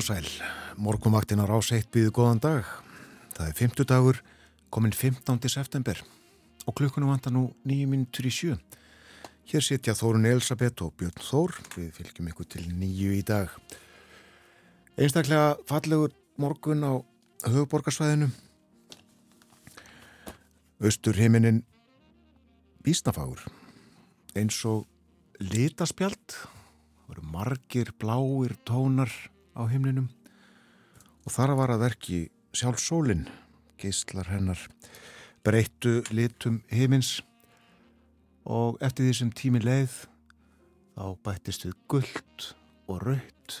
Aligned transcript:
Og 0.00 0.04
sæl, 0.06 0.24
morgunvaktin 0.80 1.42
á 1.42 1.44
rás 1.44 1.68
1 1.76 1.90
býðu 1.92 2.08
góðan 2.16 2.38
dag. 2.40 2.64
Það 3.36 3.48
er 3.50 3.56
50 3.58 3.84
dagur, 3.84 4.18
komin 4.72 4.94
15. 4.96 5.36
september 5.52 5.98
og 6.64 6.72
klukkunum 6.78 7.10
vantar 7.12 7.34
nú 7.34 7.42
9 7.68 7.84
minútur 7.84 8.24
í 8.24 8.30
sjö. 8.32 8.54
Hér 9.44 9.60
sitja 9.60 9.92
Þórun 9.92 10.24
Elisabeth 10.24 10.80
og 10.86 10.94
Björn 10.96 11.20
Þór, 11.20 11.52
við 11.74 11.90
fylgjum 11.98 12.30
ykkur 12.32 12.48
til 12.48 12.64
nýju 12.72 13.12
í 13.12 13.20
dag. 13.28 13.52
Einstaklega 14.96 15.58
fallegur 15.68 16.14
morgun 16.40 16.80
á 16.80 16.96
höfuborgarsvæðinu. 17.44 18.30
Östur 20.80 21.20
heiminin 21.20 21.60
bísnafagur, 22.80 23.44
eins 24.32 24.62
og 24.64 24.88
litaspjald, 25.44 26.24
það 26.24 27.12
voru 27.12 27.26
margir 27.36 27.92
bláir 28.00 28.56
tónar 28.64 29.12
á 29.56 29.62
himninum. 29.70 30.08
Og 31.26 31.34
þar 31.34 31.56
var 31.58 31.72
að 31.74 31.84
verki 31.84 32.20
sjálf 32.56 32.80
sólinn, 32.82 33.26
geistlar 33.80 34.28
hennar, 34.30 34.60
breyttu 35.44 36.00
litum 36.14 36.60
himins. 36.72 37.20
Og 38.44 38.80
eftir 38.82 39.06
því 39.06 39.16
sem 39.18 39.32
tími 39.36 39.62
leið 39.62 39.94
þá 40.96 41.04
bættist 41.24 41.66
við 41.66 41.76
gullt 41.90 42.50
og 42.90 43.02
raut 43.04 43.60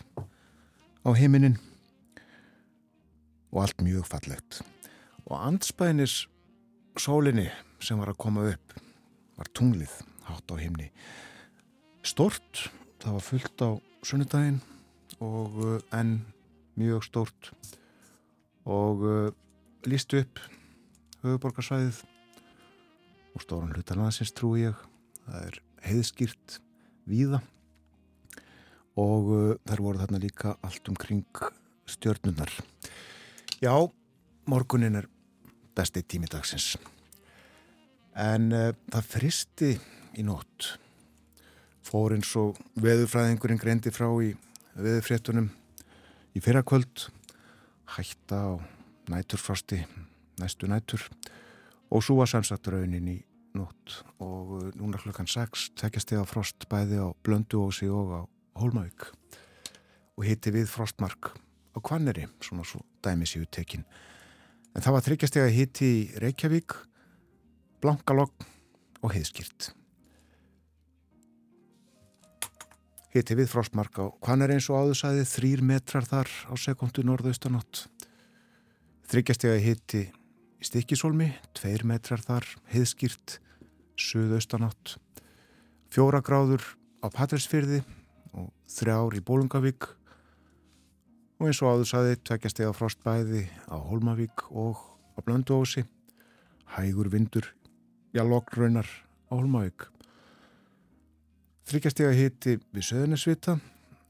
á 1.06 1.10
himinin 1.16 1.56
og 3.50 3.64
allt 3.64 3.82
mjög 3.84 4.06
fallegt. 4.08 4.60
Og 5.26 5.38
anspænis 5.38 6.26
sólinni 6.98 7.48
sem 7.80 7.98
var 8.00 8.12
að 8.12 8.20
koma 8.20 8.46
upp 8.50 8.74
var 9.38 9.48
tunglið 9.56 9.92
hátt 10.26 10.52
á 10.52 10.56
himni. 10.60 10.90
Stort, 12.04 12.68
það 13.00 13.16
var 13.16 13.24
fullt 13.24 13.64
á 13.64 13.70
sunnudaginn 14.04 14.60
og 15.20 15.60
uh, 15.60 15.76
enn 15.96 16.18
mjög 16.80 17.06
stórt. 17.08 17.52
Og 18.68 19.04
uh, 19.04 19.28
líst 19.88 20.14
upp 20.16 20.40
höfuborgarsvæðið 21.24 22.02
og 23.34 23.44
stóran 23.44 23.72
hlutan 23.76 24.02
aðeins 24.04 24.34
trú 24.36 24.54
ég. 24.60 24.76
Það 25.26 25.46
er 25.50 25.60
heiðskýrt 25.86 26.60
víða. 27.08 27.42
Og 29.00 29.32
uh, 29.34 29.54
þar 29.68 29.84
voru 29.86 30.02
þarna 30.02 30.22
líka 30.22 30.56
allt 30.66 30.92
umkring 30.92 31.44
stjörnunar 31.90 32.52
já, 33.60 33.72
morgunin 34.46 34.96
er 34.96 35.08
besti 35.76 36.02
tímidagsins 36.02 36.74
en 38.16 38.50
uh, 38.52 38.70
það 38.90 39.10
fristi 39.14 39.72
í 40.18 40.24
nótt. 40.26 40.74
Fór 41.86 42.14
eins 42.16 42.30
og 42.38 42.58
veðurfræðingurinn 42.82 43.60
greindi 43.60 43.92
frá 43.94 44.08
í 44.24 44.32
veðurfréttunum 44.76 45.48
í 46.36 46.42
fyrrakvöld. 46.42 47.08
Hætta 47.96 48.38
á 48.38 48.50
næturfrosti 49.10 49.80
næstu 50.40 50.68
nætur. 50.70 51.02
Og 51.90 52.04
var 52.14 52.30
samsagt 52.30 52.68
raunin 52.70 53.08
í 53.08 53.16
nótt. 53.58 54.02
Og 54.22 54.52
uh, 54.58 54.68
núna 54.78 55.00
klukkan 55.02 55.26
6 55.26 55.72
tekjast 55.78 56.14
ég 56.14 56.22
á 56.22 56.26
frost 56.28 56.68
bæði 56.70 57.02
á 57.02 57.08
Blönduósi 57.26 57.90
og 57.90 58.14
á 58.14 58.20
Hólmavík. 58.60 59.10
Og 60.18 60.26
hitti 60.26 60.52
við 60.54 60.70
frostmark 60.70 61.32
á 61.74 61.78
Kvanneri, 61.82 62.28
svona 62.42 62.66
svo 62.66 62.84
dæmi 63.02 63.26
séu 63.26 63.46
tekin. 63.50 63.84
En 64.74 64.84
það 64.84 64.96
var 64.96 65.06
þryggjast 65.08 65.40
ég 65.40 65.48
að 65.48 65.56
hitti 65.56 65.90
í 65.90 66.00
Reykjavík 66.22 66.78
Blankalogg 67.82 68.46
og 69.00 69.14
heiðskýrt 69.14 69.72
Hitti 73.10 73.34
við 73.34 73.48
frostmark 73.50 73.96
á 73.98 74.06
hvað 74.22 74.44
er 74.44 74.52
eins 74.54 74.68
og 74.70 74.84
áðursæði 74.84 75.24
þrýr 75.26 75.62
metrar 75.66 76.06
þar 76.06 76.28
á 76.46 76.54
sekundu 76.54 77.02
norðaustanátt. 77.02 77.88
Þryggjastega 79.10 79.56
hitti 79.58 80.02
í 80.60 80.66
stikkisólmi, 80.68 81.32
tveir 81.58 81.82
metrar 81.88 82.22
þar, 82.22 82.46
heiðskýrt, 82.70 83.40
suðaustanátt. 83.98 84.94
Fjóra 85.90 86.22
gráður 86.22 86.62
á 87.02 87.10
Patræsfyrði 87.10 87.82
og 88.30 88.52
þrjár 88.70 89.18
í 89.18 89.24
Bólungavík 89.26 89.90
og 91.40 91.48
eins 91.48 91.64
og 91.64 91.74
áðursæði 91.74 92.20
tveggjastega 92.22 92.76
frostbæði 92.78 93.48
á 93.66 93.74
Holmavík 93.90 94.46
og 94.54 94.78
á 95.16 95.18
Blönduósi. 95.24 95.82
Hægur 96.76 97.10
vindur, 97.10 97.50
já 98.14 98.22
lokgraunar 98.22 98.86
á 98.86 99.34
Holmavík. 99.34 99.90
Þryggjastega 101.70 102.10
hitti 102.18 102.56
við 102.74 102.82
Söðunisvita, 102.82 103.52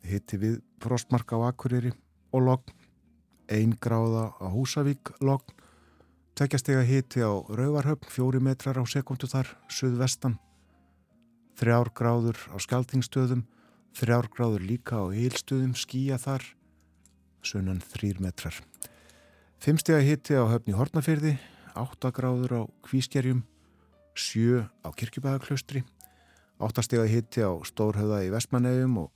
hitti 0.08 0.38
við 0.40 0.52
Frostmark 0.80 1.34
á 1.36 1.44
Akureyri 1.50 1.90
og 2.32 2.46
logg, 2.46 2.70
ein 3.52 3.74
gráða 3.76 4.30
á 4.40 4.48
Húsavík 4.48 5.10
logg, 5.20 5.44
tveggjastega 6.40 6.86
hitti 6.88 7.20
á 7.20 7.28
Rauvarhöfn, 7.52 8.08
fjóri 8.08 8.40
metrar 8.40 8.80
á 8.80 8.84
sekundu 8.88 9.28
þar, 9.28 9.52
söðvestan, 9.68 10.38
þrjár 11.60 11.92
gráður 11.92 12.40
á 12.48 12.56
Skaltingstöðum, 12.64 13.44
þrjár 13.92 14.32
gráður 14.32 14.64
líka 14.64 15.04
á 15.04 15.12
Eilstöðum, 15.12 15.76
skýja 15.76 16.16
þar, 16.16 16.48
sunnan 17.44 17.84
þrýr 17.92 18.24
metrar. 18.24 18.56
Fimmstega 19.60 20.00
hitti 20.00 20.32
á 20.32 20.48
höfni 20.48 20.80
Hortnafyrði, 20.80 21.36
átta 21.76 22.08
gráður 22.08 22.56
á 22.56 22.62
Kvískerjum, 22.88 23.44
sjö 24.16 24.64
á 24.80 24.88
Kirkjubæðaklaustri, 24.96 25.84
áttastega 26.60 27.06
hitti 27.08 27.42
á 27.42 27.50
Stórhauða 27.64 28.20
í 28.26 28.30
Vestmannegjum 28.32 28.98
og 29.00 29.08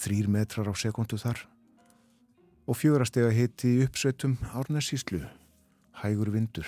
þrýr 0.00 0.30
metrar 0.32 0.70
á 0.72 0.74
sekundu 0.76 1.18
þar. 1.20 1.44
Og 2.66 2.78
fjórastega 2.80 3.30
hitti 3.30 3.76
í 3.76 3.84
uppsveitum 3.86 4.38
Árnessíslu, 4.56 5.22
hægur 6.02 6.32
vindur. 6.34 6.66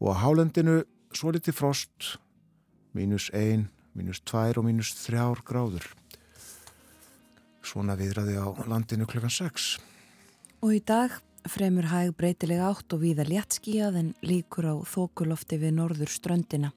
Og 0.00 0.16
á 0.16 0.24
hálendinu 0.24 0.82
svo 1.14 1.32
liti 1.32 1.54
frost 1.54 2.16
mínus 2.96 3.28
ein, 3.36 3.68
mínus 3.94 4.22
tvær 4.24 4.58
og 4.58 4.66
mínus 4.66 4.94
þrjár 5.04 5.44
gráður. 5.46 5.86
Svona 7.66 7.96
viðraði 7.98 8.40
á 8.40 8.46
landinu 8.66 9.06
klukkan 9.10 9.32
6 9.32 9.76
Og 10.64 10.72
í 10.72 10.80
dag 10.80 11.12
fremur 11.46 11.88
hæg 11.90 12.14
breytilega 12.18 12.70
átt 12.70 12.94
og 12.94 13.02
víða 13.02 13.26
léttskíjað 13.26 13.98
en 14.00 14.08
líkur 14.24 14.66
á 14.70 14.74
þokulofti 14.88 15.58
við 15.62 15.76
norður 15.78 16.10
ströndina 16.10 16.72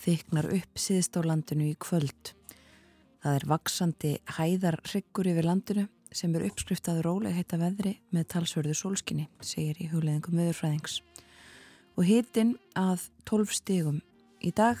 þyknar 0.00 0.48
upp 0.56 0.80
síðst 0.80 1.16
á 1.18 1.20
landinu 1.24 1.70
í 1.70 1.78
kvöld. 1.80 2.32
Það 3.20 3.36
er 3.36 3.46
vaksandi 3.50 4.12
hæðarryggur 4.36 5.28
yfir 5.32 5.48
landinu 5.48 5.86
sem 6.16 6.32
er 6.34 6.46
uppskriftaður 6.48 7.06
róleg 7.06 7.36
heita 7.36 7.58
veðri 7.60 7.94
með 8.14 8.30
talsverðu 8.34 8.74
sólskinni, 8.74 9.28
segir 9.44 9.78
í 9.78 9.90
hugleðingum 9.92 10.40
viðurfræðings. 10.40 11.00
Og 11.98 12.06
hitin 12.08 12.56
að 12.78 13.06
12 13.28 13.54
stígum 13.60 14.00
í 14.40 14.50
dag, 14.56 14.80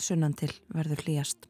sunnan 0.00 0.36
til 0.38 0.52
verður 0.72 1.02
hlýjast. 1.04 1.48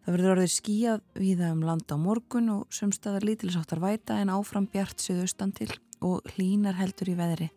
Það 0.00 0.14
verður 0.16 0.34
orðið 0.36 0.52
skíjað 0.54 1.02
viða 1.20 1.52
um 1.52 1.64
land 1.66 1.92
á 1.92 1.96
morgun 2.00 2.52
og 2.54 2.74
sumstaðar 2.74 3.26
lítilsáttar 3.26 3.82
væta 3.82 4.16
en 4.22 4.32
áfram 4.32 4.70
bjart 4.70 5.02
söðustan 5.02 5.52
til 5.52 5.70
og 6.00 6.24
hlínar 6.32 6.78
heldur 6.80 7.12
í 7.12 7.18
veðri 7.18 7.50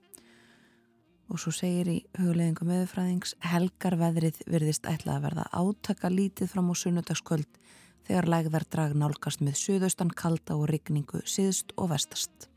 og 1.31 1.39
svo 1.39 1.53
segir 1.55 1.89
í 1.89 1.97
hugleðingum 2.19 2.69
meðfræðings 2.69 3.35
helgar 3.45 3.95
veðrið 3.99 4.41
virðist 4.49 4.87
ætla 4.89 5.17
að 5.17 5.27
verða 5.27 5.45
átaka 5.51 6.11
lítið 6.11 6.51
fram 6.51 6.71
á 6.71 6.75
sunnudagskvöld 6.77 7.59
þegar 8.07 8.29
lægðar 8.29 8.65
drag 8.69 8.95
nálgast 8.99 9.43
með 9.43 9.59
suðaustan 9.61 10.11
kalda 10.11 10.57
og 10.59 10.67
rigningu 10.71 11.23
síðst 11.23 11.71
og 11.77 11.93
vestast. 11.93 12.49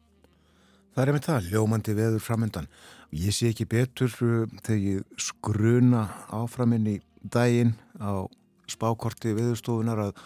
Það 0.96 1.02
er 1.04 1.12
með 1.14 1.26
það, 1.26 1.50
ljómandi 1.52 1.94
veður 1.94 2.24
framöndan. 2.24 2.70
Ég 3.14 3.34
sé 3.36 3.50
ekki 3.52 3.68
betur 3.70 4.10
uh, 4.24 4.48
þegar 4.64 4.82
ég 4.82 5.20
skruna 5.20 6.06
áframinn 6.34 6.88
í 6.90 6.96
daginn 7.22 7.76
á 8.00 8.26
spákorti 8.66 9.34
veðurstofunar 9.36 10.08
að 10.08 10.24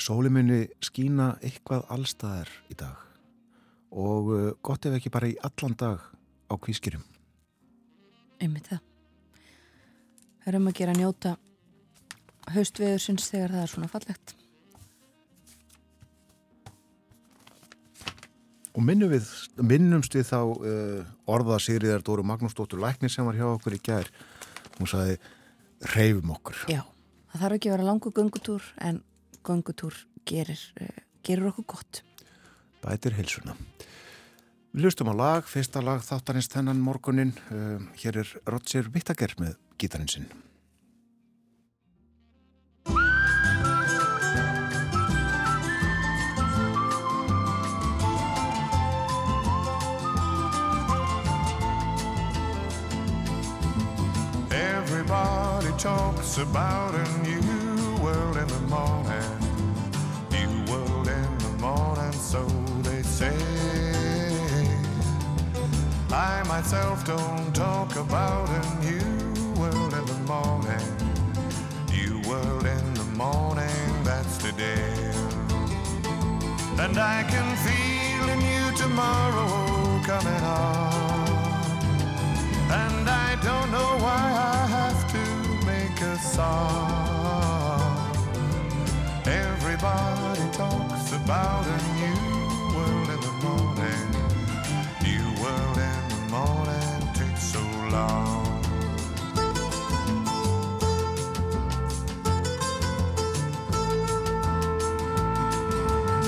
sólimunni 0.00 0.64
skína 0.82 1.36
eitthvað 1.44 1.86
allstaðar 1.94 2.50
í 2.72 2.76
dag 2.78 2.98
og 3.92 4.32
uh, 4.32 4.50
gott 4.64 4.88
ef 4.88 4.96
ekki 4.96 5.12
bara 5.12 5.30
í 5.30 5.36
allan 5.44 5.76
dag 5.78 6.00
á 6.48 6.54
kvískirum 6.56 7.04
einmitt 8.42 8.68
það. 8.70 8.84
Það 10.42 10.52
er 10.52 10.58
um 10.58 10.70
að 10.70 10.78
gera 10.80 10.94
njóta 10.98 11.34
haustveður 12.52 13.02
sinns 13.02 13.28
þegar 13.30 13.54
það 13.54 13.64
er 13.64 13.72
svona 13.72 13.90
fallegt. 13.90 14.34
Og 18.72 18.84
minnum 18.88 19.10
við, 19.12 19.28
minnumst 19.60 20.14
við 20.16 20.30
þá 20.30 20.38
uh, 20.40 21.10
orða 21.30 21.58
Sigriðar 21.60 22.02
Dóru 22.06 22.24
Magnúsdóttur 22.24 22.80
Læknir 22.80 23.12
sem 23.12 23.26
var 23.28 23.36
hjá 23.36 23.44
okkur 23.50 23.76
í 23.76 23.80
gær. 23.84 24.08
Hún 24.78 24.88
saði, 24.88 25.18
reyfum 25.92 26.32
okkur. 26.32 26.64
Já, 26.72 26.80
það 27.34 27.44
þarf 27.44 27.58
ekki 27.58 27.70
að 27.70 27.76
vera 27.76 27.88
langu 27.90 28.14
gungutúr 28.16 28.70
en 28.80 29.02
gungutúr 29.44 30.00
gerir, 30.28 30.64
uh, 30.80 31.04
gerir 31.22 31.52
okkur 31.52 31.68
gott. 31.76 32.02
Bætir 32.82 33.14
heilsuna 33.14 33.54
Við 34.72 34.86
hlustum 34.86 35.10
á 35.12 35.14
lag, 35.14 35.44
fyrsta 35.44 35.82
lag 35.84 36.00
þáttanins 36.00 36.48
þennan 36.48 36.78
morgunin. 36.80 37.34
Uh, 37.52 37.76
um, 37.76 37.90
hér 38.00 38.22
er 38.22 38.30
Roger 38.48 38.88
Vittager 38.88 39.34
með 39.36 39.58
gítarinn 39.76 40.08
sinn. 40.08 40.32
Everybody 54.48 55.76
talks 55.76 56.38
about 56.38 56.94
a 56.94 57.04
new 57.20 58.00
world 58.00 58.38
in 58.38 58.48
the 58.48 58.60
morning 58.72 59.41
myself 66.62 67.04
don't 67.04 67.52
talk 67.52 67.96
about 67.96 68.48
a 68.48 68.62
new 68.84 69.60
world 69.60 69.92
in 69.94 70.04
the 70.06 70.20
morning. 70.32 70.88
New 71.90 72.20
world 72.28 72.66
in 72.66 72.94
the 72.94 73.04
morning, 73.16 74.04
that's 74.04 74.38
today. 74.38 74.94
And 76.78 76.96
I 76.98 77.24
can 77.32 77.48
feel 77.66 78.24
a 78.34 78.36
new 78.48 78.76
tomorrow 78.76 79.50
coming 80.04 80.42
on. 80.44 81.28
And 82.70 83.08
I 83.10 83.36
don't 83.42 83.70
know 83.72 83.92
why 84.04 84.22
I 84.54 84.66
have 84.78 85.00
to 85.16 85.24
make 85.66 86.00
a 86.00 86.16
song. 86.16 87.02
Everybody 89.26 90.44
talks 90.52 91.12
about 91.12 91.66
a 91.66 91.91
long. 97.92 98.64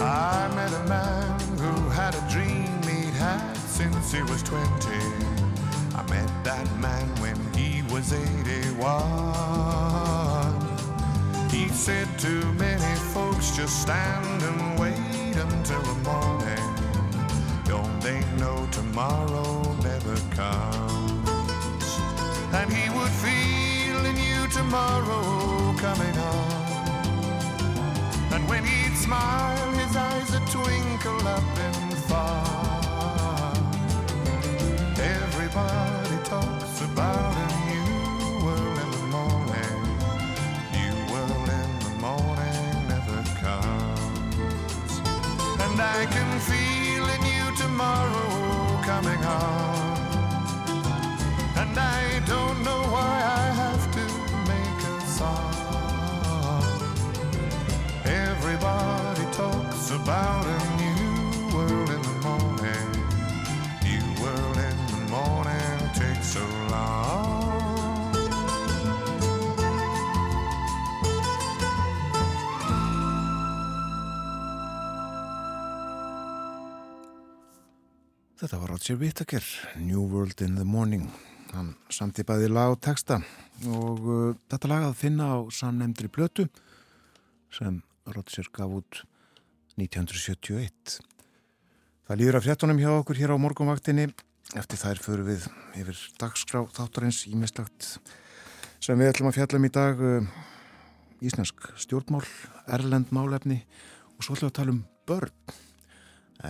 I 0.01 0.51
met 0.55 0.73
a 0.73 0.85
man 0.87 1.41
who 1.59 1.89
had 1.89 2.15
a 2.15 2.21
dream 2.31 2.83
he'd 2.83 3.15
had 3.15 3.57
since 3.57 4.13
he 4.13 4.23
was 4.23 4.43
20. 4.43 4.61
I 5.97 6.03
met 6.11 6.31
that 6.45 6.69
man 6.79 7.09
when 7.23 7.37
he 7.55 7.83
was 7.93 8.13
81. 8.13 8.85
He 11.51 11.69
said 11.69 12.09
to 12.19 12.53
many 12.55 12.95
folks, 13.15 13.57
just 13.57 13.81
stand 13.81 14.43
and 14.43 14.79
wait 14.79 15.37
until 15.37 15.81
the 15.83 15.95
morning. 16.11 16.75
Don't 17.65 18.01
they 18.01 18.21
know 18.37 18.69
tomorrow 18.71 19.63
never 19.83 20.17
comes? 20.35 21.04
And 22.55 22.73
he 22.73 22.89
would 22.97 23.11
feel 23.11 23.99
a 24.07 24.13
new 24.13 24.47
tomorrow 24.49 25.75
coming 25.77 26.17
on. 26.17 26.65
And 28.33 28.49
when 28.49 28.65
he'd 28.65 28.97
smile, 28.97 29.73
his 29.73 29.97
eyes 29.97 30.31
would 30.31 30.47
twinkle 30.47 31.27
up 31.27 31.43
in 31.67 31.91
the 31.91 31.97
far. 31.97 33.53
Everybody 34.97 36.17
talks 36.23 36.81
about 36.83 37.35
a 37.45 37.49
new 37.71 38.45
world 38.45 38.79
in 38.85 38.91
the 38.99 39.07
morning. 39.19 39.81
New 40.79 40.97
world 41.13 41.49
in 41.61 41.71
the 41.87 41.95
morning 42.07 42.73
never 42.93 43.19
comes. 43.43 44.93
And 45.65 45.77
I 45.81 46.07
can 46.07 46.31
feel 46.51 47.05
a 47.05 47.19
new 47.31 47.47
tomorrow 47.57 48.81
coming 48.85 49.25
on. 49.25 49.74
And 51.75 51.83
I 51.83 52.21
don't 52.25 52.63
know 52.63 52.83
why 52.95 53.15
I 53.43 53.47
have 53.63 53.85
to 53.99 54.07
make 54.47 54.81
a 54.95 55.01
song. 55.11 55.55
Everybody 58.05 59.25
talks 59.33 59.91
about 59.91 60.47
a 60.47 60.61
new 60.79 61.51
world 61.51 61.91
in 61.91 62.03
the 62.03 62.17
morning. 62.23 62.91
New 63.83 64.07
world 64.23 64.57
in 64.57 64.77
the 64.87 65.01
morning 65.11 65.79
takes 65.99 66.29
so 66.39 66.47
long. 66.71 67.43
Þetta 78.39 78.59
var 78.59 78.69
Roger 78.69 78.97
Whittaker, 78.97 79.43
New 79.77 80.07
World 80.07 80.41
in 80.41 80.55
the 80.55 80.65
Morning. 80.65 81.34
Hann 81.55 81.75
samti 81.93 82.25
bæði 82.27 82.49
lag 82.51 82.73
og 82.75 82.81
texta 82.83 83.21
og 83.71 84.01
uh, 84.03 84.37
þetta 84.51 84.71
lag 84.71 84.87
að 84.89 84.97
finna 84.99 85.29
á 85.31 85.39
samnemndri 85.55 86.11
blötu 86.11 86.49
sem 87.55 87.79
Roger 88.11 88.49
gaf 88.51 88.73
út 88.81 89.05
1971. 89.79 90.99
Það 92.05 92.21
líður 92.21 92.39
að 92.41 92.47
fréttunum 92.49 92.83
hjá 92.83 92.91
okkur 92.97 93.21
hér 93.21 93.35
á 93.35 93.43
morgunvaktinni. 93.43 94.09
Eftir 94.59 94.81
þær 94.83 95.01
förum 95.03 95.31
við 95.31 95.47
yfir 95.79 96.03
dagskrá 96.21 96.65
þáttarins 96.75 97.23
ímislagt 97.31 97.95
sem 98.83 98.99
við 98.99 99.15
ætlum 99.15 99.31
að 99.31 99.39
fjalla 99.39 99.61
um 99.61 99.71
í 99.71 99.73
dag 99.79 100.05
uh, 100.05 100.29
íslensk 101.25 101.71
stjórnmál, 101.87 102.27
erlend 102.67 103.15
málefni 103.15 103.63
og 104.19 104.27
svo 104.27 104.35
ætlum 104.35 104.51
við 104.51 104.53
að 104.53 104.59
tala 104.61 104.77
um 104.77 104.85
börn. 105.09 105.59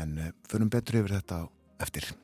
En 0.00 0.18
uh, 0.18 0.34
förum 0.48 0.72
betur 0.72 1.02
yfir 1.04 1.18
þetta 1.20 1.44
eftir. 1.84 2.14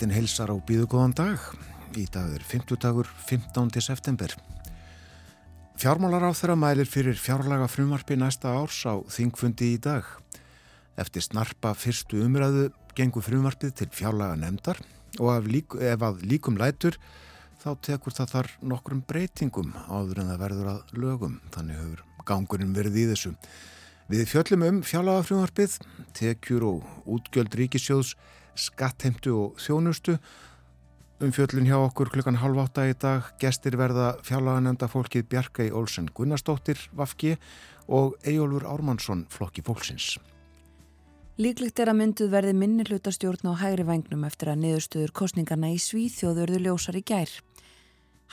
Morgonvaktin 0.00 0.16
heilsar 0.16 0.48
á 0.48 0.56
býðugóðan 0.56 1.12
dag. 1.12 1.42
Í 1.92 2.06
dag 2.08 2.30
er 2.32 2.40
50 2.40 2.78
dagur 2.80 3.08
15. 3.28 3.68
september. 3.84 4.32
Fjármálar 5.76 6.24
á 6.24 6.32
þeirra 6.32 6.56
mælir 6.56 6.88
fyrir 6.88 7.18
fjárlaga 7.20 7.66
frumvarpi 7.68 8.16
næsta 8.16 8.48
árs 8.48 8.80
á 8.88 8.96
þingfundi 8.96 9.74
í 9.74 9.76
dag. 9.76 10.08
Eftir 10.96 11.20
snarpa 11.20 11.74
fyrstu 11.76 12.22
umræðu 12.24 12.70
gengur 12.96 13.26
frumvarpið 13.26 13.76
til 13.76 13.90
fjárlaga 13.92 14.40
nefndar 14.40 14.80
og 15.20 15.44
lík, 15.44 15.76
ef 15.76 16.00
að 16.00 16.24
líkum 16.24 16.56
lætur 16.56 16.96
þá 17.60 17.76
tekur 17.84 18.16
það 18.16 18.32
þar 18.32 18.50
nokkrum 18.72 19.04
breytingum 19.04 19.76
áður 19.84 20.24
en 20.24 20.32
það 20.32 20.42
verður 20.46 20.72
að 20.78 20.96
lögum. 20.96 21.38
Þannig 21.52 21.76
hefur 21.76 22.04
gangurinn 22.24 22.72
verið 22.72 23.02
í 23.04 23.08
þessu. 23.12 23.36
Við 24.08 24.28
fjöllum 24.32 24.64
um 24.64 24.80
fjárlaga 24.80 25.28
frumvarpið, 25.28 25.76
tekjur 26.16 26.70
og 26.72 26.92
útgjöld 27.04 27.52
ríkisjóðs 27.52 28.16
skattheimtu 28.58 29.34
og 29.36 29.60
þjónustu 29.60 30.16
um 31.20 31.32
fjöllun 31.36 31.68
hjá 31.68 31.76
okkur 31.76 32.08
klukkan 32.14 32.40
halv 32.40 32.62
átta 32.62 32.86
í 32.88 32.96
dag 32.96 33.26
gestir 33.40 33.76
verða 33.76 34.14
fjárlaganenda 34.24 34.88
fólkið 34.88 35.28
Bjarkei 35.28 35.68
Olsen 35.70 36.08
Gunnarsdóttir 36.16 36.80
Vafki 36.96 37.36
og 37.88 38.16
Ejólfur 38.24 38.64
Ármannsson 38.70 39.26
flokki 39.30 39.64
fólksins 39.66 40.14
Líklegt 41.40 41.80
er 41.80 41.88
að 41.88 41.96
mynduð 42.02 42.32
verði 42.34 42.52
minni 42.52 42.84
hlutastjórn 42.84 43.48
á 43.48 43.56
hægri 43.56 43.84
vagnum 43.88 44.26
eftir 44.28 44.50
að 44.52 44.58
niðurstöður 44.60 45.12
kostningarna 45.16 45.70
í 45.72 45.78
Svíþjóðurðu 45.80 46.58
ljósar 46.66 46.98
í 47.00 47.04
gær. 47.06 47.32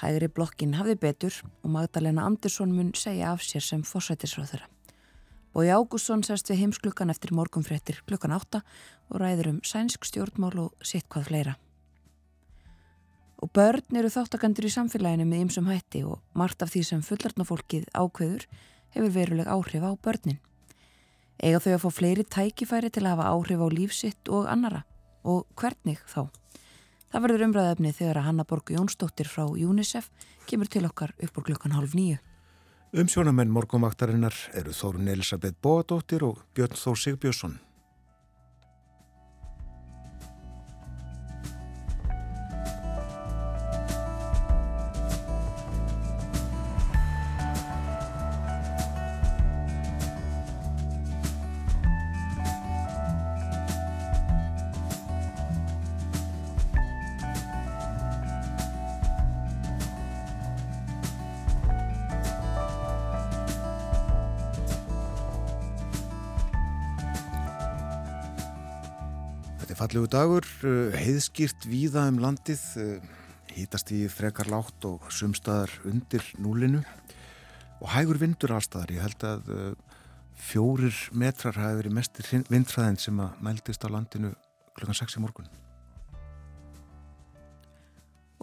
Hægri 0.01 0.27
blokkin 0.27 0.75
hafði 0.75 0.97
betur 1.05 1.37
og 1.63 1.71
Magdalena 1.71 2.25
Andersson 2.27 2.73
mun 2.75 2.91
segja 2.99 3.31
af 3.31 3.45
sér 3.47 3.63
sem 3.63 3.85
fórsættisröðara. 3.87 4.67
Bói 5.57 5.71
Ágússon 5.73 6.21
sest 6.21 6.51
við 6.51 6.59
heimsklukkan 6.61 7.09
eftir 7.09 7.31
morgunfrettir 7.33 8.03
klukkan 8.05 8.35
átta 8.35 8.59
og 9.09 9.17
ræður 9.23 9.47
um 9.55 9.55
sænsk 9.65 10.03
stjórnmál 10.05 10.53
og 10.61 10.85
sitt 10.85 11.07
hvað 11.09 11.31
fleira. 11.31 11.53
Og 13.41 13.49
börn 13.57 13.97
eru 13.97 14.11
þáttakandur 14.13 14.67
í 14.69 14.71
samfélaginu 14.75 15.25
með 15.25 15.41
ymsum 15.47 15.71
hætti 15.71 16.03
og 16.05 16.21
margt 16.37 16.61
af 16.61 16.75
því 16.75 16.83
sem 16.85 17.01
fullartnafólkið 17.09 17.89
ákveður 17.89 18.45
hefur 18.93 19.15
veruleg 19.17 19.49
áhrif 19.49 19.81
á 19.81 19.91
börnin. 19.97 20.37
Ega 21.41 21.57
þau 21.65 21.73
að 21.73 21.83
fá 21.87 21.89
fleiri 22.03 22.29
tækifæri 22.37 22.93
til 22.93 23.07
að 23.07 23.15
hafa 23.15 23.33
áhrif 23.33 23.65
á 23.65 23.67
lífsitt 23.73 24.29
og 24.29 24.45
annara 24.45 24.85
og 25.25 25.49
hvernig 25.57 26.05
þá? 26.05 26.29
Það 27.09 27.25
verður 27.25 27.49
umræðaefni 27.49 27.97
þegar 27.97 28.21
að 28.21 28.29
Hanna 28.29 28.45
Borg 28.45 28.77
Jónsdóttir 28.77 29.25
frá 29.25 29.49
UNICEF 29.49 30.13
kemur 30.45 30.69
til 30.69 30.85
okkar 30.85 31.17
upp 31.17 31.41
úr 31.41 31.49
klukkan 31.49 31.73
hálf 31.73 31.97
nýju. 31.97 32.21
Umsjónamenn 32.95 33.49
morgumvaktarinnar 33.51 34.35
eru 34.55 34.71
Þórun 34.71 35.09
Elisabeth 35.11 35.57
Bóadóttir 35.59 36.23
og 36.23 36.37
Björn 36.55 36.77
Þór 36.79 36.95
Sigbjörnsson. 37.01 37.57
Fallegu 69.87 70.07
dagur, 70.11 70.45
uh, 70.67 70.95
heiðskýrt 70.99 71.63
víða 71.69 72.09
um 72.09 72.17
landið, 72.19 72.59
hýtast 73.55 73.91
uh, 73.93 73.95
í 73.95 74.07
frekar 74.11 74.49
látt 74.51 74.83
og 74.83 75.05
sumstaðar 75.15 75.71
undir 75.87 76.25
núlinu 76.43 76.81
og 77.79 77.91
hægur 77.93 78.17
vindur 78.19 78.51
allstaðar. 78.57 78.91
Ég 78.91 79.05
held 79.05 79.23
að 79.23 79.51
uh, 79.53 79.69
fjórir 80.35 80.97
metrar 81.15 81.55
hafi 81.55 81.77
verið 81.79 81.95
mestir 81.95 82.27
vindræðin 82.49 82.99
sem 82.99 83.21
að 83.23 83.37
mæltist 83.45 83.85
á 83.87 83.93
landinu 83.93 84.33
klukkan 84.75 84.97
6 84.99 85.15
í 85.15 85.21
morgun. 85.23 85.47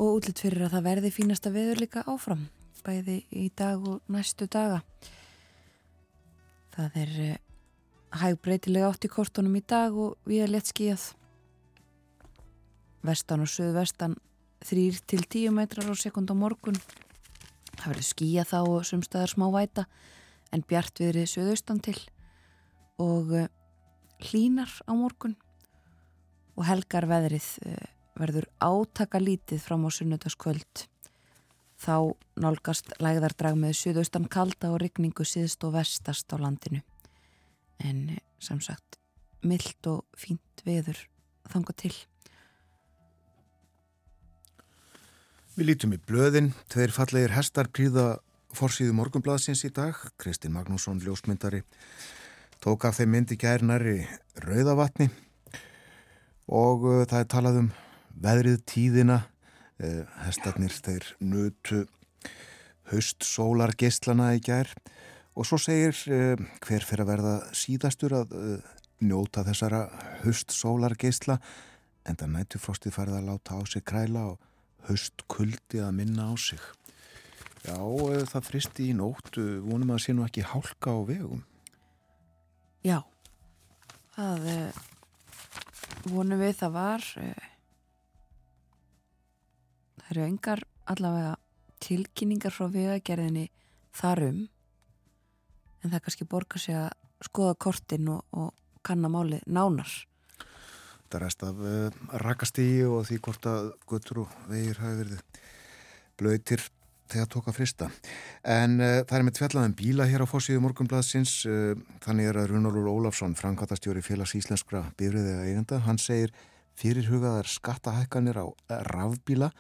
Og 0.01 0.15
útlitt 0.23 0.41
fyrir 0.41 0.65
að 0.65 0.79
það 0.79 0.87
verði 0.87 1.11
fínasta 1.13 1.53
veður 1.53 1.83
líka 1.83 2.07
áfram, 2.09 2.47
bæði 2.87 3.19
í 3.37 3.51
dag 3.53 3.85
og 3.85 4.01
næstu 4.09 4.49
daga. 4.49 4.81
Það 6.79 6.97
er 7.03 7.13
hæg 8.23 8.41
breytilega 8.41 8.89
átt 8.95 9.05
í 9.05 9.13
kortunum 9.13 9.61
í 9.61 9.63
dag 9.67 9.93
og 9.93 10.17
við 10.25 10.47
erum 10.47 10.57
lett 10.57 10.73
skíjað. 10.73 11.05
Vestan 13.05 13.45
og 13.45 13.51
söðvestan 13.53 14.17
þrýr 14.65 15.01
til 15.05 15.25
tíu 15.29 15.53
metrar 15.53 15.91
á 15.91 15.95
sekund 15.99 16.31
á 16.33 16.37
morgun. 16.37 16.79
Það 17.77 17.89
verður 17.91 18.09
skíjað 18.09 18.51
þá 18.53 18.59
og 18.63 18.87
sumstaðar 18.89 19.33
smá 19.35 19.47
væta 19.53 19.85
en 20.55 20.65
bjart 20.65 21.01
viðrið 21.03 21.29
söðaustan 21.35 21.83
til 21.85 21.99
og 23.03 23.35
eh, 23.35 23.51
hlínar 24.31 24.71
á 24.87 24.93
morgun 24.95 25.35
og 26.55 26.65
helgar 26.69 27.09
veðrið 27.11 27.49
eh, 27.67 27.93
verður 28.15 28.49
átaka 28.63 29.21
lítið 29.21 29.61
fram 29.65 29.85
á 29.85 29.91
sunnudagskvöld. 29.91 30.87
Þá 31.75 32.15
nálgast 32.41 32.95
lægðardrag 33.03 33.59
með 33.59 33.77
söðaustan 33.81 34.31
kalda 34.31 34.71
og 34.73 34.81
rigningu 34.85 35.27
síðst 35.27 35.67
og 35.67 35.75
vestast 35.75 36.31
á 36.31 36.39
landinu 36.39 36.81
en 37.83 38.09
eh, 38.15 38.23
sem 38.39 38.63
sagt 38.63 39.01
myllt 39.45 39.91
og 39.91 40.05
fínt 40.17 40.65
veður 40.65 41.03
þanga 41.53 41.75
til. 41.77 41.95
Við 45.55 45.69
lítum 45.69 45.93
í 45.95 46.01
blöðin, 46.03 46.49
tveir 46.67 46.91
fallegir 46.91 47.31
hestar 47.31 47.69
príða 47.71 48.17
fórsýðu 48.59 48.91
morgunblaðsins 48.99 49.61
í 49.63 49.69
dag, 49.71 49.95
Kristinn 50.19 50.51
Magnússon, 50.51 50.99
ljósmyndari, 50.99 51.61
tók 52.59 52.83
af 52.89 52.97
þeim 52.99 53.13
myndi 53.15 53.37
gærnari 53.39 54.01
rauðavatni. 54.43 55.07
Og 56.51 56.87
uh, 56.91 56.97
það 57.07 57.21
er 57.21 57.29
talað 57.31 57.59
um 57.61 57.69
veðrið 58.25 58.57
tíðina, 58.67 59.21
uh, 59.79 60.01
hestarnir 60.25 60.75
þeir 60.75 61.07
nutu 61.23 61.85
haust 62.91 63.23
sólar 63.23 63.77
geistlana 63.79 64.33
í 64.35 64.41
gær. 64.43 64.73
Og 65.39 65.47
svo 65.47 65.61
segir 65.63 65.95
uh, 66.11 66.35
hver 66.67 66.83
fyrir 66.89 67.05
að 67.05 67.13
verða 67.13 67.37
síðastur 67.55 68.17
að 68.25 68.35
njóta 69.07 69.47
þessara 69.47 69.85
höstsólargeisla 70.25 71.39
en 72.11 72.19
það 72.19 72.35
nætufrostið 72.41 72.97
farið 72.99 73.21
að 73.21 73.31
láta 73.31 73.55
á 73.55 73.63
sig 73.71 73.87
kræla 73.87 74.27
og 74.33 74.51
höstkuldi 74.89 75.83
að 75.83 75.93
minna 75.99 76.31
á 76.31 76.35
sig. 76.39 76.61
Já, 77.65 77.79
uh, 77.81 78.25
það 78.29 78.49
fristi 78.51 78.91
í 78.91 78.97
nótt, 78.97 79.39
vonum 79.39 79.95
að 79.95 80.03
sé 80.05 80.15
nú 80.15 80.27
ekki 80.27 80.45
hálka 80.45 80.93
á 80.93 81.01
vegum. 81.09 81.45
Já, 82.85 83.01
það 84.17 84.51
vonum 86.13 86.43
við 86.43 86.59
það 86.61 86.75
var. 86.75 87.07
Það 89.95 90.11
eru 90.13 90.27
engar 90.29 90.65
allavega 90.93 91.37
tilkynningar 91.85 92.53
frá 92.55 92.69
vegagerðinni 92.73 93.49
þarum 93.95 94.45
en 95.85 95.93
það 95.93 96.03
kannski 96.07 96.27
borgar 96.29 96.63
sig 96.63 96.77
að 96.79 96.91
skoða 97.25 97.57
kortin 97.61 98.09
og, 98.13 98.25
og 98.33 98.53
kannamáli 98.85 99.41
nánar. 99.47 99.91
Það 101.15 101.23
rest 101.23 101.43
af 101.47 101.59
uh, 101.63 101.99
rakastígi 102.25 102.87
og 102.91 103.05
því 103.07 103.17
hvort 103.23 103.45
að 103.47 103.67
guttur 103.87 104.25
og 104.25 104.39
vegir 104.51 104.81
hafi 104.83 104.97
verið 104.99 105.43
blöytir 106.19 106.65
þegar 107.13 107.29
tóka 107.31 107.53
frista. 107.55 107.87
En 108.43 108.81
uh, 108.81 108.97
það 109.07 109.19
er 109.19 109.27
með 109.29 109.37
tvellaðan 109.39 109.77
bíla 109.79 110.07
hér 110.11 110.25
á 110.25 110.27
fórsíðu 110.27 110.65
morgunbladsins, 110.65 111.35
uh, 111.47 111.77
þannig 112.03 112.33
er 112.33 112.41
að 112.41 112.49
Runolur 112.51 112.89
Ólafsson, 112.91 113.37
framkvæmtastjóri 113.39 114.03
félags 114.03 114.35
íslenskra 114.35 114.83
byrjuðið 114.99 115.45
eigenda, 115.45 115.79
hann 115.87 116.01
segir 116.03 116.35
fyrirhugaðar 116.81 117.47
skattahækkanir 117.47 118.41
á 118.43 118.47
rafbíla 118.91 119.53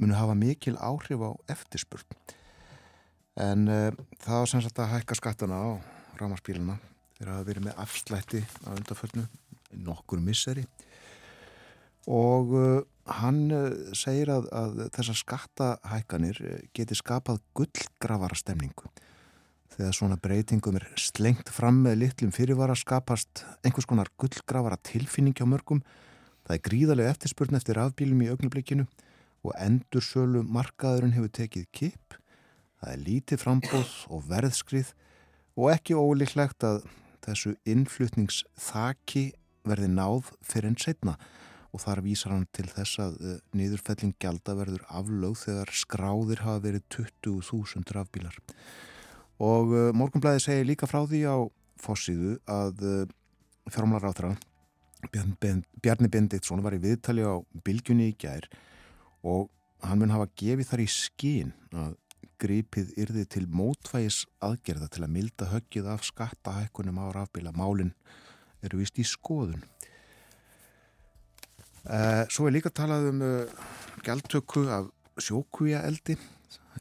munu 0.00 0.16
hafa 0.16 0.36
mikil 0.38 0.78
áhrif 0.80 1.20
á 1.20 1.30
eftirspurn. 1.52 2.08
En 3.36 3.68
uh, 3.68 3.90
það 4.24 4.38
var 4.38 4.48
sem 4.54 4.64
sagt 4.64 4.80
að 4.80 4.94
hækka 4.94 5.18
skattana 5.20 5.60
á 5.60 5.70
rámaspíluna 6.16 6.78
þegar 7.18 7.34
það 7.34 7.46
verið 7.50 7.68
með 7.68 7.84
afslætti 7.84 8.42
á 8.64 8.68
undarförnu 8.72 9.26
nokkur 9.84 10.24
misseri 10.24 10.64
og 12.10 12.54
uh, 12.56 12.80
hann 13.18 13.44
uh, 13.54 13.70
segir 13.96 14.32
að, 14.32 14.48
að 14.54 14.82
þessar 14.96 15.18
skattahækkanir 15.20 16.40
geti 16.76 16.98
skapað 16.98 17.42
gullgrafara 17.56 18.38
stemningu 18.38 18.90
þegar 19.72 19.94
svona 19.96 20.18
breytingum 20.20 20.76
er 20.76 20.88
slengt 21.00 21.48
fram 21.48 21.78
með 21.86 22.02
litlum 22.02 22.32
fyrirvara 22.34 22.76
skapast 22.76 23.46
einhvers 23.64 23.88
konar 23.88 24.10
gullgrafara 24.20 24.76
tilfinning 24.84 25.32
hjá 25.32 25.46
mörgum. 25.48 25.80
Það 26.44 26.58
er 26.58 26.64
gríðarlega 26.66 27.14
eftirspurn 27.14 27.56
eftir 27.56 27.80
afbílum 27.80 28.20
í 28.20 28.28
augnublikinu 28.28 28.84
og 29.42 29.54
endur 29.56 30.04
sölu 30.04 30.42
markaðurinn 30.44 31.14
hefur 31.16 31.32
tekið 31.38 31.70
kip 31.72 32.18
Það 32.82 32.94
er 32.96 33.02
lítið 33.06 33.38
frambóð 33.38 33.90
og 34.10 34.24
verðskrið 34.26 34.88
og 35.54 35.68
ekki 35.70 35.94
ólíklegt 35.94 36.64
að 36.66 36.80
þessu 37.22 37.52
innflutningsþaki 37.62 39.28
verði 39.62 39.90
náð 39.92 40.32
fyrir 40.42 40.72
enn 40.72 40.78
setna 40.82 41.14
og 41.72 41.80
þar 41.80 42.02
vísar 42.04 42.34
hann 42.34 42.46
til 42.52 42.66
þess 42.68 43.00
að 43.00 43.18
eh, 43.24 43.40
niðurfelling 43.56 44.14
gælda 44.20 44.54
verður 44.58 44.84
aflög 44.92 45.38
þegar 45.40 45.72
skráðir 45.76 46.44
hafa 46.44 46.64
verið 46.66 46.84
20.000 47.24 47.96
rafbílar. 47.96 48.36
Og 49.42 49.72
uh, 49.72 49.88
Morgunblæði 49.96 50.44
segir 50.44 50.68
líka 50.68 50.86
frá 50.86 51.00
því 51.08 51.22
á 51.26 51.36
fórsíðu 51.82 52.36
að 52.46 52.84
uh, 52.86 53.06
fjármálar 53.72 54.12
átra 54.12 54.34
Bjarni 55.10 56.10
Bendiktsson 56.12 56.62
var 56.62 56.76
í 56.76 56.82
viðtali 56.82 57.24
á 57.26 57.42
Bilgjunni 57.64 58.12
í 58.12 58.14
gær 58.14 58.46
og 59.26 59.48
hann 59.82 59.98
mun 59.98 60.14
hafa 60.14 60.28
gefið 60.38 60.68
þar 60.68 60.82
í 60.84 60.88
skín 60.94 61.50
að 61.74 61.96
gripið 62.42 62.92
yrði 62.98 63.24
til 63.30 63.44
mótvægis 63.50 64.24
aðgerða 64.42 64.88
til 64.94 65.04
að 65.06 65.14
milda 65.16 65.48
höggið 65.50 65.88
af 65.90 66.06
skattahækkunum 66.06 66.98
á 67.02 67.06
rafbíla. 67.14 67.54
Málinn 67.54 67.92
eru 68.62 68.80
vist 68.82 68.98
í 68.98 69.06
skoðun. 69.06 69.62
Uh, 71.82 72.22
svo 72.30 72.46
er 72.46 72.54
líka 72.54 72.70
talað 72.70 73.08
um 73.10 73.22
uh, 73.26 73.62
gjaldtöku 74.06 74.68
af 74.70 74.90
sjókvíja 75.18 75.80
eldi. 75.88 76.14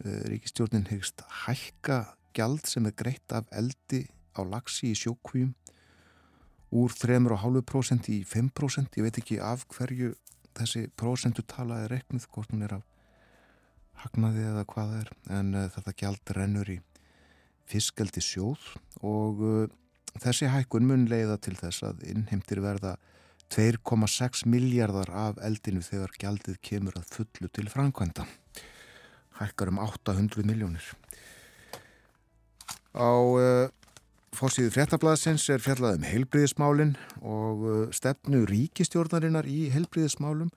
Uh, 0.06 0.22
Ríkistjórnin 0.30 0.86
hegst 0.92 1.24
hækka 1.48 2.04
gjald 2.38 2.70
sem 2.70 2.86
er 2.86 2.94
greitt 2.94 3.34
af 3.34 3.50
eldi 3.50 4.04
á 4.38 4.46
lagsi 4.46 4.92
í 4.92 5.00
sjókvíjum 5.00 5.56
úr 6.78 6.94
3,5% 6.94 8.12
í 8.14 8.22
5%. 8.30 9.02
Ég 9.02 9.08
veit 9.08 9.18
ekki 9.18 9.42
af 9.42 9.66
hverju 9.74 10.14
þessi 10.54 10.86
prosentu 10.94 11.42
tala 11.50 11.82
er 11.82 11.96
reknuð, 11.98 12.30
hvort 12.30 12.54
hún 12.54 12.68
er 12.68 12.78
af 12.78 12.86
hagnaði 14.06 14.46
eða 14.52 14.68
hvað 14.70 14.94
er 15.02 15.12
en 15.34 15.54
þetta 15.74 15.98
gjald 15.98 16.36
rennur 16.38 16.70
í 16.70 16.78
fiskaldi 17.70 18.22
sjóð 18.22 18.70
og 19.02 19.42
þessi 20.22 20.50
hækkun 20.52 20.88
mun 20.90 21.10
leiða 21.10 21.38
til 21.42 21.58
þess 21.58 21.86
að 21.90 22.06
innheimtir 22.10 22.62
verða 22.64 22.96
2,6 23.52 24.46
miljardar 24.48 25.12
af 25.12 25.42
eldinu 25.44 25.84
þegar 25.84 26.16
gjaldið 26.22 26.58
kemur 26.64 26.98
að 27.00 27.10
fullu 27.18 27.52
til 27.52 27.68
framkvæmda. 27.72 28.26
Hækkar 29.42 29.72
um 29.74 29.82
800 29.84 30.48
miljónir 30.48 30.92
á 32.92 33.08
uh, 33.08 33.70
fórsíðu 34.36 34.74
fréttablaðsins 34.76 35.46
er 35.52 35.64
fjallað 35.64 36.02
um 36.02 36.08
heilbriðismálin 36.08 36.98
og 37.24 37.94
stefnu 37.96 38.44
ríkistjórnarinnar 38.50 39.48
í 39.48 39.70
heilbriðismálum 39.72 40.52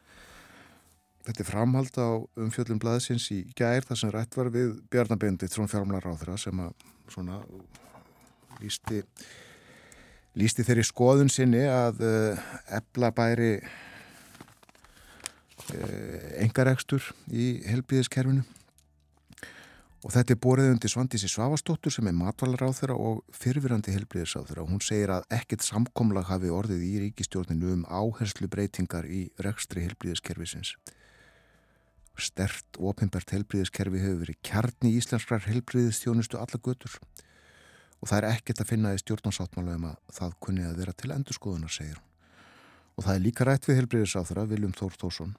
Þetta 1.25 1.41
er 1.41 1.49
framhald 1.49 1.97
á 1.97 2.09
umfjöldum 2.37 2.81
blaðsins 2.83 3.31
í 3.33 3.39
gær 3.57 3.87
þar 3.89 3.97
sem 3.97 4.11
rætt 4.13 4.37
var 4.37 4.51
við 4.53 4.75
Bjarnabindi 4.93 5.49
trón 5.49 5.71
fjármlar 5.73 6.05
á 6.05 6.13
þeirra 6.21 6.37
sem 6.41 6.59
að 6.61 6.75
svona 7.09 7.39
lísti, 8.61 9.01
lísti 10.39 10.65
þeirri 10.67 10.85
skoðun 10.87 11.31
sinni 11.33 11.63
að 11.69 12.03
uh, 12.03 12.11
eh, 12.35 12.39
ebla 12.81 13.11
bæri 13.15 13.53
uh, 13.61 13.69
eh, 15.75 16.43
engaregstur 16.45 17.07
í 17.31 17.63
helbíðiskerfinu 17.69 18.43
og 20.05 20.13
þetta 20.13 20.35
er 20.35 20.41
borðið 20.45 20.73
undir 20.75 20.93
Svandísi 20.93 21.31
Svavastóttur 21.33 21.93
sem 21.95 22.09
er 22.11 22.19
þeirra 22.19 22.97
og 22.99 23.23
fyrfirandi 23.33 23.95
helbíðis 23.95 24.37
á 24.37 24.45
þeirra 24.45 24.67
og 24.67 24.75
hún 24.75 24.83
segir 24.85 25.15
að 25.15 25.25
ekkert 25.33 25.65
samkomlag 25.65 26.29
hafi 26.29 26.53
orðið 26.53 26.83
í 26.85 26.93
ríkistjórninu 27.07 27.73
um 27.79 27.87
áherslu 27.89 28.51
breytingar 28.53 29.09
í 29.09 29.31
rekstri 29.41 29.87
helbíðiskerfisins 29.87 30.75
Stert 32.15 32.79
ofinbært 32.79 33.33
helbriðiskerfi 33.35 33.99
hefur 33.99 34.21
verið 34.21 34.37
kjarni 34.47 34.93
í 34.93 34.99
íslenskrar 35.01 35.49
helbriðistjónustu 35.49 36.39
alla 36.39 36.61
götur. 36.63 36.93
og 36.95 37.34
það 38.11 38.19
er 38.21 38.29
ekkert 38.33 38.61
að 38.65 38.71
finna 38.73 38.95
í 38.95 39.01
stjórnarsáttmála 39.03 39.79
um 39.79 39.87
að 39.93 39.97
það 40.19 40.37
kunni 40.47 40.67
að 40.67 40.77
vera 40.83 40.93
til 40.93 41.15
endurskoðunar, 41.15 41.73
segir 41.73 41.97
hún. 41.97 42.11
og 42.97 43.05
það 43.05 43.15
er 43.15 43.25
líka 43.25 43.45
rætt 43.45 43.69
við 43.69 43.81
helbriðisáþra 43.81 44.47
Viljum 44.51 44.77
Þór 44.77 44.99
Þórsson 45.01 45.35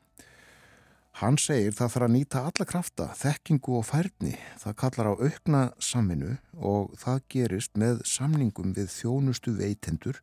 Hann 1.16 1.38
segir 1.40 1.72
það 1.72 1.92
þarf 1.94 2.06
að 2.06 2.12
nýta 2.12 2.40
alla 2.44 2.66
krafta, 2.68 3.06
þekkingu 3.16 3.78
og 3.78 3.86
færni. 3.88 4.34
Það 4.60 4.74
kallar 4.82 5.08
á 5.08 5.14
aukna 5.16 5.62
saminu 5.80 6.34
og 6.60 6.90
það 7.00 7.22
gerist 7.32 7.80
með 7.80 8.02
samningum 8.12 8.74
við 8.76 8.90
þjónustu 8.92 9.54
veitendur 9.56 10.20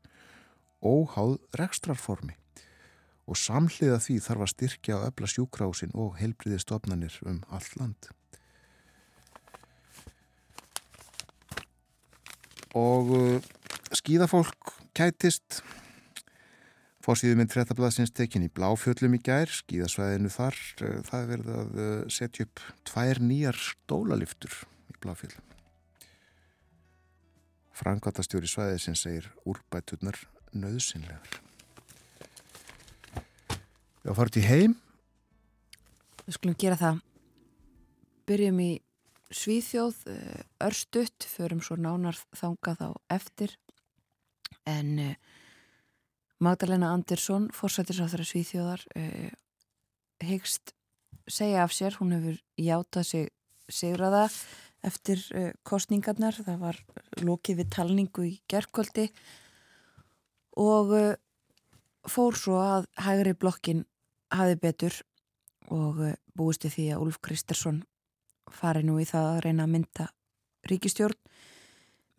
óháð 0.85 1.39
rekstrarformi. 1.57 2.37
Og 3.25 3.41
samhliða 3.41 4.03
því 4.05 4.19
þarf 4.21 4.45
að 4.45 4.53
styrkja 4.53 4.99
og 4.99 5.07
öfla 5.09 5.33
sjúkrásin 5.33 5.97
og 5.97 6.19
heilbriði 6.21 6.61
stofnanir 6.61 7.17
um 7.25 7.41
allt 7.49 7.79
land. 7.81 8.13
Og 12.79 13.12
uh, 13.17 13.53
skýðafólk 13.92 14.77
kætist 14.97 15.62
Fórsýðu 17.03 17.35
mynd 17.40 17.51
trettablaðsins 17.51 18.12
tekin 18.14 18.44
í 18.47 18.51
Bláfjöllum 18.55 19.16
í 19.16 19.18
gær, 19.27 19.51
skíðasvæðinu 19.51 20.31
þar, 20.31 20.59
eh, 20.87 21.01
það 21.09 21.25
verði 21.33 21.55
að 21.59 21.81
eh, 21.83 22.03
setja 22.14 22.44
upp 22.47 22.62
tvær 22.87 23.18
nýjar 23.18 23.59
stólaliftur 23.59 24.55
í 24.87 24.94
Bláfjöllum. 25.03 25.49
Frankvátastjóri 27.75 28.47
svæðið 28.47 28.79
sem 28.85 28.99
segir 29.01 29.27
úrbæturnar 29.42 30.20
nöðsynlegar. 30.55 31.40
Við 34.05 34.14
áfært 34.14 34.38
í 34.38 34.47
heim. 34.47 34.79
Við 36.23 36.38
skulum 36.38 36.59
gera 36.62 36.79
það. 36.79 37.03
Byrjum 38.31 38.62
í 38.62 38.70
Svíþjóð, 39.33 39.97
eh, 40.12 40.45
örstutt, 40.61 41.25
förum 41.25 41.62
svo 41.64 41.77
nánar 41.77 42.18
þangað 42.37 42.79
á 42.87 42.90
eftir. 43.11 43.57
En 44.66 45.16
Magdalena 46.38 46.92
Andersson, 46.92 47.49
fórsættisáþra 47.51 48.25
Svíþjóðar, 48.29 48.87
eh, 48.95 49.31
hegst 50.23 50.75
segja 51.29 51.62
af 51.64 51.73
sér, 51.73 51.97
hún 51.99 52.12
hefur 52.12 52.38
játað 52.59 53.07
sig 53.07 53.29
sigraða 53.71 54.29
eftir 54.83 55.23
eh, 55.35 55.53
kostningarnar, 55.66 56.35
það 56.35 56.59
var 56.59 56.81
lokið 57.23 57.62
við 57.62 57.71
talningu 57.77 58.27
í 58.27 58.35
gerðkvöldi 58.51 59.09
og 60.61 60.95
eh, 60.99 61.14
fór 62.11 62.37
svo 62.38 62.59
að 62.59 62.88
hægri 63.05 63.35
blokkin 63.38 63.85
hafi 64.35 64.59
betur 64.59 64.99
og 65.71 66.03
eh, 66.09 66.18
búist 66.35 66.66
í 66.66 66.73
því 66.73 66.88
að 66.95 67.07
Ulf 67.07 67.21
Kristersson 67.23 67.83
fari 68.55 68.83
nú 68.87 68.99
í 69.01 69.07
það 69.09 69.29
að 69.31 69.41
reyna 69.47 69.67
að 69.67 69.73
mynda 69.75 70.07
ríkistjórn. 70.71 71.19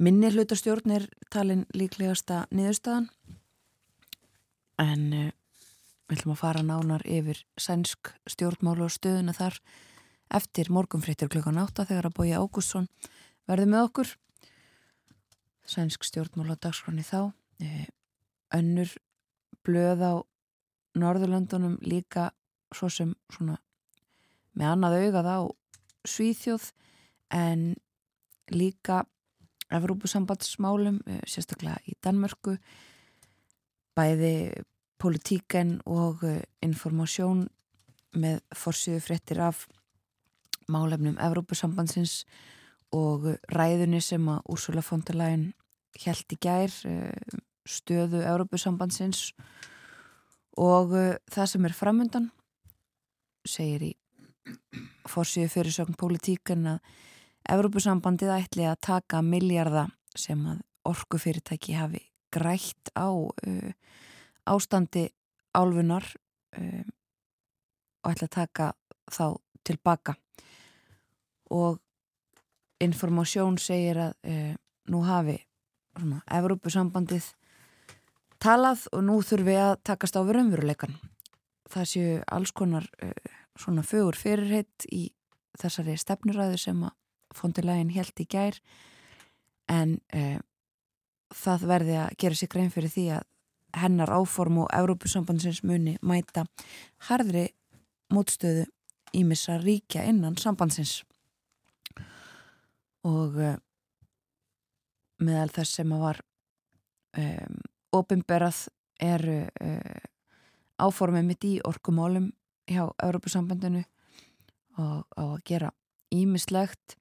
Minni 0.03 0.31
hlutastjórn 0.33 0.95
er 0.97 1.05
talin 1.31 1.63
líklegasta 1.77 2.43
niðurstaðan. 2.51 3.07
En 4.81 5.03
uh, 5.13 5.29
við 6.09 6.17
ætlum 6.17 6.33
að 6.33 6.41
fara 6.41 6.65
nánar 6.65 7.05
yfir 7.05 7.43
sænsk 7.61 8.11
stjórnmálu 8.29 8.87
og 8.87 8.93
stöðuna 8.93 9.35
þar 9.37 9.59
eftir 10.33 10.71
morgunfrittir 10.73 11.29
klukkan 11.31 11.61
átta 11.61 11.85
þegar 11.85 12.09
að 12.09 12.17
Bója 12.17 12.41
Ágússon 12.41 12.89
verði 13.47 13.69
með 13.69 13.87
okkur. 13.87 14.13
Sænsk 15.69 16.03
stjórnmálu 16.09 16.57
á 16.57 16.63
dagskroni 16.67 17.05
þá. 17.05 17.31
Uh, 17.63 17.87
önnur 18.53 18.91
blöð 19.63 20.03
á 20.03 20.13
Norðurlöndunum 20.99 21.79
líka 21.81 22.31
svo 22.73 22.89
sem 22.89 23.13
svona 23.33 23.55
með 24.57 24.69
annað 24.73 24.97
augað 24.99 25.29
á 25.29 25.39
Svíþjóð 26.07 26.71
en 27.33 27.73
líka 28.51 29.03
Evrópusambandsmálum, 29.73 30.99
uh, 31.07 31.21
sérstaklega 31.25 31.79
í 31.89 31.95
Danmörku 32.03 32.57
bæði 33.97 34.35
politíken 35.03 35.77
og 35.89 36.23
eh, 36.27 36.43
informasjón 36.63 37.47
með 38.15 38.39
forsiðu 38.55 39.01
fréttir 39.03 39.41
af 39.43 39.65
málefnum 40.71 41.17
Evrópusambandsins 41.21 42.21
og 42.95 43.33
ræðunni 43.51 43.99
sem 44.03 44.27
að 44.31 44.45
Úrsula 44.53 44.83
von 44.85 45.03
der 45.03 45.17
Leyen 45.19 45.47
held 46.05 46.35
í 46.35 46.39
gær 46.41 46.71
eh, 46.87 47.39
stöðu 47.67 48.21
Evrópusambandsins. 48.23 49.33
Og 50.61 50.95
eh, 50.97 51.17
það 51.33 51.51
sem 51.51 51.67
er 51.67 51.75
framöndan 51.75 52.31
segir 53.43 53.89
í 53.89 53.93
forsiðu 55.09 55.51
fyrirsögn 55.51 55.97
politíken 55.99 56.67
að 56.75 56.93
Evrópusambandið 57.53 58.29
ætli 58.37 58.67
að 58.69 58.79
taka 58.87 59.19
miljarda 59.25 59.89
sem 60.15 60.39
að 60.47 60.61
orkufyrirtæki 60.87 61.75
hafi 61.75 61.99
grætt 62.33 62.91
á 62.95 63.11
uh, 63.11 63.71
ástandi 64.47 65.09
álfunar 65.55 66.07
um, 66.57 66.87
og 68.03 68.11
ætla 68.13 68.29
að 68.29 68.35
taka 68.37 68.69
þá 69.11 69.25
tilbaka 69.63 70.15
og 71.51 71.79
informasjón 72.83 73.59
segir 73.61 73.99
að 74.07 74.13
uh, 74.27 74.53
nú 74.91 75.03
hafi 75.07 75.37
svona, 75.93 76.23
Evrópusambandið 76.31 77.29
talað 78.43 78.87
og 78.91 79.03
nú 79.07 79.19
þurfum 79.23 79.51
við 79.51 79.61
að 79.63 79.77
takast 79.87 80.17
á 80.19 80.21
við 80.23 80.37
raunveruleikan 80.39 80.97
það 81.73 81.89
séu 81.91 82.19
alls 82.27 82.51
konar 82.55 82.87
uh, 83.03 83.13
svona 83.59 83.83
fögur 83.85 84.17
fyrirheit 84.17 84.87
í 84.91 85.07
þessari 85.59 85.95
stefnuræðu 85.99 86.57
sem 86.59 86.81
að 86.87 86.95
fondilegin 87.33 87.93
held 87.93 88.21
í 88.21 88.27
gær. 88.29 88.57
En 89.71 89.97
uh, 90.15 90.39
það 91.33 91.67
verði 91.69 91.99
að 92.01 92.17
gera 92.21 92.39
sig 92.39 92.51
grein 92.51 92.73
fyrir 92.73 92.93
því 92.93 93.05
að 93.17 93.29
hennar 93.83 94.11
áform 94.13 94.63
og 94.63 94.73
Európusambandsins 94.75 95.63
muni 95.65 95.95
mæta 96.05 96.45
harðri 97.09 97.47
mótstöðu 98.13 98.67
ímissa 99.17 99.57
ríkja 99.61 100.05
innan 100.09 100.37
sambandsins. 100.37 101.01
Og 103.05 103.37
uh, 103.37 103.57
meðal 105.23 105.49
þess 105.53 105.79
sem 105.79 105.93
að 105.95 106.05
var 106.05 106.21
um, 107.17 107.59
ofinberað 107.93 108.65
er 109.03 109.25
uh, 109.33 109.99
áformið 110.81 111.27
mitt 111.27 111.47
í 111.47 111.53
orkumólum 111.65 112.31
hjá 112.69 112.83
Európusambandinu 113.03 113.83
og 114.79 115.03
á 115.13 115.23
að 115.23 115.41
gera 115.45 115.71
ímislegt 116.13 116.97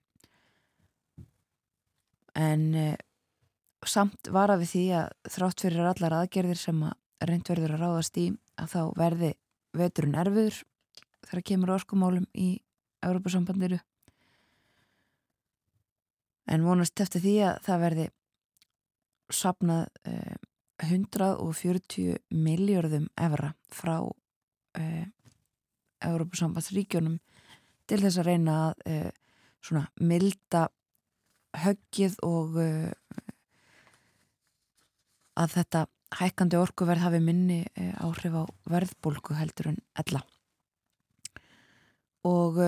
en 2.38 2.66
uh, 2.75 2.96
samt 3.87 4.31
vara 4.33 4.59
við 4.61 4.72
því 4.72 4.85
að 4.98 5.31
þrátt 5.37 5.64
fyrir 5.64 5.88
allar 5.88 6.18
aðgerðir 6.20 6.61
sem 6.61 6.83
að 6.87 7.29
reyndverður 7.29 7.77
að 7.77 7.85
ráðast 7.85 8.18
í 8.18 8.27
að 8.61 8.75
þá 8.75 8.83
verði 8.98 9.33
veturinn 9.79 10.18
erfiður 10.18 10.59
þegar 11.29 11.46
kemur 11.48 11.75
orkumálum 11.77 12.27
í 12.35 12.51
Európa-sambandiru 13.03 13.79
en 16.53 16.66
vonast 16.66 17.01
eftir 17.01 17.22
því 17.22 17.35
að 17.46 17.61
það 17.66 17.85
verði 17.87 18.07
sapnað 19.33 19.85
eh, 20.09 20.37
140 20.83 22.18
miljardum 22.35 23.07
evra 23.16 23.53
frá 23.70 23.96
eh, 24.79 25.07
Európa-sambandsríkjónum 26.09 27.19
til 27.91 28.01
þess 28.03 28.21
að 28.21 28.29
reyna 28.29 28.59
að 28.67 28.85
eh, 28.91 29.11
svona 29.62 29.87
milda 30.01 30.67
höggið 31.62 32.19
og 32.27 32.59
eh, 32.62 32.93
að 35.38 35.57
þetta 35.57 35.85
hækkandi 36.21 36.61
orkuverð 36.61 37.07
hafi 37.07 37.21
minni 37.25 37.62
eh, 37.75 37.93
áhrif 38.05 38.37
á 38.37 38.45
verðbólku 38.73 39.37
heldur 39.38 39.73
en 39.73 39.81
ella. 39.99 40.23
Og 42.29 42.61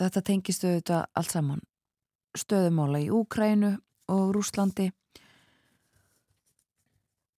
þetta 0.00 0.22
tengistu 0.24 0.70
þetta 0.70 1.02
allt 1.12 1.34
saman 1.34 1.60
stöðumála 2.34 3.02
í 3.04 3.10
Úkrænu 3.12 3.74
og 4.14 4.30
Rúslandi 4.32 4.86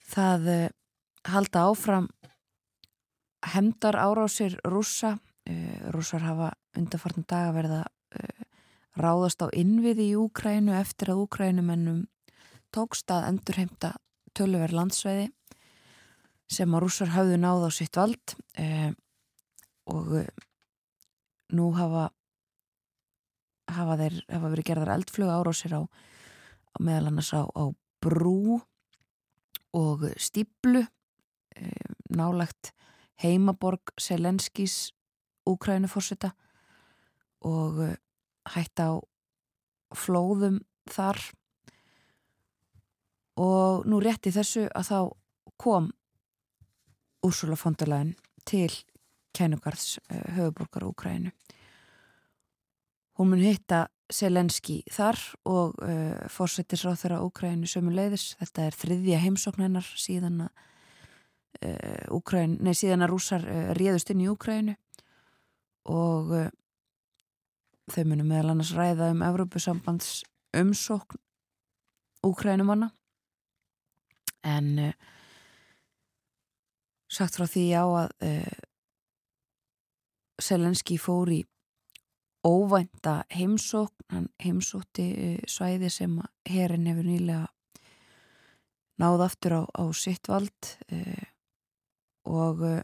það 0.07 0.71
halda 1.27 1.65
áfram 1.67 2.07
hemdar 3.55 3.99
árásir 4.01 4.59
rússa 4.65 5.17
uh, 5.17 5.91
rússar 5.95 6.25
hafa 6.27 6.53
undarfartin 6.77 7.27
daga 7.29 7.53
verða 7.57 7.85
ráðast 8.97 9.43
á 9.45 9.53
innviði 9.53 10.11
í 10.13 10.17
Úkrænu 10.17 10.73
eftir 10.77 11.13
að 11.13 11.27
Úkrænumennum 11.27 12.07
tókst 12.75 13.11
að 13.13 13.29
endurheimta 13.31 13.93
töluver 14.37 14.73
landsveiði 14.75 15.31
sem 16.53 16.75
að 16.75 16.85
rússar 16.85 17.13
hafðu 17.15 17.39
náð 17.41 17.67
á 17.69 17.71
sitt 17.75 17.99
vald 17.99 18.37
eh, 18.61 18.93
og 19.91 20.13
eh, 20.21 20.31
nú 21.57 21.71
hafa 21.77 22.09
hafa 23.67 23.97
þeir 23.99 24.21
hafa 24.31 24.53
verið 24.53 24.69
gerðar 24.71 24.95
eldflög 24.95 25.33
árásir 25.33 25.75
á, 25.75 25.83
á 25.83 26.77
meðal 26.79 27.11
annars 27.11 27.33
á, 27.35 27.43
á 27.43 27.65
brú 28.03 28.61
og 29.77 30.07
stíplu 30.23 30.85
eh, 31.57 31.93
nálagt 32.15 32.73
heimaborg 33.23 33.95
Selenskis 33.99 34.93
Úkrænuforsita 35.47 36.33
og 37.47 37.83
eh, 37.85 37.97
hætta 38.55 38.91
á 38.91 38.95
flóðum 39.95 40.61
þar 40.91 41.21
og 43.37 43.87
nú 43.87 44.01
rétti 44.03 44.33
þessu 44.35 44.67
að 44.75 44.89
þá 44.91 44.99
kom 45.61 45.91
Úrsula 47.27 47.57
Fondalæn 47.59 48.15
til 48.47 48.71
kænugarðs 49.37 49.99
uh, 49.99 50.37
höfuborgar 50.37 50.87
Úkrænu. 50.87 51.33
Hún 53.19 53.31
mun 53.33 53.43
hitta 53.43 53.87
Selenski 54.13 54.83
þar 54.93 55.19
og 55.49 55.75
uh, 55.83 56.29
fórsettisráð 56.31 57.01
þeirra 57.03 57.23
Úkrænu 57.27 57.69
sömu 57.69 57.95
leiðis. 57.97 58.35
Þetta 58.41 58.69
er 58.69 58.79
þriðja 58.79 59.23
heimsóknennar 59.25 59.89
síðan 59.99 60.47
að 60.47 60.65
Úkræn, 62.13 62.59
nei 62.61 62.75
síðan 62.77 63.05
að 63.07 63.13
rúsar 63.13 63.47
uh, 63.47 63.71
réðust 63.79 64.11
inn 64.13 64.25
í 64.25 64.29
Úkrænu 64.31 64.77
og 65.93 66.33
uh, 66.35 66.51
þau 67.93 68.05
munum 68.11 68.31
meðal 68.31 68.55
annars 68.55 68.75
ræða 68.77 69.11
um 69.15 69.25
Evrópusambands 69.27 70.23
umsókn 70.57 71.21
Úkrænumanna 72.27 72.91
en 74.47 74.95
sagt 77.11 77.37
frá 77.39 77.47
því 77.51 77.65
á 77.79 77.85
að 77.85 78.15
Selenski 80.43 80.97
fór 81.01 81.31
í 81.35 81.41
óvænta 82.47 83.21
heimsókn, 83.35 84.07
hann 84.11 84.27
heimsótti 84.43 85.07
svæði 85.51 85.91
sem 85.91 86.19
herin 86.47 86.87
hefur 86.91 87.07
nýlega 87.07 87.47
náð 89.01 89.25
aftur 89.27 89.57
á, 89.61 89.63
á 89.67 89.85
sitt 89.97 90.29
vald 90.31 90.71
uh, 90.93 91.25
og 92.27 92.63
uh, 92.67 92.81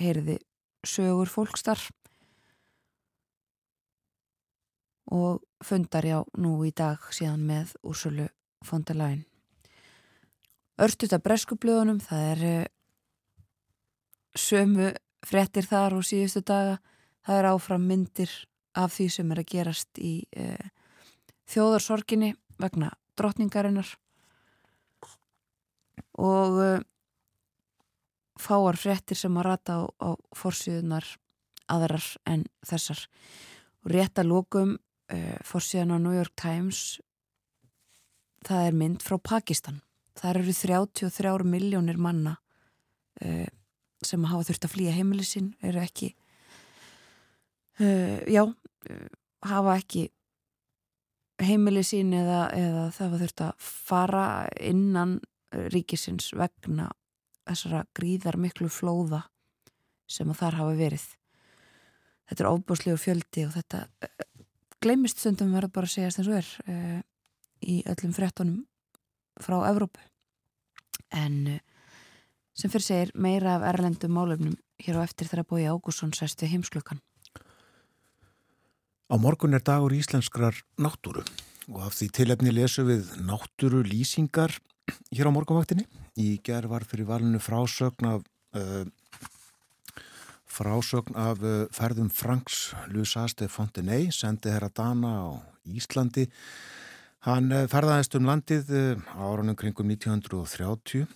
heyriði 0.00 0.38
sögur 0.86 1.28
fólkstar 1.30 1.80
og 5.12 5.42
fundar 5.64 6.04
já 6.04 6.18
nú 6.36 6.58
í 6.66 6.72
dag 6.76 7.00
síðan 7.12 7.44
með 7.48 7.74
Úrsulu 7.82 8.28
Fondalæn. 8.64 9.24
Örstuta 10.78 11.18
breskublöðunum, 11.18 12.00
það 12.02 12.26
er 12.32 12.42
uh, 12.48 12.66
sömu 14.38 14.92
frettir 15.26 15.66
þar 15.66 15.98
og 15.98 16.06
síðustu 16.06 16.44
daga, 16.46 16.78
það 17.26 17.40
er 17.40 17.48
áfram 17.52 17.86
myndir 17.88 18.34
af 18.78 18.94
því 18.94 19.08
sem 19.10 19.32
er 19.32 19.40
að 19.42 19.50
gerast 19.54 19.98
í 20.02 20.12
uh, 20.38 20.68
þjóðarsorginni 21.50 22.34
vegna 22.60 22.92
drottningarinnar. 23.18 23.90
Og 26.18 26.60
uh, 26.62 26.86
fáar 28.38 28.78
frettir 28.78 29.18
sem 29.18 29.36
að 29.38 29.48
rata 29.48 29.78
á, 29.78 29.82
á 30.02 30.10
forsýðunar 30.36 31.06
aðrar 31.68 32.04
en 32.28 32.46
þessar. 32.66 33.04
Rétt 33.88 34.18
að 34.20 34.30
lókum 34.32 34.76
uh, 34.78 35.38
forsýðan 35.46 35.94
á 35.94 35.98
New 36.00 36.16
York 36.16 36.34
Times 36.38 36.98
það 38.46 38.66
er 38.68 38.78
mynd 38.80 39.04
frá 39.04 39.18
Pakistan. 39.18 39.82
Það 40.18 40.30
eru 40.34 40.54
33 40.54 41.46
miljónir 41.46 41.98
manna 42.00 42.36
uh, 43.22 43.48
sem 44.04 44.28
hafa 44.30 44.48
þurft 44.48 44.68
að 44.68 44.74
flýja 44.74 44.94
heimili 44.94 45.26
sinn, 45.26 45.52
eru 45.62 45.82
ekki 45.82 46.12
uh, 47.82 48.22
já 48.30 48.44
hafa 49.46 49.76
ekki 49.78 50.08
heimili 51.42 51.84
sín 51.86 52.12
eða, 52.18 52.48
eða 52.54 52.86
það 52.94 53.10
var 53.12 53.22
þurft 53.22 53.42
að 53.46 53.66
fara 53.68 54.24
innan 54.58 55.18
ríkisins 55.72 56.32
vegna 56.36 56.88
þessara 57.52 57.84
gríðar 57.96 58.38
miklu 58.40 58.68
flóða 58.72 59.24
sem 60.08 60.28
að 60.30 60.40
þar 60.42 60.58
hafa 60.60 60.76
verið. 60.78 61.06
Þetta 62.28 62.44
er 62.44 62.50
óbúslegu 62.50 63.00
fjöldi 63.00 63.46
og 63.48 63.54
þetta 63.56 63.84
gleimist 64.84 65.20
stundum 65.20 65.54
verður 65.56 65.74
bara 65.74 65.88
að 65.88 65.94
segjast 65.96 66.20
eins 66.20 66.30
og 66.30 66.38
er 66.38 66.50
uh, 66.68 67.00
í 67.64 67.80
öllum 67.88 68.14
frettunum 68.16 68.62
frá 69.40 69.58
Evrópu. 69.70 70.00
En 71.16 71.40
uh, 71.56 71.60
sem 72.58 72.70
fyrir 72.72 72.86
segir 72.86 73.12
meira 73.14 73.56
af 73.56 73.66
erlendum 73.70 74.16
málefnum 74.16 74.56
hér 74.82 74.98
á 74.98 75.06
eftir 75.06 75.28
þegar 75.30 75.46
bói 75.46 75.68
Ágússon 75.70 76.14
sæst 76.16 76.42
við 76.42 76.56
heimsklökan 76.56 77.02
Á 79.08 79.14
morgun 79.16 79.56
er 79.56 79.62
dagur 79.64 79.94
íslenskrar 79.94 80.58
náttúru 80.76 81.22
og 81.68 81.78
af 81.86 81.94
því 81.96 82.08
tilefni 82.18 82.52
lesu 82.52 82.84
við 82.88 83.12
náttúru 83.24 83.84
lýsingar 83.86 84.52
hér 85.14 85.28
á 85.28 85.32
morgunvaktinni. 85.32 85.86
Í 86.18 86.38
gerð 86.44 86.72
var 86.72 86.86
fyrir 86.88 87.08
valinu 87.08 87.40
frásögn 87.42 88.08
af, 88.08 88.24
uh, 88.56 88.84
frásögn 90.48 91.16
af 91.18 91.44
uh, 91.44 91.66
ferðum 91.74 92.10
Franks 92.10 92.72
Lusaste 92.92 93.48
Fontenay, 93.48 94.10
sendi 94.12 94.52
herra 94.52 94.70
Dana 94.74 95.14
á 95.22 95.28
Íslandi. 95.68 96.26
Hann 97.28 97.52
uh, 97.52 97.66
ferðaðist 97.70 98.18
um 98.18 98.28
landið 98.28 98.74
árunum 99.14 99.58
kringum 99.58 99.90
1930. 99.94 101.06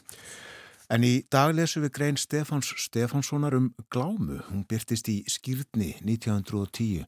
En 0.92 1.04
í 1.08 1.22
dag 1.32 1.54
lesum 1.56 1.86
við 1.86 1.94
grein 1.96 2.18
Stefáns 2.20 2.74
Stefánssonar 2.76 3.54
um 3.56 3.70
glámu. 3.88 4.42
Hún 4.50 4.66
byrtist 4.68 5.08
í 5.08 5.22
skýrni 5.30 5.94
1910. 6.04 7.06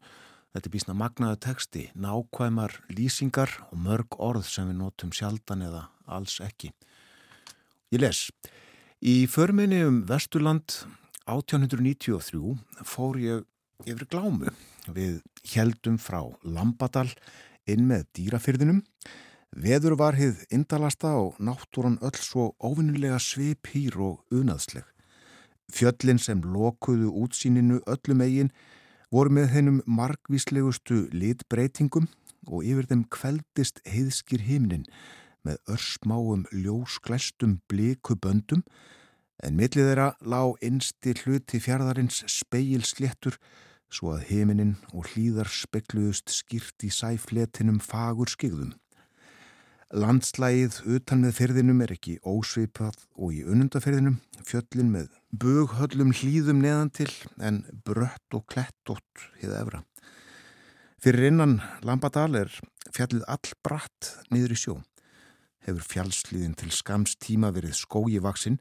Þetta 0.54 0.68
er 0.68 0.70
bísna 0.70 0.94
magnaðu 0.94 1.36
teksti, 1.42 1.80
nákvæmar 1.98 2.76
lýsingar 2.94 3.50
og 3.72 3.78
mörg 3.82 4.14
orð 4.22 4.44
sem 4.46 4.68
við 4.70 4.76
notum 4.78 5.10
sjaldan 5.10 5.64
eða 5.66 5.80
alls 6.06 6.36
ekki. 6.44 6.68
Ég 7.90 7.98
les. 8.04 8.28
Í 9.02 9.26
förminni 9.26 9.80
um 9.82 9.96
Vesturland 10.06 10.76
1893 11.26 12.84
fór 12.86 13.18
ég 13.18 13.42
yfir 13.82 14.06
glámu. 14.06 14.52
Við 14.86 15.24
heldum 15.56 15.96
frá 15.98 16.20
Lambadal 16.46 17.08
inn 17.66 17.88
með 17.90 18.06
dýrafyrðinum. 18.20 18.84
Veður 19.58 19.98
var 19.98 20.14
hið 20.14 20.44
indalasta 20.54 21.16
og 21.18 21.42
náttúran 21.42 21.98
öll 21.98 22.20
svo 22.22 22.52
óvinnilega 22.62 23.18
svip 23.18 23.72
hýr 23.74 23.98
og 23.98 24.22
unaðsleg. 24.30 24.86
Fjöllin 25.74 26.22
sem 26.22 26.46
lokuðu 26.46 27.10
útsýninu 27.24 27.82
öllum 27.90 28.22
eigin 28.22 28.54
voru 29.14 29.30
með 29.30 29.52
hennum 29.54 29.82
margvíslegustu 29.86 31.04
litbreytingum 31.14 32.08
og 32.50 32.64
yfir 32.66 32.88
þeim 32.90 33.04
kveldist 33.14 33.78
heiðskir 33.86 34.42
himnin 34.42 34.88
með 35.46 35.60
örsmáum 35.70 36.42
ljósglestum 36.50 37.60
blikuböndum 37.70 38.64
en 39.44 39.58
millið 39.58 39.90
þeirra 39.90 40.08
lág 40.34 40.58
einsti 40.66 41.14
hluti 41.20 41.60
fjárðarins 41.62 42.24
speil 42.32 42.82
sléttur 42.88 43.38
svo 43.94 44.16
að 44.16 44.26
himinin 44.32 44.74
og 44.90 45.12
hlýðar 45.12 45.50
spekluðust 45.52 46.32
skýrt 46.34 46.86
í 46.86 46.90
sæfletinum 46.90 47.78
fagur 47.84 48.32
skigðum. 48.32 48.72
Landslægið 49.94 50.80
utan 50.90 51.20
með 51.22 51.36
ferðinum 51.36 51.82
er 51.84 51.92
ekki 51.94 52.16
ósveipað 52.26 52.96
og 53.14 53.30
í 53.30 53.44
unnundaferðinum 53.46 54.16
fjöllin 54.42 54.88
með 54.90 55.12
bughöllum 55.30 56.08
hlýðum 56.18 56.64
neðan 56.64 56.88
til 56.98 57.12
en 57.38 57.60
brött 57.86 58.34
og 58.34 58.42
klettótt 58.50 59.22
hiða 59.38 59.60
efra. 59.60 59.82
Fyrir 60.98 61.28
innan 61.28 61.60
Lambadal 61.86 62.34
er 62.40 62.50
fjallið 62.90 63.22
all 63.30 63.52
bratt 63.62 64.08
niður 64.34 64.56
í 64.56 64.58
sjó. 64.64 64.74
Hefur 65.62 65.86
fjallsliðin 65.92 66.56
til 66.58 66.72
skamstíma 66.74 67.52
verið 67.54 67.76
skói 67.78 68.18
vaksinn 68.24 68.58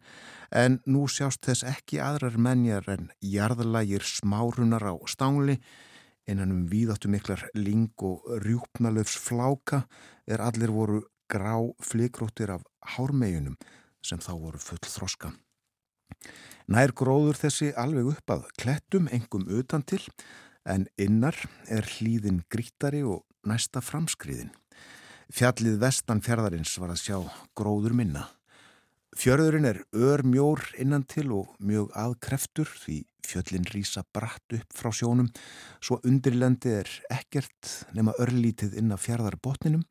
en 0.54 0.84
nú 0.86 1.08
sjást 1.10 1.42
þess 1.48 1.66
ekki 1.66 1.98
aðrar 1.98 2.38
menjar 2.38 2.86
en 2.94 3.10
jarðlægir 3.26 4.06
smárunar 4.06 4.86
á 4.86 4.94
stángli 5.10 5.58
innan 6.30 6.54
um 6.54 6.62
víðáttu 6.70 7.10
miklar 7.10 7.42
ling 7.58 7.90
og 8.06 8.22
rjúpnalöfs 8.46 9.18
fláka 9.18 9.82
er 10.30 10.46
allir 10.46 10.70
voru 10.72 11.02
grá 11.34 11.56
flikróttir 11.82 12.54
af 12.54 12.64
hármeginum 12.96 13.58
sem 14.06 14.22
þá 14.22 14.34
voru 14.38 14.62
full 14.62 14.82
þroska. 14.86 15.34
Nær 16.72 16.94
gróður 16.96 17.40
þessi 17.42 17.74
alveg 17.76 18.14
upp 18.14 18.34
að 18.36 18.48
klettum 18.60 19.10
engum 19.12 19.48
utan 19.52 19.84
til 19.84 20.04
en 20.70 20.86
innar 20.96 21.36
er 21.68 21.88
hlýðin 21.98 22.44
grítari 22.52 23.02
og 23.04 23.26
næsta 23.48 23.82
framskriðin. 23.84 24.54
Fjallið 25.34 25.80
vestan 25.82 26.22
fjörðarins 26.24 26.78
var 26.80 26.94
að 26.94 27.02
sjá 27.02 27.18
gróður 27.58 27.96
minna. 27.98 28.28
Fjörðurinn 29.18 29.68
er 29.70 29.82
örmjór 29.94 30.64
innan 30.82 31.04
til 31.10 31.28
og 31.36 31.52
mjög 31.62 31.92
aðkreftur 32.00 32.70
því 32.82 33.04
fjöllin 33.28 33.68
rýsa 33.72 34.04
bratt 34.14 34.56
upp 34.56 34.74
frá 34.76 34.92
sjónum 34.94 35.30
svo 35.84 36.00
undirlendi 36.08 36.74
er 36.82 36.90
ekkert 37.14 37.86
nema 37.96 38.16
örlítið 38.22 38.78
inn 38.80 38.92
að 38.94 39.04
fjörðarbotninum 39.06 39.86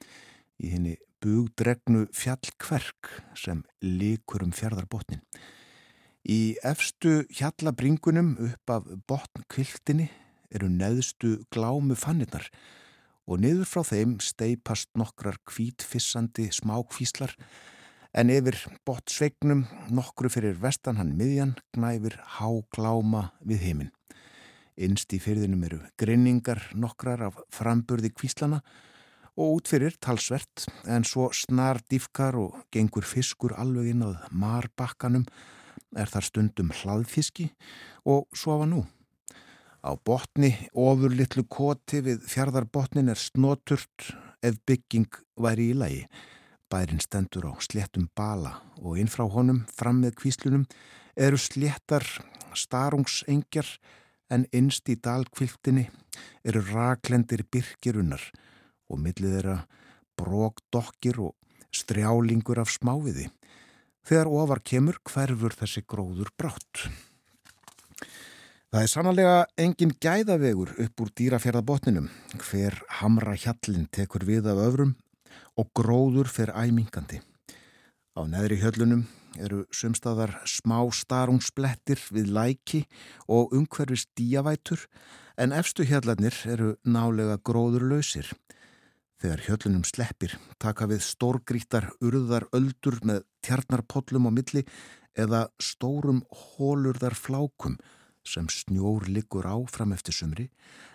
í 0.63 0.73
henni 0.75 0.97
bugdregnu 1.23 2.07
fjallkverk 2.17 3.11
sem 3.39 3.63
likur 3.85 4.43
um 4.43 4.53
fjörðarbotnin. 4.55 5.23
Í 6.23 6.55
efstu 6.67 7.23
hjallabringunum 7.35 8.35
upp 8.47 8.73
af 8.75 8.91
botnkviltinni 9.11 10.09
eru 10.55 10.69
neðstu 10.71 11.41
glámu 11.55 11.97
fannirnar 11.99 12.47
og 13.27 13.43
niður 13.43 13.69
frá 13.71 13.87
þeim 13.87 14.19
steipast 14.23 14.91
nokkrar 14.99 15.39
kvítfissandi 15.49 16.49
smákvíslar 16.55 17.35
en 18.19 18.31
yfir 18.31 18.59
bottsvegnum 18.87 19.65
nokkru 19.95 20.31
fyrir 20.31 20.59
vestan 20.61 20.99
hann 21.01 21.15
miðjan 21.19 21.57
knæfir 21.75 22.19
hágláma 22.39 23.31
við 23.41 23.67
heiminn. 23.67 23.93
Innst 24.77 25.13
í 25.15 25.21
fyrðinum 25.23 25.63
eru 25.69 25.83
grinningar 26.01 26.71
nokkrar 26.75 27.29
af 27.29 27.39
framburði 27.53 28.11
kvíslana 28.15 28.63
og 28.63 28.92
útfyrir 29.37 29.97
talsvert 30.01 30.67
en 30.85 31.05
svo 31.09 31.31
snar 31.33 31.81
diffkar 31.91 32.37
og 32.37 32.57
gengur 32.73 33.07
fiskur 33.09 33.55
alveg 33.57 33.93
inn 33.93 34.05
á 34.05 34.11
marbakkanum 34.31 35.25
er 35.97 36.11
þar 36.13 36.27
stundum 36.29 36.73
hlaðfiski 36.73 37.49
og 38.05 38.29
sofa 38.37 38.67
nú. 38.69 38.85
Á 39.83 39.99
botni, 39.99 40.53
ofur 40.79 41.11
litlu 41.11 41.43
koti 41.51 42.03
við 42.05 42.23
fjardarbotnin 42.29 43.11
er 43.11 43.19
snoturt 43.19 44.13
ef 44.45 44.61
bygging 44.67 45.11
væri 45.35 45.73
í 45.73 45.79
lagi. 45.79 46.05
Bærin 46.71 47.03
stendur 47.03 47.51
á 47.51 47.53
sléttum 47.61 48.09
bala 48.15 48.61
og 48.79 49.01
inn 49.01 49.11
frá 49.11 49.27
honum 49.29 49.65
fram 49.73 50.01
með 50.05 50.17
kvíslunum 50.21 50.69
eru 51.17 51.41
sléttar 51.41 52.05
starungsengjar 52.55 53.69
en 54.33 54.47
innst 54.53 54.89
í 54.89 54.97
dalkvilftinni 54.97 55.89
eru 56.45 56.63
raklendir 56.71 57.45
byrkirunnar 57.53 58.23
og 58.93 59.01
millið 59.01 59.39
þeirra 59.39 59.57
brókdokkir 60.21 61.21
og 61.25 61.35
strjálingur 61.73 62.61
af 62.63 62.71
smáviði. 62.73 63.31
Þegar 64.05 64.31
ofar 64.43 64.61
kemur 64.67 64.99
hverfur 65.09 65.55
þessi 65.57 65.85
gróður 65.89 66.31
brátt. 66.37 66.87
Það 68.73 68.85
er 68.87 68.89
sannlega 68.89 69.39
engin 69.61 69.91
gæðavegur 70.01 70.71
upp 70.81 71.03
úr 71.05 71.11
dýrafjörðabotninum 71.21 72.07
hver 72.41 72.79
hamra 73.01 73.35
hjallin 73.37 73.89
tekur 73.93 74.25
við 74.25 74.49
af 74.49 74.63
öfrum 74.65 74.95
og 75.61 75.69
gróður 75.77 76.31
fer 76.33 76.55
æmingandi. 76.57 77.21
Á 78.17 78.21
neðri 78.29 78.59
höllunum 78.63 79.05
eru 79.41 79.63
sumstaðar 79.73 80.35
smá 80.49 80.79
starungsblettir 80.93 82.01
við 82.13 82.33
læki 82.33 82.83
og 83.29 83.53
umhverfis 83.57 84.07
díavætur 84.17 84.87
en 85.37 85.53
efstu 85.57 85.85
hjallarnir 85.89 86.37
eru 86.49 86.75
nálega 86.85 87.39
gróður 87.45 87.87
lausir. 87.93 88.29
Þegar 89.23 89.45
höllunum 89.47 89.85
sleppir 89.87 90.35
taka 90.59 90.89
við 90.91 91.05
stórgrítar 91.07 91.93
urðar 92.03 92.49
öldur 92.51 92.99
með 93.07 93.23
tjarnarpollum 93.47 94.27
á 94.27 94.31
milli 94.35 94.65
eða 95.15 95.45
stórum 95.63 96.25
hólurðar 96.57 97.15
flákum 97.15 97.79
sem 98.27 98.49
snjór 98.51 99.07
liggur 99.07 99.47
á 99.47 99.55
fram 99.71 99.95
eftir 99.95 100.15
sumri 100.17 100.49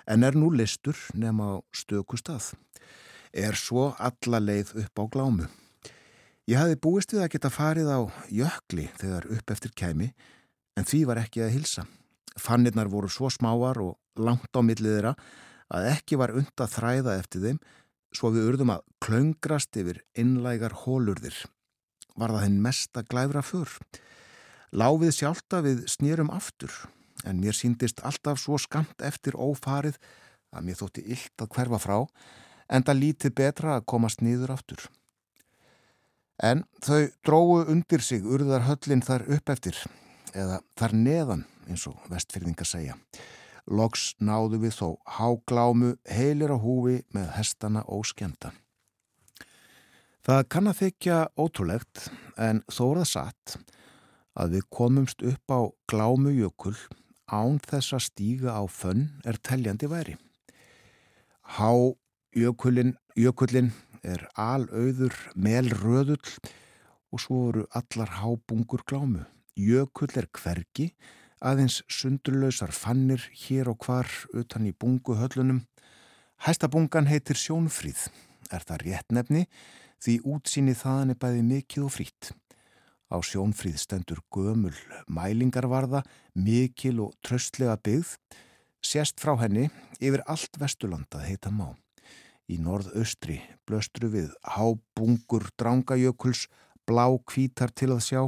en 0.08 0.28
er 0.28 0.36
nú 0.36 0.52
listur 0.52 1.00
nema 1.16 1.56
á 1.56 1.64
stöku 1.72 2.20
stað 2.20 2.52
er 3.38 3.56
svo 3.56 3.92
alla 4.00 4.40
leið 4.42 4.74
upp 4.84 5.02
á 5.02 5.04
glámu. 5.12 5.48
Ég 6.48 6.60
hafi 6.60 6.78
búist 6.80 7.12
við 7.14 7.26
að 7.26 7.34
geta 7.36 7.52
farið 7.52 7.90
á 7.92 8.00
jökli 8.32 8.88
þegar 9.00 9.28
upp 9.36 9.52
eftir 9.52 9.74
kæmi, 9.76 10.12
en 10.78 10.88
því 10.88 11.02
var 11.10 11.22
ekki 11.22 11.44
að 11.44 11.54
hilsa. 11.58 11.84
Fannirnar 12.40 12.88
voru 12.88 13.10
svo 13.12 13.30
smáar 13.34 13.80
og 13.82 13.98
langt 14.16 14.54
á 14.56 14.62
milliðra 14.64 15.16
að 15.68 15.90
ekki 15.92 16.20
var 16.20 16.32
und 16.38 16.64
að 16.64 16.74
þræða 16.78 17.18
eftir 17.20 17.44
þeim, 17.44 17.60
svo 18.18 18.32
við 18.34 18.50
urðum 18.52 18.74
að 18.74 18.84
klöngrast 19.04 19.78
yfir 19.78 20.02
innlægar 20.18 20.74
hólurðir. 20.84 21.38
Var 22.18 22.34
það 22.34 22.46
henn 22.48 22.62
mesta 22.64 23.04
glæfra 23.06 23.44
fyrr. 23.46 23.74
Láfið 24.74 25.14
sjálta 25.16 25.62
við 25.64 25.86
snýrum 25.92 26.32
aftur, 26.34 26.74
en 27.24 27.40
mér 27.42 27.56
síndist 27.56 28.02
alltaf 28.06 28.42
svo 28.42 28.58
skamt 28.60 29.06
eftir 29.06 29.38
ófarið 29.38 29.96
að 30.52 30.68
mér 30.68 30.80
þótti 30.80 31.04
illt 31.14 31.44
að 31.44 31.52
hverfa 31.56 31.80
frá, 31.82 31.98
en 32.68 32.84
það 32.84 33.02
lítið 33.04 33.36
betra 33.38 33.78
að 33.78 33.88
komast 33.94 34.24
nýður 34.26 34.58
áttur. 34.58 34.88
En 36.44 36.66
þau 36.84 37.08
dróðu 37.26 37.64
undir 37.74 38.04
sig 38.04 38.26
urðar 38.26 38.68
höllin 38.68 39.02
þar 39.06 39.26
upp 39.38 39.50
eftir, 39.54 39.78
eða 40.34 40.60
þar 40.78 40.94
neðan, 40.98 41.46
eins 41.70 41.88
og 41.90 41.98
vestfyrðingar 42.12 42.70
segja. 42.70 42.98
Loks 43.68 44.14
náðu 44.24 44.62
við 44.64 44.78
þó 44.78 44.88
háglámu 45.18 45.96
heilir 46.08 46.54
á 46.56 46.58
húfi 46.58 47.02
með 47.16 47.30
hestana 47.36 47.84
og 47.88 48.08
skjönda. 48.08 48.54
Það 50.28 50.44
kann 50.52 50.72
að 50.72 50.80
þykja 50.82 51.18
ótrúlegt, 51.40 52.08
en 52.36 52.64
þó 52.68 52.86
það 53.00 53.08
satt 53.12 53.58
að 54.38 54.58
við 54.58 54.68
komumst 54.72 55.24
upp 55.24 55.52
á 55.52 55.62
glámu 55.88 56.34
jökul 56.36 56.76
án 57.28 57.60
þess 57.64 57.96
að 57.96 58.06
stíga 58.08 58.56
á 58.56 58.64
fönn 58.72 59.08
er 59.28 59.40
teljandi 59.44 59.88
væri. 59.92 60.18
Há 61.58 61.96
Jökullin, 62.38 62.92
jökullin 63.18 63.72
er 64.06 64.28
alauður 64.38 65.16
melröðull 65.34 66.34
og 67.10 67.22
svo 67.24 67.38
eru 67.50 67.64
allar 67.74 68.12
hábungur 68.20 68.84
glámu. 68.86 69.24
Jökull 69.58 70.12
er 70.20 70.28
hvergi, 70.38 70.92
aðeins 71.44 71.82
sundurlausar 71.92 72.74
fannir 72.74 73.24
hér 73.46 73.70
og 73.72 73.86
hvar 73.86 74.10
utan 74.34 74.68
í 74.70 74.74
bunguhöllunum. 74.74 75.64
Hæstabungan 76.46 77.10
heitir 77.10 77.38
Sjónfríð. 77.38 78.08
Er 78.54 78.64
það 78.64 78.84
rétt 78.86 79.12
nefni 79.12 79.46
því 80.04 80.20
útsýni 80.34 80.76
þaðan 80.78 81.14
er 81.14 81.20
bæði 81.22 81.46
mikið 81.48 81.88
og 81.88 81.94
frít. 81.96 82.32
Á 83.08 83.18
Sjónfríð 83.24 83.80
stendur 83.80 84.22
gömul 84.34 84.76
mælingarvarða, 85.08 86.04
mikil 86.36 87.00
og 87.08 87.16
tröstlega 87.24 87.78
byggð. 87.80 88.18
Sérst 88.84 89.20
frá 89.20 89.34
henni 89.42 89.70
yfir 90.00 90.24
allt 90.28 90.60
Vesturlandað 90.60 91.26
heita 91.28 91.52
má. 91.52 91.74
Í 92.48 92.60
norðaustri 92.64 93.42
blöstru 93.68 94.12
við 94.12 94.32
hábungur 94.56 95.50
drangajökuls, 95.60 96.48
blá 96.88 97.08
kvítar 97.28 97.74
til 97.76 97.92
að 97.96 98.06
sjá. 98.06 98.22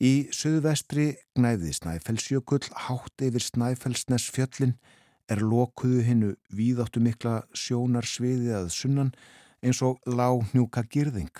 Í 0.00 0.30
söðvestri 0.32 1.10
gnæði 1.36 1.74
Snæfellsjökull, 1.76 2.64
hátt 2.86 3.20
yfir 3.20 3.44
Snæfellsnes 3.44 4.30
fjöllin, 4.32 4.78
er 5.28 5.42
lokuðu 5.44 6.00
hinnu 6.06 6.30
víðáttu 6.56 7.02
mikla 7.04 7.42
sjónarsviði 7.52 8.54
að 8.56 8.70
sunnan 8.72 9.10
eins 9.60 9.82
og 9.84 10.00
lág 10.08 10.46
hnjúka 10.54 10.86
girðing. 10.88 11.34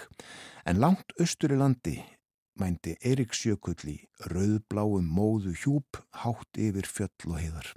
En 0.69 0.77
langt 0.83 1.17
austur 1.17 1.57
í 1.57 1.59
landi 1.59 1.97
mændi 2.61 2.99
Eiríksjökull 3.01 3.81
í 3.89 3.97
rauðbláum 4.29 5.09
móðu 5.09 5.55
hjúp, 5.57 6.03
hátt 6.21 6.61
yfir 6.61 6.85
fjöll 6.85 7.33
og 7.33 7.41
heiðar. 7.41 7.73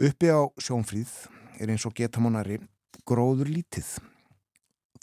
Uppi 0.00 0.32
á 0.32 0.40
sjónfríð 0.56 1.12
er 1.60 1.68
eins 1.68 1.84
og 1.84 1.92
getamonari 2.00 2.62
gróður 3.04 3.52
lítið. 3.52 3.92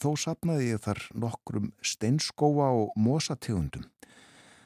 Þó 0.02 0.16
sapnaði 0.18 0.74
ég 0.74 0.82
þar 0.82 1.06
nokkrum 1.14 1.74
steinskóa 1.86 2.74
og 2.82 2.96
mosategundum. 2.98 3.91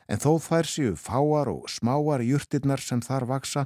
En 0.06 0.22
þó 0.22 0.38
þær 0.42 0.70
séu 0.70 0.96
fáar 1.00 1.50
og 1.50 1.70
smáar 1.72 2.22
júrtirnar 2.22 2.82
sem 2.82 3.02
þar 3.02 3.26
vaksa 3.32 3.66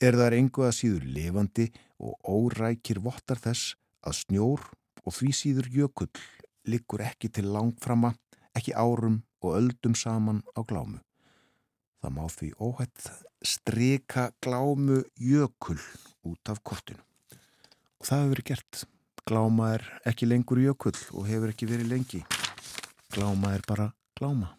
er 0.00 0.16
þar 0.16 0.36
engu 0.38 0.64
að 0.64 0.76
síður 0.78 1.04
levandi 1.16 1.68
og 2.00 2.16
órækir 2.24 3.02
vottar 3.04 3.40
þess 3.40 3.74
að 4.04 4.18
snjór 4.22 4.64
og 5.04 5.12
því 5.12 5.30
síður 5.36 5.68
jökull 5.72 6.10
liggur 6.64 7.04
ekki 7.04 7.28
til 7.28 7.50
langframa, 7.52 8.14
ekki 8.56 8.72
árum 8.72 9.20
og 9.44 9.58
öldum 9.58 9.96
saman 9.96 10.40
á 10.56 10.64
glámu. 10.64 11.00
Það 12.00 12.16
má 12.16 12.24
því 12.32 12.50
óhætt 12.60 13.10
streka 13.44 14.30
glámu 14.44 15.02
jökull 15.20 15.80
út 16.24 16.52
af 16.52 16.60
kortinu. 16.64 17.00
Og 18.00 18.08
það 18.08 18.20
hefur 18.20 18.34
verið 18.34 18.50
gert. 18.52 18.84
Gláma 19.24 19.70
er 19.76 19.84
ekki 20.04 20.28
lengur 20.28 20.60
jökull 20.60 20.96
og 21.16 21.28
hefur 21.28 21.52
ekki 21.52 21.68
verið 21.68 21.92
lengi. 21.92 22.20
Gláma 23.12 23.54
er 23.56 23.64
bara 23.68 23.92
gláma. 24.16 24.52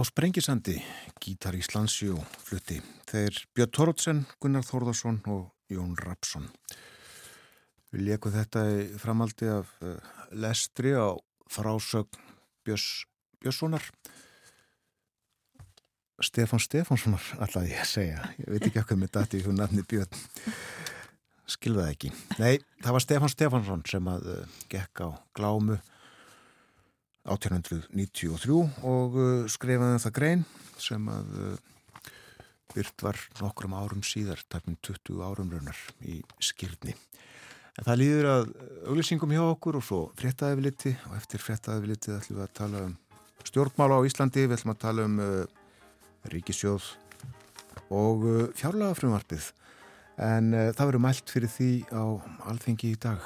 Á 0.00 0.04
Sprengisandi, 0.08 0.78
Gítar 1.20 1.52
Íslandsjó 1.52 2.14
flutti. 2.40 2.78
Þeir 3.04 3.36
Björn 3.52 3.72
Torótsen, 3.76 4.22
Gunnar 4.40 4.64
Þórðarsson 4.64 5.18
og 5.28 5.50
Jón 5.68 5.90
Rapsson. 6.00 6.46
Við 7.92 8.06
leikum 8.06 8.32
þetta 8.32 8.62
í 8.72 8.86
framaldi 8.96 9.50
af 9.52 9.74
uh, 9.84 9.98
lestri 10.32 10.94
á 10.96 11.12
frásögn 11.52 12.16
Björns 12.64 12.86
Björnssonar. 13.44 13.84
Stefán 16.24 16.64
Stefánssonar, 16.64 17.28
alltaf 17.36 17.68
ég 17.68 17.84
að 17.84 17.92
segja. 17.92 18.24
Ég 18.40 18.48
veit 18.54 18.70
ekki 18.70 18.80
hvað 18.80 19.04
með 19.04 19.14
dati 19.18 19.44
hún 19.44 19.60
nafni 19.60 19.84
Björn. 19.84 20.24
Skilðaði 21.44 21.98
ekki. 21.98 22.14
Nei, 22.40 22.54
það 22.80 22.96
var 22.96 23.04
Stefán 23.04 23.36
Stefánsson 23.36 23.84
sem 23.92 24.12
að 24.16 24.32
uh, 24.32 24.60
gekk 24.72 25.04
á 25.04 25.08
glámu 25.36 25.76
1893 27.28 28.62
og 28.86 29.18
uh, 29.18 29.48
skrifaði 29.50 29.98
um 29.98 30.02
það 30.04 30.16
grein 30.16 30.46
sem 30.80 31.10
að 31.12 31.36
uh, 31.36 31.58
byrt 32.74 33.04
var 33.04 33.18
nokkrum 33.40 33.74
árum 33.76 34.02
síðar, 34.06 34.40
tæpum 34.48 34.78
20 34.86 35.20
árum 35.26 35.50
raunar 35.52 35.78
í 36.06 36.20
skýrni. 36.42 36.94
En 37.78 37.86
það 37.86 38.00
líður 38.00 38.28
að 38.30 38.48
auglýsingum 38.90 39.34
hjá 39.34 39.42
okkur 39.44 39.78
og 39.78 39.84
svo 39.86 40.00
fréttaðefiliti 40.18 40.94
og 41.08 41.16
eftir 41.18 41.42
fréttaðefiliti 41.42 42.14
ætlum 42.16 42.40
við 42.40 42.46
að 42.46 42.56
tala 42.58 42.82
um 42.88 42.96
stjórnmála 43.46 44.00
á 44.00 44.06
Íslandi, 44.06 44.46
við 44.46 44.58
ætlum 44.58 44.74
að 44.74 44.82
tala 44.82 45.06
um 45.08 45.20
uh, 45.24 45.44
ríkisjóð 46.32 46.90
og 47.90 48.26
uh, 48.26 48.42
fjárlega 48.58 48.96
frumvarpið. 48.98 49.52
En 50.20 50.52
uh, 50.52 50.66
það 50.76 50.90
verður 50.90 51.06
mælt 51.06 51.32
fyrir 51.32 51.52
því 51.52 51.70
á 51.94 52.04
alþengi 52.52 52.92
í 52.94 53.00
dag. 53.00 53.24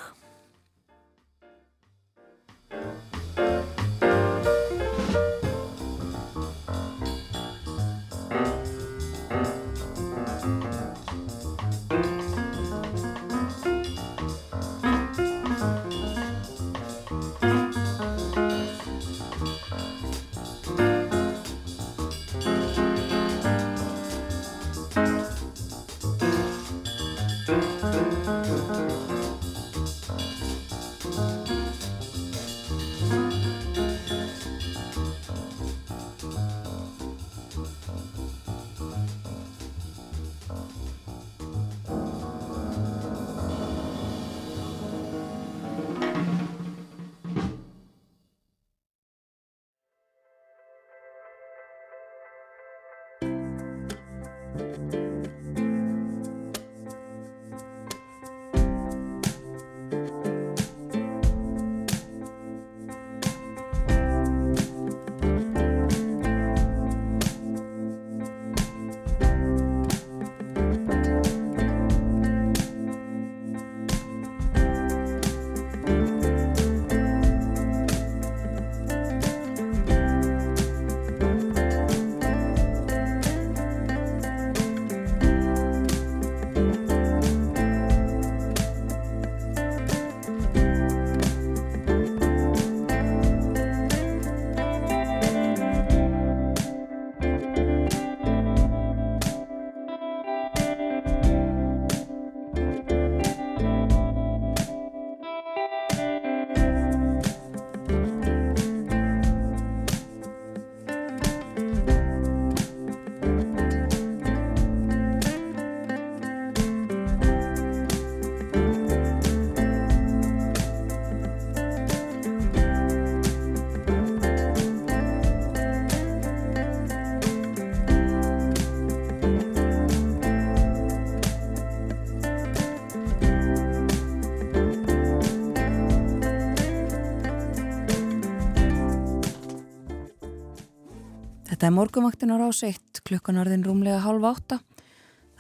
Þetta 141.65 141.73
er 141.73 141.79
morgumvaktin 141.81 142.29
á 142.29 142.37
rás 142.37 142.59
1, 142.61 142.99
klukkan 143.09 143.39
orðin 143.41 143.63
rúmlega 143.65 144.03
halv 144.05 144.27
átta. 144.29 144.59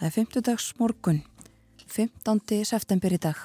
Það 0.01 0.07
er 0.09 0.13
50 0.15 0.45
dags 0.47 0.69
morgun, 0.79 1.19
15. 1.85 2.63
september 2.65 3.13
í 3.13 3.19
dag. 3.21 3.43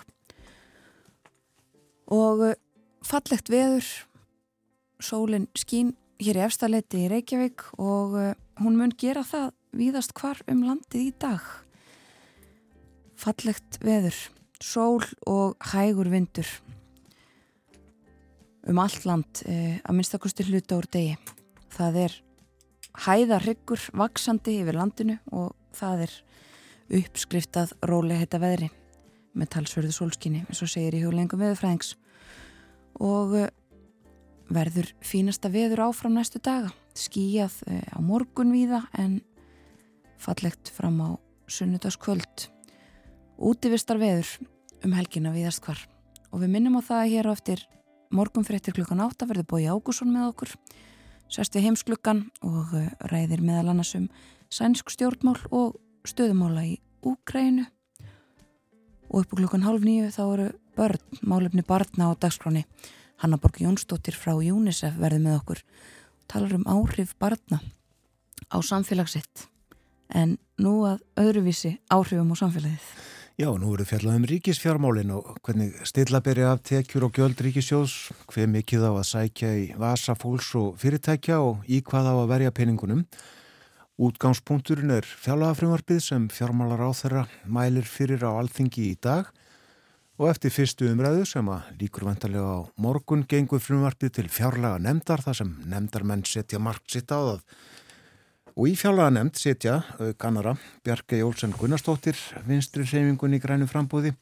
Og 2.07 2.43
uh, 2.47 2.53
fallegt 3.03 3.51
veður, 3.51 3.89
sólinn 4.95 5.49
skín 5.59 5.89
hér 6.23 6.39
í 6.39 6.45
efstaleiti 6.45 7.01
í 7.01 7.09
Reykjavík 7.11 7.65
og 7.83 8.15
uh, 8.15 8.31
hún 8.63 8.79
mun 8.79 8.95
gera 8.95 9.25
það 9.27 9.51
víðast 9.75 10.15
hvar 10.15 10.39
um 10.47 10.63
landið 10.69 11.09
í 11.09 11.11
dag. 11.19 11.51
Fallegt 13.19 13.81
veður, 13.83 14.21
sól 14.63 15.03
og 15.27 15.59
hægur 15.73 16.13
vindur 16.15 16.55
um 18.71 18.79
allt 18.79 19.03
land, 19.03 19.43
uh, 19.43 19.77
að 19.83 19.99
minnstakosti 19.99 20.47
hluta 20.47 20.79
úr 20.79 20.87
degi. 20.95 21.19
Það 21.75 22.03
er 22.07 22.19
hæðarryggur 23.05 23.85
vaksandi 23.97 24.59
yfir 24.61 24.77
landinu 24.79 25.17
og 25.31 25.53
það 25.75 26.05
er 26.07 26.15
uppskriftað 26.99 27.73
rólega 27.85 28.23
heita 28.23 28.39
veðri 28.41 28.69
með 29.37 29.51
talsverðu 29.55 29.93
sólskinni 29.93 30.43
eins 30.47 30.61
og 30.65 30.71
segir 30.71 30.97
í 30.97 31.03
hugleggingum 31.03 31.41
veðurfræðings. 31.43 31.93
Og 32.99 33.35
eh, 33.37 33.49
verður 34.49 34.89
fínasta 35.05 35.51
veður 35.53 35.85
áfram 35.87 36.17
næstu 36.17 36.41
daga. 36.43 36.73
Skíjað 36.97 37.59
eh, 37.69 37.85
á 37.93 37.99
morgun 38.01 38.53
víða 38.55 38.83
en 38.97 39.19
fallegt 40.19 40.71
fram 40.73 40.99
á 41.05 41.09
sunnudagskvöld. 41.49 42.49
Útivistar 43.39 44.01
veður 44.01 44.33
um 44.83 44.95
helgina 44.97 45.31
viðast 45.35 45.63
hvar. 45.63 45.79
Og 46.33 46.43
við 46.43 46.55
minnum 46.57 46.81
á 46.81 46.83
það 46.83 47.11
hér 47.13 47.29
á 47.29 47.35
eftir 47.37 47.63
morgun 48.11 48.45
fyrir 48.45 48.59
eftir 48.59 48.75
klukkan 48.75 49.01
átta 49.05 49.27
verður 49.29 49.47
bói 49.53 49.69
Ágússon 49.69 50.11
með 50.11 50.31
okkur 50.33 50.55
sest 51.29 51.55
við 51.55 51.69
heimsklukkan 51.69 52.23
og 52.45 52.73
uh, 52.73 52.87
ræðir 53.11 53.43
meðal 53.45 53.73
annars 53.73 53.95
um 53.97 54.09
sænsk 54.53 54.89
stjórnmál 54.93 55.37
og 55.51 55.77
stöðumála 56.07 56.65
í 56.65 56.77
Úgrænu 57.05 57.67
og 59.09 59.21
upp 59.21 59.33
á 59.33 59.37
klukkan 59.39 59.65
halv 59.65 59.85
nýju 59.85 60.09
þá 60.13 60.23
eru 60.25 60.47
börn, 60.77 61.03
málefni 61.21 61.63
barna 61.65 62.09
á 62.09 62.13
dagskráni 62.17 62.65
Hanna 63.19 63.37
Borg 63.37 63.59
Jónsdóttir 63.59 64.15
frá 64.15 64.33
UNICEF 64.35 64.97
verði 64.99 65.21
með 65.23 65.39
okkur 65.41 65.63
talar 66.29 66.55
um 66.55 66.67
áhrif 66.69 67.15
barna 67.19 67.61
á 68.49 68.57
samfélagsitt 68.63 69.47
en 70.09 70.37
nú 70.57 70.81
að 70.89 71.01
öðruvísi 71.19 71.77
áhrifum 71.91 72.33
á 72.33 72.35
samfélagið 72.41 72.85
Já, 73.39 73.47
nú 73.55 73.69
eru 73.71 73.85
fjallað 73.87 74.17
um 74.19 74.25
ríkisfjármálin 74.27 75.13
og 75.15 75.37
hvernig 75.47 75.77
stilla 75.87 76.19
byrja 76.19 76.49
af 76.57 76.63
tekjur 76.67 77.05
og 77.07 77.13
gjöld 77.15 77.39
ríkisjós, 77.39 78.09
hver 78.27 78.49
mikið 78.51 78.83
á 78.83 78.91
að 78.91 79.05
sækja 79.07 79.51
í 79.55 79.65
vasa 79.79 80.11
fólks 80.19 80.49
og 80.59 80.73
fyrirtækja 80.81 81.37
og 81.39 81.63
í 81.63 81.79
hvað 81.79 82.11
á 82.11 82.15
að 82.19 82.31
verja 82.33 82.51
peningunum. 82.51 83.05
Útgangspunkturinn 83.95 84.91
er 84.91 85.07
fjárlagafrömmarpið 85.07 86.01
sem 86.03 86.27
fjármálar 86.27 86.83
á 86.83 86.91
þeirra 86.91 87.23
mælir 87.47 87.87
fyrir 87.87 88.27
á 88.27 88.35
alþingi 88.35 88.89
í 88.91 88.99
dag 88.99 89.31
Og 90.19 90.27
eftir 90.27 90.51
fyrstu 90.51 90.89
umræðu 90.91 91.23
sem 91.29 91.47
að 91.47 91.67
líkur 91.79 92.03
vantarlega 92.03 92.55
á 92.59 92.67
morgun 92.83 93.21
gengur 93.23 93.61
frumvarpið 93.63 94.17
til 94.17 94.25
fjárlega 94.27 94.81
nefndar 94.83 95.23
þar 95.23 95.37
sem 95.39 95.53
nefndarmenn 95.71 96.25
setja 96.27 96.59
margt 96.59 96.91
sitt 96.91 97.07
á 97.07 97.19
það. 97.23 97.39
Og 98.55 98.69
í 98.71 98.75
fjárlega 98.79 99.13
nefnd 99.13 99.39
setja 99.39 99.79
kannara 100.21 100.55
Bjarke 100.85 101.19
Jólsen 101.19 101.53
Gunnarsdóttir 101.57 102.17
vinstri 102.47 102.85
reyfingunni 102.87 103.41
grænu 103.43 103.67
frambúði 103.69 104.15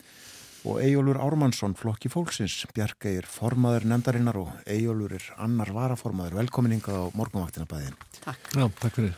og 0.68 0.82
Ejólur 0.84 1.20
Ármannsson 1.22 1.76
flokki 1.78 2.10
fólksins. 2.12 2.66
Bjarke 2.76 3.14
er 3.20 3.28
formaður 3.30 3.88
nefndarinnar 3.92 4.40
og 4.42 4.52
Ejólur 4.68 5.16
er 5.16 5.26
annar 5.40 5.72
varaformaður. 5.76 6.38
Velkominninga 6.42 6.98
á 6.98 7.04
morgunvaktina 7.16 7.68
bæðin. 7.70 7.96
Takk. 8.24 8.52
Já, 8.52 8.68
takk 8.82 9.00
fyrir. 9.00 9.16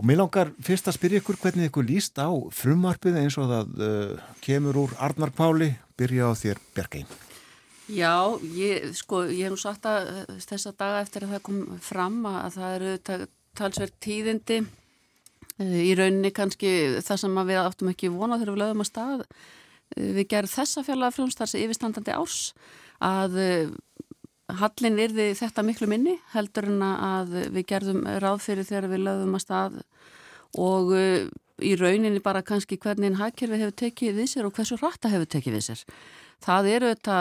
Og 0.00 0.06
mér 0.08 0.22
langar 0.22 0.52
fyrst 0.64 0.88
að 0.88 0.96
spyrja 0.96 1.20
ykkur 1.20 1.40
hvernig 1.40 1.68
ykkur 1.68 1.84
líst 1.88 2.16
á 2.16 2.28
frumarpið 2.56 3.18
eins 3.20 3.36
og 3.40 3.50
það 3.50 3.82
uh, 3.84 4.30
kemur 4.44 4.78
úr 4.86 4.94
Arnarpáli, 4.96 5.74
byrja 6.00 6.30
á 6.32 6.32
þér 6.40 6.62
Björgein. 6.76 7.10
Já, 7.90 8.14
ég, 8.54 8.92
sko, 8.96 9.24
ég 9.28 9.48
hef 9.48 9.52
nú 9.52 9.58
sagt 9.60 9.84
að 9.90 10.08
þessa 10.46 10.72
daga 10.78 11.02
eftir 11.02 11.26
að 11.26 11.34
það 11.34 11.44
kom 11.48 11.60
fram 11.82 12.20
að 12.30 12.56
það 12.56 12.74
eru 12.78 12.92
talsverð 13.58 13.96
tíðindi 14.04 14.60
uh, 14.64 15.80
í 15.80 15.92
rauninni 15.98 16.32
kannski 16.34 16.72
það 17.04 17.22
sem 17.24 17.40
við 17.50 17.62
áttum 17.62 17.92
ekki 17.92 18.12
vona 18.14 18.38
þegar 18.40 18.54
við 18.54 18.62
lögum 18.64 18.84
að 18.84 18.90
stað. 18.90 19.26
Uh, 19.96 20.10
við 20.20 20.26
gerum 20.32 20.54
þessa 20.54 20.86
fjallega 20.86 21.16
frumstars 21.16 21.56
yfirstandandi 21.58 22.16
árs 22.16 22.40
að 23.04 23.38
uh, 23.44 23.78
Hallin 24.50 24.96
yrði 24.98 25.28
þetta 25.38 25.62
miklu 25.62 25.86
minni 25.86 26.16
heldur 26.32 26.66
en 26.66 26.80
að 26.82 27.36
við 27.54 27.68
gerðum 27.70 28.00
ráð 28.18 28.40
fyrir 28.42 28.66
þegar 28.66 28.88
við 28.90 29.04
lögum 29.04 29.36
að 29.38 29.44
stað 29.44 29.76
og 30.58 30.90
í 31.62 31.74
rauninni 31.78 32.18
bara 32.24 32.42
kannski 32.42 32.78
hvernig 32.80 33.14
hagkerfi 33.20 33.60
hefur 33.60 33.76
tekið 33.84 34.18
við 34.18 34.30
sér 34.32 34.48
og 34.48 34.56
hversu 34.56 34.78
rætta 34.80 35.12
hefur 35.12 35.30
tekið 35.30 35.56
við 35.56 35.64
sér. 35.68 35.84
Það 36.42 36.70
eru 36.72 36.92
þetta 36.94 37.16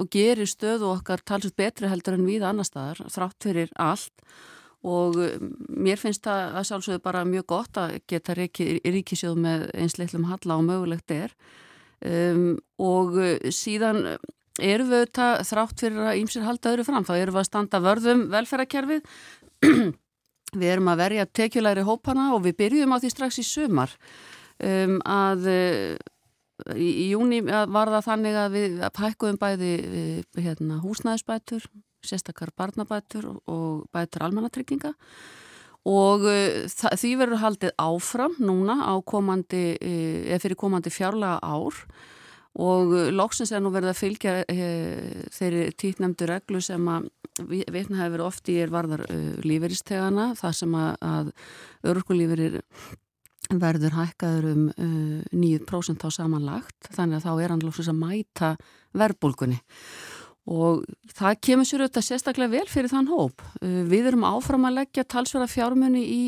og 0.00 0.10
gerir 0.16 0.50
stöðu 0.50 0.90
okkar 0.94 1.24
talsut 1.26 1.56
betri 1.58 1.90
heldur 1.90 2.16
en 2.16 2.26
við 2.28 2.46
annar 2.46 2.68
staðar 2.68 3.02
þrátt 3.12 3.48
fyrir 3.48 3.72
allt 3.76 4.26
og 4.86 5.18
uh, 5.18 5.34
mér 5.68 6.00
finnst 6.00 6.24
það 6.26 6.56
að 6.60 6.68
sjálfsögðu 6.70 7.02
bara 7.04 7.26
mjög 7.28 7.46
gott 7.52 7.80
að 7.80 7.98
geta 8.10 8.36
ríkisjóð 8.38 9.38
með 9.42 9.68
einsleitlum 9.74 10.26
halla 10.30 10.58
og 10.58 10.66
mögulegt 10.68 11.14
er. 11.14 11.34
Um, 12.06 12.56
og 12.78 13.16
síðan 13.54 14.02
erum 14.62 14.90
við 14.90 15.02
auðvitað 15.02 15.44
þrátt 15.48 15.84
fyrir 15.84 16.08
að 16.10 16.18
ímsir 16.22 16.44
halda 16.44 16.72
öðru 16.72 16.84
fram, 16.86 17.06
þá 17.08 17.14
erum 17.16 17.36
við 17.36 17.42
að 17.42 17.48
standa 17.48 17.80
vörðum 17.84 18.26
velferðarkerfið. 18.32 19.14
Við 20.56 20.70
erum 20.70 20.88
að 20.88 21.00
verja 21.02 21.24
tekjulegri 21.36 21.82
hópana 21.84 22.28
og 22.32 22.44
við 22.44 22.54
byrjum 22.60 22.92
á 22.94 22.96
því 23.02 23.08
strax 23.10 23.40
í 23.42 23.44
sumar. 23.44 23.90
Um, 24.62 25.00
að 25.02 25.48
í, 26.78 26.86
í 26.86 27.06
júni 27.10 27.42
var 27.44 27.90
það 27.92 28.06
þannig 28.06 28.38
að 28.40 28.54
við 28.54 28.78
hækkuðum 28.86 29.40
bæði 29.42 29.72
hérna, 30.38 30.78
húsnæðisbætur 30.84 31.66
sérstakar 32.08 32.54
barnabætur 32.56 33.28
og 33.32 33.86
bætur 33.94 34.26
almannatrygginga. 34.26 34.94
Og 35.86 36.26
uh, 36.26 36.66
því 36.66 37.12
verður 37.20 37.42
haldið 37.44 37.74
áfram 37.78 38.36
núna 38.42 38.80
á 38.82 38.94
komandi, 39.06 39.76
eða 39.78 40.42
fyrir 40.42 40.58
komandi 40.58 40.90
fjárlega 40.94 41.38
ár 41.42 41.82
og 42.56 42.92
uh, 42.94 43.08
loksins 43.12 43.52
er 43.52 43.62
nú 43.62 43.70
verið 43.74 43.92
að 43.92 44.00
fylgja 44.00 44.36
e, 44.48 44.68
þeirri 45.34 45.66
títnemdu 45.76 46.28
reglu 46.30 46.62
sem 46.64 46.86
að 46.88 47.10
vitna 47.44 48.04
hefur 48.04 48.26
ofti 48.26 48.56
er 48.62 48.72
varðar 48.72 49.04
e, 49.10 49.18
líferistegana 49.44 50.30
þar 50.38 50.56
sem 50.56 50.76
að, 50.78 50.94
að 51.04 51.32
örgulíferir 51.92 52.62
verður 53.60 53.96
hækkaður 53.98 54.48
um 54.52 54.64
e, 54.72 54.88
9% 55.36 56.06
á 56.06 56.10
samanlagt. 56.10 56.90
Þannig 56.90 57.20
að 57.20 57.26
þá 57.26 57.32
er 57.34 57.52
hann 57.54 57.64
loksins 57.66 57.92
að 57.92 58.00
mæta 58.00 58.54
verbulgunni 58.96 59.60
og 60.46 60.84
það 61.10 61.38
kemur 61.42 61.66
sér 61.66 61.84
auðvitað 61.84 62.06
sérstaklega 62.06 62.54
vel 62.54 62.66
fyrir 62.70 62.92
þann 62.92 63.10
hóp. 63.10 63.42
Við 63.60 64.10
erum 64.12 64.26
áfram 64.28 64.68
að 64.68 64.80
leggja 64.80 65.06
talsverða 65.10 65.48
fjármunni 65.50 66.02
í 66.06 66.20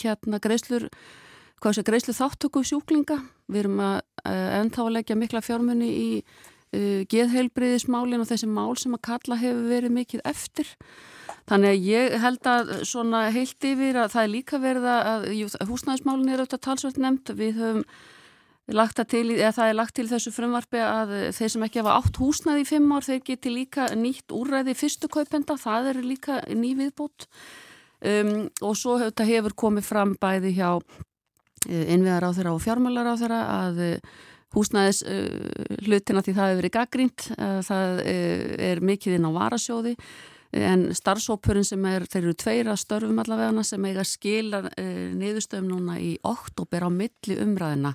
hérna 0.00 0.40
greiðslur 0.40 0.88
greiðslu 1.60 2.14
þáttöku 2.14 2.62
sjúklinga. 2.64 3.18
Við 3.48 3.64
erum 3.64 3.82
að 3.82 4.00
ennþá 4.62 4.84
að 4.84 4.94
leggja 4.96 5.18
mikla 5.18 5.42
fjármunni 5.44 5.88
í 5.88 6.08
uh, 6.22 7.04
geðheilbriðismálin 7.10 8.22
og 8.22 8.28
þessi 8.28 8.48
mál 8.50 8.76
sem 8.78 8.94
að 8.96 9.06
kalla 9.08 9.38
hefur 9.40 9.70
verið 9.72 9.96
mikið 9.96 10.24
eftir. 10.28 10.74
Þannig 11.48 11.72
að 11.72 11.88
ég 11.88 12.18
held 12.22 12.48
að 12.50 12.70
svona 12.88 13.24
heilt 13.32 13.64
yfir 13.64 13.96
að 13.96 14.12
það 14.14 14.22
er 14.22 14.32
líka 14.34 14.60
verið 14.60 14.86
að 14.92 15.26
húsnæðismálin 15.68 16.32
er 16.32 16.42
auðvitað 16.42 16.64
talsvöld 16.66 17.00
nefnd. 17.00 17.34
Við 17.38 17.60
höfum 17.62 17.84
til, 18.68 19.26
það 19.38 19.64
er 19.64 19.76
lagt 19.78 19.96
til 19.96 20.08
þessu 20.10 20.32
frumvarfi 20.34 20.82
að 20.84 21.14
þeir 21.36 21.54
sem 21.54 21.66
ekki 21.68 21.82
hafa 21.82 21.98
átt 22.02 22.20
húsnæði 22.20 22.64
í 22.64 22.68
fimm 22.68 22.92
ár 22.92 23.06
þeir 23.06 23.22
geti 23.24 23.54
líka 23.54 23.88
nýtt 23.96 24.34
úrræði 24.34 24.76
fyrstu 24.76 25.08
kaupenda, 25.08 25.56
það 25.56 25.92
er 25.94 26.02
líka 26.04 26.40
ný 26.52 26.74
viðbútt 26.78 27.28
um, 28.04 28.48
og 28.60 28.76
svo 28.76 28.98
hefur, 29.00 29.28
hefur 29.28 29.56
komið 29.66 29.88
fram 29.88 30.16
bæði 30.20 30.56
hjá 30.60 30.76
Eh, 31.66 31.88
innviðar 31.92 32.28
á 32.28 32.36
þeirra 32.36 32.54
og 32.54 32.62
fjármálar 32.62 33.08
á 33.10 33.14
þeirra 33.18 33.38
að 33.50 33.78
eh, 33.82 34.18
húsnæðis 34.54 35.02
uh, 35.04 35.74
hlutina 35.84 36.22
því 36.24 36.32
það 36.32 36.46
hefur 36.48 36.58
verið 36.62 36.72
gaggrínt 36.72 37.24
það 37.66 37.98
er 38.08 38.80
mikið 38.80 39.18
inn 39.18 39.26
á 39.28 39.30
varasjóði 39.34 39.92
en 40.56 40.86
starfsópurinn 40.96 41.66
sem 41.66 41.82
er, 41.90 42.06
þeir 42.08 42.22
eru 42.22 42.36
tveira 42.40 42.76
störfum 42.78 43.18
allavegana 43.20 43.64
sem 43.66 43.84
eiga 43.84 44.04
skila 44.06 44.62
niðurstöðum 44.78 45.68
núna 45.72 45.98
í 46.00 46.14
oktober 46.24 46.86
á 46.86 46.90
milli 46.92 47.36
umræðina 47.42 47.94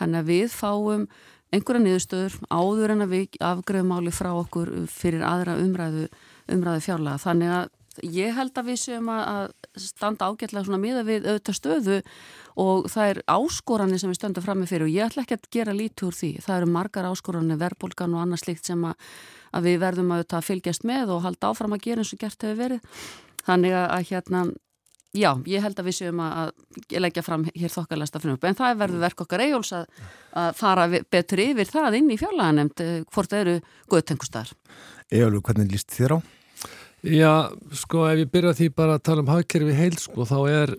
þannig 0.00 0.20
að 0.20 0.28
við 0.32 0.50
fáum 0.52 1.06
einhverja 1.54 1.84
niðurstöður 1.84 2.36
áður 2.50 2.94
en 2.94 3.06
að 3.06 3.14
við 3.14 3.38
afgröðum 3.48 3.94
áli 3.96 4.12
frá 4.14 4.30
okkur 4.34 4.72
fyrir 4.90 5.24
aðra 5.26 5.56
umræðu, 5.62 6.08
umræðu 6.52 6.84
fjárlega 6.88 7.22
þannig 7.24 7.56
að 7.60 7.72
ég 8.02 8.34
held 8.34 8.56
að 8.58 8.70
við 8.70 8.80
séum 8.82 9.10
að 9.12 9.52
standa 9.78 10.30
ágætlega 10.30 10.64
svona 10.66 10.80
miða 10.82 11.04
við 11.06 11.28
auðvitað 11.28 11.58
stöðu 11.58 11.98
og 12.60 12.88
það 12.90 13.10
er 13.12 13.20
áskoranir 13.34 14.00
sem 14.02 14.10
við 14.12 14.18
stöndum 14.20 14.44
fram 14.44 14.60
með 14.62 14.72
fyrir 14.72 14.86
og 14.86 14.94
ég 14.94 15.06
ætla 15.08 15.24
ekki 15.24 15.38
að 15.38 15.48
gera 15.56 15.76
lítið 15.76 16.08
úr 16.08 16.18
því. 16.18 16.32
Það 16.44 16.58
eru 16.58 16.72
margar 16.74 17.08
áskoranir, 17.10 17.60
verbulgan 17.60 18.14
og 18.14 18.24
annað 18.24 18.44
slikt 18.44 18.70
sem 18.70 18.84
að, 18.86 19.08
að 19.54 19.70
við 19.70 19.80
verðum 19.82 20.12
að 20.16 20.36
fylgjast 20.48 20.86
með 20.88 21.14
og 21.14 21.24
halda 21.26 21.50
áfram 21.50 21.74
að 21.76 21.86
gera 21.88 22.04
eins 22.04 22.12
og 22.14 22.22
gert 22.22 22.46
hefur 22.46 22.60
verið. 22.60 23.00
Þannig 23.44 23.74
að, 23.76 23.96
hérna, 24.08 24.44
já, 25.14 25.30
ég 25.50 25.64
held 25.64 25.80
að 25.80 25.88
við 25.90 25.98
séum 25.98 26.22
að, 26.24 26.52
að 26.84 27.02
leggja 27.04 27.24
fram 27.26 27.48
hér 27.50 27.74
þokkalasta 27.74 28.22
frumöp 28.22 28.46
en 28.48 28.56
það 28.58 28.78
verður 28.84 29.04
verk 29.04 29.26
okkar 29.26 29.44
eigjós 29.44 29.74
að, 29.76 30.06
að 30.44 30.54
fara 30.58 30.86
betur 31.12 31.42
yfir 31.44 31.70
það 31.70 31.98
inn 32.00 32.14
í 32.14 32.20
fjárlaganemnd 32.20 32.84
eh, 32.84 32.96
hvort 33.12 33.36
eru 33.36 33.58
góðtengustar. 33.92 34.54
Ejálur, 35.12 35.44
hvernig 35.44 35.74
líst 35.74 35.92
þér 35.94 36.16
á? 36.16 36.18
Já, 37.04 37.52
sko 37.76 38.06
ef 38.08 38.22
ég 38.22 38.30
byrja 38.32 38.54
því 38.56 38.66
bara 38.72 38.94
að 38.96 39.02
tala 39.04 39.20
um 39.20 39.28
hagkerfi 39.28 39.74
heil 39.76 39.96
sko 40.00 40.24
þá 40.24 40.38
er, 40.48 40.70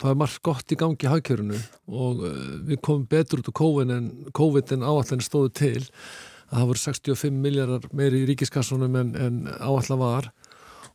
þá 0.00 0.06
er 0.08 0.18
margt 0.22 0.40
gott 0.46 0.72
í 0.72 0.78
gangi 0.80 1.04
í 1.04 1.10
hagkerfinu 1.12 1.58
og 1.92 2.22
uh, 2.24 2.38
við 2.64 2.80
komum 2.80 3.04
betur 3.10 3.42
út 3.42 3.50
á 3.52 3.58
COVID 3.60 3.92
en, 3.92 4.06
COVID 4.36 4.72
en 4.72 4.86
áallan 4.88 5.24
stóðu 5.24 5.52
til. 5.60 5.82
Að 6.48 6.62
það 6.62 6.70
voru 6.70 6.82
65 6.86 7.40
miljardar 7.44 7.88
meiri 7.92 8.22
í 8.22 8.28
ríkiskassunum 8.30 8.96
en, 9.02 9.12
en 9.20 9.36
áallan 9.58 10.00
var 10.00 10.30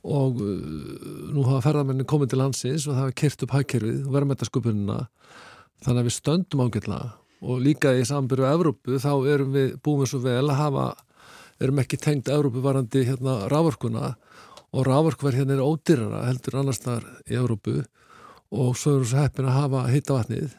og 0.02 0.42
uh, 0.42 1.30
nú 1.30 1.46
hafa 1.46 1.68
ferðarmennin 1.68 2.10
komið 2.10 2.34
til 2.34 2.42
landsins 2.42 2.88
og 2.88 2.96
það 2.96 3.04
hafa 3.04 3.18
kert 3.22 3.46
upp 3.46 3.56
hagkerfið 3.60 4.02
og 4.08 4.16
verðmættasköpunina 4.18 4.98
þannig 5.86 6.02
að 6.02 6.10
við 6.10 6.18
stöndum 6.18 6.66
ágjörlega 6.66 7.14
og 7.42 7.62
líka 7.62 7.94
í 7.98 8.02
sambyrju 8.06 8.50
á 8.50 8.54
Evrópu 8.56 8.98
þá 9.02 9.14
erum 9.30 9.54
við 9.54 9.78
búin 9.86 10.10
svo 10.10 10.24
vel 10.26 10.48
að 10.48 10.58
hafa 10.58 10.90
erum 11.62 11.82
ekki 11.82 12.02
tengt 12.02 12.34
Evrópu 12.34 12.66
varandi 12.66 13.06
hérna 13.06 13.44
rávorkuna 13.52 14.16
og 14.72 14.88
rávorkverð 14.88 15.42
hérna 15.42 15.58
er 15.58 15.64
ódyrara 15.66 16.26
heldur 16.30 16.62
annars 16.62 16.82
þar 16.84 17.08
í 17.28 17.38
Európu 17.40 17.82
og 18.52 18.78
svo 18.80 18.98
við 19.00 19.12
svo 19.12 19.24
heppin 19.24 19.50
að 19.50 19.58
hafa 19.58 19.84
hittavatnið 19.92 20.56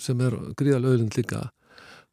sem 0.00 0.20
er 0.20 0.36
gríðalega 0.58 0.96
auðvind 0.96 1.16
líka. 1.16 1.42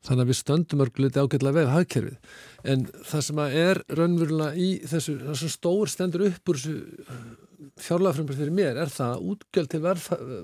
Þannig 0.04 0.24
að 0.24 0.32
við 0.32 0.40
stöndum 0.40 0.84
örguliti 0.84 1.22
ágætlega 1.22 1.58
veð 1.58 1.70
hagkerfið. 1.72 2.32
En 2.68 2.88
það 3.08 3.22
sem 3.28 3.44
að 3.44 3.58
er 3.62 3.82
raunverulega 4.00 4.56
í 4.60 4.70
þessu, 4.92 5.16
þessu 5.30 5.52
stór 5.52 5.92
stendur 5.92 6.26
upp 6.28 6.52
úr 6.52 6.60
þessu 6.60 7.78
fjárlagafrömbur 7.80 8.40
fyrir 8.40 8.56
mér 8.56 8.82
er 8.84 8.92
það 8.92 9.14
að 9.14 9.30
útgjöld 9.34 9.72
til 9.72 9.84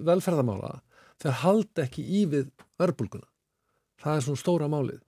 velferðamála 0.07 0.77
þeir 1.19 1.41
halda 1.43 1.83
ekki 1.83 2.05
í 2.05 2.23
við 2.31 2.47
verbulguna 2.79 3.27
það 4.03 4.15
er 4.15 4.25
svona 4.25 4.41
stóra 4.41 4.69
málið. 4.71 5.01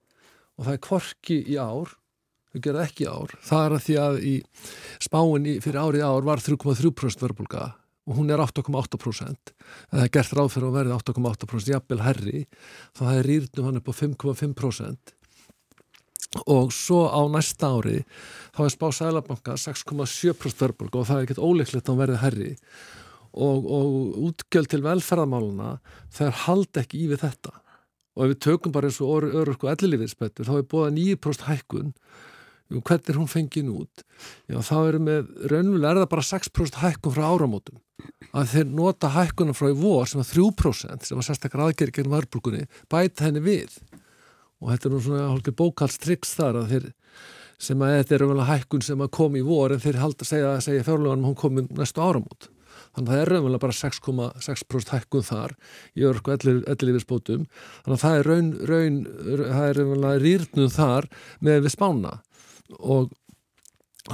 Og 0.59 0.67
það 0.67 0.75
er 0.75 0.83
kvorki 0.87 1.37
í 1.53 1.57
ár 1.61 1.95
þau 2.51 2.63
gerða 2.67 2.87
ekki 2.87 3.07
ár. 3.07 3.35
Það 3.47 3.65
er 3.65 3.75
að 3.75 3.85
því 3.85 3.99
að 4.05 4.19
í 4.27 4.33
spáin 5.01 5.47
fyrir 5.63 5.79
árið 5.81 6.05
ár 6.07 6.27
var 6.27 6.43
3,3% 6.43 7.25
verbulga 7.25 7.69
og 8.09 8.17
hún 8.17 8.33
er 8.33 8.41
8,8%. 8.41 9.55
Það 9.91 10.03
er 10.03 10.13
gert 10.13 10.35
ráð 10.35 10.53
fyrir 10.55 10.69
að 10.71 10.77
verði 10.79 10.95
8,8% 10.97 11.73
jafnvel 11.75 12.01
herri, 12.01 12.45
þá 12.97 13.01
það 13.05 13.17
er 13.17 13.27
rýrnum 13.29 13.67
hann 13.69 13.81
upp 13.81 13.91
á 13.91 13.93
5,5% 14.01 15.17
og 16.47 16.71
svo 16.71 17.07
á 17.11 17.21
næsta 17.27 17.73
ári 17.75 18.01
þá 18.55 18.61
er 18.63 18.71
spáð 18.71 18.93
Sælabanka 18.95 19.57
6,7% 19.59 20.63
verbulga 20.63 21.01
og 21.01 21.07
það 21.09 21.17
er 21.17 21.25
ekkert 21.25 21.43
óleiklegt 21.43 21.83
að 21.83 21.91
hann 21.91 22.01
verði 22.01 22.21
herri 22.21 22.51
og, 23.31 23.67
og 23.67 24.21
útgjöld 24.29 24.71
til 24.71 24.83
velferðamáluna 24.85 25.73
þeir 26.15 26.37
haldi 26.45 26.83
ekki 26.83 27.03
í 27.03 27.09
við 27.11 27.25
þetta 27.25 27.55
og 28.15 28.23
ef 28.25 28.31
við 28.33 28.41
tökum 28.47 28.75
bara 28.75 28.87
eins 28.87 29.01
og 29.03 29.27
örurku 29.27 29.71
ellilífiðspettur 29.71 30.47
þá 30.47 30.55
er 30.57 30.67
búið 30.71 30.87
að 30.87 30.97
9% 31.01 31.47
hækkun 31.49 31.93
hvernig 32.79 33.09
er 33.11 33.19
hún 33.19 33.29
fengið 33.29 33.71
út? 33.73 34.03
Já 34.47 34.59
þá 34.63 34.75
erum 34.79 35.09
við 35.09 35.31
raunverulega 35.51 35.91
er 35.91 35.99
það 36.01 36.11
bara 36.13 36.27
6% 36.29 36.79
hækkun 36.81 37.15
frá 37.15 37.25
áramótum. 37.27 37.81
Að 38.31 38.53
þeir 38.53 38.71
nota 38.71 39.11
hækkunum 39.11 39.57
frá 39.57 39.67
í 39.69 39.77
vor 39.77 40.07
sem 40.07 40.21
var 40.21 40.29
3% 40.29 41.07
sem 41.07 41.19
var 41.19 41.27
sérstaklega 41.27 41.67
aðgerið 41.67 41.97
gegn 41.99 42.13
varbrúkunni 42.13 42.63
bæta 42.91 43.27
henni 43.27 43.43
við. 43.43 43.75
Og 44.61 44.71
þetta 44.71 44.87
er 44.87 44.95
nú 44.95 45.03
svona 45.03 45.27
hálfgeir 45.27 45.57
bókaldstryggs 45.59 46.33
þar 46.37 46.61
að 46.61 46.71
þeir 46.71 46.89
sem 47.61 47.83
að 47.83 47.93
þetta 47.99 48.15
er 48.15 48.23
raunverulega 48.23 48.55
hækkun 48.55 48.85
sem 48.85 49.03
að 49.03 49.13
komi 49.19 49.41
í 49.41 49.45
vor 49.45 49.73
en 49.73 49.83
þeir 49.83 50.01
halda 50.01 50.25
að 50.25 50.31
segja, 50.31 50.55
segja 50.65 50.87
fjárleganum 50.87 51.29
hún 51.29 51.37
komi 51.37 51.67
næstu 51.69 52.01
áramót. 52.01 52.49
Þannig 52.91 53.07
að 53.07 53.13
það 53.13 53.21
er 53.21 53.31
raunverulega 53.31 53.63
bara 53.65 53.77
6,6% 53.77 54.93
hækkun 54.95 55.27
þar 55.27 55.53
í 55.95 56.05
örku 56.07 56.33
ellilífisbótum 56.33 57.45
þannig 57.83 57.95
að 57.95 58.03
það 58.03 58.17
er 58.17 58.29
raun, 58.31 58.49
raun 58.71 58.99
það 59.37 59.67
er 59.67 59.79
raunverulega 59.79 60.23
rýrnum 60.25 60.73
þar 60.73 61.07
með 61.39 61.63
við 61.67 61.75
spána 61.75 62.17
og 62.79 63.11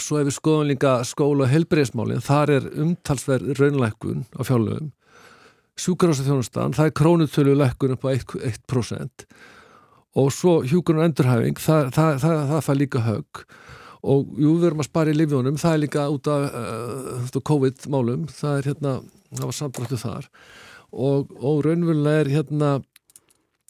svo 0.03 0.19
ef 0.19 0.27
við 0.27 0.35
skoðum 0.35 0.71
líka 0.71 0.97
skóla 1.07 1.45
og 1.45 1.51
helbreyðsmálinn, 1.51 2.23
þar 2.23 2.53
er 2.57 2.69
umtalsverð 2.83 3.53
raunlækkun 3.59 4.25
á 4.35 4.41
fjárlöfum 4.43 4.91
sjúkarása 5.77 6.25
þjónustan, 6.25 6.73
það 6.75 6.89
er 6.89 6.95
krónutölu 6.97 7.53
lækkun 7.57 7.93
upp 7.93 8.05
á 8.05 8.09
1%, 8.09 8.41
1% 8.65 9.25
og 10.17 10.31
svo 10.33 10.59
hjúkurinn 10.65 11.03
og 11.03 11.09
endurhæfing 11.11 11.59
það, 11.61 11.91
það, 11.93 12.11
það, 12.23 12.39
það 12.51 12.63
fær 12.65 12.79
líka 12.79 13.03
högg. 13.05 13.41
Og 14.07 14.31
jú, 14.39 14.53
við 14.57 14.67
erum 14.69 14.81
að 14.81 14.87
spara 14.87 15.11
í 15.11 15.17
livjónum 15.17 15.59
það 15.61 15.75
er 15.75 15.81
líka 15.83 16.05
út 16.13 16.29
af 16.31 16.55
uh, 16.57 17.39
COVID-málum, 17.49 18.25
það 18.31 18.59
er 18.59 18.69
hérna 18.71 18.93
það 19.33 19.43
var 19.43 19.57
samdráttu 19.57 19.99
þar. 20.01 20.29
Og, 20.87 21.33
og 21.37 21.61
raunverulega 21.65 22.23
er 22.23 22.31
hérna 22.37 22.71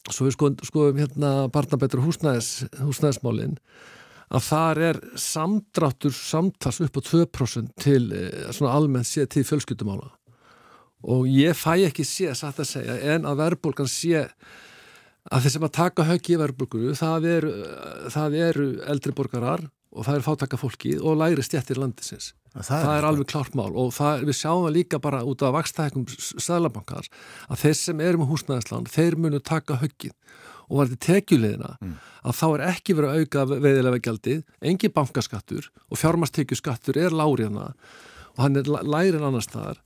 svo 0.07 0.27
við 0.27 0.37
skoðum, 0.37 0.63
skoðum 0.69 1.01
hérna 1.01 1.31
barnabættur 1.51 2.05
húsnæðis, 2.05 2.51
húsnæðismálin 2.79 3.57
að 4.27 4.45
þar 4.49 4.81
er 4.89 5.01
samdráttur 5.21 6.15
samtals 6.15 6.81
upp 6.83 6.99
á 6.99 7.01
2% 7.09 7.75
til 7.83 8.03
uh, 8.11 8.47
svona 8.51 8.75
almennt 8.75 9.09
sé 9.09 9.25
til 9.31 9.45
fjölskyttumála 9.47 10.11
og 11.07 11.27
ég 11.29 11.55
fæ 11.55 11.77
ekki 11.87 12.03
sé 12.07 12.33
satt 12.35 12.59
að 12.59 12.71
segja 12.71 12.97
en 13.13 13.27
að 13.29 13.43
verðbólgan 13.43 13.89
sé 13.91 14.25
að 15.27 15.43
þeir 15.43 15.53
sem 15.53 15.67
að 15.67 15.75
taka 15.77 16.05
höggi 16.07 16.35
í 16.35 16.39
verðbólgunu 16.41 16.95
það 16.97 17.27
eru, 17.31 17.53
það 18.13 18.37
eru 18.47 18.67
eldri 18.93 19.13
borgarar 19.15 19.67
og 19.97 20.05
það 20.05 20.19
er 20.19 20.25
fátaka 20.25 20.59
fólki 20.59 20.95
og 20.99 21.17
læri 21.19 21.43
stjættir 21.45 21.79
landisins. 21.81 22.33
Það, 22.53 22.67
það 22.67 22.91
er, 22.91 22.97
er 22.97 23.07
alveg 23.09 23.29
klart 23.31 23.55
mál 23.57 23.69
og 23.69 23.91
það, 23.95 24.25
við 24.29 24.37
sjáum 24.39 24.65
það 24.65 24.75
líka 24.77 24.99
bara 25.01 25.23
út 25.27 25.43
af 25.45 25.53
vakstækum 25.55 26.05
sælabankar 26.41 27.09
að 27.47 27.63
þeir 27.63 27.77
sem 27.79 28.03
eru 28.03 28.21
með 28.21 28.31
húsnæðisland, 28.33 28.91
þeir 28.93 29.17
munu 29.21 29.41
taka 29.43 29.77
höggin 29.81 30.15
og 30.67 30.81
var 30.81 30.91
þetta 30.91 31.07
tekjulegina 31.07 31.71
mm. 31.79 31.95
að 32.27 32.37
þá 32.39 32.45
er 32.49 32.65
ekki 32.71 32.97
verið 32.97 33.13
að 33.13 33.23
auka 33.23 33.45
veiðilega 33.53 34.03
gjaldið, 34.07 34.43
engi 34.71 34.91
bankaskattur 34.93 35.71
og 35.87 36.01
fjármastekjuskattur 36.01 36.99
er 37.01 37.15
láriðna 37.15 37.71
og 37.71 38.43
hann 38.43 38.59
er 38.59 38.67
lærin 38.67 39.25
annars 39.25 39.49
þar 39.51 39.81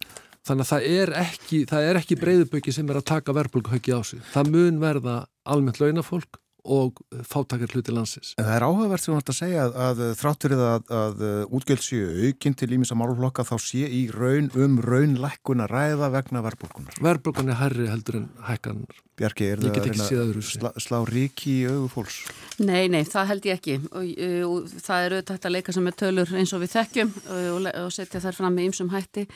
þannig 0.48 0.66
að 0.66 0.72
það 0.72 0.86
er 0.90 1.14
ekki, 1.22 1.64
ekki 2.02 2.18
breyðuböki 2.20 2.74
sem 2.74 2.90
er 2.90 3.00
að 3.00 3.10
taka 3.12 3.36
verbulguhöggi 3.38 3.94
á 3.94 4.02
sig. 4.02 4.22
Það 4.34 4.54
mun 4.56 4.80
verða 4.82 5.18
almennt 5.46 5.82
launafólk 5.82 6.41
og 6.64 7.02
fátakar 7.28 7.72
hluti 7.74 7.94
landsins. 7.94 8.34
En 8.38 8.48
það 8.48 8.56
er 8.58 8.66
áhugavert 8.68 9.04
sem 9.04 9.14
þú 9.14 9.20
hægt 9.20 9.34
að 9.34 9.40
segja 9.40 9.68
að, 9.68 9.78
að 9.88 10.02
þráttur 10.22 10.56
eða 10.58 10.72
að, 10.72 10.92
að 11.02 11.24
útgjöld 11.60 11.86
séu 11.86 12.10
aukinn 12.28 12.58
til 12.60 12.72
ímins 12.72 12.94
að 12.94 13.02
málflokka 13.02 13.48
þá 13.48 13.56
sé 13.66 13.86
í 13.88 14.02
raun 14.14 14.52
um 14.56 14.82
raunlækkun 14.86 15.66
að 15.66 15.74
ræða 15.76 16.12
vegna 16.18 16.44
verbulgunar. 16.46 17.00
Verbulgun 17.02 17.54
er 17.54 17.62
herri 17.62 17.88
heldur 17.92 18.22
en 18.22 18.28
hækkanar. 18.50 19.02
Bjarki, 19.22 19.48
er 19.54 19.60
það 19.62 20.22
að 20.22 20.38
slá, 20.48 20.70
slá 20.82 20.98
ríki 21.06 21.52
í 21.62 21.66
auðu 21.70 21.90
fólks? 21.92 22.22
Nei, 22.64 22.88
nei, 22.90 23.04
það 23.06 23.28
held 23.30 23.48
ég 23.50 23.60
ekki 23.60 23.76
og, 23.92 24.08
og 24.48 24.72
það 24.82 25.06
er 25.06 25.16
auðvitað 25.18 25.50
að 25.50 25.54
leika 25.58 25.76
sem 25.76 25.90
er 25.92 25.98
tölur 26.00 26.32
eins 26.40 26.54
og 26.56 26.64
við 26.64 26.74
þekkjum 26.78 27.12
og, 27.36 27.68
og 27.84 27.92
setja 27.94 28.24
þær 28.24 28.40
fram 28.40 28.58
með 28.58 28.70
ýmsum 28.70 28.90
hætti 28.96 29.28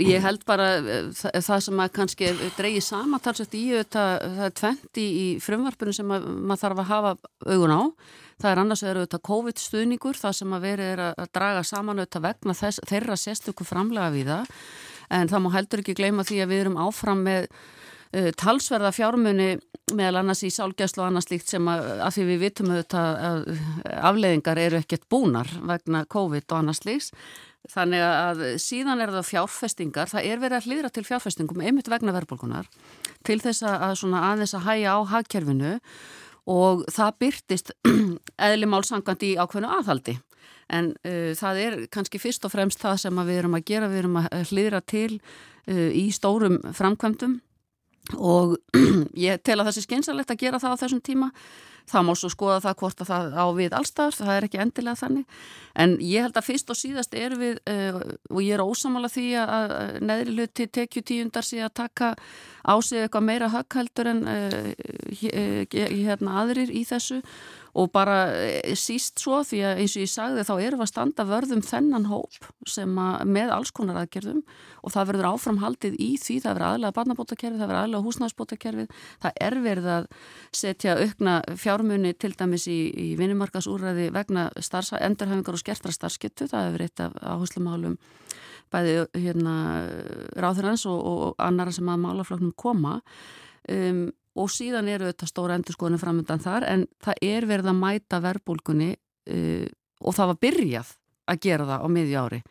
Ég 0.00 0.22
held 0.24 0.40
bara 0.48 0.78
það, 1.12 1.34
það 1.44 1.58
sem 1.66 1.80
að 1.84 1.90
kannski 1.98 2.28
dreyji 2.56 2.80
samantalsett 2.80 3.56
í 3.58 3.64
auðvitað, 3.74 4.22
það 4.24 4.46
er 4.46 4.54
tventi 4.56 5.02
í 5.04 5.24
frumvarpunum 5.44 5.96
sem 5.98 6.12
að, 6.16 6.28
maður 6.32 6.62
þarf 6.62 6.80
að 6.80 6.92
hafa 6.92 7.10
augun 7.44 7.74
á. 7.76 7.82
Það 8.40 8.50
er 8.50 8.60
annars 8.62 8.82
vegar 8.84 9.00
auðvitað 9.02 9.24
COVID-stuðningur, 9.28 10.20
það 10.20 10.36
sem 10.38 10.54
að 10.56 10.64
verið 10.64 10.92
er 10.94 11.02
að 11.10 11.28
draga 11.36 11.64
saman 11.68 12.00
auðvitað 12.00 12.24
vegna 12.24 12.54
þess, 12.56 12.80
þeirra 12.88 13.16
sérstöku 13.20 13.66
framlega 13.68 14.14
við 14.14 14.30
það. 14.32 14.54
En 15.18 15.32
það 15.32 15.44
má 15.44 15.48
heldur 15.58 15.82
ekki 15.82 15.96
gleyma 16.00 16.24
því 16.26 16.38
að 16.40 16.52
við 16.54 16.62
erum 16.64 16.78
áfram 16.80 17.20
með 17.26 17.48
uh, 17.50 18.30
talsverða 18.40 18.94
fjármunni 18.96 19.50
meðal 19.92 20.22
annars 20.22 20.40
í 20.42 20.50
sálgæslu 20.50 21.04
og 21.04 21.10
annars 21.10 21.28
líkt 21.30 21.52
sem 21.52 21.68
að, 21.68 21.90
að 22.00 22.16
því 22.16 22.24
við 22.30 22.40
vitum 22.46 22.72
auðvitað 22.72 23.20
að 23.28 23.44
afleðingar 24.08 24.62
eru 24.64 24.80
ekkert 24.80 25.04
búnar 25.12 25.52
vegna 25.68 26.06
COVID 26.16 26.48
og 26.48 26.62
annars 26.62 26.82
líks. 26.88 27.12
Þannig 27.72 28.02
að 28.04 28.42
síðan 28.62 29.02
er 29.02 29.12
það 29.14 29.30
fjárfestingar, 29.30 30.10
það 30.12 30.28
er 30.28 30.42
verið 30.42 30.58
að 30.58 30.68
hlýðra 30.68 30.90
til 30.94 31.02
fjárfestingum 31.06 31.64
einmitt 31.64 31.90
vegna 31.90 32.14
verðbólkunar 32.14 32.68
til 33.26 33.40
þess 33.42 33.64
að 33.66 34.04
aðeins 34.20 34.54
að 34.54 34.66
hæja 34.68 34.94
á 34.94 34.98
hagkerfinu 35.10 35.72
og 36.46 36.84
það 36.94 37.18
byrtist 37.24 37.72
eðli 38.46 38.70
málsangandi 38.70 39.32
í 39.32 39.38
ákveðnu 39.40 39.72
aðhaldi. 39.80 40.14
En 40.70 40.92
uh, 41.06 41.32
það 41.38 41.62
er 41.64 41.78
kannski 41.94 42.20
fyrst 42.22 42.46
og 42.46 42.54
fremst 42.54 42.82
það 42.82 43.00
sem 43.02 43.20
við 43.22 43.40
erum 43.40 43.58
að 43.58 43.66
gera, 43.70 43.90
við 43.90 44.04
erum 44.04 44.20
að 44.22 44.52
hlýðra 44.52 44.82
til 44.86 45.18
uh, 45.18 45.90
í 45.90 46.06
stórum 46.14 46.60
framkvæmdum 46.74 47.40
og 48.14 48.56
ég 49.26 49.42
tel 49.42 49.58
að 49.58 49.68
það 49.68 49.76
sé 49.76 49.86
skynsalegt 49.86 50.30
að 50.30 50.42
gera 50.44 50.62
það 50.62 50.78
á 50.78 50.80
þessum 50.84 51.02
tíma 51.02 51.32
það 51.90 52.06
má 52.08 52.12
svo 52.18 52.30
skoða 52.32 52.62
það 52.64 52.78
hvort 52.82 53.02
að 53.04 53.10
það 53.12 53.36
á 53.36 53.46
við 53.56 53.76
allstaðar, 53.78 54.18
það 54.18 54.34
er 54.36 54.48
ekki 54.48 54.62
endilega 54.64 55.00
þannig. 55.02 55.40
En 55.76 55.96
ég 56.00 56.24
held 56.24 56.38
að 56.40 56.48
fyrst 56.48 56.72
og 56.72 56.80
síðast 56.80 57.16
er 57.18 57.36
við 57.36 57.60
uh, 57.68 58.00
og 58.32 58.40
ég 58.44 58.56
er 58.56 58.64
ósamála 58.64 59.12
því 59.12 59.26
að 59.42 59.76
neðri 60.08 60.36
hluti 60.36 60.68
tekju 60.72 61.04
tíundar 61.04 61.46
sé 61.46 61.60
að 61.64 61.76
taka 61.82 62.14
á 62.66 62.74
sig 62.82 63.04
eitthvað 63.04 63.28
meira 63.28 63.52
högghældur 63.52 64.10
en 64.10 64.24
uh, 64.26 64.72
hérna 65.70 66.40
aðrir 66.42 66.72
í 66.72 66.82
þessu. 66.88 67.20
Og 67.76 67.90
bara 67.92 68.30
síst 68.72 69.20
svo 69.20 69.42
því 69.44 69.58
að 69.68 69.80
eins 69.82 69.94
og 69.98 70.00
ég 70.06 70.08
sagði 70.08 70.44
þá 70.48 70.52
erum 70.54 70.80
við 70.80 70.84
að 70.86 70.90
standa 70.94 71.26
vörðum 71.28 71.60
þennan 71.60 72.06
hóp 72.08 72.46
sem 72.72 72.94
með 73.28 73.52
alls 73.52 73.72
konar 73.76 73.98
aðgerðum. 74.00 74.40
Og 74.80 74.94
það 74.94 75.10
verður 75.10 75.28
áframhaldið 75.34 75.98
í 76.00 76.08
því, 76.22 76.38
það 76.40 76.54
verður 76.54 76.68
aðlega 76.70 76.96
barnabótakerfið, 76.96 77.60
það 77.60 77.70
verður 77.72 77.82
aðlega 77.82 78.06
húsnæðsbótakerfið, 78.06 79.04
það 79.26 79.40
er 79.48 79.58
verið 79.66 79.90
að 79.92 80.08
setja 80.62 80.96
aukna 81.02 81.36
fjármunni 81.76 82.14
til 82.16 82.32
dæmis 82.36 82.66
í, 82.72 82.78
í 82.96 83.06
vinnumarkasúræði 83.18 84.08
vegna 84.14 84.48
endurhafingar 84.56 85.56
og 85.56 85.60
skertra 85.60 85.92
starfskyttu, 85.92 86.48
það 86.48 86.68
hefur 86.70 86.84
eitt 86.84 87.00
af 87.04 87.16
áherslumálum 87.20 87.96
bæði 88.72 88.94
hérna, 89.14 89.56
ráðurans 90.34 90.86
og, 90.88 91.00
og 91.04 91.34
annara 91.38 91.72
sem 91.72 91.88
að 91.88 92.02
málafloknum 92.02 92.54
koma. 92.56 93.00
Um, 93.70 94.08
og 94.36 94.50
síðan 94.52 94.88
eru 94.88 95.08
þetta 95.10 95.28
stóra 95.28 95.56
endurskoðinu 95.56 96.00
framöndan 96.00 96.42
þar 96.42 96.66
en 96.68 96.86
það 97.02 97.22
er 97.22 97.46
verið 97.48 97.70
að 97.72 97.80
mæta 97.80 98.20
verbulgunni 98.22 98.92
uh, 98.94 99.66
og 100.00 100.16
það 100.16 100.32
var 100.32 100.40
byrjað 100.44 100.92
að 101.26 101.40
gera 101.42 101.66
það 101.66 101.84
á 101.84 101.88
miðju 101.90 102.20
ári 102.20 102.42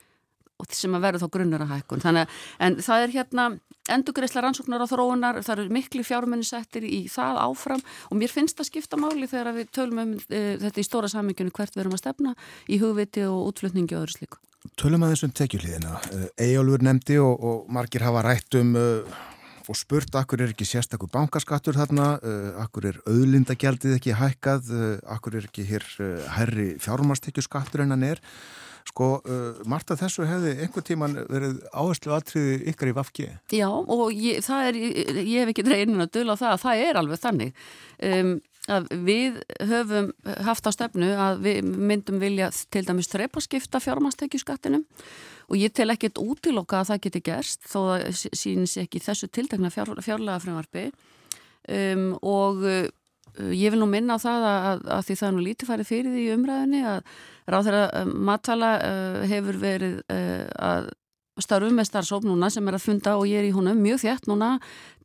sem 0.72 0.96
að 0.96 1.04
verður 1.04 1.26
þá 1.26 1.32
grunnur 1.36 1.64
að 1.66 1.74
hækkun 1.76 2.04
þannig 2.04 2.36
að 2.64 2.78
það 2.86 3.04
er 3.04 3.16
hérna 3.16 3.48
endurgreisla 3.92 4.42
rannsóknar 4.42 4.82
og 4.86 4.90
þróunar, 4.90 5.42
það 5.46 5.60
eru 5.60 5.76
miklu 5.76 6.06
fjármenni 6.06 6.48
settir 6.48 6.88
í 6.88 7.06
það 7.12 7.42
áfram 7.44 7.84
og 8.10 8.18
mér 8.18 8.34
finnst 8.34 8.58
það 8.58 8.70
skipta 8.72 9.00
máli 9.00 9.30
þegar 9.30 9.54
við 9.60 9.70
tölum 9.76 10.02
um 10.02 10.16
e, 10.30 10.42
þetta 10.64 10.82
í 10.82 10.88
stóra 10.88 11.12
sammyggjunu 11.12 11.54
hvert 11.54 11.76
við 11.76 11.86
erum 11.86 11.98
að 11.98 12.02
stefna 12.02 12.34
í 12.66 12.80
hugviti 12.82 13.28
og 13.30 13.52
útflutningi 13.52 13.98
og 13.98 14.06
öðru 14.06 14.18
slíku. 14.18 14.42
Tölum 14.80 15.06
að 15.06 15.14
þessum 15.14 15.36
tekjuliðina. 15.38 16.00
Ejólfur 16.42 16.84
nefndi 16.88 17.20
og, 17.22 17.46
og 17.46 17.72
margir 17.78 18.06
hafa 18.08 18.26
rætt 18.26 18.58
um 18.58 18.74
uh, 18.80 19.24
og 19.70 19.78
spurt 19.78 20.18
akkur 20.18 20.42
er 20.42 20.54
ekki 20.54 20.66
sérstakur 20.66 21.10
bankaskattur 21.14 21.78
þarna, 21.78 22.16
uh, 22.18 22.52
akkur 22.66 22.90
er 22.90 23.00
auðlindagjaldið 23.06 24.00
ekki 24.00 24.18
hækkað, 24.18 24.74
uh, 24.74 24.92
akkur 25.14 25.38
er 25.38 25.50
ekki 25.52 25.68
hér 25.70 25.86
herri 26.40 26.72
fjármastekjuskattur 26.82 27.86
en 27.86 27.94
hann 27.94 28.10
er. 28.16 28.24
Sko, 28.86 29.08
uh, 29.26 29.62
Marta, 29.70 29.98
þessu 29.98 30.28
hefði 30.30 30.56
einhver 30.62 30.84
tíman 30.86 31.18
verið 31.28 31.62
áherslu 31.74 32.14
aðtriði 32.16 32.58
ykkar 32.72 32.92
í 32.92 32.96
Vafki? 32.96 33.30
Já, 33.56 33.70
og 33.70 34.12
ég, 34.14 34.46
er, 34.46 34.78
ég 34.78 35.40
hef 35.42 35.54
ekki 35.54 35.66
dreinin 35.66 36.06
að 36.06 36.14
dula 36.20 36.38
það 36.40 36.54
að 36.54 36.62
það 36.66 36.84
er 36.86 37.00
alveg 37.02 37.24
þannig. 37.24 37.64
Um, 38.06 38.36
við 39.06 39.42
höfum 39.70 40.10
haft 40.46 40.66
á 40.66 40.72
stefnu 40.74 41.12
að 41.22 41.44
við 41.46 41.68
myndum 41.70 42.18
vilja 42.22 42.50
til 42.74 42.82
dæmis 42.88 43.12
þreipaskipta 43.12 43.82
fjármastekjuskattinum 43.84 44.86
og 45.46 45.60
ég 45.60 45.74
tel 45.76 45.92
ekkert 45.94 46.18
útilokka 46.22 46.82
að 46.82 46.90
það 46.90 47.04
geti 47.04 47.22
gerst 47.28 47.68
þó 47.70 47.80
að 47.94 48.08
síns 48.34 48.78
ekki 48.82 49.04
þessu 49.06 49.30
tiltegna 49.30 49.70
fjár, 49.74 49.94
fjárlega 50.02 50.42
frumvarfi 50.42 50.88
um, 51.70 52.08
og 52.26 52.66
ég 53.56 53.74
vil 53.74 53.82
nú 53.82 53.88
minna 53.90 54.18
á 54.18 54.20
það 54.22 54.46
að, 54.50 54.68
að, 54.70 54.84
að 54.98 55.08
því 55.08 55.18
það 55.20 55.28
er 55.28 55.34
nú 55.36 55.46
lítið 55.46 55.72
farið 55.72 55.90
fyrir 55.90 56.14
því 56.16 56.28
umræðinni 56.36 56.84
að 56.92 57.16
ráð 57.52 57.70
þeirra 57.70 57.88
uh, 57.88 58.14
matala 58.30 58.70
uh, 58.82 59.18
hefur 59.32 59.60
verið 59.62 59.98
uh, 60.14 60.46
að 60.70 60.92
starfum 61.44 61.76
með 61.76 61.90
starfsóp 61.90 62.24
núna 62.24 62.48
sem 62.54 62.68
er 62.70 62.78
að 62.78 62.86
funda 62.86 63.18
og 63.20 63.26
ég 63.28 63.42
er 63.42 63.50
í 63.50 63.56
honum 63.56 63.80
mjög 63.84 64.06
þétt 64.06 64.30
núna 64.32 64.54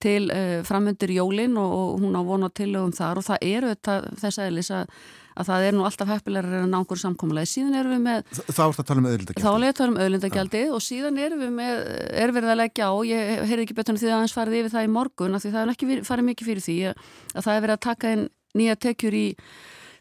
til 0.02 0.28
uh, 0.30 0.60
framöndir 0.66 1.14
jólin 1.16 1.58
og, 1.58 1.72
og 1.74 2.04
hún 2.04 2.14
á 2.14 2.22
vona 2.22 2.50
tilögum 2.54 2.94
þar 2.94 3.18
og 3.18 3.26
það 3.26 3.48
eru 3.50 3.74
þess 4.20 4.38
aðeins 4.38 4.70
að 4.78 4.94
að 5.40 5.48
það 5.50 5.66
er 5.66 5.76
nú 5.76 5.86
alltaf 5.88 6.10
heppilegar 6.12 6.58
en 6.60 6.76
ángur 6.76 7.00
samkómulegi. 7.00 7.50
Síðan 7.54 7.78
erum 7.80 7.94
við 7.96 8.02
með... 8.04 8.34
Þá 8.40 8.42
er 8.42 8.58
það 8.58 8.82
að 8.82 8.90
tala 8.90 9.02
um 9.02 9.08
auðlindagjaldi. 9.10 9.44
Þá 9.44 9.50
er 9.50 9.68
að 9.70 9.78
tala 9.80 9.94
um 9.94 10.00
auðlindagjaldi 10.04 10.62
og 10.74 10.84
síðan 10.84 11.22
erum 11.24 11.44
við 11.44 11.54
með, 11.56 11.80
er 12.24 12.34
verið 12.36 12.54
að 12.54 12.60
leggja 12.60 12.90
á, 12.90 12.94
ég 13.10 13.46
heyrði 13.50 13.66
ekki 13.66 13.78
betur 13.80 13.96
en 13.96 14.02
því 14.02 14.10
að 14.10 14.20
hans 14.20 14.36
farið 14.36 14.60
yfir 14.60 14.74
það 14.74 14.86
í 14.86 14.92
morgun, 14.96 15.36
af 15.38 15.44
því 15.44 15.54
það 15.54 15.62
er 15.62 15.72
ekki 15.74 16.00
farið 16.10 16.28
mikið 16.30 16.50
fyrir 16.50 16.66
því 16.66 16.76
að 16.90 17.40
það 17.40 17.54
er 17.54 17.64
verið 17.66 17.76
að 17.76 17.84
taka 17.86 18.14
inn 18.16 18.26
nýja 18.56 18.76
tekjur 18.80 19.16
í 19.16 19.26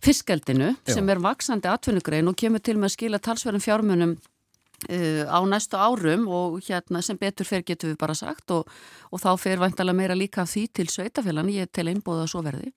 fiskaldinu 0.04 0.74
sem 0.88 1.12
er 1.12 1.22
vaksandi 1.24 1.70
atvinnugrein 1.70 2.30
og 2.32 2.38
kemur 2.40 2.64
til 2.64 2.78
með 2.80 2.90
að 2.90 2.96
skila 2.96 3.22
talsverðum 3.24 3.64
fjármunum 3.64 4.16
uh, 4.16 5.24
á 5.28 5.40
næstu 5.50 5.80
árum 5.80 6.26
og 6.32 6.60
hérna 6.66 7.04
sem 7.06 7.20
betur 7.20 7.48
fer 7.48 7.66
getur 7.68 7.92
við 7.92 8.00
bara 8.02 8.16
sagt 8.18 8.54
og, 8.56 8.70
og 9.12 9.22
þá 9.22 9.32
fer 9.42 9.62
vantalega 9.62 10.00
meira 10.00 10.18
líka 10.18 10.48
því 10.48 10.66
til 10.80 10.88
sveitafélan, 10.92 11.52
ég 11.52 11.72
tel 11.72 11.90
einbóða 11.92 12.30
svo 12.32 12.44
verði 12.46 12.72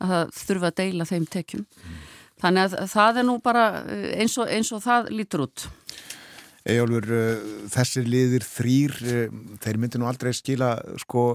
að 0.00 0.12
það 0.14 0.34
þurfa 0.40 0.70
að 0.70 0.76
deila 0.82 1.08
þeim 1.10 1.30
tekjum. 1.36 1.64
Mm. 1.64 2.02
Þannig 2.44 2.76
að 2.76 2.92
það 2.92 3.20
er 3.20 3.26
nú 3.30 3.38
bara 3.44 3.64
uh, 3.80 4.04
eins 4.18 4.36
og, 4.40 4.50
eins 4.50 4.72
og 4.74 4.84
það 4.84 5.10
lítur 5.14 5.46
út. 5.46 5.66
Ejólfur, 6.74 7.10
uh, 7.12 7.48
þessir 7.72 8.06
liðir 8.08 8.46
þrýr, 8.48 8.94
uh, 9.04 9.42
þeir 9.64 9.80
myndir 9.80 10.02
nú 10.02 10.08
aldrei 10.10 10.32
skila 10.36 10.76
sko, 11.02 11.26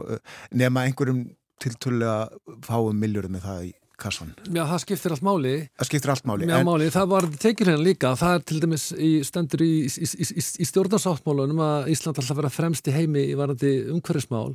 nema 0.51 0.87
einhverjum 0.87 1.27
tiltölulega 1.59 2.63
fáum 2.65 2.97
miljórum 2.99 3.35
með 3.35 3.45
það 3.47 3.67
í 3.67 3.71
kassan. 3.99 4.31
Já, 4.47 4.63
það 4.63 4.81
skiptir 4.85 5.15
allt 5.15 5.25
máli. 5.27 5.53
Það 5.79 5.89
skiptir 5.89 6.13
allt 6.13 6.27
máli. 6.29 6.47
Já, 6.47 6.55
en... 6.59 6.67
máli. 6.67 6.89
Það 6.93 7.09
var 7.13 7.27
tekið 7.43 7.71
hérna 7.71 7.85
líka. 7.85 8.13
Það 8.19 8.35
er 8.35 8.45
til 8.51 8.59
dæmis 8.63 8.85
í 8.95 9.09
stendur 9.27 9.63
í, 9.65 9.71
í, 9.87 10.07
í, 10.07 10.43
í 10.63 10.67
stjórnarsáttmálunum 10.69 11.63
að 11.65 11.89
Ísland 11.95 12.21
alltaf 12.21 12.39
vera 12.39 12.53
fremst 12.53 12.87
í 12.87 12.95
heimi 12.95 13.25
í 13.27 13.35
varandi 13.39 13.73
umhverfismál 13.93 14.53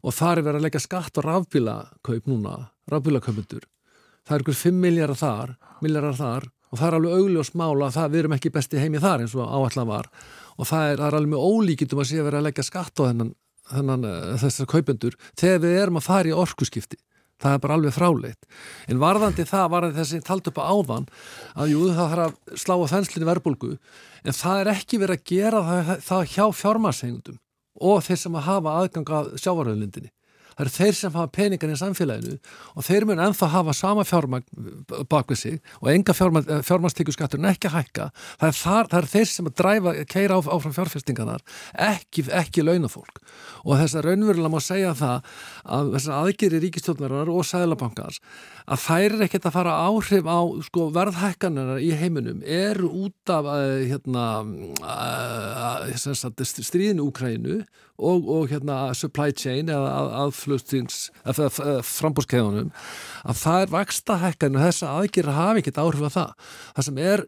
og 0.00 0.16
það 0.16 0.32
er 0.32 0.44
verið 0.46 0.60
að 0.60 0.66
leggja 0.66 0.84
skatt 0.86 1.18
á 1.20 1.26
rafbílakaup 1.26 2.30
núna, 2.30 2.54
rafbílakaupundur. 2.94 3.66
Það 4.26 4.36
er 4.36 4.44
ykkur 4.44 4.58
5 4.60 4.80
miljardar 4.84 5.20
þar, 5.20 5.52
miljardar 5.84 6.18
þar 6.18 6.48
og 6.70 6.78
það 6.78 6.86
er 6.86 6.96
alveg 6.98 7.18
augljós 7.18 7.52
mála 7.58 7.88
að 7.88 7.96
það, 7.96 8.10
við 8.10 8.22
erum 8.22 8.34
ekki 8.36 8.54
besti 8.54 8.80
heimi 8.82 9.02
þar 9.02 9.24
eins 9.24 9.36
og 9.36 9.46
áallan 9.48 9.90
var. 9.90 10.10
Og 10.56 10.68
það 10.68 10.88
er, 10.88 10.98
það 11.00 11.06
er 11.08 11.18
alveg 11.18 11.32
með 11.32 11.46
ólíkitum 11.50 12.02
að 12.02 12.10
sé 12.10 12.20
að 12.20 12.28
vera 12.28 12.40
að 12.40 12.48
leggja 12.48 12.66
skatt 12.66 13.00
á 13.00 13.02
þennan, 13.08 13.32
þennan 13.70 14.10
eh, 14.10 14.34
þessar 14.44 14.70
kaupendur 14.70 15.16
þegar 15.40 15.62
við 15.64 15.78
erum 15.80 16.00
að 16.00 16.06
fara 16.10 16.30
í 16.30 16.36
orkusskipti 16.36 17.00
það 17.40 17.56
er 17.56 17.62
bara 17.64 17.76
alveg 17.78 17.96
fráleitt. 17.96 18.48
En 18.90 19.00
varðandi 19.00 19.46
það, 19.48 19.66
varðandi 19.74 20.00
þessi 20.00 20.22
talt 20.26 20.50
upp 20.50 20.60
á 20.60 20.64
áðan 20.70 21.06
að 21.56 21.72
jú 21.72 21.84
það 21.88 22.14
þarf 22.14 22.24
að 22.26 22.62
slá 22.62 22.74
á 22.76 22.92
þenslinni 22.94 23.28
verbulgu 23.30 23.70
en 24.20 24.36
það 24.36 24.62
er 24.62 24.72
ekki 24.74 25.00
verið 25.00 25.20
að 25.20 25.30
gera 25.32 25.62
það, 25.68 25.92
það 26.08 26.24
hjá 26.34 26.44
fjármarsengundum 26.60 27.38
og 27.80 28.02
þeir 28.04 28.20
sem 28.20 28.36
að 28.36 28.48
hafa 28.48 28.76
aðgang 28.80 29.12
að 29.16 29.30
sjávaröðlindinni 29.40 30.12
það 30.60 30.66
eru 30.66 30.74
þeir 30.74 30.96
sem 30.98 31.14
hafa 31.14 31.30
peningar 31.32 31.72
í 31.72 31.78
samfélaginu 31.80 32.36
og 32.76 32.84
þeir 32.84 33.06
mun 33.08 33.22
ennþá 33.24 33.48
hafa 33.54 33.74
sama 33.76 34.04
fjármagn 34.04 34.44
bak 35.08 35.30
við 35.32 35.40
sig 35.40 35.58
og 35.80 35.90
enga 35.92 36.14
fjármagstíkuskattur 36.16 37.40
en 37.40 37.50
ekki 37.50 37.70
að 37.70 37.76
hækka. 37.78 38.08
Það 38.40 38.50
er, 38.50 38.58
þar, 38.60 38.90
það 38.92 39.00
er 39.00 39.10
þeir 39.14 39.30
sem 39.30 39.48
að 39.48 39.56
dræfa, 39.60 39.94
keira 40.10 40.36
á, 40.36 40.40
áfram 40.44 40.76
fjárfestinganar 40.76 41.44
ekki, 41.88 42.26
ekki 42.36 42.64
launafólk. 42.66 43.22
Og 43.64 43.80
þess 43.80 43.96
að 43.96 44.08
raunverulega 44.10 44.52
má 44.52 44.60
segja 44.64 44.94
það 44.98 45.32
að 45.64 45.92
þessar 45.96 46.18
aðgeri 46.20 46.62
ríkistjóðnarar 46.66 47.32
og 47.32 47.46
sæðlabankars 47.48 48.20
að 48.70 48.82
þær 48.84 49.16
er 49.16 49.24
ekkert 49.26 49.48
að 49.48 49.56
fara 49.56 49.76
áhrif 49.88 50.28
á 50.28 50.40
sko, 50.66 50.86
verðhækkanar 50.94 51.80
í 51.82 51.90
heiminum 51.96 52.44
eru 52.44 52.90
út 53.06 53.32
af 53.32 53.48
uh, 53.50 53.80
hérna, 53.88 54.26
stríðinu 55.96 57.08
Úkrænu 57.08 57.62
og, 58.00 58.28
og 58.30 58.50
hérna, 58.50 58.78
supply 58.96 59.30
chain 59.36 59.70
eða 59.70 59.92
aðflustins 60.24 61.08
frambúrskeiðunum 61.26 62.70
að 63.20 63.40
það 63.42 63.64
er 63.64 63.72
vaksta 63.74 64.16
hækkan 64.22 64.56
og 64.56 64.64
þess 64.64 64.84
að 64.86 65.00
aðgjörða 65.00 65.36
hafi 65.36 65.62
ekkert 65.62 65.80
áhrif 65.82 66.06
að 66.08 66.14
það. 66.16 66.46
Það 66.76 66.86
sem, 66.86 67.00
er, 67.12 67.22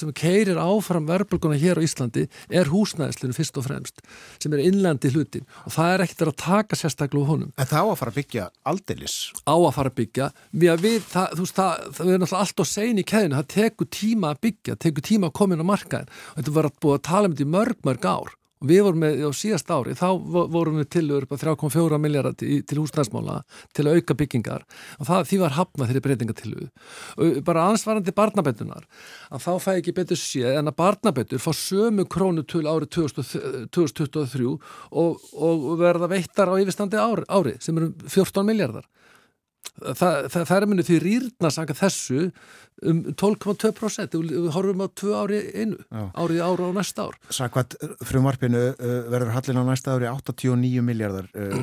sem 0.00 0.12
keirir 0.16 0.60
áfram 0.62 1.08
verðbölguna 1.10 1.58
hér 1.60 1.80
á 1.80 1.86
Íslandi 1.86 2.26
er 2.48 2.70
húsnæðislinu 2.72 3.36
fyrst 3.36 3.60
og 3.60 3.66
fremst 3.66 4.02
sem 4.42 4.54
er 4.56 4.64
innlendi 4.64 5.12
hlutin 5.12 5.46
og 5.64 5.74
það 5.76 5.92
er 5.92 6.06
ekkert 6.06 6.32
að 6.32 6.38
taka 6.44 6.78
sérstaklega 6.78 7.30
honum. 7.30 7.52
En 7.56 7.68
það 7.68 7.84
á 7.84 7.88
að 7.90 8.00
fara 8.00 8.14
að 8.14 8.20
byggja 8.20 8.48
aldeilis? 8.72 9.18
Á 9.44 9.54
að 9.56 9.74
fara 9.76 9.92
að 9.92 9.98
byggja. 10.00 10.30
Við, 10.56 10.98
það, 11.12 11.36
veist, 11.42 11.58
það, 11.60 11.84
það 11.98 12.14
er 12.14 12.22
náttúrulega 12.22 12.42
allt 12.46 12.64
á 12.64 12.66
segni 12.72 13.04
í 13.04 13.10
keðinu, 13.12 13.38
það 13.40 13.52
tekur 13.56 13.92
tíma 13.98 14.32
að 14.32 14.42
byggja, 14.46 14.80
tekur 14.86 15.06
tíma 15.06 15.30
að 15.30 15.36
koma 15.40 15.56
inn 15.56 15.64
á 15.64 15.70
markaðin 15.72 16.10
og 16.10 16.40
þetta 16.40 16.56
var 16.56 16.70
að 16.70 16.82
búið 16.82 16.98
að 16.98 17.06
tala 17.10 17.28
um 17.28 17.36
þetta 17.36 17.46
í 17.46 17.54
mörg, 17.56 17.80
mörg 17.86 18.10
ár 18.10 18.36
við 18.64 18.82
vorum 18.86 19.02
með 19.04 19.22
á 19.28 19.30
síðast 19.36 19.68
ári, 19.68 19.94
þá 19.96 20.08
vorum 20.52 20.78
við 20.80 20.88
til 20.96 21.04
3,4 21.12 21.98
miljardar 22.00 22.36
til, 22.40 22.78
húsnæðsmála 22.80 23.42
til 23.76 23.84
að 23.84 24.00
auka 24.00 24.16
byggingar. 24.16 24.64
Og 25.00 25.08
það, 25.08 25.26
því 25.30 25.40
var 25.42 25.56
hafnað 25.58 25.90
þeirri 25.90 26.04
breytingatillu 26.06 26.68
og 27.16 27.40
bara 27.46 27.66
ansvarandi 27.72 28.14
barnabætunar 28.16 28.86
að 29.30 29.44
þá 29.44 29.52
fæ 29.60 29.70
ekki 29.76 29.96
betur 29.96 30.20
séð 30.20 30.60
en 30.60 30.72
að 30.72 30.78
barnabætur 30.80 31.42
fá 31.42 31.52
sömu 31.56 32.06
krónu 32.08 32.46
til 32.48 32.64
árið 32.64 32.94
2023 33.76 34.48
og, 34.48 35.26
og 35.36 35.66
verða 35.80 36.10
veittar 36.10 36.52
á 36.52 36.54
yfirstandi 36.56 37.00
ári, 37.00 37.26
ári 37.28 37.56
sem 37.60 37.76
eru 37.76 37.92
14 38.08 38.46
miljardar 38.46 38.88
það, 39.80 40.28
það, 40.32 40.46
það 40.50 40.56
er 40.56 40.68
myndið 40.70 40.88
því 40.90 41.00
rýrna 41.04 41.50
sanga 41.54 41.76
þessu 41.76 42.30
um 42.86 43.02
12,2% 43.16 44.16
við 44.20 44.48
horfum 44.52 44.84
á 44.84 44.88
tvö 45.00 45.12
ári 45.16 45.42
einu 45.56 45.78
Já. 45.80 46.02
árið 46.12 46.42
ára 46.44 46.68
á 46.68 46.70
næsta 46.76 47.06
ár 47.08 47.16
Sakvært 47.32 47.76
frumvarpinu 48.04 48.64
uh, 48.74 48.96
verður 49.12 49.32
hallin 49.36 49.60
á 49.60 49.64
næsta 49.70 49.96
ári 49.96 50.10
89 50.12 50.84
miljardar 50.84 51.30
uh, 51.32 51.60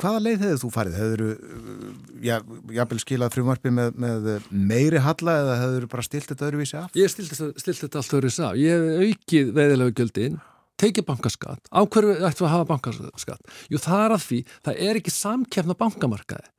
hvaða 0.00 0.22
leið 0.24 0.44
hefur 0.46 0.62
þú 0.64 0.70
farið? 0.72 0.98
hefur 1.00 1.22
þú 1.24 2.22
já, 2.24 2.36
jábel 2.78 3.00
skilað 3.02 3.36
frumvarpi 3.36 3.72
með, 3.72 3.96
með 4.00 4.28
meiri 4.50 5.02
halla 5.04 5.38
eða 5.42 5.56
hefur 5.62 5.86
þú 5.86 5.92
bara 5.96 6.06
stilt 6.08 6.28
þetta 6.32 6.48
öðruvísi 6.48 6.78
af? 6.80 6.92
Ég 6.96 7.12
stilt 7.12 7.82
þetta 7.84 8.02
allt 8.02 8.14
öðruvísi 8.18 8.44
af 8.44 8.60
ég 8.60 8.76
hef 8.76 9.08
aukið 9.08 9.52
veðilegu 9.56 9.96
göldin 10.02 10.38
tekið 10.78 11.08
bankaskatt, 11.08 11.64
á 11.74 11.80
hverju 11.82 12.20
ættum 12.22 12.44
við 12.44 12.48
að 12.48 12.52
hafa 12.54 12.68
bankaskatt? 12.68 13.56
Jú 13.72 13.80
það 13.82 14.04
er 14.04 14.14
að 14.14 14.24
því 14.28 14.38
það 14.68 14.82
er 14.86 15.00
ekki 15.00 15.14
samkefna 15.14 15.74
bankamarkaði 15.80 16.52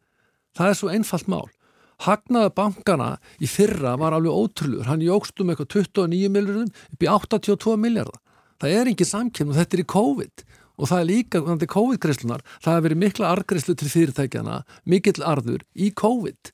Það 0.59 0.69
er 0.73 0.75
svo 0.75 0.91
einfalt 0.91 1.29
mál. 1.31 1.47
Hagnaða 2.03 2.51
bankana 2.55 3.09
í 3.39 3.47
fyrra 3.47 3.93
var 3.99 4.15
alveg 4.15 4.35
ótrúlur. 4.35 4.87
Hann 4.87 5.03
jógst 5.03 5.39
um 5.39 5.51
eitthvað 5.51 5.69
29 5.87 6.31
miljardum 6.35 6.67
upp 6.67 7.05
í 7.05 7.07
82 7.07 7.77
miljardar. 7.79 8.19
Það 8.59 8.75
er 8.75 8.91
ekki 8.91 9.07
samkynn 9.07 9.53
og 9.53 9.55
þetta 9.55 9.77
er 9.77 9.83
í 9.83 9.91
COVID 9.95 10.43
og 10.79 10.87
það 10.87 11.01
er 11.01 11.07
líka, 11.09 11.39
þannig 11.43 11.65
að 11.65 11.71
COVID-greislunar, 11.73 12.43
það 12.63 12.75
hefur 12.75 12.85
verið 12.85 12.99
mikla 13.01 13.31
argreislu 13.33 13.73
til 13.75 13.89
fyrirtækjana, 13.91 14.59
mikill 14.87 15.25
arður 15.27 15.65
í 15.75 15.89
COVID. 15.91 16.51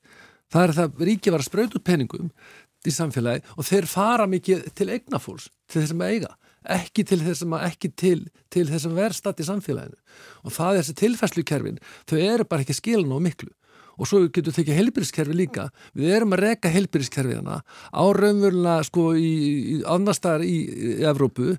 Það 0.50 0.64
er 0.64 0.72
það 0.78 1.04
ríki 1.06 1.34
var 1.34 1.44
að 1.44 1.46
spröyt 1.46 1.76
út 1.78 1.84
peningum 1.86 2.32
í 2.86 2.94
samfélagi 2.94 3.54
og 3.54 3.68
þeir 3.68 3.86
fara 3.90 4.26
mikið 4.30 4.66
til 4.78 4.88
eignafólks, 4.94 5.46
til 5.70 5.82
þessum 5.82 6.02
eiga 6.06 6.34
ekki 6.66 7.04
til 7.06 7.20
þessum 7.22 7.54
að 7.54 7.68
ekki 7.68 7.90
til, 7.98 8.18
til 8.50 8.66
þessum 8.66 8.96
verðstatt 8.98 9.42
í 9.42 9.46
samfélaginu 9.46 9.98
og 10.42 10.54
það 10.54 10.72
er 10.72 10.80
þessi 10.80 10.96
tilfærslukerfin, 11.02 11.78
þau 12.10 12.18
eru 12.18 12.46
bara 12.48 12.66
ekki 12.66 12.74
skilin 12.76 13.14
á 13.14 13.18
miklu 13.22 13.52
og 13.96 14.08
svo 14.08 14.22
getur 14.26 14.50
við 14.52 14.60
tekið 14.60 14.80
heilbyrðiskerfi 14.80 15.36
líka. 15.36 15.68
Við 15.96 16.14
erum 16.18 16.36
að 16.36 16.44
reka 16.44 16.72
heilbyrðiskerfiðana 16.72 17.60
á 17.64 18.04
raunverulega 18.16 18.88
sko 18.88 19.10
í, 19.18 19.30
í 19.76 19.78
annar 19.88 20.18
staðar 20.18 20.46
í, 20.46 20.56
í 20.64 20.96
Evrópu. 21.08 21.56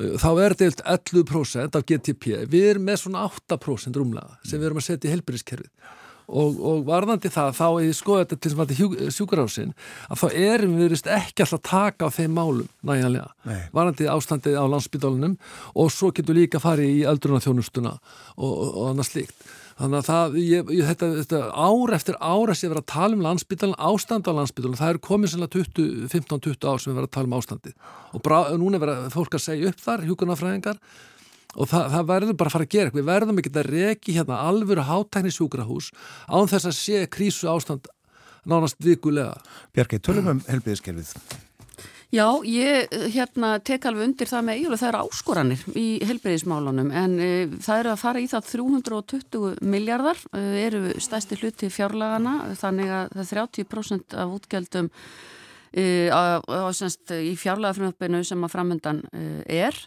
Þá 0.00 0.28
er 0.40 0.54
þetta 0.56 0.96
11% 0.96 1.76
af 1.76 1.86
GTP 1.88 2.44
við 2.48 2.68
erum 2.74 2.86
með 2.88 3.02
svona 3.02 3.26
8% 3.26 3.98
rúmlega 3.98 4.38
sem 4.46 4.60
við 4.60 4.70
erum 4.70 4.80
að 4.80 4.86
setja 4.86 5.10
í 5.10 5.16
heilbyrðiskerfið 5.16 5.98
og, 6.30 6.58
og 6.62 6.82
varðandi 6.88 7.30
það 7.32 7.54
þá 7.58 7.66
er 7.68 7.94
sko 7.96 8.18
þetta 8.20 8.38
til 8.38 8.52
sem 8.52 8.60
var 8.60 8.68
til 8.70 9.10
sjúkarásin 9.14 9.72
að 10.08 10.22
þá 10.22 10.26
erum 10.30 10.76
við 10.78 10.96
ekki 11.00 11.44
alltaf 11.44 11.56
að 11.58 11.64
taka 11.70 12.10
á 12.10 12.14
þeim 12.14 12.36
málum 12.36 12.68
næjanlega, 12.86 13.30
Nei. 13.48 13.62
varðandi 13.74 14.10
ástandið 14.12 14.58
á 14.58 14.64
landsbytálunum 14.70 15.38
og 15.74 15.90
svo 15.94 16.12
getur 16.14 16.38
líka 16.38 16.62
farið 16.62 17.00
í 17.00 17.08
eldrunarþjónustuna 17.10 17.96
og, 17.96 18.50
og, 18.50 18.68
og 18.68 18.92
annað 18.92 19.10
slíkt 19.10 19.48
Þannig 19.80 19.96
að 19.96 20.08
það, 20.10 20.34
ég, 20.44 20.72
þetta, 20.90 21.06
þetta 21.22 21.38
ár 21.56 21.92
eftir 21.96 22.16
ára 22.20 22.56
sem 22.56 22.66
ég 22.66 22.72
verið 22.74 22.82
að 22.82 22.90
tala 22.92 23.16
um 23.16 23.22
landsbytalan, 23.24 23.78
ástand 23.90 24.28
á 24.28 24.32
landsbytalan, 24.36 24.76
það 24.76 24.92
er 24.92 24.98
komið 25.06 25.32
sannlega 25.32 25.62
15-20 26.12 26.66
ár 26.68 26.82
sem 26.82 26.90
við 26.90 26.98
verið 26.98 27.08
að 27.08 27.14
tala 27.16 27.30
um 27.30 27.36
ástandi 27.38 27.72
og 28.12 28.24
brá, 28.26 28.36
núna 28.60 28.82
verið 28.82 29.08
fólk 29.14 29.38
að 29.38 29.44
segja 29.46 29.72
upp 29.72 29.80
þar, 29.80 30.04
hjúkunarfræðingar 30.10 30.82
og 31.56 31.70
það, 31.70 31.86
það 31.94 32.10
verður 32.12 32.38
bara 32.42 32.52
að 32.52 32.56
fara 32.58 32.68
að 32.68 32.74
gera 32.74 32.90
eitthvað, 32.90 33.00
við 33.00 33.10
verðum 33.10 33.40
ekki 33.40 33.54
að 33.54 33.70
reki 33.70 34.16
hérna 34.18 34.42
alvöru 34.50 34.86
hátækni 34.90 35.32
sjúkrahús 35.34 35.92
án 36.28 36.50
þess 36.52 36.68
að 36.68 36.76
sé 36.76 37.04
krísu 37.16 37.48
ástand 37.50 37.88
nánast 38.44 38.76
vikulega. 38.84 39.38
Bjarki, 39.76 40.00
tölum 40.04 40.34
um 40.34 40.44
helbiðiskerfið. 40.48 41.48
Já, 42.10 42.26
ég 42.42 42.90
hérna 43.14 43.52
tek 43.62 43.84
alveg 43.86 44.08
undir 44.08 44.26
það 44.26 44.46
með 44.48 44.56
eiginlega 44.56 44.80
það 44.80 44.88
eru 44.88 45.02
áskoranir 45.04 45.60
í 45.78 45.84
helbreyðismálunum 46.08 46.88
en 46.90 47.12
e, 47.22 47.28
það 47.62 47.82
eru 47.84 47.92
að 47.92 48.00
fara 48.00 48.22
í 48.22 48.26
það 48.32 48.48
320 48.48 49.60
miljardar 49.62 50.22
e, 50.34 50.42
eru 50.64 50.80
stæsti 50.98 51.38
hluti 51.38 51.70
fjárlagana 51.70 52.32
þannig 52.58 52.90
að 52.96 53.14
það 53.14 53.22
er 53.22 53.30
30% 53.54 54.16
af 54.24 54.34
útgjöldum 54.40 54.90
e, 54.90 55.84
á, 56.10 56.42
á, 56.42 56.66
semst, 56.74 57.14
í 57.14 57.36
fjárlagafröfnum 57.38 58.26
sem 58.26 58.42
að 58.42 58.54
framöndan 58.56 59.04
er 59.46 59.78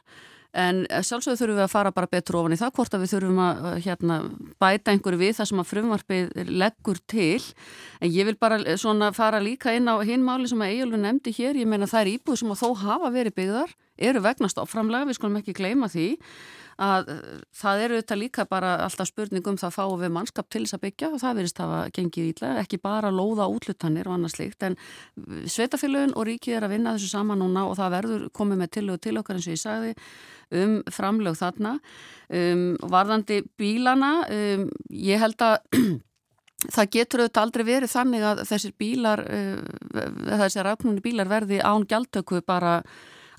En 0.53 0.83
sjálfsögðu 0.85 1.39
þurfum 1.39 1.57
við 1.57 1.65
að 1.65 1.71
fara 1.71 1.91
bara 1.95 2.09
betur 2.11 2.37
ofan 2.37 2.53
í 2.53 2.59
það 2.59 2.73
hvort 2.77 2.93
að 2.93 3.03
við 3.03 3.13
þurfum 3.15 3.39
að 3.41 3.69
hérna, 3.87 4.17
bæta 4.61 4.93
einhverju 4.93 5.21
við 5.23 5.31
það 5.39 5.49
sem 5.49 5.61
að 5.63 5.69
frumvarpið 5.71 6.51
leggur 6.61 6.99
til. 7.09 7.39
En 7.99 8.13
ég 8.13 8.27
vil 8.29 8.37
bara 8.37 8.59
svona 8.77 9.09
fara 9.17 9.41
líka 9.41 9.73
inn 9.73 9.89
á 9.89 9.97
hinmáli 10.05 10.51
sem 10.51 10.61
að 10.61 10.75
Egilur 10.75 11.01
nefndi 11.01 11.33
hér. 11.33 11.57
Ég 11.57 11.69
meina 11.69 11.89
það 11.89 12.03
er 12.03 12.11
íbúð 12.13 12.43
sem 12.43 12.53
að 12.53 12.61
þó 12.61 12.83
hafa 12.83 13.13
verið 13.15 13.37
byggðar, 13.41 13.73
eru 13.97 14.21
vegnast 14.27 14.61
áframlega, 14.61 15.09
við 15.09 15.17
skulum 15.17 15.41
ekki 15.41 15.57
gleyma 15.57 15.89
því 15.89 16.11
að 16.81 17.09
eh, 17.13 17.39
það 17.59 17.83
eru 17.85 17.99
þetta 18.01 18.17
líka 18.19 18.45
bara 18.49 18.75
alltaf 18.85 19.09
spurningum 19.09 19.57
það 19.61 19.75
fáum 19.77 19.97
við 20.01 20.13
mannskap 20.15 20.49
til 20.49 20.63
þess 20.65 20.77
að 20.77 20.83
byggja? 20.87 21.09
Og 21.13 21.23
það 21.23 21.41
verist 21.41 21.63
að 21.63 21.73
gengið 21.97 22.29
ítla, 22.31 22.53
ekki 22.63 22.79
bara 22.83 23.11
lóða 23.13 23.49
útlutanir 23.51 24.09
og 24.09 24.17
annað 24.17 24.35
slikt 24.37 24.67
en 24.67 24.77
sveitafélagin 25.49 26.15
og 26.17 26.27
ríkið 26.29 26.57
er 26.57 26.67
að 26.67 26.75
vinna 26.77 26.95
þessu 26.95 27.11
saman 27.13 27.43
núna 27.43 27.67
og 27.69 27.77
það 27.79 27.97
verður 27.97 28.25
komið 28.33 28.63
með 28.63 28.73
tillögu 28.77 29.03
til 29.03 29.17
okkar 29.21 29.39
eins 29.39 29.49
og 29.49 29.55
ég 29.55 29.63
sagði 29.63 29.93
um 30.53 30.79
framlög 30.93 31.37
þarna. 31.39 31.77
Um, 32.33 32.73
varðandi 32.89 33.43
bílana 33.59 34.15
um, 34.31 34.67
ég 34.89 35.21
held 35.21 35.41
að 35.43 35.57
það 36.75 36.91
getur 36.95 37.23
auðvitað 37.23 37.43
aldrei 37.43 37.65
verið 37.67 37.93
þannig 37.93 38.27
að 38.27 38.43
þessir 38.49 38.75
bílar 38.79 39.23
uh, 39.27 39.57
þessir 40.43 40.67
rafnunni 40.69 41.03
bílar 41.03 41.31
verði 41.31 41.59
án 41.61 41.87
gjaldtöku 41.89 42.41
bara 42.45 42.79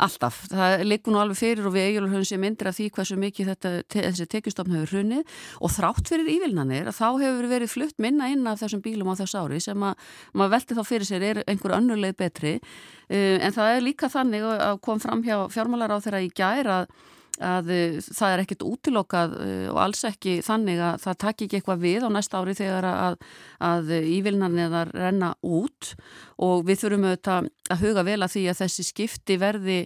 alltaf. 0.03 0.41
Það 0.51 0.85
likur 0.89 1.15
nú 1.15 1.21
alveg 1.23 1.39
fyrir 1.39 1.69
og 1.69 1.75
við 1.75 1.89
eigjum 1.89 2.11
hún 2.13 2.27
sem 2.29 2.43
myndir 2.43 2.71
að 2.71 2.79
því 2.79 2.89
hversu 2.97 3.19
mikið 3.21 3.51
þetta, 3.53 3.73
þessi 3.95 4.27
tekjustofn 4.35 4.77
hefur 4.77 4.93
hrunnið 4.95 5.39
og 5.61 5.75
þrátt 5.75 6.13
fyrir 6.13 6.31
ívilnanir 6.35 6.91
þá 6.95 7.07
hefur 7.23 7.49
verið 7.51 7.73
flutt 7.73 8.03
minna 8.03 8.29
inn 8.33 8.47
af 8.51 8.61
þessum 8.63 8.83
bílum 8.85 9.13
á 9.13 9.15
þess 9.21 9.39
ári 9.39 9.63
sem 9.63 9.87
að 9.87 10.13
maður 10.33 10.55
velti 10.57 10.79
þá 10.79 10.85
fyrir 10.89 11.09
sér 11.09 11.27
er 11.31 11.43
einhver 11.47 11.77
önnurleið 11.79 12.19
betri 12.21 12.55
uh, 12.59 13.37
en 13.39 13.55
það 13.55 13.75
er 13.75 13.85
líka 13.85 14.11
þannig 14.13 14.47
að 14.55 14.81
kom 14.85 15.03
fram 15.03 15.25
hjá 15.27 15.37
fjármálar 15.53 15.95
á 15.95 15.99
þeirra 16.05 16.25
í 16.25 16.33
gæra 16.35 16.81
að 16.83 16.97
að 17.43 17.71
uh, 17.75 17.97
það 18.05 18.35
er 18.35 18.43
ekkert 18.45 18.65
útilokkað 18.69 19.35
uh, 19.39 19.67
og 19.73 19.81
alls 19.83 20.05
ekki 20.09 20.37
þannig 20.47 20.83
að 20.85 21.01
það 21.03 21.19
takk 21.25 21.45
ekki 21.47 21.59
eitthvað 21.59 21.83
við 21.83 22.07
á 22.07 22.09
næsta 22.15 22.41
ári 22.41 22.55
þegar 22.59 22.89
að, 22.91 23.19
að 23.65 23.93
ívilnarniðar 23.99 24.95
renna 24.95 25.33
út. 25.43 25.93
Og 26.45 26.65
við 26.69 26.81
þurfum 26.83 27.07
auðvitað 27.09 27.51
að 27.75 27.85
huga 27.87 28.07
vel 28.07 28.19
að 28.21 28.33
því 28.35 28.47
að 28.51 28.59
þessi 28.63 28.87
skipti 28.89 29.37
verði, 29.41 29.77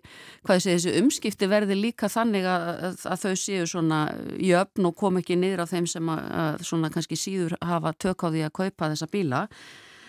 hvað 0.46 0.62
sé 0.64 0.76
þessi 0.76 0.94
umskipti 1.02 1.50
verði 1.50 1.76
líka 1.78 2.08
þannig 2.10 2.48
að, 2.48 2.70
að, 2.88 3.02
að 3.12 3.24
þau 3.24 3.42
séu 3.42 3.66
svona 3.68 4.04
í 4.36 4.54
öfn 4.58 4.88
og 4.88 4.96
kom 4.98 5.20
ekki 5.20 5.36
niður 5.38 5.66
á 5.68 5.70
þeim 5.70 5.90
sem 5.90 6.14
að 6.14 6.64
svona 6.66 6.90
kannski 6.94 7.20
síður 7.20 7.58
hafa 7.62 7.94
tök 7.94 8.24
á 8.24 8.28
því 8.32 8.48
að 8.48 8.56
kaupa 8.62 8.90
þessa 8.94 9.12
bíla. 9.12 9.44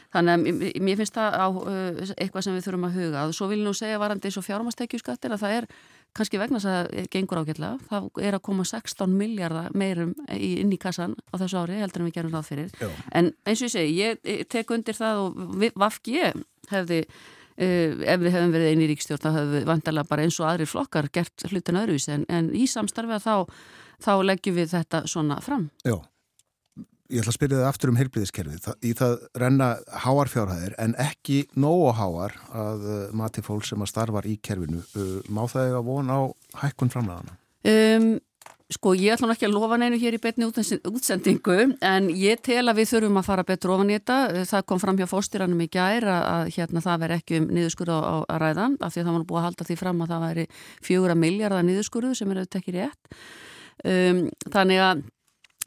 Þannig 0.10 0.34
að 0.34 0.82
mér 0.82 0.98
finnst 0.98 1.18
það 1.20 1.36
á 1.38 1.48
uh, 1.54 2.14
eitthvað 2.18 2.46
sem 2.46 2.56
við 2.58 2.66
þurfum 2.66 2.86
að 2.88 2.96
huga 2.98 3.26
og 3.30 3.36
svo 3.38 3.50
vil 3.52 3.60
ég 3.60 3.68
nú 3.68 3.76
segja 3.78 4.00
varandi 4.02 4.26
eins 4.26 4.40
og 4.42 4.46
fjármastekjuskattir 4.48 5.36
að 5.36 5.44
það 5.44 5.58
er 5.60 5.68
kannski 6.18 6.40
vegna 6.42 6.60
þess 6.60 6.70
að 6.74 7.10
gengur 7.14 7.42
ágætlega 7.42 7.90
það 7.90 8.22
er 8.26 8.38
að 8.38 8.46
koma 8.50 8.66
16 8.68 9.16
miljardar 9.16 9.74
meirum 9.78 10.14
inn 10.36 10.74
í 10.74 10.80
kassan 10.82 11.16
á 11.30 11.36
þessu 11.42 11.62
ári 11.62 11.80
heldur 11.80 12.04
en 12.04 12.10
við 12.10 12.16
gerum 12.20 12.36
það 12.36 12.48
fyrir. 12.50 12.72
Já. 12.80 12.90
en 13.16 13.32
eins 13.46 13.62
og 13.62 13.68
ég 13.68 13.76
segi, 13.76 13.98
ég 14.00 14.48
tek 14.52 14.72
undir 14.76 14.98
það 14.98 15.24
og 15.26 15.68
Vafki 15.80 16.18
hefði 16.70 17.02
uh, 17.06 17.92
ef 18.04 18.22
við 18.24 18.32
hefum 18.36 18.56
verið 18.56 18.72
eini 18.74 18.92
ríkstjórn 18.94 19.24
þá 19.24 19.30
hefum 19.32 19.58
við 19.58 19.68
vantarlega 19.70 20.12
bara 20.12 20.28
eins 20.28 20.40
og 20.42 20.50
aðri 20.50 20.70
flokkar 20.70 21.10
gert 21.14 21.50
hlutin 21.50 21.82
öðruvísi. 21.82 22.16
En, 22.18 22.26
en 22.30 22.54
í 22.58 22.68
samstarfi 22.70 23.22
þá, 23.24 23.36
þá 24.02 24.14
leggjum 24.26 24.58
við 24.60 24.74
þetta 24.78 25.06
svona 25.10 25.42
fram. 25.46 25.70
Já 25.88 26.00
Ég 27.10 27.24
ætla 27.24 27.32
að 27.32 27.38
spyrja 27.40 27.58
það 27.58 27.68
aftur 27.72 27.90
um 27.90 27.96
heilblíðiskerfið. 27.98 28.66
Í 28.86 28.90
það 28.94 29.14
renna 29.42 29.68
háarfjárhæðir 30.04 30.76
en 30.78 30.92
ekki 31.02 31.40
nógu 31.58 31.90
háar 31.98 32.36
að 32.54 32.86
uh, 32.86 33.00
mati 33.18 33.42
fólk 33.42 33.66
sem 33.66 33.82
að 33.82 33.90
starfar 33.90 34.28
í 34.30 34.36
kerfinu. 34.46 34.84
Uh, 34.94 35.16
má 35.26 35.48
það 35.50 35.72
eiga 35.72 35.80
von 35.88 36.14
á 36.14 36.20
hækkun 36.62 36.94
framlegana? 36.94 37.34
Um, 37.66 38.08
sko 38.70 38.94
ég 38.94 39.18
ætla 39.18 39.34
ekki 39.34 39.50
að 39.50 39.58
lofa 39.58 39.82
neinu 39.82 39.98
hér 39.98 40.20
í 40.20 40.22
betni 40.22 40.46
útsendingu 40.46 41.58
en 41.82 42.14
ég 42.14 42.46
tel 42.46 42.68
að 42.70 42.84
við 42.84 42.92
þurfum 42.94 43.22
að 43.24 43.30
fara 43.32 43.50
betur 43.50 43.74
ofan 43.80 43.90
í 43.90 43.98
þetta. 43.98 44.46
Það 44.54 44.70
kom 44.70 44.86
fram 44.86 45.02
hjá 45.02 45.10
fóstýranum 45.10 45.66
í 45.66 45.72
gær 45.74 46.06
að, 46.06 46.32
að 46.38 46.56
hérna, 46.60 46.88
það 46.92 47.06
veri 47.08 47.22
ekki 47.24 47.42
um 47.42 47.54
niðurskurðu 47.58 48.02
á, 48.06 48.16
á 48.30 48.36
ræðan 48.38 48.78
af 48.86 48.94
því 48.94 49.02
að 49.02 49.10
það 49.10 49.16
var 49.18 49.30
búið 49.32 49.42
að 49.42 49.50
halda 49.50 49.72
því 49.72 49.82
fram 49.82 50.06
að 50.06 50.14
það 50.14 50.28
væri 50.30 50.50
fjögra 50.86 51.22
miljardar 51.26 51.66
niðurskurðu 51.66 52.18
sem 52.22 52.30
er 52.30 52.44
auðvitað 52.44 52.62
ekki 52.62 52.78
rétt. 52.78 53.16
Um, 53.80 54.28
þannig 54.54 54.86
að 54.86 55.08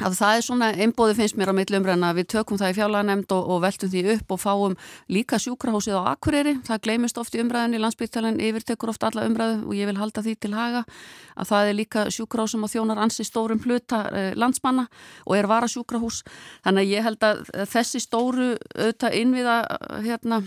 að 0.02 0.16
það 0.18 0.36
er 0.36 0.44
svona 0.46 0.68
einbóði 0.84 1.16
finnst 1.18 1.36
mér 1.38 1.52
á 1.52 1.54
millumræna 1.56 2.10
að 2.10 2.20
við 2.20 2.28
tökum 2.34 2.58
það 2.60 2.72
í 2.72 2.76
fjálanemnd 2.78 3.34
og, 3.36 3.50
og 3.54 3.60
veltum 3.64 3.92
því 3.92 4.02
upp 4.16 4.34
og 4.34 4.40
fáum 4.42 4.76
líka 5.12 5.38
sjúkrahúsið 5.42 5.98
á 5.98 6.02
Akureyri, 6.12 6.54
það 6.66 6.82
gleymist 6.86 7.20
oft 7.22 7.36
í 7.36 7.42
umræðinni, 7.42 7.80
landsbyggtalinn 7.82 8.40
yfirtekur 8.42 8.92
oft 8.92 9.06
alla 9.08 9.26
umræðu 9.28 9.60
og 9.66 9.76
ég 9.78 9.90
vil 9.90 9.98
halda 10.00 10.24
því 10.24 10.36
til 10.42 10.54
haga 10.56 10.84
að 11.36 11.52
það 11.52 11.68
er 11.68 11.78
líka 11.78 12.06
sjúkrahúsum 12.12 12.66
og 12.66 12.72
þjónar 12.72 13.02
ansi 13.04 13.26
stórum 13.26 13.62
hluta 13.64 14.02
eh, 14.10 14.32
landsmanna 14.38 14.88
og 15.26 15.36
er 15.38 15.50
vara 15.50 15.70
sjúkrahús, 15.70 16.22
þannig 16.66 16.86
að 16.86 16.96
ég 16.96 17.06
held 17.08 17.28
að 17.28 17.44
þessi 17.72 18.02
stóru 18.02 18.50
auðvitað 18.74 19.20
innviða 19.22 19.60
hérna 20.02 20.42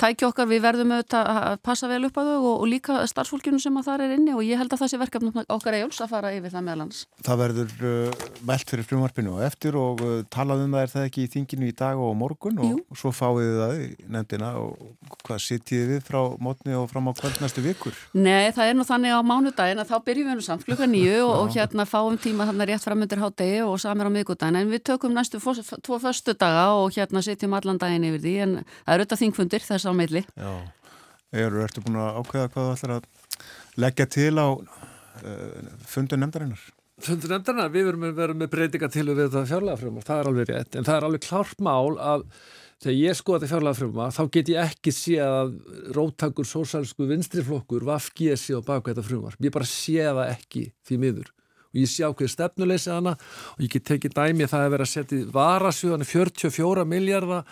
tækja 0.00 0.28
okkar, 0.30 0.48
við 0.50 0.62
verðum 0.64 0.94
auðvitað 0.94 1.30
að 1.34 1.58
passa 1.64 1.88
vel 1.90 2.00
upp 2.08 2.18
á 2.18 2.22
þau 2.22 2.36
og, 2.36 2.54
og 2.54 2.66
líka 2.70 2.98
starfsfólkjunum 3.10 3.62
sem 3.62 3.78
að 3.80 3.88
það 3.88 4.04
er 4.04 4.14
inni 4.16 4.34
og 4.34 4.42
ég 4.46 4.60
held 4.60 4.74
að 4.74 4.82
það 4.82 4.92
sé 4.92 5.00
verkefnum 5.02 5.40
okkar 5.56 5.78
eigjums 5.78 6.00
að 6.04 6.12
fara 6.14 6.32
yfir 6.34 6.54
það 6.54 6.66
meðalans. 6.68 7.02
Það 7.24 7.40
verður 7.42 7.86
uh, 7.90 8.24
meld 8.50 8.72
fyrir 8.72 8.88
frumvarpinu 8.88 9.34
og 9.36 9.44
eftir 9.46 9.78
og 9.78 10.04
uh, 10.04 10.16
talað 10.34 10.64
um 10.64 10.76
það 10.76 10.86
er 10.86 10.92
það 10.94 11.08
ekki 11.08 11.24
í 11.24 11.30
þinginu 11.34 11.70
í 11.70 11.76
dag 11.78 12.00
og 12.00 12.14
morgun 12.18 12.60
og, 12.64 12.80
og 12.90 13.00
svo 13.00 13.12
fáið 13.14 13.58
það 13.60 13.74
í 13.84 13.88
nefndina 14.16 14.50
og 14.60 15.18
hvað 15.24 15.42
sittiði 15.44 15.88
við 15.92 16.04
frá 16.08 16.20
mótni 16.42 16.76
og 16.78 16.88
fram 16.90 17.10
á 17.10 17.12
kvöldnastu 17.18 17.64
vikur? 17.64 17.96
Nei, 18.16 18.50
það 18.54 18.70
er 18.70 18.78
nú 18.78 18.86
þannig 18.88 19.14
á 19.14 19.20
mánudagin 19.24 19.82
að 19.82 19.92
þá 19.92 19.96
byrjum 20.08 20.30
við 20.30 20.38
nú 20.40 20.46
samt 20.46 20.66
klukka 20.66 20.88
nýju 20.90 21.20
og, 21.24 21.34
og 21.44 21.54
hérna 21.54 21.86
fáum 21.88 22.18
tíma 22.20 22.48
þarna 22.48 22.68
rétt 22.68 22.84
framöndir 22.84 23.22
hátegi 23.22 23.62
og 23.64 23.78
samir 23.82 24.10
á 24.10 24.12
miðgutagin 24.14 24.60
en 24.60 24.72
við 24.72 24.84
tökum 24.90 25.14
næstu 25.16 25.40
tvo 25.40 25.98
förstu 26.02 26.34
daga 26.36 26.66
og 26.80 26.92
hérna 26.96 27.22
sitjum 27.24 27.56
allan 27.56 27.80
daginn 27.80 28.06
yfir 28.08 28.24
því 28.24 28.34
en 28.44 28.54
það 28.64 28.94
eru 28.94 29.06
þetta 29.06 29.20
þingfundir 29.22 29.64
þess 29.64 29.83
þess 29.84 29.92
á 29.92 30.00
meilli. 30.00 30.24
Já, 30.34 30.52
Eður, 31.34 31.60
ertu 31.64 31.82
búin 31.82 31.98
að 31.98 32.20
ákveða 32.22 32.50
hvað 32.54 32.66
þú 32.66 32.72
ætlar 32.76 32.94
að 32.94 33.06
leggja 33.82 34.08
til 34.14 34.32
á 34.38 34.48
uh, 34.54 35.70
fundu 35.90 36.18
nefndarinnar? 36.18 36.66
Fundu 37.04 37.30
nefndarinnar, 37.30 37.72
við 37.74 37.88
verum 37.90 38.04
að 38.06 38.20
vera 38.20 38.36
með 38.38 38.52
breytinga 38.52 38.90
til 38.94 39.08
við 39.10 39.24
þetta 39.24 39.46
fjárlegafrömmar, 39.50 40.06
það 40.06 40.20
er 40.20 40.30
alveg 40.30 40.52
rétt, 40.52 40.76
en 40.78 40.86
það 40.86 40.98
er 41.00 41.08
alveg 41.08 41.24
klárt 41.26 41.64
mál 41.66 41.96
að 41.98 42.26
þegar 42.84 42.98
ég 43.00 43.18
skoða 43.18 43.40
þetta 43.42 43.52
fjárlegafrömmar, 43.54 44.14
þá 44.14 44.22
get 44.36 44.52
ég 44.54 44.70
ekki 44.70 44.94
sé 44.94 45.16
að 45.24 45.56
róttakur 45.98 46.46
sósælsku 46.46 47.08
vinstriflokkur 47.10 47.88
vafgið 47.88 48.36
sé 48.38 48.54
á 48.54 48.62
baka 48.62 48.92
þetta 48.92 49.08
frömmar. 49.08 49.38
Ég 49.42 49.54
bara 49.54 49.66
sé 49.66 49.98
það 50.06 50.28
ekki 50.28 50.68
því 50.86 51.00
miður 51.02 51.34
og 51.74 51.80
ég 51.82 51.90
sé 51.90 52.06
ákveði 52.06 52.30
stefnuleysið 52.30 52.94
hana 52.94 53.16
og 53.18 53.62
ég 53.64 53.72
get 53.74 53.88
tekið 53.90 54.14
dæmi 54.14 54.46
að 54.46 54.52
það 54.52 54.64
er 54.64 54.74
verið 54.76 54.86
að 54.86 54.92
setja 54.92 55.32
varasjóðan 55.34 56.06
44 56.06 56.84
miljardar 56.86 57.48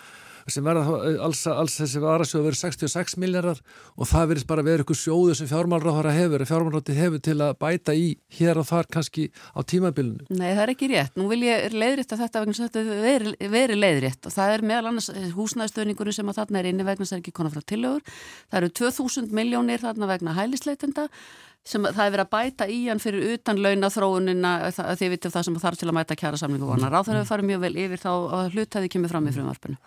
sem 0.50 0.64
verða 0.66 0.96
eh, 1.06 1.18
alls, 1.22 1.42
alls 1.50 1.76
þessi 1.80 2.02
varasjóð 2.02 2.46
verið 2.48 2.60
66 2.62 3.16
miljardar 3.22 3.60
og 3.96 4.08
það 4.10 4.32
verðist 4.32 4.48
bara 4.50 4.64
verið 4.66 4.84
eitthvað 4.84 5.00
sjóðu 5.02 5.36
sem 5.38 5.50
fjármálráðara 5.50 6.14
hefur, 6.16 6.46
fjármálrátti 6.48 6.96
hefur 6.96 7.22
til 7.28 7.36
að 7.44 7.54
bæta 7.62 7.94
í 7.98 8.08
hér 8.38 8.62
og 8.62 8.68
þar 8.70 8.90
kannski 8.96 9.28
á 9.54 9.60
tímabilinu. 9.62 10.26
Nei, 10.32 10.50
það 10.50 10.64
er 10.64 10.74
ekki 10.74 10.90
rétt. 10.92 11.14
Nú 11.20 11.28
vil 11.30 11.42
ég 11.46 11.76
leiðrétta 11.76 12.18
þetta 12.20 12.44
vegna 12.44 12.58
þetta 12.58 12.84
veri, 13.04 13.36
veri 13.52 13.78
leiðrétt 13.78 14.28
og 14.28 14.34
það 14.34 14.56
er 14.56 14.66
meðal 14.72 14.90
annars 14.92 15.12
eh, 15.12 15.30
húsnæðstöðningurinn 15.36 16.18
sem 16.18 16.32
að 16.32 16.42
þarna 16.42 16.62
er 16.62 16.72
inni 16.72 16.88
vegna 16.88 17.06
það 17.06 17.18
er 17.18 17.24
ekki 17.24 17.38
konar 17.38 17.54
frá 17.54 17.64
tillögur. 17.74 18.20
Það 18.50 18.60
eru 18.62 18.74
2000 18.82 19.32
miljónir 19.36 19.82
þarna 19.82 20.10
vegna 20.10 20.36
hælisleitenda 20.36 21.08
sem 21.66 21.84
það 21.86 22.04
er 22.04 22.14
verið 22.16 22.24
að 22.24 22.32
bæta 22.32 22.66
í 22.70 22.78
hann 22.88 23.02
fyrir 23.02 23.34
utan 23.36 23.60
launathróunina 23.62 24.52
því 24.74 24.96
við 25.04 25.12
vitum 25.16 25.34
það 25.34 25.48
sem 25.48 25.58
þarf 25.62 25.80
til 25.80 25.90
að 25.90 25.98
mæta 25.98 26.18
kjæra 26.18 26.40
samlingu 26.40 26.68
vonar. 26.68 26.90
Ráð 26.90 27.10
þarf 27.10 27.22
að 27.22 27.28
fara 27.30 27.50
mjög 27.50 27.66
vel 27.66 27.74
yfir 27.84 28.02
þá 28.02 28.12
að 28.12 28.56
hlutæði 28.56 28.94
kemur 28.96 29.12
fram 29.14 29.28
í 29.30 29.34
frumvarpinu. 29.36 29.78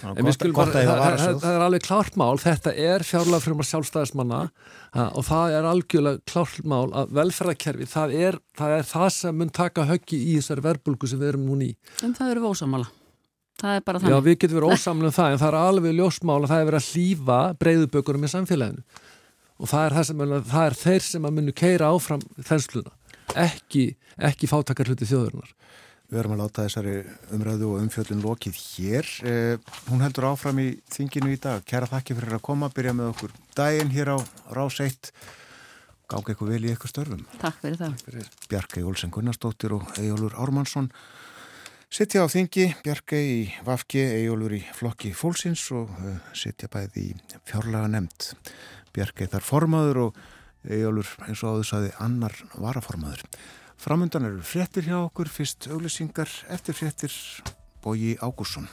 En 0.00 0.24
við 0.24 0.34
skulum 0.36 0.56
bara, 0.56 0.72
það, 0.72 1.00
það, 1.20 1.34
það 1.42 1.56
er 1.56 1.64
alveg 1.64 1.82
klárt 1.84 2.16
mál, 2.20 2.38
þetta 2.40 2.72
er 2.72 3.04
fjárlega 3.06 3.42
fyrir 3.44 3.68
sjálfstæðismanna 3.70 4.38
og 5.06 5.26
það 5.26 5.56
er 5.58 5.68
algjörlega 5.70 6.22
klárt 6.30 6.62
mál 6.72 6.86
að 6.96 7.12
velferðarkerfi, 7.18 7.88
það 7.90 8.14
er, 8.28 8.38
það 8.58 8.74
er 8.78 8.88
það 8.90 9.08
sem 9.16 9.38
mun 9.40 9.52
taka 9.60 9.86
höggi 9.90 10.20
í 10.22 10.38
þessari 10.38 10.64
verbulgu 10.64 11.10
sem 11.10 11.20
við 11.20 11.32
erum 11.34 11.44
núni 11.50 11.70
í. 11.72 11.76
En 12.06 12.16
það 12.16 12.32
eru 12.34 12.52
ósamála, 12.54 12.88
það 13.60 13.76
er 13.76 13.86
bara 13.86 14.02
þannig. 14.02 14.16
Já, 14.16 14.24
við 14.28 14.38
getum 14.44 14.60
verið 14.60 14.74
ósamlega 14.76 15.12
um 15.12 15.16
það, 15.18 15.34
en 15.34 15.42
það 15.42 15.52
er 15.52 15.60
alveg 15.60 15.96
ljósmál 16.00 16.40
að 16.40 16.50
það 16.52 16.64
er 16.64 16.68
verið 16.70 16.80
að 16.80 16.90
hlýfa 16.94 17.40
breyðubökurum 17.64 18.26
í 18.26 18.32
samfélaginu 18.34 19.06
og 19.60 19.68
það 19.68 19.86
er, 19.86 19.96
það 19.98 20.08
sem, 20.08 20.26
það 20.54 20.66
er 20.66 20.78
þeir 20.80 21.06
sem 21.10 21.26
að 21.28 21.36
munu 21.36 21.56
keira 21.60 21.90
áfram 21.92 22.22
þensluna, 22.48 22.94
ekki, 23.44 23.90
ekki 24.30 24.48
fátakarhluti 24.48 25.08
þjóðurinnar. 25.10 25.50
Við 26.10 26.18
erum 26.18 26.32
að 26.34 26.40
láta 26.40 26.64
þessari 26.66 26.94
umræðu 27.36 27.66
og 27.70 27.82
umfjöldun 27.84 28.22
lokið 28.24 28.56
hér. 28.58 29.10
Eh, 29.30 29.74
hún 29.86 30.02
heldur 30.02 30.26
áfram 30.32 30.58
í 30.58 30.72
þinginu 30.90 31.30
í 31.30 31.38
dag. 31.38 31.62
Kæra 31.62 31.86
þakki 31.86 32.16
fyrir 32.18 32.34
að 32.34 32.42
koma, 32.48 32.70
byrja 32.74 32.94
með 32.98 33.12
okkur 33.12 33.36
daginn 33.54 33.92
hér 33.94 34.10
á 34.14 34.18
Rás 34.50 34.80
1. 34.82 35.12
Gáði 36.10 36.32
eitthvað 36.32 36.50
vel 36.50 36.64
í 36.66 36.72
eitthvað 36.72 36.92
störfum. 36.96 37.22
Takk 37.38 37.60
fyrir 37.62 37.78
það. 37.78 38.26
Bjarkei 38.50 38.82
Olsen 38.82 39.14
Gunnarsdóttir 39.14 39.76
og 39.76 39.86
Ejólur 40.02 40.34
Ármannsson 40.34 40.90
sittja 41.86 42.26
á 42.26 42.28
þingi. 42.30 42.66
Bjarkei 42.82 43.22
í 43.30 43.40
Vafki, 43.66 44.02
Ejólur 44.02 44.56
í 44.58 44.64
flokki 44.74 45.12
Fólksins 45.14 45.62
og 45.78 45.94
uh, 45.94 46.18
sittja 46.34 46.66
bæði 46.72 47.06
í 47.12 47.14
fjárlega 47.46 47.86
nefnd. 47.94 48.32
Bjarkei 48.90 49.30
þar 49.30 49.46
formaður 49.46 50.04
og 50.08 50.20
Ejólur 50.66 51.14
eins 51.28 51.46
og 51.46 51.54
áður 51.54 51.70
saði 51.70 51.94
annar 52.02 52.34
varaformaður. 52.58 53.22
Framundan 53.80 54.26
eru 54.28 54.42
fréttir 54.44 54.84
hjá 54.84 54.98
okkur, 55.00 55.30
fyrst 55.32 55.70
auglisingar 55.72 56.28
eftir 56.52 56.76
fréttir 56.76 57.14
Bóji 57.80 58.12
Ágúrsson. 58.20 58.68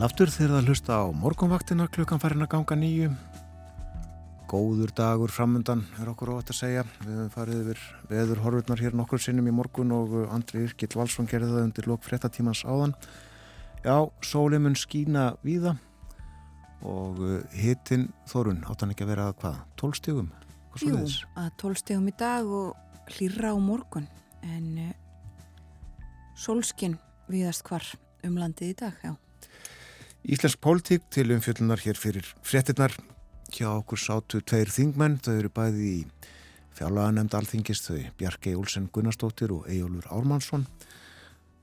Sæl 0.00 0.06
aftur 0.06 0.30
þegar 0.32 0.54
það 0.54 0.68
hlusta 0.70 0.94
á 0.96 1.04
morgunvaktina 1.12 1.84
klukkan 1.92 2.20
farin 2.22 2.40
að 2.40 2.48
ganga 2.54 2.76
nýju. 2.80 3.08
Góður 4.48 4.94
dagur 4.96 5.28
framundan 5.28 5.82
er 6.00 6.08
okkur 6.08 6.30
óvægt 6.32 6.54
að 6.54 6.56
segja. 6.56 6.84
Við 7.02 7.18
höfum 7.18 7.34
farið 7.34 7.60
yfir 7.60 7.82
veður 8.08 8.40
horfurnar 8.46 8.80
hér 8.80 8.96
nokkur 8.96 9.20
sinnum 9.20 9.52
í 9.52 9.54
morgun 9.58 9.92
og 9.92 10.16
Andri 10.32 10.64
Yrkild 10.70 10.96
Valsson 10.96 11.28
gerði 11.28 11.52
það 11.52 11.66
undir 11.66 11.90
lok 11.92 12.08
frettatímans 12.08 12.64
áðan. 12.64 12.96
Já, 13.84 14.08
sólið 14.24 14.64
mun 14.64 14.80
skína 14.86 15.28
víða 15.44 15.76
og 16.80 17.20
hittinn 17.60 18.08
Þorun 18.32 18.64
átt 18.64 18.80
hann 18.80 18.96
ekki 18.96 19.04
að 19.04 19.16
vera 19.18 19.28
að 19.28 19.38
hvað? 19.44 19.62
Tólstígum? 19.84 20.34
Jú, 20.80 21.06
að 21.36 21.54
tólstígum 21.60 22.08
í 22.08 22.20
dag 22.24 22.48
og 22.48 23.10
hlýra 23.18 23.52
á 23.52 23.56
morgun 23.60 24.08
en 24.48 24.76
uh, 24.80 24.92
sólskinn 26.40 26.96
viðast 27.28 27.68
hvar 27.68 27.84
um 28.24 28.40
landið 28.40 28.72
í 28.72 28.84
dag, 28.86 29.04
já. 29.04 29.20
Íslensk 30.20 30.60
pólitík 30.60 31.06
til 31.08 31.32
umfjöllunar 31.32 31.80
hér 31.80 31.96
fyrir 31.96 32.26
fréttinnar. 32.44 32.92
Hjá 33.56 33.70
okkur 33.72 33.96
sátu 33.96 34.42
tveir 34.44 34.68
þingmenn, 34.68 35.16
þau 35.24 35.32
eru 35.32 35.48
bæði 35.48 35.86
í 35.88 36.00
fjárlaganemnd 36.76 37.32
alþingist, 37.38 37.88
þau 37.88 38.10
Bjarki 38.20 38.52
Olsen 38.52 38.90
Gunnarsdóttir 38.92 39.54
og 39.56 39.64
Ejólfur 39.72 40.10
Ármannsson. 40.12 40.66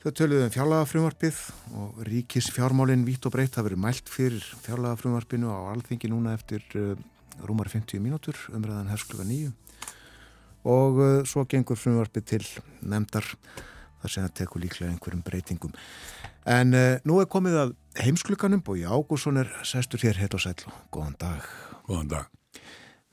Þau 0.02 0.10
töluðu 0.10 0.48
um 0.48 0.56
fjárlagafrumvarpið 0.56 1.44
og 1.78 2.02
ríkis 2.10 2.50
fjármálinn 2.56 3.06
vitt 3.06 3.30
og 3.30 3.38
breytt 3.38 3.60
hafa 3.60 3.70
verið 3.70 3.84
mælt 3.86 4.10
fyrir 4.10 4.50
fjárlagafrumvarpinu 4.66 5.54
á 5.54 5.70
alþingi 5.76 6.10
núna 6.10 6.34
eftir 6.34 6.66
uh, 6.74 6.98
rúmar 7.46 7.70
50 7.70 8.02
mínútur, 8.02 8.42
umræðan 8.58 8.90
herskluga 8.90 9.30
nýju. 9.30 9.54
Og 10.66 10.98
uh, 10.98 11.10
svo 11.30 11.46
gengur 11.46 11.78
frumvarpið 11.78 12.30
til 12.34 12.46
nefndar 12.82 13.36
þar 14.02 14.10
sem 14.10 14.26
það 14.26 14.38
tekur 14.42 14.66
líklega 14.66 14.96
einhverjum 14.96 15.26
breytingum. 15.30 15.78
En 16.48 16.72
uh, 16.72 16.96
nú 17.04 17.20
er 17.20 17.28
komið 17.28 17.56
að 17.60 17.72
heimsklukanum 18.00 18.62
og 18.72 18.80
Ágússon 18.80 19.40
er 19.42 19.50
sestur 19.68 20.00
hér 20.00 20.16
hér 20.22 20.36
og 20.38 20.40
sæl 20.40 20.56
og 20.70 20.76
góðan 20.96 21.18
dag. 21.20 21.48
Góðan 21.90 22.12
dag. 22.14 22.30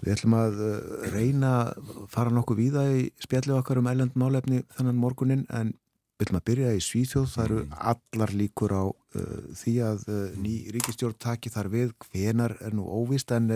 Við 0.05 0.13
ætlum 0.15 0.37
að 0.39 0.61
uh, 0.63 0.77
reyna 1.11 1.55
að 1.65 1.89
fara 2.13 2.31
nokkuð 2.35 2.61
víða 2.61 2.85
í 2.95 3.09
spjallið 3.25 3.57
okkar 3.59 3.81
um 3.81 3.89
ælend 3.91 4.15
málefni 4.15 4.63
þannan 4.77 5.01
morgunin 5.03 5.43
en 5.51 5.73
við 6.15 6.29
ætlum 6.29 6.39
að 6.39 6.47
byrja 6.53 6.77
í 6.77 6.85
Svíþjóð. 6.87 7.27
Það 7.35 7.49
eru 7.49 7.65
allar 7.95 8.37
líkur 8.39 8.77
á 8.79 8.85
uh, 8.87 9.35
því 9.59 9.75
að 9.89 10.07
ný 10.39 10.55
ríkistjórn 10.77 11.19
taki 11.27 11.51
þar 11.51 11.73
við. 11.75 11.91
Hvenar 12.07 12.55
er 12.63 12.79
nú 12.79 12.87
óvist 12.87 13.35
en 13.35 13.51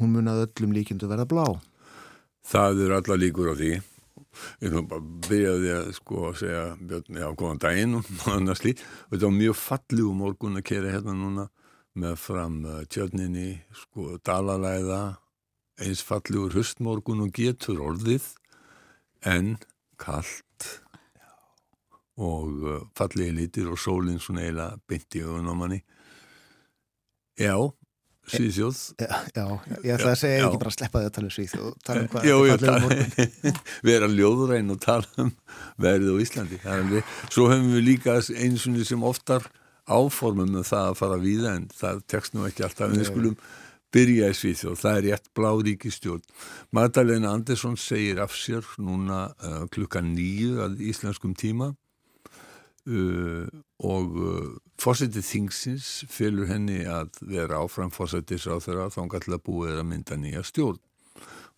hún 0.00 0.16
mun 0.16 0.32
að 0.32 0.46
öllum 0.46 0.72
líkindu 0.72 1.12
verða 1.12 1.28
blá. 1.28 1.44
Það 2.48 2.86
eru 2.86 3.00
allar 3.02 3.20
líkur 3.20 3.52
á 3.52 3.54
því. 3.60 3.76
Ég 4.62 4.74
þú 4.74 4.82
bara 4.90 5.06
byrjaði 5.28 5.70
að 5.74 5.92
sko 5.98 6.24
að 6.28 6.40
segja 6.42 6.64
Björn, 6.80 7.20
já, 7.22 7.28
góðan 7.40 7.62
daginn 7.62 7.98
og 7.98 8.10
annars 8.34 8.64
lít 8.66 8.82
og 8.82 9.14
þetta 9.14 9.24
var 9.26 9.38
mjög 9.38 9.56
fallið 9.62 10.04
um 10.08 10.20
morgun 10.24 10.60
að 10.60 10.68
kera 10.72 10.92
hérna 10.94 11.16
núna 11.18 11.46
með 11.98 12.18
fram 12.22 12.60
tjörninni, 12.92 13.48
sko, 13.74 14.18
dalalæða. 14.22 15.00
Eins 15.82 16.02
falliður 16.02 16.56
höstmorgun 16.58 17.24
og 17.24 17.32
getur 17.34 17.80
orðið 17.86 18.26
en 19.26 19.56
kallt 19.98 20.68
og 22.18 22.88
fallið 22.98 23.34
litir 23.36 23.70
og 23.70 23.78
sólinn 23.78 24.18
svona 24.22 24.42
eiginlega 24.42 24.80
byndi 24.90 25.22
auðvun 25.22 25.50
á 25.50 25.54
manni. 25.54 25.80
Já 27.38 27.54
Svíþjóð. 28.32 28.80
Já, 28.98 29.44
ég 29.84 29.92
ætla 29.94 30.12
að 30.12 30.18
segja 30.22 30.40
já. 30.40 30.46
ekki 30.48 30.60
bara 30.62 30.72
að 30.72 30.76
sleppa 30.76 31.02
því 31.02 31.08
að 31.08 31.14
tala 31.16 31.28
um 31.28 31.34
Svíþjóð 31.36 31.70
tala 31.88 32.02
um 32.02 32.10
hvað 32.12 32.28
já, 32.28 32.36
þetta 32.48 32.74
fallir 32.84 33.52
um 33.52 33.62
vera 33.90 34.10
ljóðræn 34.12 34.74
og 34.74 34.82
tala 34.84 35.24
um 35.24 35.32
verðið 35.86 36.12
á 36.12 36.16
Íslandi. 36.24 36.60
Svo 37.28 37.48
hefum 37.52 37.72
við 37.76 37.86
líka 37.86 38.18
eins 38.18 38.68
og 38.68 38.82
sem 38.88 39.08
oftar 39.12 39.48
áformum 39.88 40.52
með 40.58 40.68
það 40.68 40.90
að 40.90 41.00
fara 41.00 41.22
við 41.22 41.48
en 41.48 41.70
það 41.72 42.04
tekst 42.12 42.36
nú 42.36 42.44
ekki 42.48 42.66
alltaf. 42.66 42.90
En 42.90 43.00
við 43.00 43.08
skulum 43.08 43.40
byrja 43.94 44.28
í 44.28 44.36
Svíþjóð, 44.36 44.78
það 44.82 44.98
er 44.98 45.06
rétt 45.06 45.28
blá 45.36 45.48
ríkistjórn 45.64 46.24
Magdalena 46.76 47.32
Andersson 47.32 47.76
segir 47.80 48.20
af 48.20 48.34
sér 48.36 48.66
núna 48.76 49.28
uh, 49.40 49.62
klukka 49.72 50.02
nýju 50.04 50.60
að 50.66 50.82
íslenskum 50.90 51.32
tíma 51.38 51.72
Uh, 52.88 53.44
og 53.84 54.14
uh, 54.16 54.52
fórsetið 54.80 55.26
þingsins 55.26 55.88
fylgur 56.08 56.48
henni 56.48 56.78
að 56.88 57.18
vera 57.28 57.58
áfram 57.60 57.90
fórsetisráð 57.92 58.62
þeirra 58.64 58.86
þá 58.94 58.96
hann 59.02 59.10
gæti 59.12 59.32
að 59.34 59.42
búið 59.44 59.74
að 59.74 59.88
mynda 59.90 60.16
nýja 60.16 60.44
stjórn. 60.46 60.78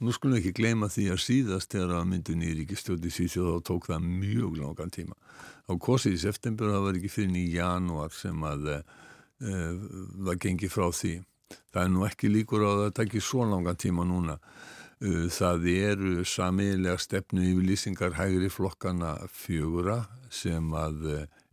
Nú 0.01 0.15
skulum 0.17 0.41
ekki 0.41 0.55
gleyma 0.57 0.89
því 0.91 1.05
að 1.13 1.23
síðast 1.23 1.71
þegar 1.71 2.01
að 2.01 2.09
myndu 2.11 2.35
nýriki 2.35 2.79
stjórn 2.81 3.07
í 3.07 3.13
Svíþjóð 3.15 3.51
þá 3.53 3.67
tók 3.69 3.87
það 3.93 4.09
mjög 4.09 4.59
langan 4.59 4.91
tíma. 4.97 5.15
Á 5.71 5.73
kosið 5.79 6.17
í 6.17 6.21
september 6.25 6.73
það 6.73 6.87
var 6.89 6.99
ekki 6.99 7.13
fyrir 7.15 7.39
í 7.39 7.47
januar 7.55 8.17
sem 8.17 8.47
að 8.51 8.71
uh, 8.75 8.83
það 10.27 10.41
gengi 10.47 10.73
frá 10.73 10.89
því. 10.89 11.15
Það 11.71 11.83
er 11.85 11.95
nú 11.95 12.07
ekki 12.09 12.33
líkur 12.33 12.67
á 12.67 12.71
að 12.73 12.83
það 12.87 12.97
tekki 12.99 13.23
svo 13.23 13.47
langan 13.47 13.79
tíma 13.79 14.09
núna. 14.09 14.41
Það 15.01 15.63
eru 15.71 16.25
samiðilega 16.29 17.01
stefnu 17.01 17.41
yfirlýsingar 17.49 18.19
hægri 18.19 18.51
flokkana 18.53 19.15
fjögura 19.33 20.03
sem 20.29 20.67
að 20.77 21.07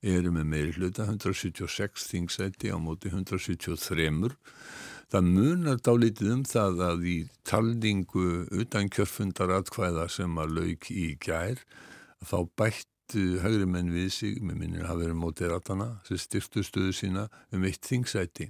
eru 0.03 0.33
með 0.35 0.49
meiri 0.51 0.73
hluta 0.75 1.05
176 1.07 2.09
þingsæti 2.11 2.73
á 2.75 2.77
móti 2.77 3.07
173. 3.07 4.35
Það 5.07 5.29
munar 5.31 5.79
dálítið 5.79 6.33
um 6.33 6.43
það 6.43 6.83
að 6.89 7.05
í 7.07 7.15
taldingu 7.47 8.27
utan 8.51 8.91
kjörfundar 8.91 9.53
atkvæða 9.61 10.09
sem 10.11 10.35
að 10.35 10.57
lauk 10.57 10.89
í 10.91 11.13
gær 11.15 11.61
þá 12.27 12.37
bættu 12.59 13.23
hægri 13.39 13.69
menn 13.71 13.93
við 13.95 14.09
sig, 14.11 14.41
með 14.43 14.59
minnir 14.59 14.83
að 14.83 14.89
hafa 14.89 15.01
verið 15.05 15.21
mótið 15.21 15.53
ratana, 15.53 15.87
sem 16.03 16.19
styrtu 16.19 16.65
stöðu 16.67 16.91
sína 16.91 17.29
um 17.55 17.63
eitt 17.63 17.87
þingsæti. 17.87 18.49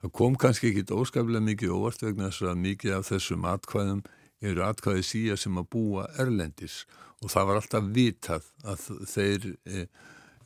Það 0.00 0.14
kom 0.16 0.40
kannski 0.40 0.72
ekki 0.72 0.96
óskaplega 0.96 1.44
mikið 1.44 1.76
óvart 1.76 2.06
vegna 2.06 2.30
þess 2.30 2.48
að 2.48 2.64
mikið 2.64 2.96
af 2.96 3.12
þessum 3.12 3.44
atkvæðum 3.52 4.02
eru 4.40 4.64
atkvæði 4.64 5.04
síja 5.04 5.36
sem 5.40 5.58
að 5.60 5.68
búa 5.74 6.06
erlendis 6.20 6.84
og 7.20 7.32
það 7.32 7.48
var 7.48 7.60
alltaf 7.60 7.90
vitað 7.94 8.46
að 8.64 8.86
þeir 9.10 9.46
e, 9.68 9.84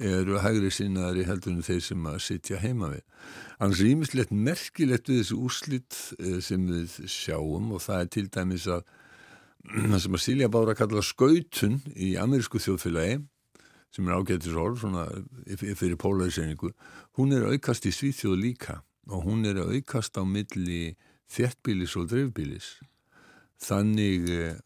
eru 0.02 0.40
hægri 0.42 0.72
sinnaðari 0.74 1.26
heldur 1.28 1.54
en 1.54 1.62
þeir 1.62 1.82
sem 1.86 2.06
að 2.10 2.18
sitja 2.24 2.58
heima 2.58 2.90
við. 2.90 3.04
Annars 3.62 3.82
er 3.82 3.90
ímislegt 3.92 4.32
merkilegt 4.34 5.10
við 5.10 5.20
þessu 5.22 5.38
úrslitt 5.46 5.98
eh, 6.18 6.40
sem 6.42 6.64
við 6.66 6.96
sjáum 7.10 7.70
og 7.76 7.84
það 7.84 8.00
er 8.00 8.10
til 8.16 8.26
dæmis 8.34 8.66
að 8.66 8.82
það 9.70 10.00
sem 10.02 10.18
að 10.18 10.24
Silja 10.24 10.50
Bára 10.52 10.74
kallar 10.76 11.06
skautun 11.06 11.78
í 11.94 12.14
amerísku 12.20 12.60
þjóðfélagi 12.60 13.22
sem 13.94 14.08
er 14.08 14.18
ágættis 14.18 14.56
orð 14.58 14.82
svona 14.82 15.04
fyrir 15.62 15.94
polariseiningu, 16.00 16.72
hún 17.14 17.32
er 17.36 17.46
aukast 17.52 17.86
í 17.86 17.92
Svíþjóð 17.94 18.40
líka 18.42 18.80
og 19.06 19.28
hún 19.28 19.46
er 19.46 19.60
aukast 19.62 20.18
á 20.18 20.26
milli 20.26 20.96
þjertbílis 21.30 21.94
og 22.00 22.10
dreifbílis. 22.10 22.74
Þannig 23.62 24.30
eh, 24.32 24.56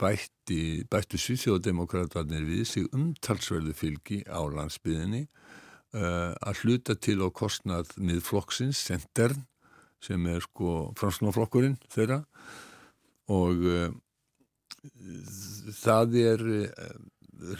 bætti, 0.00 0.84
bættu 0.90 1.18
Svíþjóðdemokrátarnir 1.20 2.44
við 2.48 2.64
sig 2.68 2.88
umtalsverðu 2.96 3.74
fylgi 3.76 4.20
á 4.24 4.40
landsbyðinni 4.48 5.26
uh, 5.26 6.32
að 6.40 6.62
hluta 6.64 6.96
til 6.96 7.20
á 7.20 7.28
kostnað 7.28 7.92
með 8.00 8.22
flokksins, 8.24 8.80
Sendern, 8.80 9.44
sem 10.00 10.24
er 10.30 10.40
sko 10.44 10.90
fransnaflokkurinn 10.98 11.76
þeirra. 11.92 12.22
Og 13.30 13.66
uh, 13.68 13.90
það 15.82 16.16
er 16.22 16.46
uh, 16.56 16.94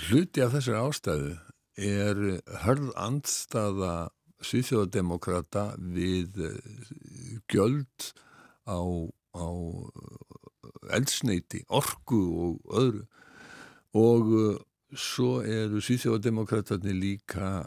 hluti 0.09 0.45
af 0.45 0.57
þessari 0.57 0.81
ástæðu 0.81 1.37
er 1.81 2.25
hörð 2.65 2.91
andstaða 3.01 3.95
Svíþjóðdemokrata 4.41 5.75
við 5.77 6.39
gjöld 7.53 8.07
á, 8.65 8.81
á 9.37 9.49
eldsneiti, 10.97 11.65
orgu 11.69 12.21
og 12.45 12.75
öðru. 12.81 13.05
Og 13.99 14.33
svo 14.95 15.41
eru 15.47 15.81
Svíþjóðdemokratarnir 15.83 16.97
líka 16.97 17.61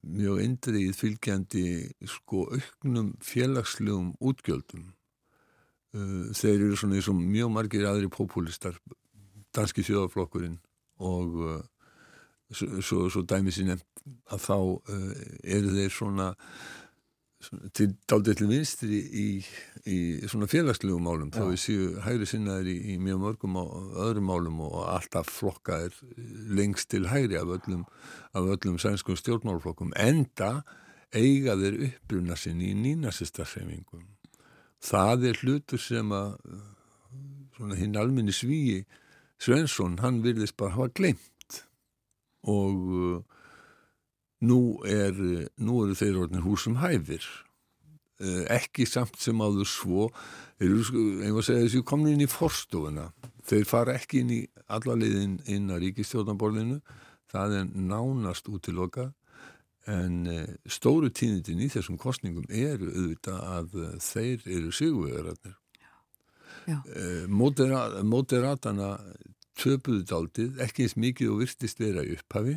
mjög 0.00 0.40
endrið 0.44 0.94
fylgjandi 0.96 1.66
sko 2.08 2.46
auknum 2.54 3.12
félagslegum 3.24 4.14
útgjöldum. 4.20 4.86
Þeir 5.92 6.56
eru 6.56 6.78
svona 6.78 7.00
eins 7.00 7.10
og 7.10 7.18
mjög 7.18 7.52
margir 7.52 7.86
aðri 7.88 8.08
populistar 8.12 8.78
danski 9.54 9.82
þjóðaflokkurinn 9.84 10.60
og 11.02 11.40
svo, 12.52 12.68
svo, 12.80 13.08
svo 13.10 13.24
dæmi 13.26 13.52
sér 13.54 13.72
nefnt 13.72 14.04
að 14.30 14.44
þá 14.46 14.56
eru 15.56 15.74
þeir 15.74 15.94
svona 15.94 16.28
til 17.76 17.94
daldið 18.10 18.36
til 18.36 18.48
vinstri 18.50 18.98
í, 19.00 19.26
í 19.88 19.98
svona 20.28 20.48
félagslegum 20.50 21.06
málum 21.06 21.30
þá 21.32 21.40
við 21.46 21.60
séu 21.62 21.86
hægri 22.04 22.28
sinnaðir 22.28 22.68
í, 22.68 22.76
í 22.92 22.96
mjög 23.00 23.22
mörgum 23.22 23.56
og 23.62 23.96
öðrum 24.04 24.28
málum 24.28 24.60
og 24.66 24.76
alltaf 24.84 25.30
flokka 25.32 25.78
er 25.86 25.96
lengst 26.52 26.90
til 26.92 27.08
hægri 27.08 27.38
af 27.40 27.48
öllum, 27.56 27.86
af 28.36 28.52
öllum 28.56 28.76
sænskum 28.82 29.16
stjórnmálflokkum 29.16 29.94
enda 29.96 30.60
eiga 31.16 31.56
þeir 31.58 31.80
uppbruna 31.88 32.36
sinni 32.38 32.74
í 32.74 32.78
nýnasistarfemingum 32.78 34.04
það 34.84 35.30
er 35.32 35.40
hlutur 35.40 35.80
sem 35.80 36.12
að 36.12 36.36
svona 37.56 37.80
hinn 37.80 37.96
alminni 37.96 38.36
svíi 38.36 38.84
Svensson, 39.40 40.02
hann 40.04 40.20
virðist 40.20 40.58
bara 40.60 40.74
hafa 40.74 40.92
glemt 40.92 41.62
og 42.44 43.24
nú, 44.46 44.60
er, 44.88 45.16
nú 45.60 45.84
eru 45.84 45.96
þeir 45.98 46.18
orðin 46.24 46.44
húsum 46.44 46.80
hæfir. 46.80 47.24
Uh, 48.20 48.44
ekki 48.52 48.84
samt 48.88 49.16
sem 49.20 49.38
áður 49.40 49.68
svo 49.68 50.08
eru, 50.60 50.82
einhvað 51.24 51.46
segja 51.46 51.66
þessu, 51.66 51.84
komin 51.88 52.14
inn 52.14 52.26
í 52.26 52.30
forstofuna. 52.30 53.08
Þeir 53.48 53.64
fara 53.68 53.96
ekki 53.96 54.24
inn 54.24 54.34
í 54.34 54.40
allalegin 54.70 55.38
inn 55.48 55.72
að 55.72 55.86
ríkistjóðanborðinu 55.86 56.82
það 57.30 57.56
er 57.60 57.72
nánast 57.78 58.50
útiloka 58.52 59.08
en 59.88 60.20
uh, 60.28 60.44
stóru 60.68 61.08
tíðindin 61.08 61.64
í 61.64 61.70
þessum 61.72 61.96
kostningum 62.00 62.44
eru 62.52 62.92
auðvitað 62.92 63.40
að 63.54 63.80
uh, 63.80 63.96
þeir 64.04 64.44
eru 64.44 64.76
sigurverðarnir 64.76 65.56
Eh, 66.68 67.26
Moderat, 67.28 68.00
moderatana 68.06 68.94
töpuðu 69.60 70.04
daldið, 70.08 70.60
ekki 70.64 70.86
eins 70.86 70.96
mikið 71.00 71.32
og 71.32 71.40
virtist 71.42 71.80
vera 71.82 72.04
í 72.06 72.14
upphafi. 72.16 72.56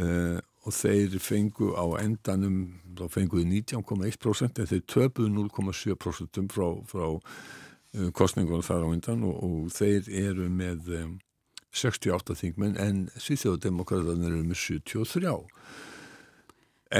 Uh, 0.00 0.38
og 0.66 0.76
þeir 0.76 1.16
fengu 1.22 1.72
á 1.72 1.84
endanum, 2.02 2.58
þá 2.98 3.06
fenguðu 3.14 3.46
19,1% 3.48 4.60
en 4.60 4.68
þeir 4.68 4.84
töpuðu 4.90 5.30
0,7% 5.48 6.42
frá, 6.52 6.66
frá 6.90 7.06
uh, 7.16 8.10
kostningunum 8.16 8.66
þar 8.66 8.84
á 8.84 8.88
endan 8.92 9.24
og, 9.28 9.40
og 9.46 9.72
þeir 9.72 10.10
eru 10.26 10.50
með 10.52 10.92
um, 11.00 11.16
68 11.70 12.36
þingmenn 12.42 12.78
en 12.82 13.02
Svíþjóðdemokraterna 13.16 14.28
eru 14.28 14.44
með 14.44 14.62
73 14.66 15.34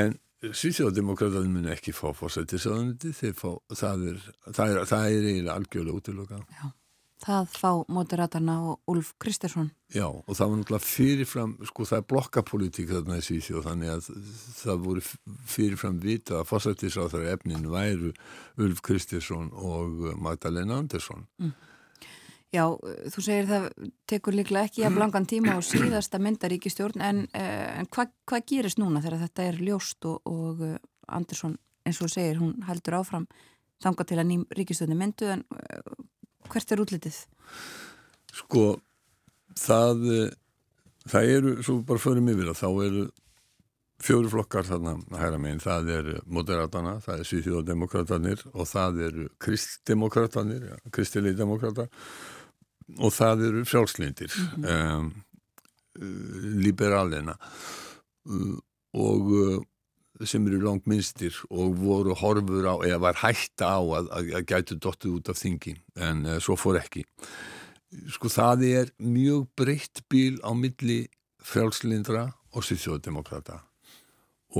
en 0.01 0.19
Svíþjóðdemokraterna 0.41 1.53
mun 1.53 1.73
ekki 1.75 1.93
fá 1.93 2.13
fórsættisöðundi 2.17 3.13
það, 3.13 3.73
það 3.77 4.05
er, 4.07 4.85
eiginlega 4.89 5.57
algjörlega 5.59 5.99
útiloka 6.01 6.45
Já 6.55 6.71
Það 7.21 7.49
fá 7.53 7.71
mótiratarna 7.93 8.57
og 8.71 8.91
Ulf 8.91 9.12
Kristersson. 9.21 9.71
Já 9.93 10.07
og 10.09 10.31
það 10.33 10.51
var 10.51 10.61
náttúrulega 10.61 10.87
fyrirfram, 10.89 11.57
sko 11.68 11.87
það 11.89 11.99
er 12.01 12.07
blokkapolítík 12.12 12.93
þarna 12.93 13.18
í 13.21 13.25
Svíþjóð 13.27 13.66
þannig 13.66 13.95
að 13.95 14.11
það 14.61 14.85
voru 14.87 15.03
fyrirfram 15.55 15.99
vita 16.01 16.39
að 16.41 16.49
fósættisáþara 16.53 17.35
efnin 17.35 17.66
væru 17.73 18.14
Ulf 18.61 18.81
Kristersson 18.87 19.51
og 19.53 20.14
Magdalena 20.16 20.79
Andersson. 20.81 21.27
Mm. 21.43 21.53
Já, 22.51 22.64
þú 23.14 23.23
segir 23.23 23.47
það 23.47 23.66
tekur 24.11 24.35
líklega 24.35 24.66
ekki 24.66 24.83
að 24.83 24.97
blangan 24.97 25.27
tíma 25.31 25.55
á 25.55 25.62
síðasta 25.62 26.18
myndaríkistjórn 26.18 27.03
en, 27.07 27.21
eh, 27.31 27.79
en 27.79 27.87
hvað 27.87 28.11
hva 28.27 28.41
gerist 28.43 28.81
núna 28.81 29.03
þegar 29.05 29.23
þetta 29.29 29.45
er 29.47 29.61
ljóst 29.68 30.09
og, 30.11 30.18
og 30.27 30.64
eh, 30.66 30.81
Andersson 31.07 31.55
eins 31.87 32.01
og 32.03 32.11
segir 32.11 32.41
hún 32.41 32.57
heldur 32.66 32.99
áfram 32.99 33.29
þanga 33.81 34.07
til 34.07 34.18
að 34.18 34.29
ným 34.33 34.43
ríkistjórni 34.59 34.99
myndu 34.99 35.31
en 35.31 35.45
eh, 35.55 35.93
hvert 36.51 36.73
er 36.73 36.83
útlitið? 36.85 37.19
Sko, 38.41 38.65
það, 39.59 40.05
það 41.11 41.33
eru, 41.39 41.57
svo 41.67 41.81
bara 41.87 42.03
förum 42.03 42.31
yfir 42.33 42.51
það, 42.51 42.61
þá 42.61 42.87
eru 42.89 43.09
fjóru 44.01 44.31
flokkar 44.33 44.69
þarna 44.69 44.95
hæra 45.21 45.39
meginn, 45.41 45.63
það 45.63 45.91
er 45.97 46.11
moderatana, 46.25 46.97
það 47.05 47.23
er 47.23 47.29
Svíþjóðdemokratanir 47.31 48.45
og 48.55 48.69
það 48.71 49.03
eru 49.09 49.27
kristdemokratanir, 49.45 50.69
ja, 50.71 50.79
kristilegi 50.95 51.39
demokrata 51.41 51.87
og 52.99 53.13
það 53.15 53.45
eru 53.49 53.65
frjálslindir, 53.69 54.33
mm 54.35 54.65
-hmm. 54.65 55.03
um, 55.03 55.13
liberalina 56.65 57.37
uh, 58.27 58.57
og 58.95 59.31
sem 60.29 60.45
eru 60.49 60.61
langt 60.62 60.89
minnstir 60.91 61.37
og 61.49 61.79
voru 61.81 62.14
horfur 62.18 62.66
á, 62.68 62.75
eða 62.85 63.01
var 63.07 63.21
hætta 63.23 63.71
á 63.73 63.81
að, 63.81 64.11
að, 64.12 64.29
að 64.37 64.47
gætu 64.51 64.77
dottuð 64.77 65.16
út 65.21 65.31
af 65.33 65.41
þingi 65.41 65.75
en 65.97 66.27
uh, 66.27 66.37
svo 66.43 66.57
fór 66.61 66.81
ekki. 66.81 67.05
Sko 68.12 68.31
það 68.31 68.66
er 68.68 68.93
mjög 69.03 69.49
breytt 69.59 70.05
bíl 70.12 70.39
á 70.45 70.53
milli 70.55 71.03
frjálslindra 71.41 72.29
og 72.53 72.66
sýþjóðdemokrata 72.66 73.62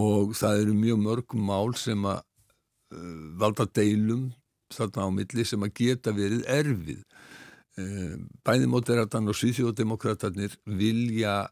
og 0.01 0.33
það 0.39 0.65
eru 0.65 0.75
mjög 0.79 1.01
mörg 1.05 1.37
mál 1.37 1.75
sem 1.79 2.09
að 2.09 2.23
uh, 2.23 3.21
valda 3.43 3.69
deilum 3.69 4.31
þarna 4.73 5.07
á 5.07 5.09
milli 5.13 5.45
sem 5.45 5.67
að 5.67 5.77
geta 5.83 6.15
verið 6.15 6.45
erfið. 6.49 7.05
Uh, 7.79 8.17
bæði 8.47 8.71
móteratan 8.71 9.29
og 9.31 9.39
sýþjóðdemokratanir 9.39 10.57
vilja 10.65 11.43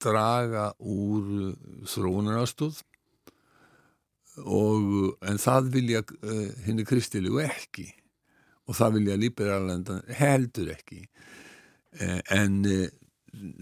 draga 0.00 0.70
úr 0.80 1.52
þróunarastóð 1.84 2.78
og, 4.40 5.18
en 5.28 5.40
það 5.40 5.68
vilja 5.74 6.02
uh, 6.04 6.48
henni 6.66 6.86
kristilegu 6.88 7.42
ekki. 7.44 7.88
Og 8.70 8.78
það 8.78 8.98
vilja 8.98 9.20
líberalendan 9.20 10.02
heldur 10.16 10.72
ekki. 10.72 11.02
Uh, 12.00 12.20
en 12.32 12.62
uh, 12.64 12.88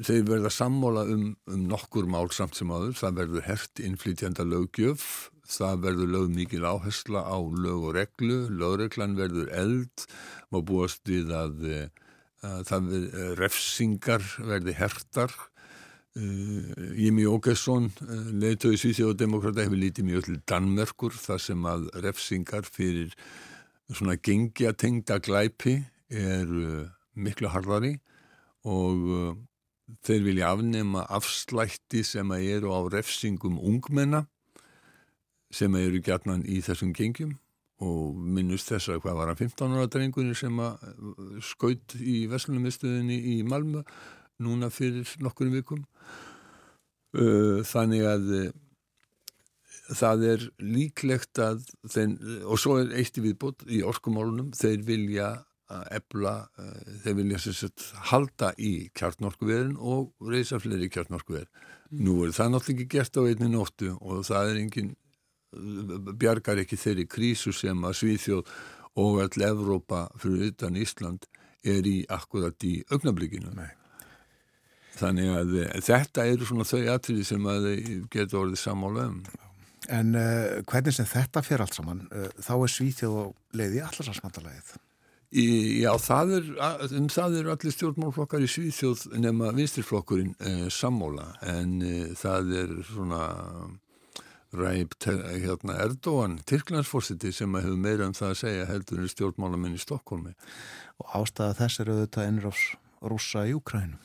þeir 0.06 0.24
verða 0.28 0.52
sammóla 0.54 1.06
um, 1.10 1.32
um 1.50 1.66
nokkur 1.70 2.06
mál 2.10 2.30
samt 2.34 2.58
sem 2.58 2.70
aður 2.70 2.96
það 2.98 3.20
verður 3.22 3.46
hert 3.48 3.82
innflytjanda 3.82 4.46
lögjöf 4.46 5.30
það 5.50 5.84
verður 5.84 6.12
lög 6.14 6.34
mikil 6.34 6.66
áhersla 6.66 7.24
á 7.26 7.38
lög 7.38 7.88
og 7.88 7.94
reglu. 7.96 8.38
Lögreglan 8.54 9.16
verður 9.18 9.50
eld. 9.56 10.06
Má 10.50 10.60
búast 10.66 11.02
við 11.10 11.32
að, 11.34 11.64
að 12.46 12.66
það 12.70 12.90
verður 12.92 13.40
refsingar 13.40 14.26
verði 14.38 14.76
hertar 14.78 15.34
Jimmy 16.18 17.22
Åkesson, 17.30 17.86
uh, 18.02 18.30
leiðtöði 18.34 18.80
Svíþjóðdemokrata 18.82 19.62
hefur 19.62 19.78
lítið 19.78 20.08
mjög 20.08 20.24
til 20.26 20.38
Danmerkur 20.50 21.14
þar 21.14 21.42
sem 21.44 21.68
að 21.70 21.86
refsingar 22.02 22.66
fyrir 22.66 23.14
svona 23.90 24.16
gengja 24.18 24.72
tengda 24.74 25.20
glæpi 25.22 25.76
er 26.10 26.50
uh, 26.50 26.88
miklu 27.14 27.52
harðari 27.52 27.94
og 28.66 29.38
þeir 30.06 30.26
vilja 30.26 30.50
afnema 30.52 31.06
afslætti 31.08 32.02
sem 32.06 32.28
að 32.34 32.48
eru 32.56 32.74
á 32.74 32.80
refsingum 32.92 33.56
ungmenna 33.56 34.26
sem 35.50 35.74
eru 35.78 36.02
gætnan 36.04 36.44
í 36.46 36.60
þessum 36.62 36.92
gengjum 36.94 37.38
og 37.80 38.16
minnust 38.20 38.68
þess 38.70 38.92
að 38.92 39.02
hvað 39.04 39.18
var 39.22 39.32
að 39.32 39.42
15 39.46 39.76
ára 39.76 39.90
drengunni 39.90 40.36
sem 40.36 40.58
að 40.60 40.82
skaut 41.42 41.96
í 41.96 42.26
Veslunumistuðinni 42.30 43.16
í 43.34 43.36
Malmö 43.48 43.82
núna 44.40 44.70
fyrir 44.72 45.08
nokkur 45.22 45.52
vikum. 45.52 45.84
Uh, 47.10 47.60
þannig 47.66 48.06
að 48.06 48.26
það 49.90 50.26
er 50.30 50.42
líklegt 50.62 51.40
að 51.42 51.64
þeim, 51.90 52.16
og 52.46 52.60
svo 52.62 52.76
er 52.78 52.92
eitt 53.00 53.18
í 53.18 53.24
viðbútt 53.24 53.64
í 53.66 53.80
orkumálunum, 53.86 54.52
þeir 54.54 54.84
vilja 54.86 55.30
ebla, 55.94 56.34
þeir 57.04 57.16
vilja 57.20 57.40
sagt, 57.42 57.84
halda 58.10 58.52
í 58.58 58.90
kjartnorkuverin 58.96 59.76
og 59.78 60.10
reysa 60.30 60.58
fleiri 60.62 60.90
kjartnorkuver 60.90 61.46
mm. 61.46 62.00
nú 62.06 62.16
er 62.26 62.34
það 62.34 62.54
náttúrulega 62.54 62.76
ekki 62.76 62.96
gert 62.96 63.20
á 63.20 63.22
einni 63.22 63.50
nóttu 63.52 63.92
og 64.00 64.24
það 64.26 64.52
er 64.52 64.60
engin 64.64 64.92
bjargar 66.20 66.62
ekki 66.62 66.78
þeirri 66.78 67.06
krísu 67.10 67.54
sem 67.54 67.86
að 67.86 67.98
Svíþjóð 68.02 68.54
og 69.02 69.20
all 69.24 69.46
Evrópa 69.50 70.06
fyrir 70.18 70.50
utan 70.50 70.78
Ísland 70.78 71.26
er 71.66 71.86
í 71.86 72.00
akkurat 72.10 72.66
í 72.66 72.80
augnablíkinu 72.90 73.54
Nei 73.54 73.79
Þannig 75.00 75.30
að 75.32 75.54
eh, 75.62 75.78
þetta 75.86 76.26
eru 76.28 76.48
svona 76.48 76.66
þau 76.68 76.82
atriði 76.94 77.24
sem 77.30 77.48
að 77.48 77.70
getur 78.12 78.44
orðið 78.44 78.60
samála 78.60 79.06
um. 79.10 79.22
En 79.90 80.14
uh, 80.14 80.60
hvernig 80.68 80.94
sem 80.94 81.08
þetta 81.08 81.42
fer 81.42 81.64
allt 81.64 81.74
saman, 81.74 82.04
uh, 82.12 82.28
þá 82.44 82.52
er 82.58 82.72
Svíþjóð 82.74 83.18
og 83.24 83.56
leiði 83.56 83.82
allarsvarsmandalæðið? 83.86 84.72
Já, 85.30 85.90
það 86.02 86.32
er, 86.36 86.46
um 86.98 87.06
það 87.10 87.36
eru 87.38 87.52
allir 87.54 87.74
stjórnmálflokkar 87.74 88.42
í 88.42 88.48
Svíþjóð 88.50 89.04
nema 89.22 89.52
vinstirflokkurinn 89.56 90.34
uh, 90.36 90.66
sammála 90.74 91.30
en 91.52 91.78
það 92.18 92.52
er 92.64 92.74
svona 92.90 93.22
ræp 94.50 94.96
hérna, 95.06 95.78
Erdóan, 95.84 96.40
Tyrklandsforsiti 96.46 97.30
sem 97.32 97.54
hefur 97.54 97.78
meira 97.78 98.08
um 98.10 98.14
það 98.16 98.32
að 98.32 98.40
segja 98.42 98.68
heldur 98.70 99.02
en 99.04 99.12
stjórnmálamenn 99.12 99.78
í 99.78 99.82
Stokkólmi. 99.82 100.34
Og 101.00 101.18
ástæða 101.22 101.58
þess 101.62 101.82
eru 101.84 101.98
ennur 102.24 102.50
ás 102.50 102.64
rúsa 103.00 103.46
í 103.46 103.54
Ukrænum? 103.54 103.98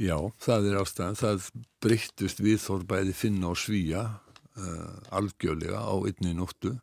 Já, 0.00 0.16
það 0.40 0.70
er 0.70 0.78
ástæðan. 0.80 1.18
Það 1.20 1.48
breyttust 1.84 2.38
viðþór 2.40 2.86
bæði 2.88 3.16
finna 3.16 3.50
og 3.50 3.58
svíja 3.60 4.04
uh, 4.08 4.94
algjörlega 5.12 5.82
á 5.84 5.94
einni 6.08 6.32
nóttu. 6.38 6.78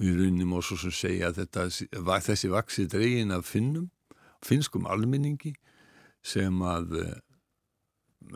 Við 0.00 0.20
raunum 0.22 0.54
og 0.56 0.62
svo 0.64 0.78
sem 0.80 0.94
segja 0.94 1.30
að 1.32 1.42
þetta, 1.42 1.66
þessi 2.28 2.52
vaksi 2.52 2.86
dregin 2.88 3.34
af 3.34 3.48
finnum, 3.50 3.90
finnskum 4.46 4.86
almenningi 4.88 5.56
sem 6.22 6.62
að 6.62 6.94
uh, 7.02 7.18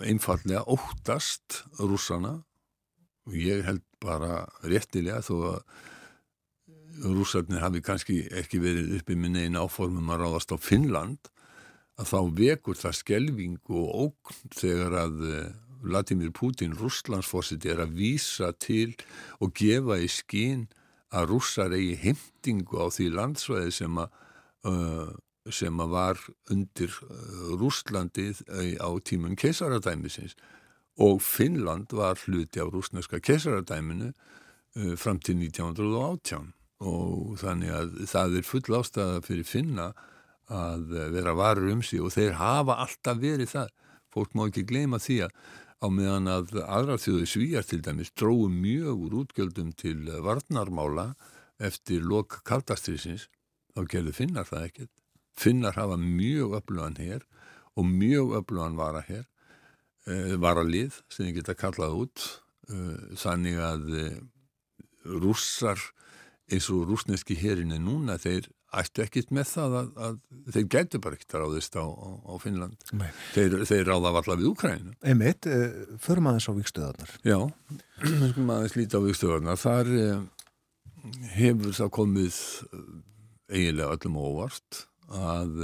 einfallega 0.02 0.64
óttast 0.66 1.62
rússana 1.78 2.40
og 3.24 3.36
ég 3.38 3.62
held 3.64 3.84
bara 4.02 4.42
réttilega 4.66 5.22
þó 5.24 5.34
að 5.54 5.60
rússarnir 7.14 7.62
hafi 7.62 7.82
kannski 7.84 8.18
ekki 8.42 8.58
verið 8.62 8.98
uppi 8.98 9.16
með 9.18 9.38
neina 9.38 9.62
áformum 9.64 10.10
að 10.14 10.24
ráðast 10.24 10.52
á 10.54 10.58
Finnland 10.58 11.30
að 12.00 12.10
þá 12.10 12.20
vekur 12.38 12.78
það 12.78 12.96
skelving 13.00 13.58
og 13.70 13.92
ógn 14.06 14.54
þegar 14.54 14.96
að 15.04 15.20
eh, 15.30 15.52
Vladimir 15.84 16.32
Putin, 16.32 16.72
rússlandsforsiti, 16.78 17.68
er 17.70 17.82
að 17.84 17.98
vísa 17.98 18.50
til 18.56 18.94
og 19.44 19.52
gefa 19.58 19.98
í 20.00 20.08
skín 20.08 20.66
að 21.14 21.28
rússar 21.30 21.74
eigi 21.76 21.94
heimtingu 22.00 22.80
á 22.80 22.88
því 22.90 23.10
landsvæði 23.14 23.74
sem 23.76 24.00
að, 24.00 24.16
uh, 24.70 25.12
sem 25.52 25.82
að 25.84 25.92
var 25.92 26.22
undir 26.50 26.96
uh, 27.06 27.52
Rússlandið 27.60 28.42
á 28.80 28.90
tímum 29.06 29.36
keisaradæmisins 29.38 30.34
og 31.04 31.20
Finnland 31.22 31.92
var 31.94 32.18
hluti 32.24 32.62
á 32.62 32.66
rússneska 32.66 33.20
keisaradæminu 33.22 34.10
uh, 34.10 34.94
fram 34.96 35.20
til 35.20 35.38
1918 35.44 36.50
og 36.84 37.38
þannig 37.38 37.70
að 37.70 37.94
það 38.10 38.40
er 38.40 38.48
full 38.48 38.80
ástæða 38.80 39.22
fyrir 39.24 39.46
Finna 39.46 39.92
að 40.52 40.94
vera 41.14 41.34
varur 41.36 41.72
um 41.72 41.82
sig 41.82 42.02
og 42.04 42.12
þeir 42.14 42.36
hafa 42.40 42.78
alltaf 42.84 43.20
verið 43.20 43.52
það. 43.54 43.68
Fólk 44.12 44.34
má 44.34 44.46
ekki 44.46 44.66
gleyma 44.68 45.00
því 45.02 45.24
að 45.26 45.36
á 45.84 45.86
meðan 45.92 46.30
að 46.30 46.52
aðra 46.64 46.96
þjóðu 47.00 47.28
svíjar 47.28 47.66
til 47.68 47.80
dæmis 47.84 48.12
dróðu 48.16 48.50
mjög 48.52 49.06
úr 49.06 49.16
útgjöldum 49.22 49.72
til 49.76 49.98
varnarmála 50.24 51.12
eftir 51.62 52.04
lok 52.04 52.40
kaldastriðsins, 52.48 53.28
þá 53.74 53.84
gerðu 53.90 54.14
finnar 54.16 54.48
það 54.48 54.68
ekkert. 54.68 54.92
Finnar 55.34 55.76
hafa 55.76 55.98
mjög 55.98 56.56
öflugan 56.60 56.98
hér 57.00 57.24
og 57.74 57.88
mjög 57.90 58.36
öflugan 58.40 58.78
vara 58.78 59.02
hér, 59.08 59.26
e, 60.06 60.36
varalið 60.38 61.00
sem 61.08 61.26
þið 61.26 61.36
geta 61.40 61.56
kallað 61.58 61.98
út, 62.04 62.24
e, 62.70 62.78
þannig 63.18 63.58
að 63.58 63.88
rússar 65.04 65.80
eins 66.52 66.68
og 66.72 66.88
rúsneski 66.88 67.36
hérin 67.38 67.74
er 67.74 67.82
núna, 67.82 68.16
þeir 68.20 68.48
ættu 68.80 69.04
ekkit 69.04 69.32
með 69.34 69.48
það 69.50 69.76
að, 69.78 69.88
að 70.06 70.18
þeir 70.54 70.66
gætu 70.74 71.00
bara 71.04 71.18
ekkert 71.18 71.36
ráðist 71.40 71.78
á, 71.78 71.84
á, 71.84 72.08
á 72.26 72.32
Finnland. 72.42 72.86
Þeir, 73.34 73.56
þeir 73.68 73.90
ráða 73.90 74.12
allar 74.12 74.40
við 74.40 74.50
Úkræninu 74.50 74.94
Einmitt, 75.04 75.48
uh, 75.50 75.96
förum 76.02 76.30
aðeins 76.30 76.48
á 76.50 76.52
vikstöðarnar 76.58 77.16
Já, 77.26 77.38
skulum 78.30 78.54
aðeins 78.56 78.78
líta 78.78 79.00
á 79.00 79.06
vikstöðarnar 79.06 79.60
þar 79.60 79.92
uh, 79.98 80.22
hefur 81.36 81.76
það 81.80 81.92
komið 82.00 82.40
uh, 82.70 82.88
eiginlega 83.54 83.98
öllum 83.98 84.18
óvart 84.24 84.84
að 85.14 85.60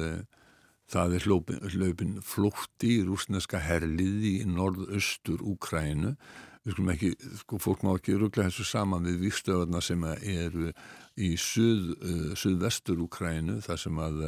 það 0.91 1.15
er 1.16 1.27
hljópin 1.27 2.16
flótti 2.27 2.97
í 2.99 3.03
rúsneska 3.07 3.61
herliði 3.62 4.41
í 4.43 4.47
norðaustur 4.51 5.43
Úkræninu 5.47 6.16
við 6.65 6.74
skulum 6.74 6.93
ekki, 6.93 7.11
sko, 7.41 7.59
fólk 7.62 7.85
má 7.87 7.95
ekki 7.95 8.16
ruggla 8.20 8.49
þessu 8.49 8.66
saman 8.69 9.07
við 9.09 9.23
vikstöðarnar 9.24 9.85
sem 9.85 10.03
eru 10.11 10.73
í 11.16 11.31
suð, 11.41 11.95
uh, 11.97 12.27
suðvestur 12.39 13.01
Úkrænu 13.07 13.61
þar 13.65 13.81
sem 13.81 14.03
að 14.05 14.20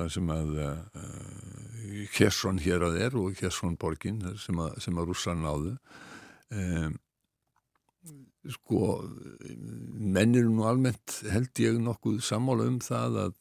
þar 0.00 0.10
sem 0.14 0.32
að 0.32 0.56
uh, 0.64 1.04
Kjesson 2.14 2.60
hér 2.64 2.86
að 2.88 2.98
er 3.04 3.16
og 3.20 3.36
Kjesson 3.36 3.76
borgin 3.80 4.22
sem 4.40 4.58
að, 4.62 4.78
að 4.88 5.06
rússa 5.10 5.36
náðu. 5.36 5.76
Um, 6.50 6.96
sko 8.56 9.02
mennir 10.00 10.48
nú 10.48 10.64
almennt 10.64 11.18
held 11.28 11.60
ég 11.60 11.76
nokkuð 11.82 12.22
sammála 12.24 12.70
um 12.70 12.80
það 12.84 13.24
að 13.26 13.38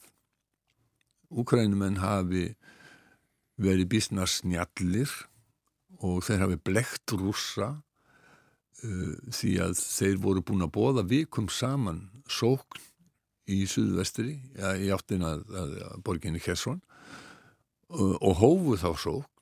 Úkrænumenn 1.29 1.99
hafi 2.01 2.47
verið 3.61 3.87
bísna 3.91 4.25
snjallir 4.27 5.11
og 6.01 6.23
þeir 6.25 6.43
hafi 6.43 6.57
blekt 6.65 7.13
rússa 7.13 7.69
uh, 7.69 7.88
því 8.79 9.55
að 9.65 9.73
þeir 9.79 10.21
voru 10.23 10.43
búin 10.45 10.63
að 10.63 10.75
bóða 10.75 11.03
vikum 11.07 11.49
saman 11.51 12.05
sókn 12.29 12.79
í 13.49 13.63
suðvestri 13.67 14.37
ja, 14.57 14.75
í 14.77 14.91
áttin 14.93 15.25
að, 15.25 15.43
að, 15.49 15.75
að 15.89 16.01
borginni 16.05 16.41
Kessson 16.43 16.79
og, 17.89 18.15
og 18.21 18.39
hófu 18.39 18.77
þá 18.79 18.89
sókn 19.03 19.39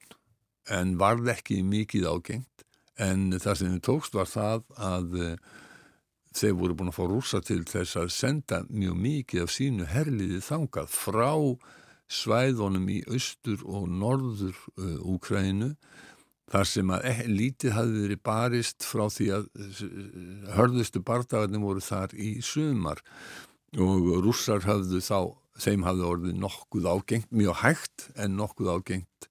en 0.73 0.97
varð 0.99 1.31
ekki 1.31 1.61
mikið 1.63 2.09
ágengt. 2.11 2.65
En 2.97 3.29
það 3.37 3.59
sem 3.59 3.73
þið 3.75 3.81
tókst 3.85 4.15
var 4.17 4.29
það 4.29 4.63
að 4.81 5.17
uh, 5.21 5.33
þeir 6.37 6.55
voru 6.57 6.77
búin 6.77 6.91
að 6.91 6.97
fá 6.97 7.03
rúsa 7.09 7.41
til 7.45 7.61
þess 7.69 7.99
að 8.01 8.13
senda 8.15 8.61
mjög 8.69 8.97
mikið 9.03 9.43
af 9.43 9.53
sínu 9.53 9.89
herliði 9.91 10.41
þangað 10.45 10.89
frá 10.93 11.31
svæðunum 12.07 12.87
í 12.89 13.01
austur 13.11 13.63
og 13.67 13.87
norður 13.91 14.57
uh, 14.79 14.97
Úkrænu 15.13 15.75
þar 16.51 16.69
sem 16.69 16.91
að 16.95 17.07
eh, 17.09 17.23
lítið 17.27 17.75
hafi 17.75 18.03
verið 18.03 18.21
barist 18.25 18.85
frá 18.87 19.07
því 19.11 19.27
að 19.35 19.49
hörðustu 20.55 21.01
bardagarnir 21.03 21.63
voru 21.63 21.83
þar 21.83 22.15
í 22.15 22.37
sumar. 22.45 23.01
Og 23.77 24.07
rússar 24.23 24.63
hafðu 24.63 25.01
þá, 25.03 25.35
þeim 25.59 25.83
hafðu 25.83 26.05
orðið 26.11 26.37
nokkuð 26.39 26.87
ágengt, 26.87 27.31
mjög 27.35 27.59
hægt 27.65 28.07
en 28.15 28.37
nokkuð 28.39 28.71
ágengt 28.77 29.27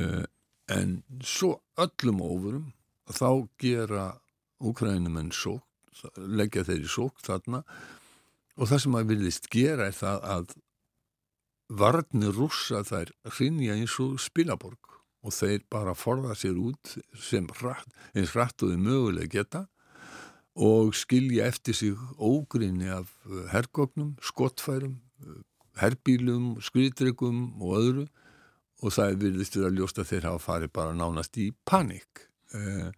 uh, 0.00 0.24
en 0.72 1.02
svo 1.20 1.58
öllum 1.76 2.22
ofurum 2.24 2.70
þá 3.12 3.44
gera 3.60 4.06
úkrænumenn 4.64 5.28
sók, 5.34 5.66
leggja 6.16 6.64
þeir 6.64 6.86
í 6.86 6.88
sók 6.88 7.20
þarna. 7.26 7.60
Og 8.56 8.70
það 8.70 8.84
sem 8.86 8.96
að 8.96 9.10
vilist 9.12 9.50
gera 9.52 9.90
er 9.90 9.96
það 9.98 10.26
að 10.30 10.56
varnir 11.68 12.32
rússa 12.32 12.80
þær 12.86 13.12
hrinja 13.34 13.76
eins 13.76 13.98
og 14.00 14.16
spilaborg 14.22 14.93
og 15.24 15.32
þeir 15.32 15.64
bara 15.72 15.96
forða 15.96 16.36
sér 16.36 16.58
út 16.60 16.96
sem 17.16 17.46
hratt, 17.60 17.88
eins 18.14 18.34
hrattuði 18.36 18.76
möguleg 18.80 19.32
geta 19.32 19.64
og 20.54 20.92
skilja 20.94 21.48
eftir 21.50 21.74
sig 21.74 21.96
ógrinni 22.18 22.90
af 22.92 23.08
uh, 23.26 23.46
herrgóknum, 23.50 24.14
skottfærum, 24.22 25.00
uh, 25.24 25.40
herrbílum, 25.80 26.60
skriðdryggum 26.62 27.48
og 27.58 27.80
öðru 27.80 28.04
og 28.84 28.92
það 28.92 29.10
er 29.10 29.18
virðistur 29.22 29.66
að 29.68 29.80
ljósta 29.80 30.04
þeir 30.06 30.28
hafa 30.28 30.42
farið 30.44 30.72
bara 30.76 30.94
nánast 30.96 31.38
í 31.40 31.48
panik. 31.64 32.26
Eh, 32.54 32.90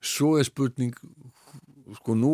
svo 0.00 0.36
er 0.40 0.48
spurning, 0.48 0.94
sko 1.98 2.16
nú, 2.16 2.32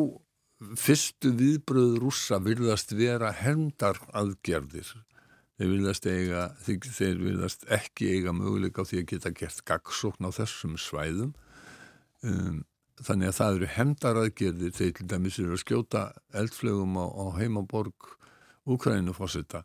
fyrstu 0.78 1.32
viðbröð 1.38 1.98
rússa 2.02 2.38
virðast 2.42 2.94
vera 2.98 3.32
herndar 3.34 3.98
aðgerðir 4.16 4.90
þeir 5.59 5.72
vilast, 5.72 6.06
eiga, 6.06 6.44
þeir 6.62 7.20
vilast 7.22 7.64
ekki 7.74 8.12
eiga 8.14 8.35
möguleika 8.36 8.85
á 8.86 8.89
því 8.89 9.02
að 9.02 9.09
geta 9.12 9.32
gert 9.35 9.64
gagsókn 9.66 10.28
á 10.28 10.30
þessum 10.35 10.76
svæðum. 10.78 11.32
Um, 12.22 12.62
þannig 13.02 13.30
að 13.30 13.36
það 13.39 13.59
eru 13.59 13.72
hemdaraðgerðir 13.74 14.76
þeir 14.78 14.94
til 14.98 15.09
dæmis 15.10 15.39
eru 15.43 15.55
að 15.55 15.62
skjóta 15.64 16.05
eldflögum 16.35 16.98
á, 16.98 17.06
á 17.06 17.24
heimaborg 17.39 18.14
Úkrænufósita 18.68 19.62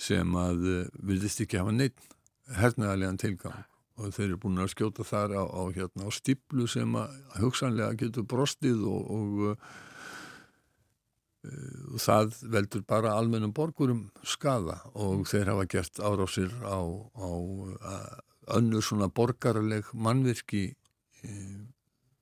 sem 0.00 0.32
að 0.36 0.64
uh, 0.66 0.78
vilist 1.06 1.42
ekki 1.44 1.60
hafa 1.60 1.74
neitt 1.76 2.08
hernaðarlegan 2.56 3.20
tilgang. 3.20 3.66
Og 4.00 4.14
þeir 4.16 4.30
eru 4.30 4.40
búin 4.40 4.60
að 4.60 4.72
skjóta 4.74 5.04
þar 5.04 5.36
á, 5.40 5.44
á, 5.44 5.62
hérna, 5.76 6.08
á 6.08 6.10
stiplu 6.12 6.66
sem 6.68 6.96
að 6.96 7.16
hugsanlega 7.40 7.96
getur 8.00 8.24
brostið 8.28 8.84
og, 8.88 9.10
og 9.12 9.56
uh, 11.46 11.96
það 12.00 12.36
veldur 12.54 12.84
bara 12.88 13.16
almennum 13.18 13.54
borgurum 13.56 14.06
skada 14.24 14.80
og 14.94 15.26
þeir 15.30 15.52
hafa 15.54 15.66
gert 15.76 16.02
árásir 16.02 16.54
á, 16.64 16.80
á 17.16 17.30
önnur 18.56 18.84
svona 18.84 19.10
borgarleg 19.12 19.90
mannvirki 19.94 20.70
uh, 21.24 21.60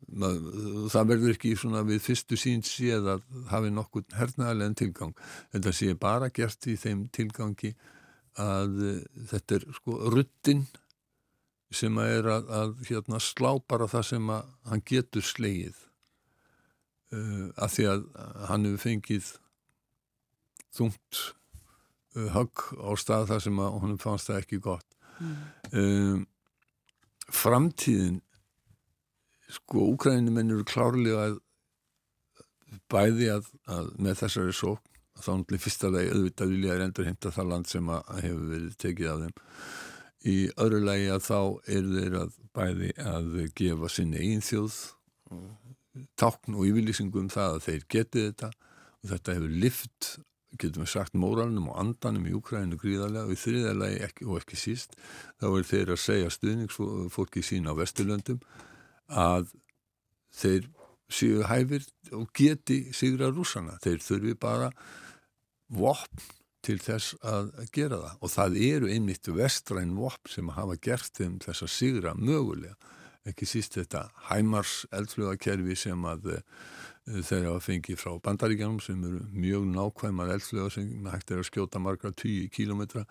það 0.08 1.10
verður 1.10 1.34
ekki 1.34 1.52
svona 1.58 1.84
við 1.84 2.00
fyrstu 2.00 2.38
sín 2.40 2.62
séð 2.64 3.10
að 3.12 3.24
hafi 3.50 3.70
nokkur 3.74 4.06
hernaðarlegan 4.16 4.76
tilgang 4.78 5.14
þetta 5.52 5.72
sé 5.76 5.94
bara 6.00 6.30
gert 6.32 6.68
í 6.70 6.78
þeim 6.80 7.08
tilgangi 7.12 7.74
að 8.38 8.78
þetta 9.28 9.58
er 9.58 9.66
sko 9.76 9.98
ruttinn 10.14 10.64
sem 11.74 11.98
að 12.00 12.14
er 12.14 12.30
að, 12.32 12.48
að 12.60 12.72
hérna, 12.88 13.20
slá 13.20 13.50
bara 13.68 13.88
það 13.90 14.06
sem 14.12 14.32
að 14.32 14.48
hann 14.70 14.84
getur 14.88 15.26
slegið 15.26 15.84
uh, 17.14 17.48
af 17.56 17.74
því 17.74 17.88
að 17.92 18.06
hann 18.50 18.68
hefur 18.68 18.84
fengið 18.84 19.32
þungt 20.78 21.20
uh, 22.16 22.28
högg 22.36 22.64
á 22.78 22.90
stað 23.00 23.28
þar 23.32 23.44
sem 23.46 23.60
að 23.64 23.78
honum 23.82 24.00
fannst 24.02 24.30
það 24.30 24.40
ekki 24.42 24.62
gott 24.64 24.98
mm. 25.20 25.36
um, 25.82 26.24
framtíðin 27.28 28.20
sko 29.48 29.86
Úkrænimenn 29.94 30.52
eru 30.52 30.66
klárlega 30.68 31.30
að 31.30 31.38
bæði 32.92 33.30
að, 33.32 33.48
að 33.72 33.92
með 33.96 34.22
þessari 34.22 34.54
sók 34.56 34.84
þá 35.18 35.30
náttúrulega 35.32 35.64
fyrsta 35.64 35.90
lagi 35.90 36.10
auðvitað 36.12 36.52
vilja 36.52 36.74
er 36.74 36.82
endur 36.84 37.08
heimta 37.08 37.32
það 37.34 37.48
land 37.52 37.70
sem 37.70 37.88
að 37.90 38.10
hefur 38.22 38.50
verið 38.52 38.76
tekið 38.84 39.08
af 39.12 39.22
þeim 39.24 39.38
í 40.28 40.36
öðru 40.64 40.80
lagi 40.84 41.08
að 41.14 41.24
þá 41.24 41.40
eru 41.78 41.94
þeir 41.96 42.18
að 42.20 42.36
bæði 42.58 42.90
að 43.06 43.32
gefa 43.58 43.90
sinni 43.92 44.20
eigin 44.22 44.44
þjóð 44.44 44.78
tákn 46.20 46.56
og 46.56 46.66
yfirlýsingum 46.68 47.26
um 47.26 47.32
það 47.32 47.58
að 47.58 47.66
þeir 47.66 47.86
geti 47.94 48.24
þetta 48.28 48.50
og 48.98 49.12
þetta 49.12 49.36
hefur 49.38 49.60
lift 49.64 50.10
getum 50.58 50.84
við 50.84 50.92
sagt 50.94 51.16
móralnum 51.18 51.68
og 51.72 51.78
andanum 51.82 52.26
í 52.28 52.32
Úkræninu 52.36 52.78
gríðarlega 52.80 53.28
og 53.28 53.34
í 53.34 53.40
þriðalagi 53.42 53.98
ekki, 54.06 54.28
og 54.28 54.40
ekki 54.40 54.58
síst 54.58 54.96
þá 55.40 55.48
er 55.50 55.68
þeir 55.68 55.92
að 55.92 56.02
segja 56.04 56.32
stuðningsfólki 56.32 57.44
sína 57.44 57.74
á 57.76 57.78
Vesturlöndum 57.78 58.40
að 59.08 59.52
þeir 60.38 60.70
séu 61.08 61.44
hæfir 61.48 61.84
og 62.16 62.28
geti 62.36 62.80
sigra 62.96 63.30
rúsana. 63.32 63.78
Þeir 63.84 64.02
þurfi 64.04 64.34
bara 64.40 64.72
vopn 65.72 66.26
til 66.64 66.78
þess 66.82 67.16
að 67.24 67.52
gera 67.72 68.00
það 68.02 68.24
og 68.24 68.32
það 68.32 68.58
eru 68.68 68.90
einmitt 68.92 69.30
vestræn 69.32 69.96
vopn 69.96 70.32
sem 70.32 70.52
hafa 70.56 70.76
gert 70.82 71.12
þeim 71.16 71.38
þess 71.44 71.64
að 71.64 71.74
sigra 71.76 72.14
mögulega. 72.18 72.76
Ekki 73.28 73.48
síst 73.48 73.76
þetta 73.78 74.08
hæmars 74.30 74.82
eldflöðakerfi 74.96 75.76
sem 75.78 76.06
að 76.08 76.30
uh, 76.36 76.40
þeir 77.08 77.48
hafa 77.48 77.64
fengið 77.64 78.00
frá 78.00 78.14
bandaríkjanum 78.24 78.80
sem 78.84 79.02
eru 79.08 79.20
mjög 79.32 79.66
nákvæmar 79.72 80.32
eldflöða 80.36 80.72
sem 80.76 81.10
hægt 81.12 81.32
er 81.32 81.42
að 81.42 81.48
skjóta 81.50 81.80
margra 81.82 82.12
10 82.12 82.48
kílometra 82.54 83.04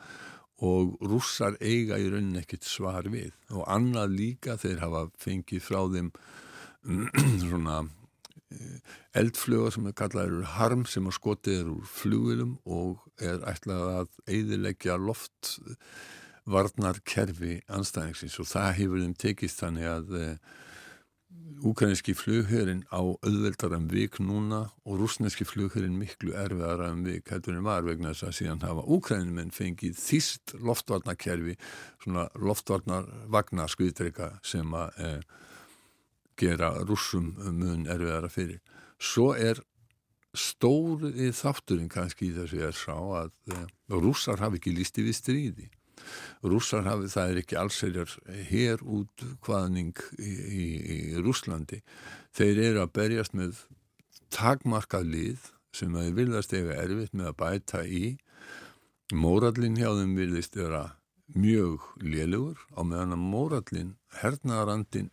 og 0.66 0.98
rússar 1.06 1.58
eiga 1.62 2.00
í 2.02 2.08
rauninni 2.10 2.42
ekkit 2.42 2.66
svar 2.66 3.06
við. 3.14 3.34
Og 3.54 3.66
annað 3.70 4.16
líka 4.18 4.58
þeir 4.58 4.82
hafa 4.82 5.04
fengið 5.22 5.64
frá 5.66 5.84
þeim 5.94 6.12
svona 7.44 7.82
eh, 8.54 8.80
eldflögar 9.22 9.76
sem 9.76 9.90
er 9.90 9.98
kallaður 9.98 10.48
harm 10.58 10.86
sem 10.90 11.10
að 11.10 11.18
skotið 11.20 11.60
er 11.62 11.72
úr 11.76 11.90
flugilum 11.92 12.58
og 12.66 13.04
er 13.22 13.42
ætlað 13.50 13.94
að 13.94 14.22
eidilegja 14.26 14.98
loftvarnarkerfi 16.48 17.60
anstæðingsins 17.68 18.40
og 18.42 18.50
það 18.50 18.72
hefur 18.80 19.04
þeim 19.04 19.20
tekist 19.20 19.62
þannig 19.64 19.92
að 19.92 20.18
uh, 20.18 20.32
Úkrænski 21.66 22.14
flughörin 22.14 22.84
á 22.94 23.02
auðveldaram 23.02 23.88
vik 23.90 24.20
núna 24.22 24.70
og 24.86 25.00
rúsneski 25.02 25.46
flughörin 25.46 25.98
miklu 25.98 26.36
erfiðaram 26.38 27.02
vik 27.06 27.32
hættur 27.34 27.58
en 27.58 27.66
var 27.66 27.86
vegna 27.88 28.12
þess 28.14 28.28
að 28.28 28.36
síðan 28.38 28.62
hafa 28.62 28.84
Úkrænumenn 28.86 29.50
fengið 29.56 29.98
þýst 29.98 30.54
loftvarnakerfi, 30.62 31.56
svona 32.04 32.28
loftvarnarvagna 32.38 33.66
skuðdreika 33.74 34.30
sem 34.46 34.76
að 34.78 35.02
eh, 35.02 35.26
gera 36.38 36.70
rúsum 36.86 37.34
mun 37.58 37.90
erfiðara 37.90 38.30
fyrir. 38.30 38.62
Svo 39.02 39.32
er 39.34 39.64
stórið 40.38 41.34
þátturinn 41.42 41.90
kannski 41.90 42.30
í 42.30 42.36
þessu 42.38 42.62
er 42.70 42.78
sá 42.78 42.94
að 42.94 43.34
eh, 43.50 43.66
rússar 43.98 44.46
hafi 44.46 44.62
ekki 44.62 44.78
lísti 44.78 45.10
við 45.10 45.20
stríði 45.24 45.70
rússar 46.44 46.86
hafi, 46.88 47.10
það 47.12 47.32
er 47.32 47.42
ekki 47.42 47.60
allsherjar 47.60 48.14
hér 48.50 48.84
út 48.84 49.26
hvaðning 49.46 49.98
í, 50.18 50.32
í, 50.32 50.68
í 50.94 51.00
Rúslandi 51.24 51.82
þeir 52.38 52.64
eru 52.70 52.84
að 52.84 52.94
berjast 53.00 53.36
með 53.38 53.64
takmarkað 54.34 55.12
lið 55.14 55.52
sem 55.76 55.94
þeir 55.94 56.16
viljast 56.18 56.56
ega 56.58 56.78
erfitt 56.84 57.14
með 57.16 57.32
að 57.32 57.38
bæta 57.42 57.84
í. 57.86 58.06
Mórallin 59.14 59.78
hjá 59.80 59.92
þeim 59.96 60.16
viljast 60.18 60.58
vera 60.58 60.84
mjög 61.36 61.84
lélugur 62.04 62.60
á 62.76 62.82
meðan 62.88 63.16
að 63.16 63.24
mórallin 63.34 63.94
hernaðarandin 64.22 65.12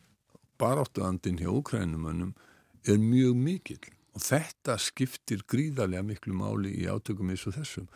baráttuandin 0.59 1.41
hjá 1.43 1.51
Ukrænumannum 1.51 2.35
er 2.87 2.99
mjög 3.03 3.37
mikill 3.39 3.85
og 4.15 4.23
þetta 4.23 4.77
skiptir 4.79 5.43
gríðarlega 5.51 6.07
miklu 6.07 6.37
máli 6.39 6.73
í 6.83 6.87
átökum 6.87 7.33
eins 7.35 7.47
og 7.51 7.57
þessum. 7.59 7.89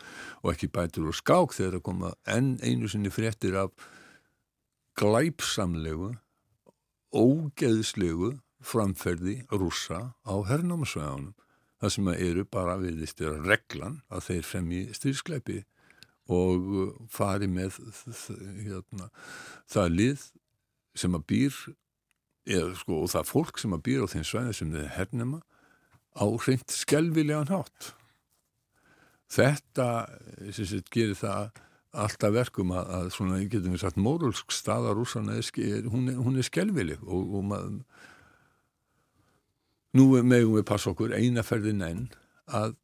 Og 0.43 0.53
ekki 0.53 0.71
bætur 0.75 1.09
og 1.11 1.17
skák 1.17 1.55
þegar 1.55 1.79
að 1.79 1.85
koma 1.87 2.13
enn 2.27 2.57
einu 2.63 2.91
sinni 2.91 3.11
fréttir 3.13 3.55
af 3.59 3.71
glæpsamlegu 4.99 6.13
ógeðslegu 7.15 8.35
framferði 8.59 9.39
rúsa 9.55 10.11
á 10.27 10.35
hernámsvæðunum 10.45 11.33
það 11.79 11.93
sem 11.95 12.09
eru 12.13 12.45
bara 12.51 12.77
viðist 12.81 13.21
er 13.23 13.39
reglan 13.45 14.01
að 14.11 14.25
þeir 14.27 14.47
fremji 14.47 14.81
styrskleipi 14.95 15.61
og 16.29 16.67
fari 17.09 17.47
með 17.49 17.79
hérna, 18.65 19.09
það 19.69 19.95
lið 19.95 20.25
sem 20.99 21.15
að 21.15 21.25
býr 21.31 21.55
eða, 22.49 22.73
sko, 22.81 22.99
og 23.05 23.13
það 23.13 23.31
fólk 23.31 23.61
sem 23.61 23.73
að 23.73 23.85
býr 23.87 24.05
á 24.05 24.11
þeim 24.11 24.27
svæði 24.27 24.57
sem 24.59 24.75
þeir 24.75 24.91
hernema 24.97 25.41
á 26.15 26.25
hreint 26.25 26.73
skelvilegan 26.73 27.51
hátt. 27.51 27.93
Þetta 29.29 29.87
sagt, 30.49 30.89
gerir 30.93 31.17
það 31.17 31.51
alltaf 31.89 32.33
verkum 32.33 32.71
að, 32.73 32.93
að 32.97 33.09
svona, 33.13 33.41
getum 33.49 33.73
við 33.73 33.83
sagt, 33.83 33.99
mórulsk 34.01 34.53
staða 34.53 34.93
rúsana, 34.97 35.37
hún 35.89 36.09
hún 36.17 36.37
er 36.37 36.45
skelvileg 36.45 37.01
og, 37.05 37.35
og 37.37 37.45
maður, 37.49 37.75
nú 39.97 40.07
meðum 40.21 40.57
við 40.59 40.65
passa 40.69 40.91
okkur 40.93 41.15
einaferðin 41.17 41.85
enn 41.85 42.07
að 42.45 42.75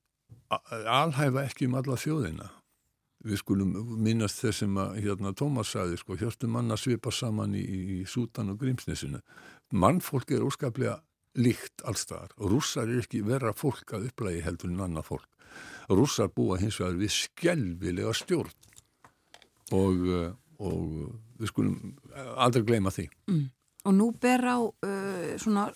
alhæfa 0.50 1.46
ekki 1.46 1.70
um 1.70 1.78
alla 1.80 1.98
þjóðina. 1.98 2.52
Við 3.26 3.42
skulum 3.42 3.72
minnast 4.06 4.44
þessum 4.44 4.78
að 4.78 5.00
hérna, 5.02 5.34
Tómas 5.34 5.72
sagði, 5.74 5.98
sko, 5.98 6.18
hjörtum 6.20 6.54
manna 6.54 6.78
svipa 6.78 7.10
saman 7.14 7.56
í, 7.58 7.64
í 7.66 7.98
Sútan 8.06 8.52
og 8.54 8.60
Grímsnesinu. 8.62 9.22
Mannfólk 9.74 10.36
er 10.36 10.46
óskaplega 10.46 11.00
líkt 11.36 11.84
allstaðar 11.88 12.34
rússar 12.40 12.90
er 12.90 13.04
ekki 13.04 13.24
vera 13.26 13.54
fólk 13.56 13.96
að 13.96 14.10
upplægi 14.10 14.44
heldur 14.46 14.72
en 14.72 14.86
annað 14.88 15.10
fólk. 15.10 15.30
Rússar 15.92 16.32
búa 16.34 16.58
hins 16.60 16.80
vegar 16.82 16.98
við 17.00 17.14
skjelvilega 17.16 18.14
stjórn 18.16 18.54
og, 19.76 20.08
eh, 20.08 20.32
og 20.60 20.88
við 21.40 21.52
skulum 21.52 21.96
aldrei 22.36 22.66
gleyma 22.66 22.94
því. 22.96 23.10
Mm. 23.30 23.46
Og 23.86 23.94
nú 23.94 24.10
ber 24.18 24.42
á 24.42 24.58
uh, 24.66 25.36
svona 25.38 25.68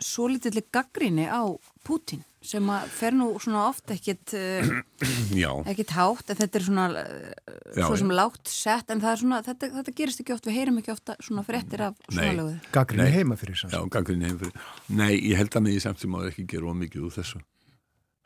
svo 0.00 0.28
litilli 0.30 0.62
gaggríni 0.72 1.26
á 1.26 1.42
Putin 1.86 2.22
sem 2.44 2.64
að 2.70 2.86
fer 2.94 3.16
nú 3.18 3.26
svona 3.42 3.64
oft 3.66 3.90
ekkit 3.90 4.34
uh, 4.38 5.62
ekkit 5.68 5.94
hátt 5.96 6.30
en 6.30 6.38
þetta 6.38 6.60
er 6.60 6.66
svona 6.68 6.86
uh, 6.92 7.32
já, 7.74 7.82
svo 7.82 7.98
sem 7.98 8.12
lágt 8.14 8.52
sett 8.52 8.92
en 8.94 9.02
svona, 9.02 9.40
þetta, 9.46 9.70
þetta 9.78 9.94
gerist 10.00 10.22
ekki 10.22 10.36
oft, 10.36 10.46
við 10.46 10.60
heyrum 10.60 10.80
ekki 10.82 10.94
ofta 10.94 11.16
svona 11.24 11.44
frettir 11.46 11.84
af 11.88 11.98
svona 12.06 12.34
löguðu. 12.38 12.58
Gaggríni 12.74 13.08
heima 13.16 13.38
fyrir 13.40 13.64
Já, 13.64 13.80
gaggríni 13.90 14.30
heima 14.30 14.42
fyrir. 14.44 14.68
Nei, 14.88 15.12
ég 15.16 15.40
held 15.40 15.58
að 15.58 15.66
mig 15.66 15.78
í 15.78 15.82
samt 15.82 16.02
sem 16.02 16.18
að 16.18 16.30
ekki 16.30 16.46
gera 16.54 16.70
ómikið 16.70 17.08
úr 17.08 17.16
þessu. 17.18 17.42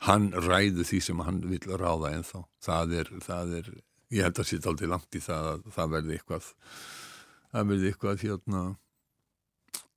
Hann 0.03 0.29
ræði 0.35 0.85
því 0.85 1.01
sem 1.07 1.25
hann 1.25 1.41
vil 1.47 1.63
ráða 1.79 2.13
en 2.17 2.27
þá. 2.27 2.37
Það 2.63 2.97
er, 2.99 3.11
það 3.23 3.57
er, 3.61 3.71
ég 4.13 4.27
held 4.27 4.43
að 4.43 4.49
sér 4.51 4.69
aldrei 4.69 4.91
langt 4.91 5.17
í 5.17 5.23
það 5.23 5.49
að 5.53 5.67
það 5.77 5.95
verði 5.97 6.17
eitthvað 6.19 6.51
það 7.53 7.69
verði 7.69 7.91
eitthvað 7.91 8.25
hérna 8.27 8.63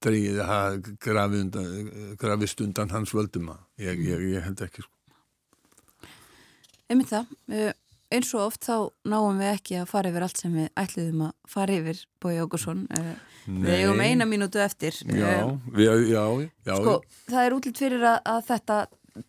dreyið 0.05 0.43
að 0.44 0.90
grafist 2.20 2.60
undan 2.64 2.93
hans 2.93 3.14
völduma 3.16 3.56
ég, 3.81 3.98
ég, 4.05 4.28
ég 4.36 4.44
held 4.44 4.62
ekki 4.66 4.85
sko. 4.85 4.93
Einmitt 6.86 7.10
það. 7.10 7.32
Eins 8.14 8.28
og 8.36 8.44
oft 8.44 8.62
þá 8.62 8.77
náum 9.09 9.40
við 9.40 9.48
ekki 9.51 9.78
að 9.81 9.89
fara 9.90 10.12
yfir 10.12 10.27
allt 10.27 10.39
sem 10.39 10.52
við 10.55 10.68
ætluðum 10.78 11.24
að 11.27 11.32
fara 11.51 11.78
yfir 11.81 12.02
Bói 12.23 12.36
Ágursson 12.39 12.85
eh, 12.94 13.09
við 13.48 13.73
eigum 13.81 14.05
eina 14.05 14.28
mínútu 14.31 14.62
eftir. 14.62 14.94
Já, 15.10 15.32
já, 15.74 15.90
já, 16.06 16.23
já. 16.68 16.77
sko, 16.77 17.01
það 17.27 17.43
er 17.43 17.56
útlýtt 17.56 17.82
fyrir 17.82 18.06
að, 18.06 18.20
að 18.31 18.47
þetta 18.52 18.78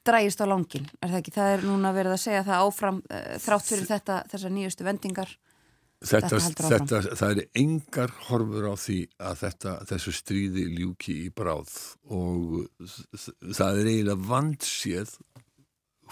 drægist 0.06 0.44
á 0.44 0.46
langin, 0.52 0.86
er 1.00 1.10
það 1.10 1.20
ekki? 1.24 1.34
Það 1.34 1.52
er 1.56 1.66
núna 1.66 1.96
verið 1.96 2.14
að 2.14 2.24
segja 2.28 2.46
það 2.46 2.64
áfram 2.68 3.02
þrátt 3.48 3.70
fyrir 3.72 3.90
þetta, 3.90 4.22
þessar 4.34 4.54
nýjustu 4.54 4.86
vendingar 4.86 5.34
þetta, 6.06 6.38
þetta 6.38 6.70
þetta, 6.72 7.00
það 7.18 7.32
er 7.32 7.62
engar 7.62 8.14
horfur 8.28 8.70
á 8.70 8.76
því 8.78 9.00
að 9.30 9.40
þetta, 9.42 9.74
þessu 9.90 10.14
stríði 10.14 10.68
ljúki 10.76 11.16
í 11.26 11.32
bráð 11.34 11.74
og 12.14 12.68
það 13.42 13.82
er 13.82 13.92
eiginlega 13.92 14.30
vandséð 14.30 15.18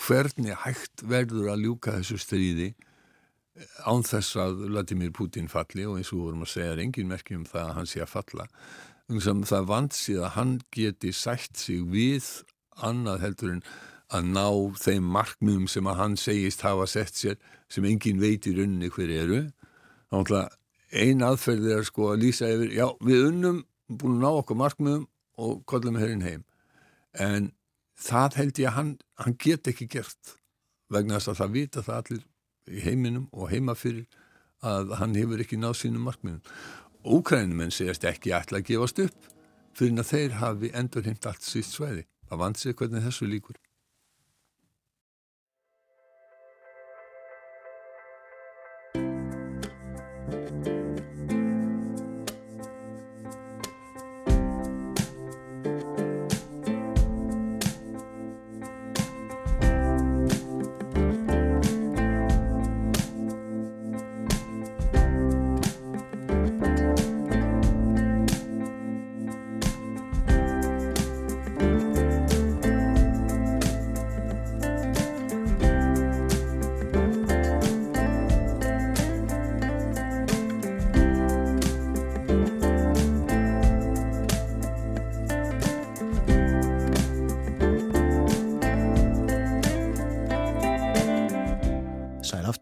hvernig 0.05 0.57
hægt 0.65 1.05
verður 1.07 1.53
að 1.53 1.63
ljúka 1.67 1.95
þessu 1.99 2.19
stríði 2.19 2.73
án 3.87 4.03
þess 4.03 4.35
að 4.41 4.65
Vladimir 4.67 5.13
Putin 5.15 5.47
falli 5.51 5.85
og 5.87 5.99
eins 5.99 6.11
og 6.11 6.25
vorum 6.25 6.43
að 6.43 6.51
segja 6.55 6.73
er 6.73 6.83
engin 6.83 7.07
merki 7.07 7.37
um 7.37 7.45
það 7.47 7.69
að 7.69 7.75
hann 7.77 7.87
sé 7.87 8.01
að 8.03 8.11
falla. 8.11 8.47
Um 9.07 9.21
sem 9.21 9.43
það 9.47 9.69
vandsið 9.69 10.23
að 10.25 10.33
hann 10.35 10.55
geti 10.75 11.11
sætt 11.15 11.61
sig 11.61 11.85
við 11.87 12.27
annað 12.83 13.21
heldur 13.23 13.53
en 13.53 13.61
að 14.15 14.31
ná 14.33 14.47
þeim 14.81 15.07
markmiðum 15.15 15.69
sem 15.71 15.87
að 15.87 15.99
hann 16.01 16.17
segist 16.19 16.65
hafa 16.65 16.87
sett 16.89 17.15
sér 17.15 17.37
sem 17.71 17.85
engin 17.87 18.19
veit 18.21 18.45
í 18.49 18.53
rauninni 18.57 18.91
hver 18.93 19.13
eru 19.13 19.39
ein 20.95 21.25
aðferð 21.25 21.71
er 21.77 21.87
sko 21.87 22.11
að 22.13 22.23
lýsa 22.23 22.49
yfir 22.53 22.71
já 22.75 22.85
við 23.03 23.27
unnum 23.31 23.63
búin 23.89 24.17
að 24.17 24.23
ná 24.23 24.29
okkur 24.41 24.59
markmiðum 24.61 25.07
og 25.41 25.57
kollum 25.69 25.99
hérinn 25.99 26.23
heim 26.25 26.45
en 27.13 27.51
það 27.99 28.39
held 28.39 28.59
ég 28.59 28.69
að 28.69 28.77
hann, 28.77 28.93
hann 29.19 29.37
get 29.39 29.67
ekki 29.71 29.87
gert 29.91 30.35
vegna 30.91 31.19
þess 31.19 31.33
að 31.33 31.41
það 31.41 31.53
vita 31.55 31.83
það 31.85 31.99
allir 32.01 32.23
í 32.65 32.81
heiminum 32.85 33.27
og 33.33 33.51
heima 33.51 33.75
fyrir 33.77 34.05
að 34.65 34.95
hann 34.99 35.15
hefur 35.17 35.41
ekki 35.43 35.59
náð 35.61 35.77
sínum 35.81 36.05
markmiðum. 36.07 36.41
Úkrænumenn 37.05 37.73
segast 37.73 38.05
ekki 38.09 38.33
ætla 38.33 38.61
að 38.61 38.69
gefast 38.71 39.01
upp 39.03 39.29
fyrir 39.77 40.01
að 40.01 40.11
þeir 40.11 40.37
hafi 40.41 40.71
endur 40.73 41.05
heimt 41.05 41.27
allt 41.29 41.45
síst 41.45 41.75
svæði. 41.75 42.05
Það 42.29 42.41
vant 42.41 42.61
sig 42.61 42.77
hvernig 42.77 43.05
þessu 43.05 43.29
líkur. 43.29 43.57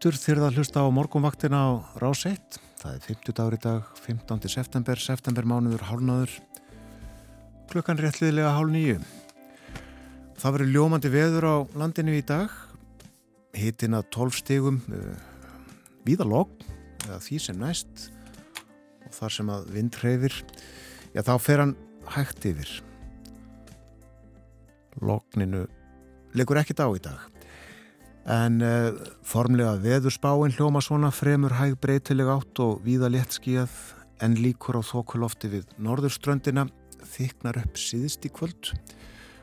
Aftur 0.04 0.20
þyrða 0.20 0.48
að 0.50 0.56
hlusta 0.58 0.80
á 0.84 0.88
morgunvaktina 0.92 1.58
á 1.64 1.70
Rás 1.96 2.26
1. 2.28 2.58
Það 2.76 2.90
er 2.90 3.04
50 3.06 3.34
dagur 3.38 3.54
í 3.56 3.60
dag, 3.62 3.86
15. 4.04 4.50
september, 4.52 5.00
september 5.00 5.46
mánuður, 5.48 5.84
hálnaður, 5.88 6.34
klukkan 7.72 7.96
réttliðilega 7.96 8.50
hálf 8.52 8.74
nýju. 8.74 8.98
Það 10.36 10.56
verður 10.58 10.72
ljómandi 10.74 11.12
veður 11.14 11.48
á 11.48 11.56
landinu 11.80 12.18
í 12.18 12.20
dag, 12.20 12.52
hitin 13.56 13.96
að 13.96 14.10
12 14.12 14.36
stigum 14.42 14.82
uh, 14.92 15.16
víðalogg, 16.04 16.52
eða 17.06 17.22
því 17.24 17.40
sem 17.46 17.64
næst, 17.64 18.08
og 19.08 19.16
þar 19.22 19.36
sem 19.40 19.56
að 19.56 19.70
vind 19.72 20.00
hreyfir, 20.02 20.40
já 21.16 21.24
þá 21.24 21.36
fer 21.40 21.64
hann 21.64 21.78
hægt 22.12 22.44
yfir. 22.52 22.76
Logninu 25.00 25.64
leikur 26.36 26.60
ekkit 26.60 26.84
á 26.84 26.92
í 26.92 27.00
dag. 27.08 27.33
En 28.24 28.62
uh, 28.64 28.94
formlega 29.20 29.74
veðurspáin 29.82 30.54
hljóma 30.56 30.80
svona 30.80 31.10
fremur 31.12 31.52
hæg 31.58 31.76
breytileg 31.82 32.30
átt 32.32 32.60
og 32.64 32.78
víða 32.86 33.10
léttskíjað 33.12 33.74
en 34.24 34.38
líkur 34.40 34.78
á 34.80 34.82
þokulofti 34.82 35.50
við 35.52 35.74
norðurströndina 35.76 36.64
þyknar 37.04 37.58
upp 37.60 37.76
síðist 37.76 38.24
í 38.24 38.30
kvöld. 38.32 38.72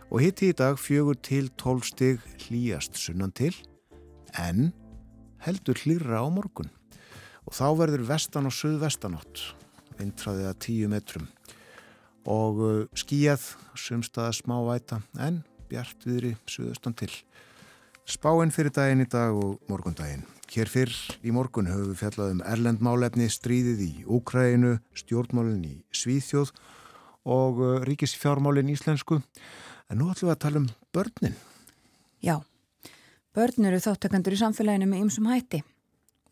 Og 0.09 0.23
hitti 0.25 0.49
í 0.49 0.55
dag 0.57 0.79
fjögur 0.81 1.19
til 1.21 1.51
12 1.61 1.91
stig 1.91 2.25
hlýjast 2.47 2.97
sunnan 2.97 3.33
til 3.37 3.53
en 4.33 4.71
heldur 5.45 5.77
hlýra 5.77 6.25
á 6.25 6.27
morgun. 6.33 6.73
Og 7.45 7.53
þá 7.53 7.67
verður 7.77 8.07
vestan 8.09 8.49
og 8.49 8.55
suðvestanátt 8.57 9.45
vindræðið 9.99 10.49
að 10.49 10.59
10 10.65 10.91
metrum. 10.95 11.29
Og 12.25 12.65
uh, 12.65 12.81
skíjað 12.97 13.45
sumstaða 13.77 14.33
smá 14.41 14.57
væta 14.65 15.03
en 15.21 15.43
bjart 15.69 16.01
viðri 16.09 16.33
suðustan 16.49 16.97
til 16.97 17.13
Spáinn 18.09 18.49
fyrir 18.51 18.73
daginn 18.73 19.03
í 19.03 19.09
dag 19.09 19.35
og 19.37 19.59
morgundaginn. 19.69 20.23
Hér 20.51 20.67
fyrr 20.67 20.93
í 21.23 21.31
morgun 21.31 21.69
höfum 21.69 21.91
við 21.93 21.99
fjallað 22.01 22.31
um 22.33 22.41
erlendmálefni, 22.43 23.27
stríðið 23.31 23.83
í 23.85 23.91
Úkræinu, 24.09 24.79
stjórnmálinn 24.97 25.63
í 25.69 25.75
Svíþjóð 25.95 26.51
og 27.29 27.61
uh, 27.61 27.77
ríkisfjármálinn 27.85 28.73
íslensku. 28.73 29.21
En 29.87 30.01
nú 30.01 30.09
ætlum 30.11 30.31
við 30.31 30.35
að 30.35 30.41
tala 30.43 30.61
um 30.63 30.67
börnin. 30.91 31.37
Já, 32.25 32.35
börn 33.37 33.69
eru 33.69 33.79
þáttakandur 33.85 34.35
í 34.35 34.41
samfélaginu 34.41 34.89
með 34.89 35.05
ymsum 35.05 35.31
hætti. 35.31 35.61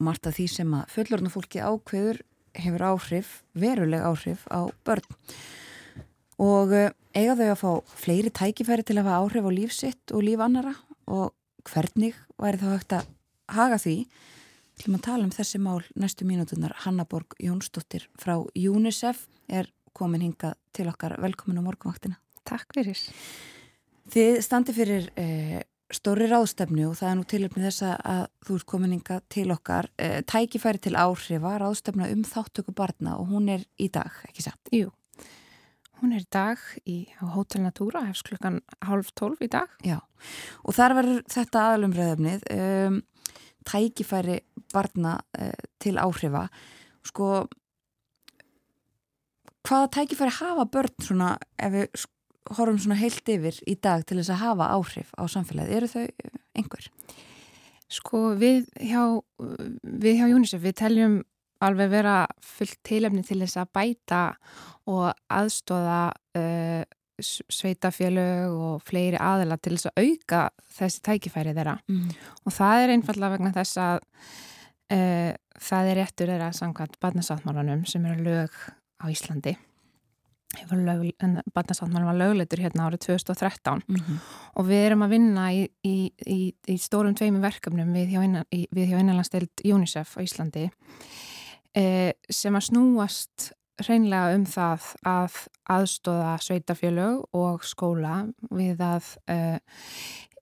Margt 0.04 0.28
af 0.28 0.36
því 0.40 0.50
sem 0.52 0.76
að 0.76 0.91
fullorðna 0.98 1.32
fólki 1.32 1.64
ákveður 1.64 2.24
hefur 2.60 2.86
áhrif, 2.91 3.34
veruleg 3.54 4.04
áhrif 4.04 4.46
á 4.50 4.68
börn. 4.88 5.18
Og 6.40 6.72
eh, 6.76 6.91
eiga 7.14 7.36
þau 7.36 7.50
að 7.50 7.60
fá 7.62 7.98
fleiri 8.00 8.32
tækifæri 8.32 8.86
til 8.88 8.98
að 8.98 9.10
hafa 9.10 9.20
áhrif 9.24 9.48
á 9.48 9.52
lífsitt 9.54 10.16
og 10.16 10.24
líf 10.26 10.44
annara 10.44 10.76
og 11.08 11.36
hvernig 11.74 12.14
væri 12.40 12.60
þá 12.62 12.68
hægt 12.74 12.96
að 13.00 13.08
haga 13.56 13.78
því. 13.82 13.96
Við 14.76 14.84
ætlum 14.84 14.98
að 15.00 15.06
tala 15.10 15.26
um 15.28 15.34
þessi 15.36 15.60
mál 15.60 15.82
næstu 16.00 16.26
mínútunar. 16.28 16.76
Hannaborg 16.86 17.36
Jónsdóttir 17.44 18.06
frá 18.20 18.38
UNICEF 18.56 19.26
er 19.50 19.72
komin 19.94 20.22
hingað 20.24 20.56
til 20.74 20.88
okkar. 20.88 21.18
Velkomin 21.20 21.60
á 21.60 21.64
morgunvaktina. 21.66 22.20
Takk 22.48 22.72
fyrir. 22.78 23.00
Þið 24.10 24.40
standi 24.46 24.74
fyrir 24.74 25.10
eh, 25.20 25.60
stóri 25.94 26.30
ráðstefnu 26.30 26.88
og 26.90 26.96
það 26.98 27.10
er 27.12 27.18
nú 27.20 27.26
tilöfni 27.30 27.66
þess 27.66 27.84
að- 27.90 28.30
þú 28.46 28.56
ert 28.60 28.66
komin 28.72 28.94
inga 28.96 29.20
til 29.30 29.50
okkar 29.54 29.90
eh, 29.98 30.22
tækifæri 30.22 30.82
til 30.82 30.96
áhrifa 30.98 31.58
ráðstefna 31.62 32.08
um 32.14 32.24
þáttöku 32.24 32.74
barna 32.74 33.18
og 33.20 33.28
hún 33.34 33.50
er 33.54 33.66
í 33.78 33.90
dag, 33.91 34.10
ekki 34.30 34.46
satt? 34.48 34.60
Jú, 34.74 34.90
hún 36.02 36.16
er 36.16 36.24
í 36.24 36.30
dag 36.32 36.62
í, 36.88 36.98
á 37.20 37.26
Hotel 37.36 37.64
Natura, 37.64 38.06
hefst 38.08 38.28
klukkan 38.28 38.60
halv 38.86 39.12
tólf 39.20 39.42
í 39.44 39.50
dag. 39.52 39.72
Já, 39.86 40.00
og 40.64 40.76
þar 40.78 40.98
verður 41.00 41.24
þetta 41.32 41.64
aðalumræðefnið 41.68 42.46
um, 42.56 43.00
tækifæri 43.70 44.40
barna 44.74 45.18
uh, 45.40 45.56
til 45.82 45.98
áhrifa 46.02 46.48
sko 47.08 47.48
hvaða 49.68 49.90
tækifæri 49.94 50.36
hafa 50.40 50.66
börn 50.72 50.96
svona 51.04 51.34
ef 51.60 51.74
við 51.74 52.06
horfum 52.58 52.80
svona 52.82 53.00
heilt 53.00 53.30
yfir 53.30 53.58
í 53.70 53.76
dag 53.78 54.06
til 54.08 54.20
þess 54.20 54.34
að 54.34 54.44
hafa 54.44 54.70
áhrif 54.74 55.12
á 55.14 55.24
samfélagið, 55.30 55.76
eru 55.78 55.90
þau 55.92 56.06
eh, 56.06 56.38
einhver? 56.58 56.88
Sko 57.90 58.22
við 58.38 58.70
hjá, 58.86 59.04
við 59.82 60.22
hjá 60.22 60.26
UNICEF, 60.30 60.64
við 60.64 60.78
teljum 60.82 61.20
alveg 61.66 61.92
vera 61.92 62.16
fullt 62.46 62.80
tilefni 62.88 63.24
til 63.28 63.42
þess 63.42 63.60
að 63.60 63.72
bæta 63.76 64.22
og 64.90 65.11
aðstóða 65.30 66.02
uh, 66.40 66.82
sveitafélög 67.20 68.53
og 68.56 68.84
fleiri 68.88 69.20
aðila 69.20 69.57
til 69.60 69.76
þess 69.76 69.90
að 69.91 70.06
auka 70.06 70.44
þessi 70.78 71.02
tækifæri 71.06 71.56
þeirra. 71.57 71.78
Mm. 71.91 72.11
Og 72.45 72.56
það 72.56 72.84
er 72.84 72.94
einfallega 72.95 73.36
vegna 73.36 73.56
þess 73.56 73.80
að 73.84 74.03
uh, 74.95 75.32
það 75.70 75.90
er 75.91 75.99
réttur 75.99 76.34
þeirra 76.34 76.52
samkvæmt 76.56 76.99
barnasáttmálanum 77.03 77.84
sem 77.90 78.06
eru 78.07 78.30
lög 78.30 78.61
á 78.99 79.06
Íslandi. 79.11 79.57
Barnasáttmálum 81.53 82.07
var 82.10 82.18
lögleitur 82.18 82.64
hérna 82.64 82.88
árið 82.88 83.06
2013 83.06 83.84
Mm 83.88 83.95
-hmm. 83.95 84.18
og 84.56 84.66
við 84.66 84.86
erum 84.86 85.02
að 85.02 85.10
vinna 85.10 85.53
í, 85.53 85.70
í, 85.86 86.11
í, 86.26 86.53
í 86.68 86.78
stórum 86.78 87.16
tveimum 87.16 87.41
verkefnum 87.41 87.94
við 87.94 88.07
hjá, 88.10 88.24
innan, 88.24 88.45
í, 88.52 88.68
við 88.72 88.90
hjá 88.90 88.99
innanlandstild 88.99 89.49
UNICEF 89.64 90.18
á 90.18 90.20
Íslandi 90.22 90.72
eh, 91.76 92.14
sem 92.30 92.56
að 92.56 92.66
snúast 92.66 93.52
hreinlega 93.85 94.34
um 94.38 94.45
það 94.49 94.88
að 95.07 95.38
aðstóða 95.76 96.34
sveitafjölög 96.45 97.38
og 97.38 97.64
skóla 97.68 98.15
við 98.51 98.81
að 98.84 99.07
eh, 99.31 99.60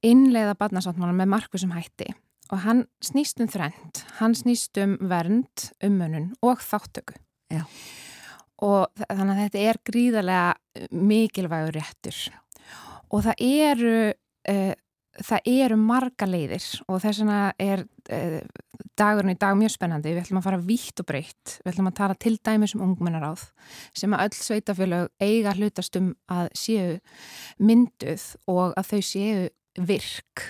innleiða 0.05 0.55
barnasáttmála 0.59 1.15
með 1.17 1.31
markvisum 1.35 1.73
hætti 1.75 2.09
og 2.53 2.61
hann 2.63 2.85
snýst 3.03 3.41
um 3.43 3.49
þrend, 3.51 4.03
hann 4.21 4.35
snýst 4.37 4.77
um 4.79 4.93
vernd, 5.09 5.65
umönun 5.83 6.29
og 6.45 6.61
þáttöku. 6.63 7.17
Já. 7.51 7.65
Og 8.63 8.87
þa- 8.95 9.09
þannig 9.11 9.33
að 9.33 9.41
þetta 9.43 9.63
er 9.69 9.79
gríðarlega 9.89 10.53
eh, 10.79 10.87
mikilvægur 10.91 11.75
réttur 11.81 12.21
og 13.11 13.23
það 13.23 13.43
eru 13.47 13.91
uh, 14.11 14.73
það 15.25 15.49
eru 15.51 15.77
marga 15.79 16.27
leiðir 16.29 16.65
og 16.87 17.01
þess 17.03 17.21
vegna 17.21 17.39
er 17.61 17.83
uh, 18.13 18.41
dagurinn 18.97 19.33
í 19.33 19.39
dag 19.39 19.57
mjög 19.57 19.73
spennandi, 19.75 20.13
við 20.13 20.23
ætlum 20.23 20.41
að 20.41 20.47
fara 20.49 20.61
vítt 20.67 21.01
og 21.01 21.07
breytt, 21.09 21.57
við 21.63 21.71
ætlum 21.73 21.89
að 21.91 21.97
tala 22.01 22.17
til 22.19 22.35
dæmis 22.37 22.75
um 22.77 22.85
ungmennaráð 22.87 23.47
sem 23.97 24.13
að 24.13 24.27
öll 24.27 24.37
sveitafélög 24.39 25.09
eiga 25.23 25.55
hlutast 25.57 25.97
um 25.99 26.13
að 26.33 26.51
séu 26.57 26.93
mynduð 27.57 28.29
og 28.51 28.77
að 28.77 28.93
þau 28.93 29.01
séu 29.09 29.49
virk. 29.87 30.47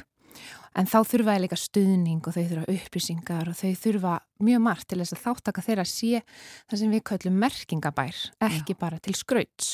En 0.78 0.86
þá 0.86 1.00
þurfa 1.10 1.34
það 1.34 1.42
líka 1.42 1.58
stuðning 1.58 2.28
og 2.30 2.36
þau 2.36 2.44
þurfa 2.52 2.74
upplýsingar 2.76 3.50
og 3.50 3.58
þau 3.58 3.72
þurfa 3.82 4.14
mjög 4.46 4.64
margt 4.68 4.88
til 4.92 5.00
þess 5.02 5.16
að 5.16 5.24
þáttaka 5.24 5.64
þeirra 5.66 5.86
sé 5.90 6.22
það 6.70 6.82
sem 6.84 6.94
við 6.94 7.06
köllum 7.10 7.40
merkingabær, 7.42 8.20
ekki 8.46 8.76
Já. 8.76 8.80
bara 8.84 9.02
til 9.02 9.16
skrauts. 9.18 9.72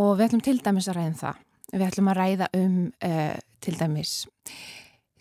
Og 0.00 0.14
við 0.16 0.30
ætlum 0.30 0.44
til 0.46 0.56
dæmis 0.64 0.88
að 0.88 0.96
ræða 0.96 1.10
um 1.10 1.18
það. 1.20 1.42
Við 1.72 1.84
ætlum 1.90 2.08
að 2.08 2.18
ræða 2.22 2.48
um 2.56 2.78
uh, 3.04 3.36
til 3.62 3.78
dæmis 3.80 4.24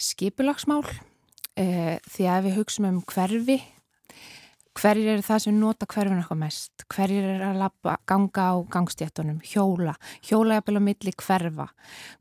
skipulagsmál 0.01 0.85
uh, 0.88 1.95
því 2.09 2.27
að 2.27 2.47
við 2.47 2.57
hugsaum 2.59 2.89
um 2.89 3.05
hverfi 3.05 3.61
Hverjir 4.72 5.09
eru 5.11 5.23
það 5.26 5.41
sem 5.43 5.57
nota 5.59 5.85
hverfin 5.89 6.22
eitthvað 6.22 6.39
mest? 6.39 6.84
Hverjir 6.93 7.26
eru 7.27 7.47
að 7.49 7.57
lappa, 7.59 7.97
ganga 8.07 8.45
á 8.49 8.53
gangstjættunum, 8.72 9.41
hjóla, 9.43 9.97
hjólajabil 10.23 10.80
á 10.80 10.81
milli 10.85 11.11
hverfa? 11.19 11.65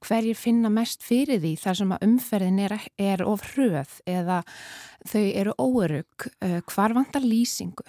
Hverjir 0.02 0.38
finna 0.38 0.72
mest 0.74 1.06
fyrir 1.06 1.38
því 1.38 1.52
þar 1.62 1.78
sem 1.78 1.94
að 1.94 2.08
umferðin 2.08 2.58
er, 2.64 2.74
er 2.98 3.22
of 3.22 3.46
hröð 3.52 3.94
eða 4.10 4.40
þau 5.06 5.22
eru 5.22 5.54
óerug? 5.62 6.26
Eh, 6.42 6.58
hvar 6.74 6.96
vantar 6.98 7.22
lýsingu? 7.22 7.86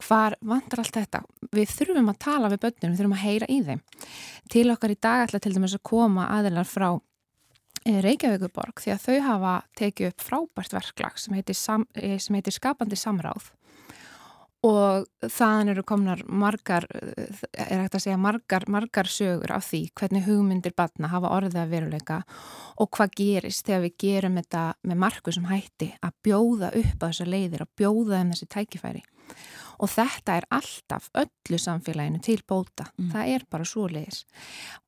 Hvar 0.00 0.38
vantar 0.48 0.80
allt 0.80 0.96
þetta? 0.96 1.20
Við 1.52 1.76
þurfum 1.76 2.08
að 2.14 2.20
tala 2.24 2.50
við 2.50 2.64
börnum, 2.64 2.94
við 2.94 3.02
þurfum 3.02 3.16
að 3.18 3.24
heyra 3.26 3.50
í 3.52 3.60
þeim. 3.68 3.84
Til 4.50 4.66
okkar 4.72 4.96
í 4.96 4.98
dag 4.98 5.26
ætla 5.26 5.44
til 5.44 5.52
dæmis 5.54 5.76
að 5.76 5.84
koma 5.92 6.30
aðilar 6.38 6.66
frá 6.66 6.88
Reykjavíkuborg 7.88 8.82
því 8.82 8.92
að 8.92 9.06
þau 9.06 9.20
hafa 9.24 9.54
tekið 9.78 10.10
upp 10.10 10.24
frábært 10.24 10.74
verklag 10.76 11.16
sem 11.18 11.34
heitir, 11.38 11.56
sam, 11.56 11.86
eh, 11.94 12.18
sem 12.18 12.36
heitir 12.36 12.52
skapandi 12.52 12.96
samráð. 12.96 13.50
Og 14.62 15.06
þaðan 15.24 15.70
eru 15.72 15.82
komnar 15.88 16.20
margar, 16.28 16.84
er 16.92 17.80
hægt 17.80 17.94
að 17.96 18.02
segja 18.04 18.18
margar, 18.20 18.66
margar 18.68 19.08
sögur 19.08 19.54
af 19.56 19.64
því 19.70 19.88
hvernig 19.96 20.26
hugmyndir 20.26 20.74
batna 20.76 21.08
hafa 21.08 21.30
orðið 21.32 21.62
að 21.62 21.70
veruleika 21.70 22.18
og 22.76 22.90
hvað 22.90 23.14
gerist 23.16 23.64
þegar 23.64 23.86
við 23.86 23.96
gerum 24.04 24.36
þetta 24.36 24.74
með 24.84 25.00
margu 25.00 25.32
sem 25.32 25.48
hætti 25.48 25.94
að 26.04 26.12
bjóða 26.28 26.74
upp 26.76 27.00
á 27.00 27.08
þessar 27.08 27.32
leiðir 27.32 27.64
og 27.64 27.72
bjóða 27.80 28.20
um 28.20 28.34
þessi 28.34 28.50
tækifæri. 28.52 29.00
og 29.00 29.59
þetta 29.88 30.36
er 30.40 30.46
alltaf 30.52 31.08
öllu 31.16 31.58
samfélaginu 31.58 32.20
til 32.20 32.40
bóta, 32.44 32.90
mm. 32.98 33.10
það 33.14 33.34
er 33.34 33.46
bara 33.50 33.64
svo 33.64 33.86
leiðis 33.88 34.24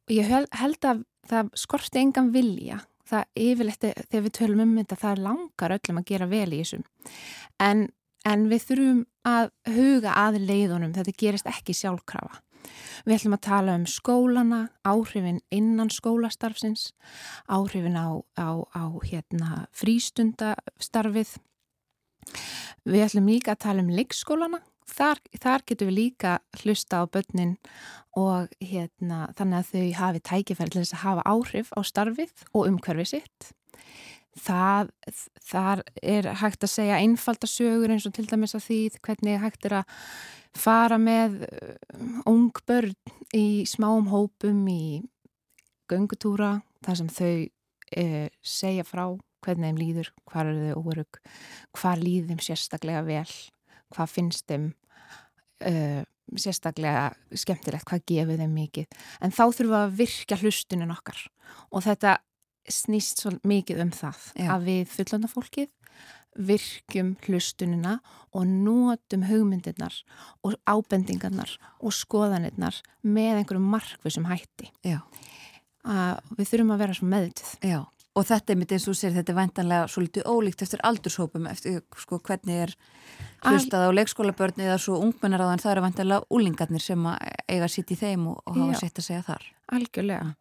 og 0.05 0.15
ég 0.17 0.29
held 0.29 0.85
að 0.85 1.05
það 1.31 1.53
skorti 1.57 2.03
engan 2.03 2.33
vilja 2.35 2.83
það 3.09 3.43
yfirleitt 3.47 3.89
þegar 4.11 4.27
við 4.27 4.37
tölum 4.37 4.63
um 4.67 4.77
þetta 4.81 5.01
það 5.01 5.25
langar 5.27 5.77
öllum 5.79 6.01
að 6.01 6.09
gera 6.13 6.31
vel 6.31 6.49
í 6.53 6.63
þessum 6.63 6.87
en 7.63 7.89
en 8.29 8.47
við 8.51 8.67
þurfum 8.69 9.03
að 9.27 9.51
huga 9.75 10.15
að 10.19 10.41
leiðunum, 10.47 10.95
þetta 10.95 11.15
gerist 11.19 11.49
ekki 11.51 11.75
sjálfkrafa. 11.77 12.41
Við 13.03 13.17
ætlum 13.17 13.37
að 13.37 13.45
tala 13.49 13.77
um 13.79 13.87
skólana, 13.91 14.61
áhrifin 14.87 15.41
innan 15.55 15.91
skólastarfsins, 15.91 16.93
áhrifin 17.51 17.99
á, 17.99 18.23
á, 18.39 18.51
á 18.63 18.85
hérna, 19.03 19.65
frístundastarfið. 19.75 21.35
Við 22.87 23.07
ætlum 23.09 23.31
líka 23.31 23.57
að 23.57 23.65
tala 23.67 23.83
um 23.83 23.91
leikskólana, 23.91 24.63
þar, 24.89 25.21
þar 25.41 25.65
getum 25.69 25.91
við 25.91 25.99
líka 25.99 26.37
hlusta 26.63 27.03
á 27.03 27.05
börnin 27.07 27.57
og 28.19 28.53
hérna, 28.61 29.31
þannig 29.39 29.59
að 29.59 29.71
þau 29.73 29.87
hafi 30.01 30.23
tækifæri 30.29 30.75
til 30.75 30.83
þess 30.83 30.97
að 30.97 31.05
hafa 31.07 31.27
áhrif 31.33 31.73
á 31.73 31.81
starfið 31.87 32.47
og 32.53 32.69
umhverfið 32.69 33.11
sitt. 33.15 33.53
Það, 34.43 34.93
þar 35.45 35.83
er 36.01 36.29
hægt 36.41 36.65
að 36.65 36.73
segja 36.73 37.01
einfaldasögur 37.05 37.93
eins 37.93 38.07
og 38.09 38.15
til 38.17 38.25
dæmis 38.31 38.57
að 38.57 38.67
því 38.67 38.79
hvernig 39.05 39.43
hægt 39.43 39.67
er 39.69 39.83
að 39.83 39.97
fara 40.57 40.99
með 41.01 41.43
uh, 41.49 42.23
ung 42.29 42.53
börn 42.69 42.97
í 43.37 43.65
smáum 43.69 44.09
hópum 44.13 44.65
í 44.69 45.03
göngutúra 45.93 46.59
þar 46.85 46.99
sem 47.01 47.11
þau 47.13 47.35
eh, 47.97 48.29
segja 48.41 48.85
frá 48.87 49.05
hvernig 49.43 49.73
þeim 49.73 49.81
líður, 49.81 50.13
hvað 50.31 50.53
eru 50.53 50.69
þau 50.69 50.93
órug, 50.93 51.19
hvað 51.77 52.05
líður 52.05 52.29
þeim 52.31 52.43
sérstaklega 52.47 53.03
vel, 53.07 53.33
hvað 53.93 54.15
finnst 54.17 54.49
þeim 54.51 54.71
eh, 55.61 56.03
sérstaklega 56.39 57.11
skemmtilegt, 57.37 57.87
hvað 57.89 58.05
gefur 58.09 58.41
þeim 58.41 58.57
mikið. 58.57 58.99
En 59.21 59.35
þá 59.35 59.45
þurfum 59.45 59.73
við 59.75 59.81
að 59.83 59.97
virka 60.01 60.41
hlustunin 60.41 60.95
okkar. 60.95 61.21
Og 61.71 61.85
þetta 61.85 62.17
snýst 62.71 63.23
svo 63.23 63.35
mikið 63.49 63.83
um 63.85 63.95
það 63.95 64.27
Já. 64.39 64.49
að 64.55 64.69
við 64.69 64.93
fullandafólkið 64.97 65.71
virkjum 66.33 67.17
hlustunina 67.27 67.99
og 68.33 68.47
nótum 68.49 69.27
hugmyndirnar 69.29 69.99
og 70.47 70.57
ábendingarnar 70.65 71.59
og 71.83 71.93
skoðanirnar 71.93 72.79
með 73.05 73.43
einhverjum 73.43 73.69
markvisum 73.75 74.29
hætti. 74.31 74.71
Við 74.83 76.47
þurfum 76.49 76.73
að 76.73 76.85
vera 76.85 76.97
svo 76.97 77.09
meðutið 77.11 77.53
Já, 77.67 77.79
og 78.13 78.27
þetta 78.29 78.53
er 78.53 78.59
mitt 78.61 78.73
eins 78.75 78.87
og 78.91 78.97
sér 78.99 79.15
þetta 79.17 79.33
er 79.33 79.39
væntanlega 79.39 79.89
svo 79.89 80.03
litið 80.05 80.29
ólíkt 80.29 80.65
eftir 80.67 80.83
aldurshópum 80.89 81.49
eftir 81.49 81.81
sko 81.99 82.19
hvernig 82.21 82.61
er 82.67 82.75
hlustað 83.47 83.89
á 83.89 83.97
leikskólabörni 83.97 84.67
eða 84.69 84.79
svo 84.83 84.99
ungmennar 85.01 85.45
þann 85.47 85.63
það 85.63 85.75
eru 85.75 85.85
væntanlega 85.87 86.29
úlingarnir 86.37 86.85
sem 86.85 87.09
eiga 87.09 87.71
sitt 87.73 87.93
í 87.95 87.99
þeim 87.99 88.29
og, 88.35 88.43
og 88.47 88.61
hafa 88.61 88.83
sitt 88.83 89.01
að 89.01 89.09
segja 89.09 89.27
þar 89.31 89.49
Algjörlega 89.73 90.35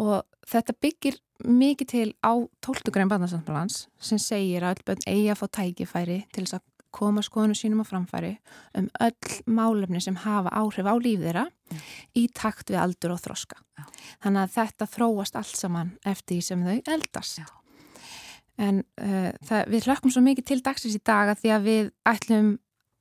og 0.00 0.14
þetta 0.50 0.76
byggir 0.82 1.20
mikið 1.44 1.90
til 1.90 2.08
á 2.24 2.32
12. 2.64 2.92
grein 2.94 3.10
barnasamtalans 3.10 3.84
sem 4.00 4.20
segir 4.22 4.64
að 4.64 4.78
öll 4.78 4.86
bönn 4.88 5.08
eigi 5.10 5.32
að 5.32 5.40
fá 5.42 5.46
tækifæri 5.60 6.20
til 6.32 6.46
þess 6.46 6.58
að 6.58 6.64
koma 6.94 7.24
skoðinu 7.24 7.56
sínum 7.58 7.82
á 7.82 7.86
framfæri 7.88 8.36
um 8.78 8.86
öll 9.02 9.34
málefni 9.50 10.02
sem 10.02 10.16
hafa 10.22 10.52
áhrif 10.54 10.86
á 10.86 10.94
líf 10.96 11.22
þeirra 11.22 11.44
mm. 11.48 11.82
í 12.20 12.28
takt 12.34 12.70
við 12.70 12.80
aldur 12.82 13.16
og 13.16 13.22
þroska. 13.24 13.58
Já. 13.78 13.84
Þannig 14.24 14.44
að 14.44 14.54
þetta 14.54 14.90
þróast 14.94 15.38
allt 15.40 15.58
saman 15.58 15.92
eftir 16.06 16.38
því 16.38 16.46
sem 16.48 16.64
þau 16.68 16.94
eldast. 16.96 17.42
Já. 17.42 17.48
En 18.62 18.84
uh, 19.02 19.32
það, 19.42 19.66
við 19.72 19.88
hlökkum 19.88 20.14
svo 20.14 20.22
mikið 20.24 20.48
til 20.50 20.60
dagsins 20.62 20.94
í 20.94 21.02
dag 21.02 21.32
að 21.32 21.42
því 21.42 21.52
að 21.56 21.68
við 21.68 21.90
ætlum, 22.06 22.54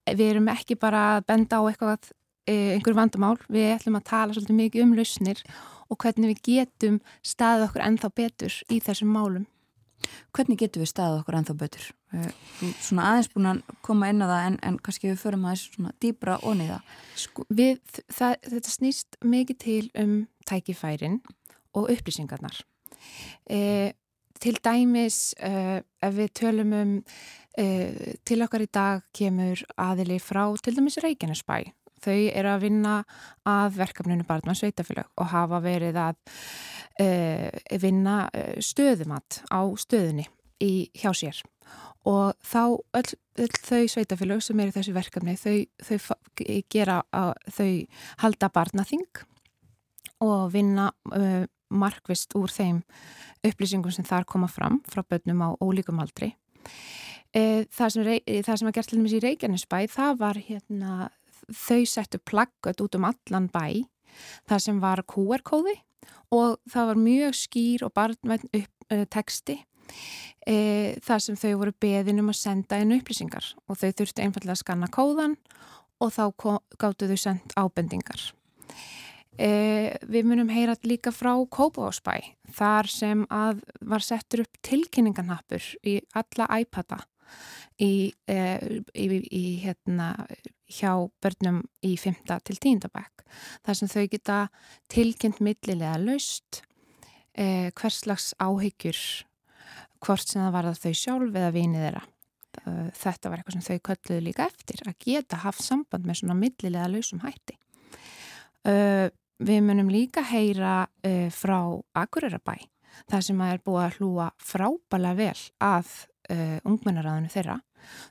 við 0.10 0.26
erum 0.32 0.52
ekki 0.54 0.80
bara 0.82 1.06
að 1.14 1.28
benda 1.30 1.62
á 1.62 1.64
eitthvað, 1.70 2.10
uh, 2.50 2.70
einhver 2.74 2.98
vandamál, 2.98 3.38
við 3.54 3.76
ætlum 3.76 4.00
að 4.00 4.08
tala 4.10 4.34
svolítið 4.34 4.60
mikið 4.64 4.86
um 4.88 4.98
lausnir 4.98 5.44
og 5.94 6.00
hvernig 6.02 6.34
við 6.34 6.46
getum 6.48 7.02
staðið 7.22 7.68
okkur 7.68 7.86
ennþá 7.86 8.14
betur 8.18 8.62
í 8.74 8.80
þessum 8.82 9.14
málum. 9.14 9.46
Hvernig 10.34 10.60
getum 10.62 10.84
við 10.84 10.90
staðið 10.92 11.20
okkur 11.22 11.38
ennþá 11.40 11.56
betur? 11.60 11.88
Eh, 12.14 12.30
svona 12.82 13.10
aðeins 13.12 13.30
búin 13.34 13.50
að 13.52 13.62
koma 13.86 14.10
inn 14.12 14.24
á 14.24 14.28
það 14.28 14.48
en, 14.48 14.58
en 14.70 14.80
kannski 14.86 15.10
við 15.10 15.22
förum 15.22 15.48
aðeins 15.48 15.66
svona 15.74 15.94
dýbra 16.04 16.38
onni 16.50 16.70
það. 16.70 16.96
Sko, 17.24 17.46
við, 17.50 17.82
það. 18.14 18.38
Þetta 18.56 18.74
snýst 18.76 19.20
mikið 19.34 19.60
til 19.64 19.84
um 20.04 20.16
tækifærin 20.50 21.20
og 21.74 21.92
upplýsingarnar. 21.94 22.64
E, 23.50 23.94
til 24.44 24.58
dæmis 24.64 25.34
e, 25.40 25.82
ef 26.04 26.18
við 26.18 26.34
tölum 26.40 26.76
um 26.80 26.98
e, 27.58 27.66
til 28.26 28.42
okkar 28.46 28.66
í 28.66 28.72
dag 28.74 29.06
kemur 29.16 29.64
aðili 29.80 30.20
frá 30.24 30.46
til 30.64 30.76
dæmis 30.78 31.00
Reykjanesbæ 31.04 31.64
Þau 32.04 32.20
eru 32.34 32.52
að 32.52 32.66
vinna 32.68 32.94
að 33.48 33.80
verkefninu 33.80 34.28
Barnmann 34.28 34.60
Sveitafélag 34.60 35.10
og 35.16 35.32
hafa 35.32 35.62
verið 35.64 36.00
að 36.04 36.20
uh, 37.02 37.50
vinna 37.82 38.18
eh, 38.34 38.60
stöðumat 38.64 39.44
á 39.50 39.62
stöðunni 39.80 40.28
í, 40.64 40.90
hjá 40.98 41.12
sér 41.16 41.42
og 42.04 42.36
þá 42.44 42.76
öll, 43.00 43.14
öll 43.40 43.60
þau 43.64 43.84
sveitafélag 43.88 44.42
sem 44.44 44.60
eru 44.60 44.74
þessi 44.76 44.94
verkefni 44.96 45.38
þau, 45.40 45.56
þau 45.88 46.58
gera 46.72 47.00
þau 47.48 47.70
halda 48.24 48.50
barnaþing 48.52 49.24
og 50.24 50.52
vinna 50.54 50.90
uh, 51.16 51.46
markvist 51.74 52.36
úr 52.38 52.52
þeim 52.52 52.84
upplýsingum 53.44 53.94
sem 53.96 54.08
þar 54.08 54.28
koma 54.30 54.50
fram 54.52 54.82
frá 54.90 55.04
börnum 55.08 55.42
á 55.44 55.50
ólíkum 55.64 56.00
aldri. 56.04 56.34
Uh, 57.34 57.64
það 57.74 57.96
sem, 57.96 58.12
það 58.46 58.60
sem 58.60 58.70
að 58.70 58.78
gert 58.78 58.92
til 58.92 59.00
dæmis 59.00 59.18
í 59.18 59.24
Reykjanesbæ 59.24 59.78
það 59.96 60.20
var 60.20 60.40
hérna 60.44 61.10
þau 61.58 61.82
settu 61.90 62.20
plaggat 62.20 62.82
út 62.84 62.98
um 62.98 63.08
allan 63.10 63.50
bæ 63.54 63.84
þar 64.50 64.62
sem 64.62 64.82
var 64.82 65.04
QR-kóði 65.10 65.78
og 66.34 66.60
það 66.70 66.90
var 66.92 67.02
mjög 67.02 67.38
skýr 67.38 67.86
og 67.88 67.94
barnvænt 67.96 68.50
upp 68.50 68.94
uh, 68.94 69.06
texti 69.10 69.58
e, 70.48 70.56
þar 71.04 71.24
sem 71.24 71.40
þau 71.40 71.54
voru 71.62 71.74
beðin 71.82 72.22
um 72.24 72.32
að 72.34 72.40
senda 72.42 72.80
einu 72.80 73.00
upplýsingar 73.00 73.54
og 73.68 73.80
þau 73.80 73.90
þurftu 73.92 74.24
einfallega 74.24 74.56
að 74.56 74.62
skanna 74.64 74.90
kóðan 74.94 75.36
og 76.04 76.14
þá 76.14 76.24
gáttu 76.82 77.10
þau 77.10 77.20
sendt 77.20 77.56
ábendingar. 77.60 78.32
E, 79.34 79.50
við 80.06 80.28
munum 80.30 80.52
heyra 80.54 80.76
líka 80.86 81.14
frá 81.14 81.32
Kópavásbæ 81.34 82.20
þar 82.54 82.90
sem 82.92 83.24
að 83.34 83.64
var 83.82 84.04
settur 84.06 84.44
upp 84.44 84.60
tilkynninganhappur 84.66 85.72
í 85.90 85.98
alla 86.14 86.50
iPada 86.62 87.02
í, 87.82 88.14
e, 88.30 88.40
í, 88.94 89.08
í 89.30 89.44
hérna 89.64 90.14
hjá 90.74 90.94
börnum 91.24 91.64
í 91.86 91.96
5. 92.00 92.24
til 92.46 92.58
10. 92.58 92.88
bekk 92.94 93.26
þar 93.66 93.80
sem 93.80 93.92
þau 93.92 94.06
geta 94.12 94.40
tilkynnt 94.94 95.42
millilega 95.42 95.98
laust 96.02 96.64
eh, 97.34 97.70
hverslags 97.74 98.34
áhyggjur 98.42 99.00
hvort 100.04 100.28
sem 100.28 100.44
það 100.44 100.56
var 100.58 100.70
að 100.70 100.82
þau 100.84 100.94
sjálf 101.00 101.38
eða 101.40 101.54
vinið 101.56 101.86
þeirra 101.88 102.04
uh, 102.62 102.88
þetta 102.98 103.32
var 103.32 103.42
eitthvað 103.42 103.58
sem 103.58 103.66
þau 103.68 103.86
kölluðu 103.90 104.22
líka 104.28 104.48
eftir 104.50 104.84
að 104.88 104.98
geta 105.06 105.42
haft 105.44 105.64
samband 105.64 106.08
með 106.08 106.22
svona 106.22 106.38
millilega 106.40 106.90
lausum 106.92 107.24
hætti. 107.24 107.58
Uh, 108.64 109.08
við 109.44 109.64
munum 109.66 109.92
líka 109.92 110.24
heyra 110.28 110.84
uh, 110.86 111.28
frá 111.34 111.58
Akureyrabæ 112.00 112.56
þar 113.10 113.26
sem 113.26 113.40
að 113.42 113.56
er 113.56 113.64
búið 113.66 113.84
að 113.84 113.96
hlúa 113.98 114.28
frábæla 114.38 115.14
vel 115.18 115.40
að 115.64 115.94
uh, 116.32 116.58
ungmennaræðinu 116.68 117.32
þeirra. 117.34 117.60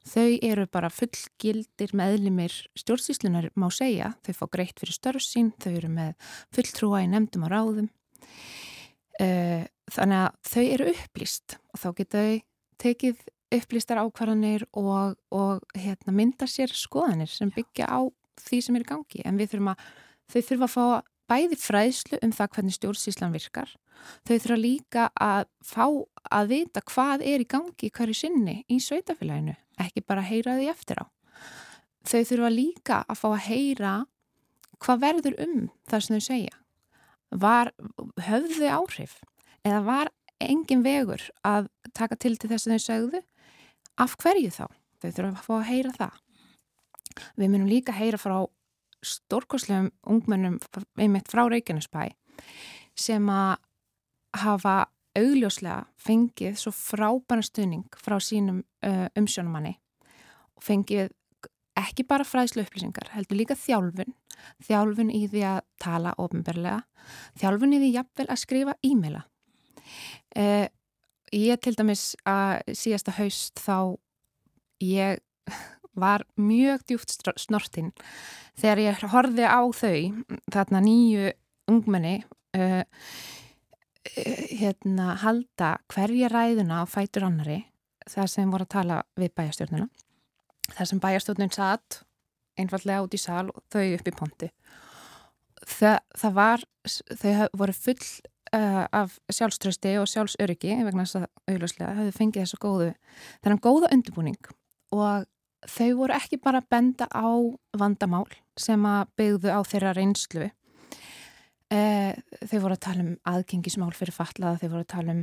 Þau 0.08 0.28
eru 0.44 0.66
bara 0.72 0.92
fullgildir 0.92 1.94
meðlimir 1.96 2.54
stjórnsýslunar 2.78 3.50
má 3.56 3.68
segja. 3.72 4.12
Þau 4.26 4.34
fá 4.40 4.46
greitt 4.58 4.82
fyrir 4.82 4.96
störfsín, 4.98 5.52
þau 5.62 5.72
eru 5.72 5.92
með 5.92 6.32
fulltrúa 6.54 7.04
í 7.04 7.10
nefndum 7.12 7.46
og 7.48 7.52
ráðum. 7.52 7.92
Uh, 9.20 9.64
þannig 9.92 10.24
að 10.24 10.52
þau 10.52 10.64
eru 10.64 10.90
upplýst 10.92 11.56
og 11.72 11.82
þá 11.82 11.88
geta 12.00 12.24
þau 12.26 12.36
tekið 12.82 13.24
upplýstar 13.52 14.00
ákvarðanir 14.00 14.64
og, 14.78 15.18
og 15.34 15.60
hérna, 15.76 16.14
mynda 16.16 16.48
sér 16.48 16.72
skoðanir 16.72 17.30
sem 17.30 17.52
byggja 17.52 17.88
á 17.88 18.00
því 18.40 18.60
sem 18.64 18.78
er 18.78 18.84
í 18.84 18.88
gangi. 18.88 19.24
En 19.28 19.38
við 19.40 19.52
þurfum 19.52 19.72
að, 19.74 19.82
þau 20.32 20.40
þurfum 20.40 20.66
að 20.66 20.72
fá 20.72 20.86
bæði 21.30 21.58
fræðslu 21.60 22.18
um 22.22 22.32
það 22.34 22.52
hvernig 22.56 22.76
stjórnsýslan 22.76 23.34
virkar. 23.34 23.70
Þau 24.26 24.34
þurfa 24.34 24.58
líka 24.58 25.08
að 25.14 25.44
fá 25.64 25.84
að 26.32 26.52
vita 26.52 26.82
hvað 26.90 27.24
er 27.26 27.44
í 27.44 27.48
gangi 27.48 27.90
hverju 27.90 28.16
sinni 28.16 28.56
í 28.68 28.78
sveitafélaginu, 28.82 29.54
ekki 29.80 30.04
bara 30.06 30.24
heyra 30.26 30.56
því 30.58 30.70
eftir 30.72 31.02
á. 31.02 31.06
Þau 32.08 32.22
þurfa 32.30 32.50
líka 32.52 33.02
að 33.06 33.20
fá 33.20 33.28
að 33.30 33.44
heyra 33.46 33.92
hvað 34.82 35.04
verður 35.04 35.38
um 35.44 35.58
það 35.90 36.04
sem 36.04 36.16
þau 36.16 36.26
segja. 36.26 36.56
Var, 37.42 37.70
höfðu 38.26 38.68
áhrif 38.68 39.20
eða 39.64 39.84
var 39.86 40.10
engin 40.42 40.82
vegur 40.84 41.22
að 41.46 41.70
taka 41.96 42.18
til 42.18 42.34
til 42.36 42.50
þess 42.50 42.66
að 42.66 42.74
þau 42.74 42.86
segðu 42.86 43.22
af 44.02 44.16
hverju 44.20 44.50
þá? 44.52 44.66
Þau 45.02 45.08
þurfa 45.10 45.30
að 45.30 45.46
fá 45.46 45.54
að 45.56 45.68
heyra 45.70 45.94
það. 45.96 46.18
Við 47.36 47.52
munum 47.52 47.70
líka 47.70 47.94
heyra 47.94 48.18
frá 48.20 48.36
stórkoslegum 49.02 49.90
ungmennum 50.06 50.58
einmitt 50.98 51.30
frá 51.30 51.44
Reykjanesbæ 51.48 52.08
sem 52.98 53.28
að 53.32 53.56
hafa 54.42 54.76
augljóslega 55.18 55.82
fengið 56.00 56.56
svo 56.60 56.72
frábæna 56.72 57.44
stuðning 57.44 57.98
frá 58.00 58.16
sínum 58.22 58.62
uh, 58.86 59.08
umsjónumanni 59.18 59.74
og 60.56 60.64
fengið 60.64 61.12
ekki 61.76 62.04
bara 62.04 62.24
fræðslu 62.28 62.64
upplýsingar, 62.66 63.10
heldur 63.14 63.38
líka 63.38 63.56
þjálfun 63.56 64.12
þjálfun 64.66 65.10
í 65.12 65.24
því 65.30 65.42
að 65.48 65.60
tala 65.82 66.14
ofinberlega, 66.20 66.82
þjálfun 67.40 67.76
í 67.76 67.80
því 67.82 67.90
jafnvel 67.96 68.28
að 68.28 68.40
skrifa 68.42 68.76
e-maila. 68.86 69.24
Uh, 70.36 70.66
ég 71.34 71.60
til 71.64 71.74
dæmis 71.78 72.12
að 72.28 72.62
síðasta 72.78 73.16
haust 73.18 73.60
þá 73.62 73.98
ég 74.82 75.22
var 75.98 76.24
mjög 76.40 76.86
djúft 76.88 77.14
snortinn. 77.40 77.92
Þegar 78.58 78.82
ég 78.82 79.04
horfið 79.12 79.48
á 79.48 79.62
þau, 79.76 79.96
þarna 80.52 80.82
nýju 80.84 81.32
ungmenni 81.70 82.16
uh, 82.56 82.82
hérna 84.50 85.16
halda 85.22 85.76
hverja 85.92 86.30
ræðuna 86.32 86.82
á 86.82 86.84
fætur 86.90 87.28
annari 87.28 87.62
þar 88.10 88.30
sem 88.30 88.50
voru 88.50 88.66
að 88.66 88.74
tala 88.74 88.96
við 89.18 89.34
bæjastjórnuna 89.38 89.88
þar 90.72 90.88
sem 90.90 91.02
bæjastjórnun 91.02 91.54
satt 91.54 92.00
einfallega 92.58 93.04
út 93.04 93.14
í 93.14 93.20
sal 93.20 93.46
og 93.52 93.62
þau 93.72 93.84
upp 93.96 94.08
í 94.08 94.16
ponti 94.16 94.50
Þa, 95.62 96.00
það 96.18 96.32
var 96.34 96.62
þau 97.22 97.44
voru 97.54 97.74
full 97.76 98.00
uh, 98.50 98.86
af 98.90 99.12
sjálfströsti 99.30 99.92
og 100.00 100.08
sjálfsöryggi 100.10 100.74
vegna 100.82 101.04
þess 101.06 101.20
að 101.20 101.28
auðvarslega 101.52 101.94
hafðu 102.00 102.14
fengið 102.16 102.42
þessu 102.42 102.58
góðu 102.64 102.88
þennan 103.44 103.62
góða 103.62 103.92
undirbúning 103.94 104.50
og 104.96 105.28
þau 105.68 105.90
voru 106.00 106.16
ekki 106.16 106.40
bara 106.42 106.62
að 106.62 106.70
benda 106.72 107.06
á 107.12 107.28
vandamál 107.78 108.26
sem 108.58 108.82
að 108.86 109.12
byggðu 109.18 109.54
á 109.54 109.60
þeirra 109.66 109.94
reynslu. 109.96 110.48
Eh, 111.72 112.12
þau 112.50 112.58
voru 112.66 112.76
að 112.76 112.82
tala 112.84 113.04
um 113.06 113.12
aðgengismál 113.30 113.92
fyrir 113.96 114.12
fatlaða, 114.12 114.58
þau 114.60 114.72
voru 114.74 114.82
að 114.84 114.90
tala 114.92 115.14
um 115.14 115.20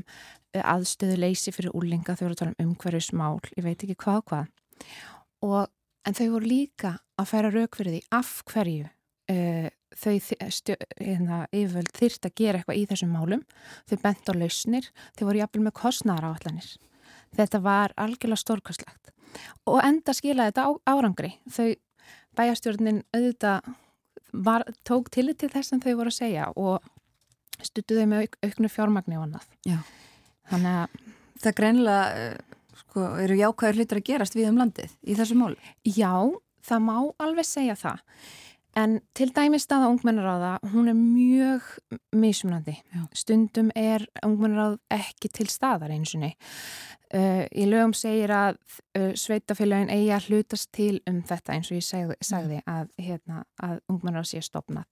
eh, 0.55 0.63
aðstöðu 0.63 1.17
leysi 1.19 1.53
fyrir 1.53 1.75
úlinga, 1.77 2.15
þau 2.17 2.25
voru 2.25 2.37
að 2.37 2.41
tala 2.41 2.55
um 2.55 2.69
umhverjusmál, 2.69 3.35
ég 3.53 3.67
veit 3.67 3.83
ekki 3.85 3.97
hvað 4.01 4.23
hvað. 4.31 4.47
Og, 5.45 5.59
en 6.07 6.17
þau 6.17 6.25
voru 6.31 6.49
líka 6.49 6.95
að 7.19 7.29
færa 7.29 7.51
rauk 7.53 7.77
fyrir 7.77 7.97
því 7.97 8.01
af 8.17 8.31
hverju 8.49 8.87
uh, 8.87 9.67
þau 9.99 10.15
hérna, 10.15 11.43
yfirvöld 11.51 11.91
þyrst 11.99 12.25
að 12.25 12.35
gera 12.39 12.61
eitthvað 12.61 12.79
í 12.79 12.87
þessum 12.89 13.13
málum. 13.13 13.45
Þau 13.91 13.97
bent 14.07 14.31
á 14.31 14.33
lausnir, 14.39 14.89
þau 15.19 15.25
voru 15.27 15.43
jafnvel 15.43 15.65
með 15.67 15.75
kostnara 15.83 16.31
áallanir. 16.31 16.69
Þetta 17.37 17.61
var 17.61 17.93
algjörlega 17.99 18.41
stórkastlegt 18.41 19.13
og 19.69 19.79
enda 19.83 20.15
skila 20.15 20.49
þetta 20.49 20.65
á 20.65 20.69
árangri. 20.93 21.33
Þau 21.51 21.69
bæjastjórnin 22.39 23.03
auðvitað 23.15 23.69
var, 24.33 24.65
tók 24.85 25.09
til 25.13 25.33
til 25.33 25.49
þess 25.49 25.71
sem 25.71 25.81
þau 25.81 25.95
voru 25.99 26.13
að 26.13 26.19
segja 26.19 26.49
og 26.55 26.85
stuttuðu 27.65 28.05
með 28.07 28.25
auk, 28.25 28.37
auknu 28.45 28.69
fjármagni 28.71 29.17
og 29.17 29.25
annað. 29.27 29.47
Já. 29.67 29.79
Þannig 30.49 30.77
að 30.81 30.99
það 31.43 31.57
greinlega 31.59 32.29
sko, 32.79 33.07
eru 33.23 33.39
jákvæður 33.39 33.79
hlutur 33.79 34.01
að 34.01 34.07
gerast 34.09 34.37
við 34.37 34.51
um 34.51 34.61
landið 34.61 34.93
í 35.03 35.17
þessu 35.17 35.37
mál. 35.39 35.55
Já, 35.83 36.13
það 36.65 36.85
má 36.85 36.95
alveg 37.25 37.47
segja 37.47 37.75
það. 37.79 38.05
En 38.77 38.99
til 39.17 39.31
dæmis 39.33 39.65
staða 39.65 39.89
ungmennaráða, 39.89 40.59
hún 40.71 40.87
er 40.91 40.93
mjög 40.93 41.65
mismunandi. 42.13 42.75
Já. 42.93 43.05
Stundum 43.17 43.71
er 43.75 44.05
ungmennaráð 44.25 44.77
ekki 44.93 45.31
til 45.33 45.49
staðar 45.49 45.93
einsunni. 45.95 46.35
Uh, 47.09 47.47
í 47.49 47.65
lögum 47.65 47.95
segir 47.97 48.29
að 48.29 48.59
uh, 48.93 49.15
sveitafélagin 49.17 49.89
eigi 49.89 50.11
að 50.13 50.27
hlutast 50.29 50.69
til 50.75 50.99
um 51.09 51.23
þetta 51.25 51.55
eins 51.55 51.71
og 51.71 51.79
ég 51.79 51.87
segði, 51.87 52.17
sagði 52.21 52.59
að, 52.69 52.91
hérna, 53.01 53.43
að 53.57 53.79
ungmennaráð 53.89 54.29
sé 54.29 54.43
stopnað. 54.45 54.85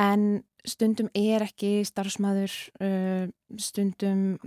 En 0.00 0.24
stundum 0.64 1.10
er 1.12 1.44
ekki 1.44 1.82
starfsmæður, 1.84 2.56
uh, 2.80 3.28
stundum 3.60 4.38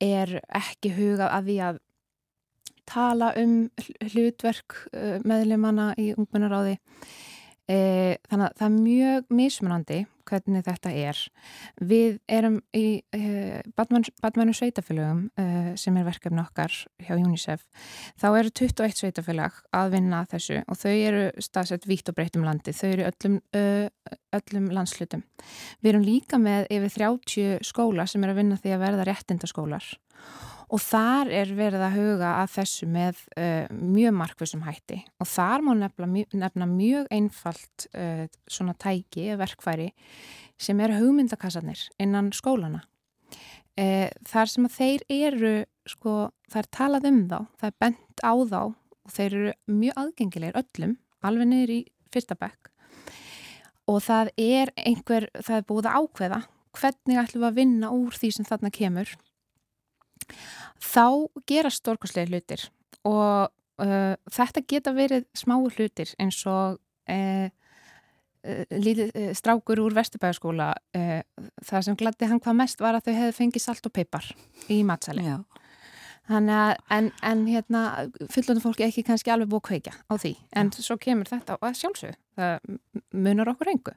er 0.00 0.38
ekki 0.48 0.94
hugað 0.96 1.28
að 1.28 1.50
því 1.50 1.58
að 1.66 1.84
tala 2.88 3.32
um 3.40 3.56
hlutverk 4.10 4.80
meðlumanna 5.28 5.92
í 6.00 6.12
ungmennaráði. 6.16 6.78
E, 7.68 8.16
þannig 8.30 8.46
að 8.46 8.54
það 8.56 8.66
er 8.66 8.76
mjög 8.78 9.32
mismunandi 9.36 9.96
hvernig 10.28 10.64
þetta 10.64 10.92
er. 10.96 11.18
Við 11.84 12.14
erum 12.32 12.56
í 12.76 12.84
e, 13.12 13.20
badmænum 13.76 14.56
sveitafélögum 14.56 15.20
e, 15.36 15.44
sem 15.80 15.98
er 16.00 16.06
verkefni 16.08 16.40
okkar 16.40 16.72
hjá 17.04 17.12
UNICEF. 17.18 17.66
Þá 18.20 18.26
eru 18.30 18.54
21 18.62 18.96
sveitafélag 19.02 19.60
að 19.76 19.92
vinna 19.98 20.22
þessu 20.32 20.62
og 20.64 20.80
þau 20.80 20.94
eru 20.94 21.26
staðsett 21.44 21.84
vítt 21.88 22.08
og 22.08 22.16
breytt 22.16 22.40
um 22.40 22.48
landi, 22.48 22.72
þau 22.72 22.88
eru 22.88 23.08
öllum, 23.10 23.38
öllum 24.40 24.72
landslutum 24.72 25.24
við 25.82 25.92
erum 25.92 26.08
líka 26.08 26.40
með 26.40 26.70
yfir 26.72 26.94
30 26.96 27.68
skóla 27.68 28.08
sem 28.08 28.24
er 28.24 28.32
að 28.32 28.40
vinna 28.40 28.60
því 28.60 28.76
að 28.76 28.84
verða 28.86 29.08
réttindaskólar 29.08 29.92
og 30.68 30.82
þar 30.84 31.30
er 31.32 31.52
verið 31.56 31.84
að 31.84 31.96
huga 31.96 32.32
að 32.42 32.50
þessu 32.58 32.88
með 32.92 33.22
uh, 33.40 33.68
mjög 33.72 34.14
markvissum 34.18 34.64
hætti. 34.66 35.00
Og 35.20 35.28
þar 35.30 35.64
má 35.64 35.72
nefna, 35.78 36.08
nefna 36.36 36.68
mjög 36.68 37.08
einfalt 37.14 37.86
uh, 37.94 38.26
svona 38.50 38.76
tæki, 38.76 39.30
verkfæri 39.40 39.90
sem 40.60 40.80
eru 40.84 40.98
hugmyndakassarnir 40.98 41.86
innan 42.02 42.32
skólana. 42.36 42.82
Uh, 43.78 44.08
þar 44.28 44.52
sem 44.52 44.68
að 44.68 44.76
þeir 44.76 45.06
eru, 45.14 45.54
sko, 45.88 46.16
það 46.50 46.64
er 46.64 46.70
talað 46.76 47.08
um 47.12 47.22
þá, 47.30 47.38
það 47.60 47.70
er 47.70 47.78
bent 47.86 48.24
á 48.26 48.34
þá 48.34 48.60
og 48.68 49.14
þeir 49.14 49.38
eru 49.38 49.54
mjög 49.78 50.02
aðgengilegir 50.02 50.60
öllum, 50.60 50.98
alveg 51.24 51.48
niður 51.48 51.74
í 51.78 51.80
fyrsta 52.12 52.36
bekk. 52.36 52.72
Og 53.88 54.02
það 54.04 54.34
er 54.36 54.74
einhver, 54.84 55.30
það 55.40 55.62
er 55.62 55.68
búið 55.70 55.88
að 55.88 56.02
ákveða 56.02 56.42
hvernig 56.76 57.20
ætlum 57.22 57.40
við 57.40 57.48
að 57.48 57.56
vinna 57.56 57.90
úr 57.94 58.18
því 58.20 58.30
sem 58.36 58.46
þarna 58.46 58.70
kemur 58.74 59.14
þá 60.82 61.06
gera 61.48 61.72
stórkoslega 61.72 62.32
hlutir 62.32 62.66
og 63.08 63.52
uh, 63.82 64.14
þetta 64.34 64.64
geta 64.68 64.94
verið 64.96 65.28
smáu 65.36 65.68
hlutir 65.70 66.14
eins 66.18 66.40
og 66.48 66.78
uh, 67.10 67.48
uh, 68.48 69.32
strákur 69.38 69.84
úr 69.84 69.96
Vesturbæðarskóla 69.98 70.72
uh, 70.74 71.22
það 71.64 71.86
sem 71.86 71.98
gladdi 71.98 72.30
hann 72.30 72.42
hvað 72.42 72.60
mest 72.64 72.82
var 72.84 72.98
að 72.98 73.08
þau 73.08 73.16
hefði 73.20 73.38
fengið 73.42 73.66
salt 73.68 73.88
og 73.88 73.94
peipar 73.94 74.28
í 74.72 74.82
matsæli 74.86 75.26
þannig 76.28 76.54
að 76.54 76.74
en, 76.94 77.10
en 77.24 77.46
hérna 77.48 77.82
fullunum 78.32 78.62
fólki 78.64 78.86
ekki 78.86 79.04
kannski 79.06 79.32
alveg 79.32 79.50
búið 79.50 79.62
að 79.62 79.68
kveika 79.70 79.94
á 79.96 80.14
því. 80.20 80.34
En 80.60 80.70
já. 80.72 80.82
svo 80.84 80.98
kemur 81.00 81.30
þetta 81.30 81.56
og 81.56 81.78
sjálfsög 81.78 82.18
það 82.38 82.68
munar 83.16 83.52
okkur 83.54 83.72
engu. 83.72 83.94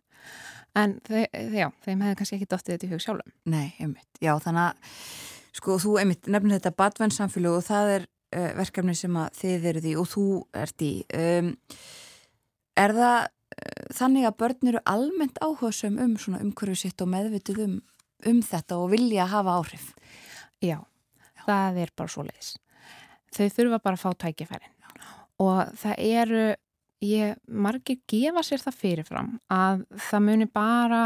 En 0.78 0.96
þau, 1.04 1.26
já, 1.52 1.68
þeim 1.84 2.06
hefði 2.06 2.18
kannski 2.22 2.40
ekki 2.40 2.50
dóttið 2.54 2.76
þetta 2.76 2.88
í 2.88 2.92
hug 2.94 3.04
sjálfum. 3.04 3.36
Nei, 3.52 3.74
einmitt, 3.84 4.08
já 4.24 4.32
þannig 4.40 4.70
að 4.70 5.00
Sko 5.56 5.78
þú 5.82 5.98
einmitt 6.00 6.30
nefnir 6.32 6.60
þetta 6.60 6.74
badvennsamfélag 6.80 7.58
og 7.60 7.66
það 7.68 7.94
er 7.98 8.08
uh, 8.08 8.50
verkefni 8.60 8.96
sem 8.98 9.20
þið 9.38 9.68
eruð 9.74 9.90
í 9.92 9.96
og 10.00 10.10
þú 10.12 10.26
ert 10.64 10.86
í. 10.86 10.92
Um, 11.18 11.54
er 12.80 12.96
það 12.98 13.20
uh, 13.28 13.86
þannig 14.00 14.30
að 14.30 14.38
börn 14.44 14.74
eru 14.74 14.84
almennt 14.94 15.42
áhugasum 15.44 16.00
um 16.02 16.18
svona 16.22 16.42
umhverju 16.46 16.80
sitt 16.86 17.04
og 17.04 17.12
meðvitið 17.12 17.64
um, 17.68 17.78
um 18.32 18.42
þetta 18.46 18.80
og 18.80 18.92
vilja 18.96 19.28
hafa 19.32 19.58
áhrif? 19.60 19.92
Já, 20.62 20.78
Já. 20.78 21.44
það 21.46 21.82
er 21.86 21.96
bara 21.98 22.16
svo 22.16 22.28
leiðis. 22.28 22.56
þau 23.32 23.48
þurfa 23.50 23.84
bara 23.84 23.98
að 23.98 24.04
fá 24.04 24.12
tækifærin 24.26 24.78
og 25.42 25.72
það 25.80 26.02
eru 26.06 26.44
ég, 27.02 27.38
margir 27.48 28.02
gefa 28.10 28.44
sér 28.46 28.62
það 28.62 28.80
fyrirfram 28.82 29.32
að 29.52 29.86
það 30.10 30.26
muni 30.28 30.48
bara 30.52 31.02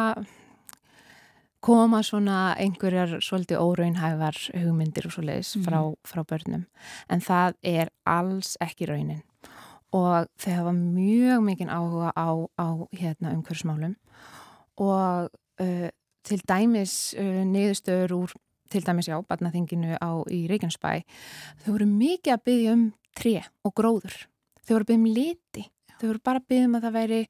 koma 1.66 2.02
svona 2.06 2.54
einhverjar 2.62 3.18
svolítið 3.26 3.62
óraunhæfar 3.64 4.38
hugmyndir 4.54 5.08
og 5.10 5.16
svo 5.16 5.24
leiðis 5.26 5.56
frá, 5.66 5.80
frá 6.06 6.22
börnum. 6.28 6.68
En 7.10 7.24
það 7.26 7.58
er 7.66 7.92
alls 8.06 8.54
ekki 8.62 8.90
raunin. 8.90 9.24
Og 9.96 10.28
þau 10.42 10.52
hafa 10.60 10.74
mjög 10.76 11.46
mikinn 11.46 11.72
áhuga 11.74 12.12
á, 12.14 12.30
á 12.60 12.68
hérna, 12.94 13.34
umhverfsmálum 13.34 13.96
og 14.76 15.32
uh, 15.64 15.90
til 16.26 16.42
dæmis 16.44 17.16
uh, 17.18 17.42
niðurstöður 17.48 18.16
úr 18.18 18.36
til 18.70 18.84
dæmis 18.84 19.08
já, 19.08 19.16
barnaþinginu 19.24 19.96
á 20.02 20.12
í 20.28 20.46
Reykjanesbæ 20.52 21.06
þau 21.64 21.70
voru 21.72 21.88
mikið 21.88 22.34
að 22.34 22.46
byggja 22.50 22.74
um 22.76 22.88
tre 23.16 23.36
og 23.64 23.76
gróður. 23.78 24.18
Þau 24.66 24.74
voru 24.76 24.84
að 24.84 24.90
byggja 24.90 25.02
um 25.02 25.12
liti. 25.16 25.68
Þau 25.96 26.08
voru 26.10 26.26
bara 26.26 26.42
að 26.42 26.50
byggja 26.52 26.68
um 26.68 26.76
að 26.76 26.88
það 26.88 26.98
væri 27.00 27.22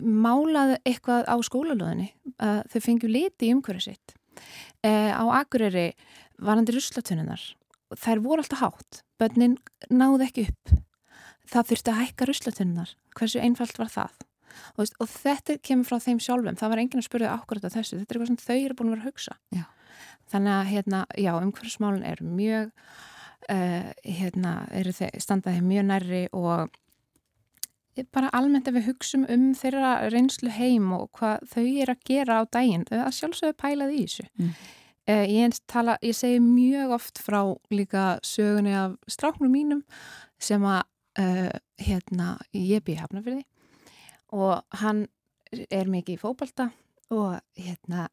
málað 0.00 0.76
eitthvað 0.82 1.28
á 1.30 1.36
skólalöðinni 1.44 2.10
að 2.42 2.60
þau 2.72 2.80
fengju 2.86 3.10
liti 3.10 3.48
í 3.48 3.54
umhverju 3.54 3.84
sitt 3.88 4.14
e, 4.84 4.90
á 5.12 5.24
Akureyri 5.40 5.92
varandi 6.42 6.74
ruslatunnunar 6.74 7.42
þær 8.00 8.22
voru 8.24 8.42
alltaf 8.42 8.62
hátt 8.62 9.02
bönnin 9.20 9.58
náði 9.92 10.28
ekki 10.28 10.46
upp. 10.48 10.74
Það 11.50 11.68
þurfti 11.70 11.92
að 11.92 12.00
hækka 12.00 12.28
ruslatunnunar 12.28 12.94
hversu 13.14 13.42
einfalt 13.42 13.78
var 13.78 13.92
það? 13.92 14.22
Og, 14.78 14.90
og 15.02 15.10
þetta 15.10 15.58
kemur 15.66 15.88
frá 15.88 15.98
þeim 16.02 16.20
sjálfum. 16.22 16.58
Það 16.58 16.72
var 16.72 16.82
enginn 16.82 17.02
að 17.02 17.08
spyrja 17.08 17.32
ákvæmlega 17.34 17.72
þessu. 17.74 17.98
Þetta 17.98 18.14
er 18.14 18.18
eitthvað 18.18 18.30
sem 18.30 18.40
þau 18.44 18.58
eru 18.58 18.76
búin 18.78 18.90
að 18.90 18.94
vera 18.94 19.04
að 19.04 19.10
hugsa. 19.10 19.36
Já. 19.54 19.64
þannig 20.32 20.54
að 20.54 20.70
hérna, 20.70 21.00
já, 21.20 21.32
umhverfsmálun 21.36 22.06
er 22.08 22.22
mjög 22.24 22.70
uh, 23.52 23.90
hérna, 24.02 24.54
standaði 25.22 25.60
mjög 25.62 25.84
nærri 25.90 26.22
og 26.32 26.78
bara 28.12 28.30
almennt 28.34 28.68
ef 28.68 28.74
við 28.74 28.88
hugsum 28.88 29.26
um 29.30 29.50
þeirra 29.54 30.10
reynslu 30.10 30.50
heim 30.50 30.92
og 30.96 31.10
hvað 31.18 31.44
þau 31.52 31.64
eru 31.64 31.94
að 31.94 32.04
gera 32.08 32.40
á 32.40 32.42
daginn, 32.50 32.84
þau 32.88 32.98
að 33.04 33.12
sjálfsögðu 33.18 33.56
pælaði 33.60 33.98
í 34.00 34.06
þessu 34.06 34.26
Mm. 34.38 34.50
uh, 35.08 35.24
ég, 35.30 35.58
tala, 35.70 35.98
ég 36.02 36.16
segi 36.16 36.40
mjög 36.40 36.94
oft 36.98 37.18
frá 37.22 37.40
líka 37.70 38.18
sögunni 38.22 38.74
af 38.74 38.96
stráknum 39.06 39.52
mínum 39.52 39.82
sem 40.38 40.62
að 40.62 40.82
uh, 41.18 41.50
hérna, 41.78 42.38
ég 42.52 42.82
bý 42.84 42.96
hafnafyrði 42.98 43.44
og 44.32 44.62
hann 44.80 45.06
er 45.70 45.86
mikið 45.86 46.16
í 46.16 46.20
fókbalta 46.20 46.70
og 47.14 47.38
hérna 47.54 48.08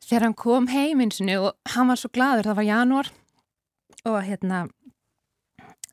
þegar 0.00 0.22
hann 0.28 0.34
kom 0.38 0.68
heiminsinu 0.72 1.34
og 1.48 1.74
hann 1.74 1.90
var 1.90 2.00
svo 2.00 2.08
gladur, 2.14 2.46
það 2.48 2.56
var 2.56 2.68
janúar 2.70 3.10
og 4.08 4.22
hérna 4.24 4.62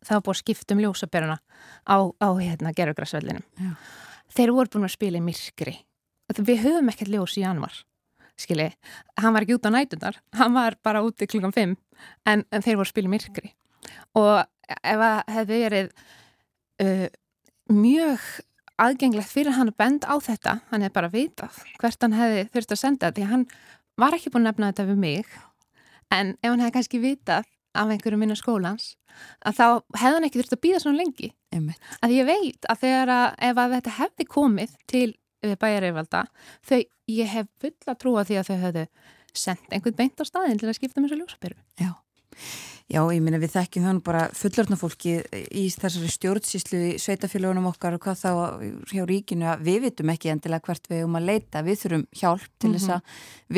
það 0.05 0.15
var 0.15 0.25
búið 0.25 0.35
að 0.35 0.41
skipta 0.43 0.75
um 0.75 0.81
ljósaberuna 0.83 1.37
á, 1.87 1.97
á 2.07 2.29
hérna 2.39 2.73
gerðugrassvellinum 2.77 3.45
Já. 3.59 3.71
þeir 4.35 4.55
voru 4.55 4.73
búin 4.75 4.87
að 4.87 4.95
spila 4.95 5.19
í 5.19 5.25
myrkri. 5.25 5.75
Við 6.29 6.61
höfum 6.63 6.91
ekkert 6.91 7.13
ljós 7.13 7.37
í 7.39 7.43
januar 7.43 7.73
skilji, 8.39 8.69
hann 9.19 9.35
var 9.35 9.43
ekki 9.43 9.57
út 9.57 9.67
á 9.67 9.71
nætundar 9.73 10.19
hann 10.39 10.53
var 10.55 10.77
bara 10.83 11.01
úti 11.03 11.27
klukkan 11.27 11.51
5 11.55 11.73
en, 12.29 12.45
en 12.47 12.63
þeir 12.63 12.77
voru 12.77 12.87
að 12.87 12.93
spila 12.93 13.09
í 13.09 13.13
myrkri. 13.15 13.51
Og 14.15 14.37
ef 14.69 15.01
það 15.01 15.33
hefði 15.35 15.59
verið 15.63 15.91
uh, 16.83 17.07
mjög 17.73 18.27
aðgengilegt 18.79 19.31
fyrir 19.31 19.57
hann 19.57 19.71
að 19.71 19.79
benda 19.81 20.09
á 20.09 20.15
þetta 20.23 20.55
hann 20.71 20.85
hefði 20.85 20.95
bara 20.95 21.11
vitað 21.13 21.61
hvert 21.81 22.05
hann 22.05 22.15
hefði 22.15 22.45
þurft 22.53 22.75
að 22.75 22.81
senda 22.81 23.11
því 23.11 23.25
að 23.25 23.33
hann 23.33 23.45
var 23.99 24.15
ekki 24.15 24.31
búin 24.33 24.45
að 24.45 24.51
nefna 24.53 24.71
þetta 24.71 24.87
við 24.89 25.01
mig 25.03 25.33
en 26.15 26.35
ef 26.39 26.47
hann 26.47 26.63
hefði 26.63 26.75
kannski 26.77 27.01
vitað 27.03 27.49
af 27.79 27.93
einhverjum 27.93 28.23
minna 28.23 28.37
skólans 28.37 28.93
að 29.45 29.57
þá 29.59 29.65
hefði 29.99 30.15
hann 30.15 30.27
ekki 30.27 30.41
þurft 30.41 30.55
að 30.55 30.63
býða 30.65 30.81
svona 30.83 31.01
lengi 31.01 31.31
Einmitt. 31.55 31.91
að 32.05 32.15
ég 32.15 32.27
veit 32.29 32.69
að 32.69 32.81
þegar 32.83 33.13
að 33.15 33.27
ef 33.49 33.61
að 33.63 33.75
þetta 33.75 33.95
hefði 33.99 34.27
komið 34.35 34.75
til 34.91 35.07
bæjareyfalda 35.39 36.25
þau, 36.67 36.81
ég 37.09 37.31
hef 37.33 37.47
fulla 37.63 37.95
trúa 37.99 38.25
því 38.27 38.39
að 38.39 38.49
þau 38.51 38.59
hefðu 38.65 38.85
sendt 39.33 39.73
einhvern 39.73 39.97
beint 39.97 40.21
á 40.21 40.25
staðin 40.27 40.59
til 40.59 40.69
að 40.69 40.77
skipta 40.79 41.01
mér 41.01 41.13
svo 41.13 41.21
ljósaperu 41.21 41.57
Já. 41.79 41.93
Já, 42.89 43.03
ég 43.13 43.21
minna 43.21 43.37
við 43.37 43.51
þekkjum 43.53 43.83
þannig 43.85 44.03
bara 44.07 44.21
fullorðna 44.33 44.77
fólki 44.81 45.11
í 45.53 45.67
þessari 45.69 46.07
stjórnsýslu 46.09 46.79
í 46.87 46.95
sveitafélagunum 46.97 47.67
okkar 47.69 47.93
og 47.93 48.01
hvað 48.01 48.17
þá 48.23 48.31
hjá 48.89 49.03
ríkinu 49.05 49.45
að 49.45 49.61
við 49.67 49.77
vitum 49.83 50.09
ekki 50.09 50.31
endilega 50.33 50.65
hvert 50.65 50.89
við 50.89 51.03
um 51.05 51.19
að 51.19 51.27
leita, 51.29 51.61
við 51.61 51.77
þurfum 51.83 52.05
hjálp 52.17 52.47
til 52.57 52.71
þess 52.73 52.89
að 52.95 53.01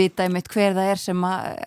vita 0.01 0.25
einmitt 0.27 0.51
hver 0.51 0.75
það 0.75 0.91
er 0.91 0.99
sem 1.05 1.23
eh, 1.23 1.63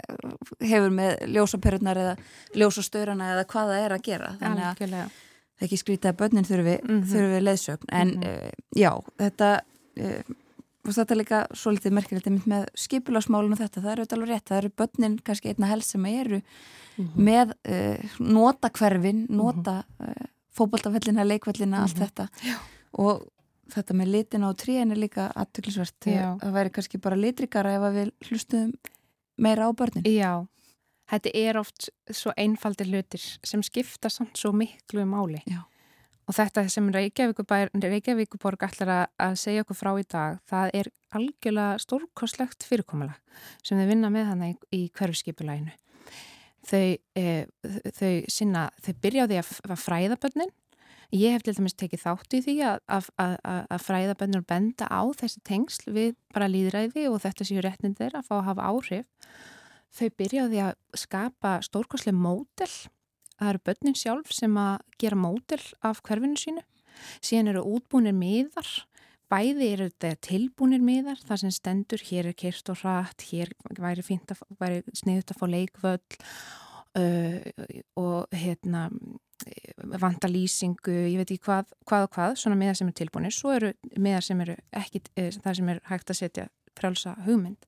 hefur 0.60 0.92
með 1.00 1.24
ljósaperurnar 1.32 2.02
eða 2.04 2.14
ljósastöðrana 2.60 3.32
eða 3.32 3.46
hvað 3.54 3.72
það 3.72 3.84
er 3.86 3.96
að 3.96 4.04
gera. 4.10 4.30
Þannig 4.44 4.64
að 4.68 4.78
það 4.84 4.98
er 5.00 5.64
ekki 5.64 5.80
skrítið 5.80 6.10
að 6.12 6.20
börnin 6.20 6.44
þurfi, 6.50 6.76
Mhm. 6.84 7.02
þurfi 7.14 7.40
leðsögn 7.48 7.88
en 7.92 8.08
Mhm. 8.08 8.24
uh, 8.28 8.50
já, 8.76 8.92
þetta 9.24 9.50
uh, 10.04 10.34
og 10.84 10.92
þetta 10.92 11.14
er 11.14 11.20
líka 11.20 11.40
svolítið 11.56 11.92
merkilegt 11.96 12.46
með 12.46 12.66
skipulagsmálun 12.76 13.52
og 13.56 13.58
þetta, 13.62 13.80
það 13.84 13.92
eru 13.92 14.06
alveg 14.16 14.28
rétt, 14.34 14.48
það 14.50 14.58
eru 14.62 14.70
börnin 14.76 15.18
kannski 15.24 15.48
einna 15.54 15.66
helst 15.72 15.90
sem 15.94 16.06
eru 16.06 16.42
Mhm. 16.96 17.24
með 17.26 17.52
uh, 17.66 18.18
nota 18.20 18.68
hverfin, 18.70 19.26
nota 19.28 19.84
uh, 20.00 20.26
fótboltafellina, 20.54 21.24
leikvellina, 21.26 21.80
allt 21.82 21.96
Mhm. 21.98 22.04
þetta 22.06 22.28
og 23.02 23.24
þetta 23.74 23.94
með 23.98 24.10
litina 24.12 24.48
og 24.48 24.56
tríin 24.56 24.92
er 24.92 24.96
líka 25.00 25.32
aðtöklusvert 25.34 26.06
Já. 26.06 26.36
það 26.38 26.52
væri 26.52 26.70
kannski 26.70 27.00
bara 27.00 27.16
litrikara 27.16 27.72
ef 27.74 27.82
við 27.96 28.10
hlustuðum 28.28 28.74
meira 29.38 29.66
á 29.66 29.70
börnin 29.74 30.04
Já, 30.06 30.46
þetta 31.10 31.30
er 31.34 31.56
oft 31.58 31.88
svo 32.12 32.30
einfaldir 32.36 32.86
hlutir 32.86 33.38
sem 33.42 33.62
skipta 33.62 34.08
samt 34.08 34.36
svo 34.36 34.52
miklu 34.52 35.02
máli. 35.04 35.42
Já. 35.48 35.64
Og 36.24 36.36
þetta 36.36 36.64
sem 36.72 36.86
Reykjavíkuborg, 36.88 38.64
ætlar 38.64 38.92
að, 39.20 39.38
segja 39.40 39.64
okkur 39.64 39.76
frá 39.76 39.90
í 40.00 40.04
dag, 40.08 40.38
það 40.48 40.70
er 40.80 40.90
algjörlega 41.14 41.80
stórkostlegt 41.82 42.64
fyrirkomulag 42.64 43.18
sem 43.62 43.78
þau 43.78 43.88
vinna 43.90 44.10
með 44.12 44.30
hana 44.30 44.50
í, 44.52 44.54
í 44.72 44.82
hverfskipulæginu. 44.96 45.74
Þau, 46.64 46.96
e, 47.20 47.24
þau 47.92 48.12
sinna, 48.32 48.68
þau 48.80 48.92
byrja 49.04 49.26
á 49.26 49.28
því 49.28 49.40
að, 49.42 49.50
að 49.68 49.82
fræða 49.82 50.20
börnin. 50.22 50.54
Ég 51.14 51.34
hef 51.36 51.44
til 51.44 51.52
dæmis 51.58 51.76
tekið 51.78 52.00
þátt 52.06 52.34
í 52.34 52.40
því 52.46 52.54
að, 52.66 52.78
að, 53.20 53.34
að, 53.44 53.82
fræða 53.84 54.16
börnur 54.18 54.40
og 54.40 54.48
benda 54.48 54.88
á 54.88 55.02
þessi 55.20 55.42
tengsl 55.44 55.92
við 55.92 56.14
bara 56.32 56.48
líðræði 56.50 57.04
og 57.10 57.20
þetta 57.22 57.46
séu 57.46 57.62
réttindir 57.62 58.16
að 58.16 58.30
fá 58.30 58.38
að 58.38 58.46
hafa 58.48 58.70
áhrif 58.72 59.28
þau 59.94 60.08
byrjaði 60.18 60.62
að 60.64 60.74
skapa 60.98 61.58
stórkoslega 61.62 62.16
mótel. 62.18 62.70
Það 63.40 63.50
eru 63.50 63.62
börnin 63.68 63.98
sjálf 63.98 64.32
sem 64.34 64.58
að 64.60 64.74
gera 65.02 65.18
mótel 65.18 65.60
af 65.84 66.02
hverfinu 66.06 66.38
sínu. 66.38 66.64
Síðan 67.24 67.50
eru 67.54 67.64
útbúinir 67.74 68.14
miðar, 68.14 68.68
bæði 69.32 69.70
eru 69.74 69.88
þetta 69.90 70.20
tilbúinir 70.22 70.84
miðar, 70.84 71.18
það 71.26 71.40
sem 71.42 71.54
stendur, 71.54 72.04
hér 72.06 72.30
er 72.30 72.36
kyrst 72.38 72.70
og 72.70 72.78
hratt, 72.82 73.26
hér 73.32 73.50
væri, 73.80 74.04
fínt 74.06 74.30
að, 74.30 74.44
væri 74.60 74.82
sniðut 74.94 75.34
að 75.34 75.40
fá 75.40 75.46
leikvöll 75.50 76.18
uh, 77.00 77.38
og 77.98 78.36
hérna, 78.38 78.86
vanta 80.00 80.30
lýsingu, 80.30 80.94
ég 81.10 81.18
veit 81.18 81.32
ekki 81.34 81.48
hvað, 81.48 81.72
hvað 81.88 82.06
og 82.06 82.14
hvað, 82.14 82.36
svona 82.40 82.60
miðar 82.60 82.78
sem 82.78 82.90
eru 82.90 82.98
tilbúinir. 83.00 83.34
Svo 83.34 83.54
eru 83.56 83.72
miðar 83.98 84.24
sem 84.24 84.44
eru 84.44 84.54
ekki, 84.78 85.02
eh, 85.18 85.32
það 85.34 85.58
sem 85.58 85.72
er 85.74 85.82
hægt 85.90 86.14
að 86.14 86.20
setja 86.20 86.46
frálsa 86.78 87.16
hugmynd. 87.26 87.66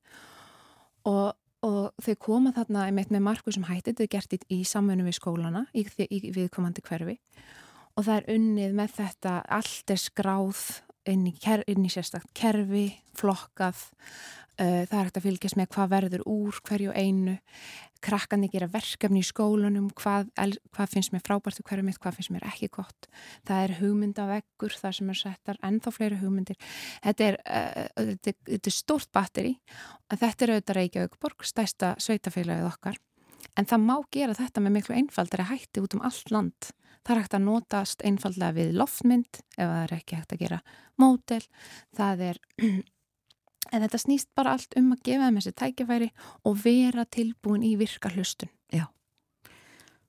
Og 1.10 1.34
og 1.66 1.92
þau 2.02 2.14
koma 2.22 2.52
þarna 2.56 2.86
einmitt 2.88 3.12
með 3.14 3.24
marku 3.26 3.54
sem 3.54 3.66
hætti, 3.66 3.92
þetta 3.92 4.04
er 4.06 4.12
gert 4.14 4.36
í, 4.36 4.40
í 4.56 4.58
samfunum 4.68 5.08
við 5.08 5.18
skólana 5.18 5.66
í, 5.74 5.86
í, 6.06 6.20
viðkomandi 6.34 6.84
hverfi. 6.86 7.16
Og 7.96 8.06
það 8.06 8.16
er 8.18 8.34
unnið 8.36 8.76
með 8.76 8.96
þetta 8.98 9.36
allt 9.58 9.92
er 9.94 10.02
skráð 10.02 10.64
inn 11.08 11.26
í, 11.30 11.34
inn 11.70 11.86
í 11.86 11.92
sérstakt 11.92 12.32
kerfi, 12.36 12.88
flokkað 13.16 13.86
það 14.58 14.98
er 14.98 15.06
hægt 15.06 15.18
að 15.20 15.26
fylgjast 15.26 15.58
með 15.58 15.68
hvað 15.74 15.90
verður 15.92 16.26
úr 16.32 16.60
hverju 16.68 16.94
einu. 16.96 17.36
Krakkandi 18.06 18.50
gera 18.52 18.68
verkefni 18.70 19.22
í 19.22 19.26
skólanum 19.26 19.88
hvað, 19.96 20.28
hvað 20.36 20.92
finnst 20.92 21.14
mér 21.14 21.24
frábært 21.24 21.60
í 21.60 21.64
hverju 21.66 21.86
mitt, 21.86 21.98
hvað 22.00 22.18
finnst 22.18 22.32
mér 22.34 22.46
ekki 22.48 22.68
gott. 22.76 23.08
Það 23.48 23.62
er 23.64 23.74
hugmyndaveggur, 23.80 24.76
það 24.76 24.96
sem 24.98 25.12
er 25.12 25.20
settar 25.20 25.60
ennþá 25.66 25.92
fleiri 25.96 26.20
hugmyndir. 26.20 26.60
Þetta 27.04 27.28
er, 27.30 27.38
uh, 27.44 28.08
þetta 28.12 28.36
þetta 28.52 28.72
er 28.72 28.76
stórt 28.76 29.12
batteri 29.16 29.56
þetta 30.14 30.46
er 30.46 30.54
auðvitað 30.54 30.78
Reykjavíkborg, 30.80 31.46
stæsta 31.46 31.94
sveitafélagið 32.02 32.70
okkar. 32.70 32.98
En 33.56 33.68
það 33.68 33.86
má 33.86 33.94
gera 34.12 34.36
þetta 34.36 34.62
með 34.62 34.76
miklu 34.76 34.96
einfaldari 34.98 35.46
hætti 35.50 35.82
út 35.82 35.96
um 35.96 36.04
allt 36.06 36.32
land. 36.34 36.72
Það 37.06 37.14
er 37.14 37.22
hægt 37.22 37.36
að 37.38 37.46
notast 37.46 38.02
einfallega 38.06 38.56
við 38.56 38.74
loftmynd 38.76 39.40
ef 39.56 39.62
það 39.62 39.80
er 39.84 39.94
ekki 39.96 40.18
hægt 40.18 40.34
að 40.34 40.42
gera 40.42 40.60
mótel, 40.98 41.42
það 41.96 42.24
er 42.32 42.40
en 43.72 43.84
þetta 43.84 44.02
snýst 44.02 44.30
bara 44.38 44.56
allt 44.56 44.76
um 44.78 44.92
að 44.94 45.02
gefa 45.08 45.28
þeim 45.28 45.40
þessi 45.40 45.56
tækifæri 45.62 46.10
og 46.44 46.60
vera 46.64 47.06
tilbúin 47.06 47.66
í 47.66 47.74
virka 47.80 48.12
hlustun. 48.14 48.52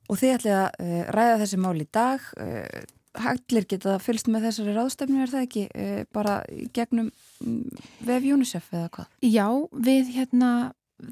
Og 0.08 0.20
þið 0.22 0.36
ætlið 0.38 0.56
að 0.56 0.70
uh, 0.84 1.02
ræða 1.16 1.40
þessi 1.42 1.60
mál 1.60 1.76
í 1.84 1.90
dag 1.92 2.32
uh, 2.40 2.86
Hætlir 3.18 3.66
geta 3.66 3.96
fylgst 3.98 4.28
með 4.30 4.44
þessari 4.46 4.74
ráðstefnu 4.76 5.22
er 5.24 5.32
það 5.32 5.46
ekki 5.48 5.64
uh, 5.68 6.02
bara 6.14 6.36
gegnum 6.76 7.08
um, 7.42 7.64
vef 8.06 8.28
UNICEF 8.36 8.68
eða 8.76 8.92
hvað? 8.94 9.08
Já, 9.26 9.48
við 9.88 10.12
hérna 10.14 10.52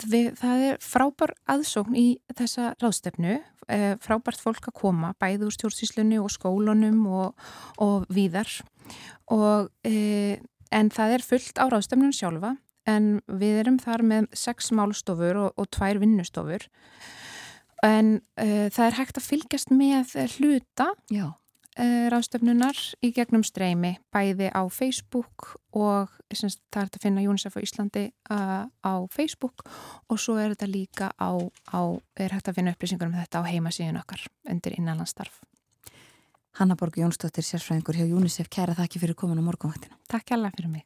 við, 0.05 0.29
það 0.37 0.65
er 0.67 0.79
frábær 0.85 1.33
aðsókn 1.49 1.97
í 1.97 2.05
þessa 2.37 2.75
ráðstefnu, 2.81 3.39
uh, 3.41 3.87
frábært 4.05 4.43
fólk 4.43 4.69
að 4.69 4.77
koma, 4.83 5.15
bæði 5.21 5.49
úr 5.49 5.57
stjórnsíslunni 5.57 6.21
og 6.21 6.29
skólunum 6.35 7.01
og, 7.09 7.47
og 7.81 8.05
víðar. 8.13 8.53
Og 9.33 9.71
en 10.75 10.91
það 10.93 11.17
er 11.17 11.25
fullt 11.25 11.61
á 11.61 11.65
ráðstefnun 11.71 12.15
sjálfa 12.15 12.55
en 12.89 13.15
við 13.25 13.61
erum 13.63 13.79
þar 13.81 14.03
með 14.05 14.27
sex 14.37 14.69
málstofur 14.75 15.39
og, 15.45 15.55
og 15.57 15.71
tvær 15.73 16.01
vinnustofur. 16.03 16.67
En 17.85 18.19
uh, 18.41 18.67
það 18.73 18.85
er 18.85 18.99
hægt 18.99 19.19
að 19.19 19.27
fylgjast 19.29 19.73
með 19.73 20.13
hluta 20.37 20.91
uh, 21.15 22.05
ráðstöfnunar 22.11 22.77
í 23.05 23.11
gegnum 23.15 23.43
streymi 23.45 23.95
bæði 24.13 24.51
á 24.53 24.63
Facebook 24.73 25.55
og 25.75 26.13
semst, 26.33 26.61
það 26.73 26.81
er 26.81 26.89
þetta 26.89 27.01
að 27.01 27.07
finna 27.07 27.25
UNICEF 27.25 27.57
á 27.57 27.65
Íslandi 27.65 28.05
uh, 28.33 28.63
á 28.69 28.93
Facebook 29.13 29.65
og 30.09 30.21
svo 30.21 30.37
er 30.41 30.55
þetta 30.55 30.71
líka 30.71 31.11
á, 31.17 31.31
á 31.73 31.81
er 32.17 32.37
hægt 32.37 32.51
að 32.51 32.61
finna 32.61 32.75
upplýsingar 32.75 33.11
um 33.11 33.17
þetta 33.17 33.43
á 33.43 33.49
heimasíðun 33.49 34.01
okkar 34.01 34.25
undir 34.49 34.77
innanlandstarf 34.79 35.41
Hanna 36.55 36.75
Borg 36.79 36.95
Jónsdóttir, 36.95 37.43
sérfræðingur 37.43 37.99
hjá 37.99 38.07
UNICEF. 38.07 38.47
Kæra 38.47 38.77
þakki 38.77 39.03
fyrir 39.03 39.19
komin 39.19 39.43
á 39.43 39.43
morgunvaktinu 39.43 39.99
Takk 40.07 40.37
alveg 40.37 40.55
fyrir 40.55 40.71
mig 40.71 40.85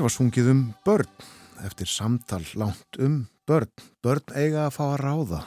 Hér 0.00 0.06
var 0.06 0.12
sungið 0.14 0.46
um 0.48 0.60
börn 0.80 1.24
eftir 1.60 1.88
samtal 1.92 2.40
langt 2.56 2.96
um 3.04 3.26
börn. 3.44 3.68
Börn 4.00 4.32
eiga 4.32 4.62
að 4.64 4.72
fá 4.72 4.80
að 4.86 5.02
ráða. 5.02 5.40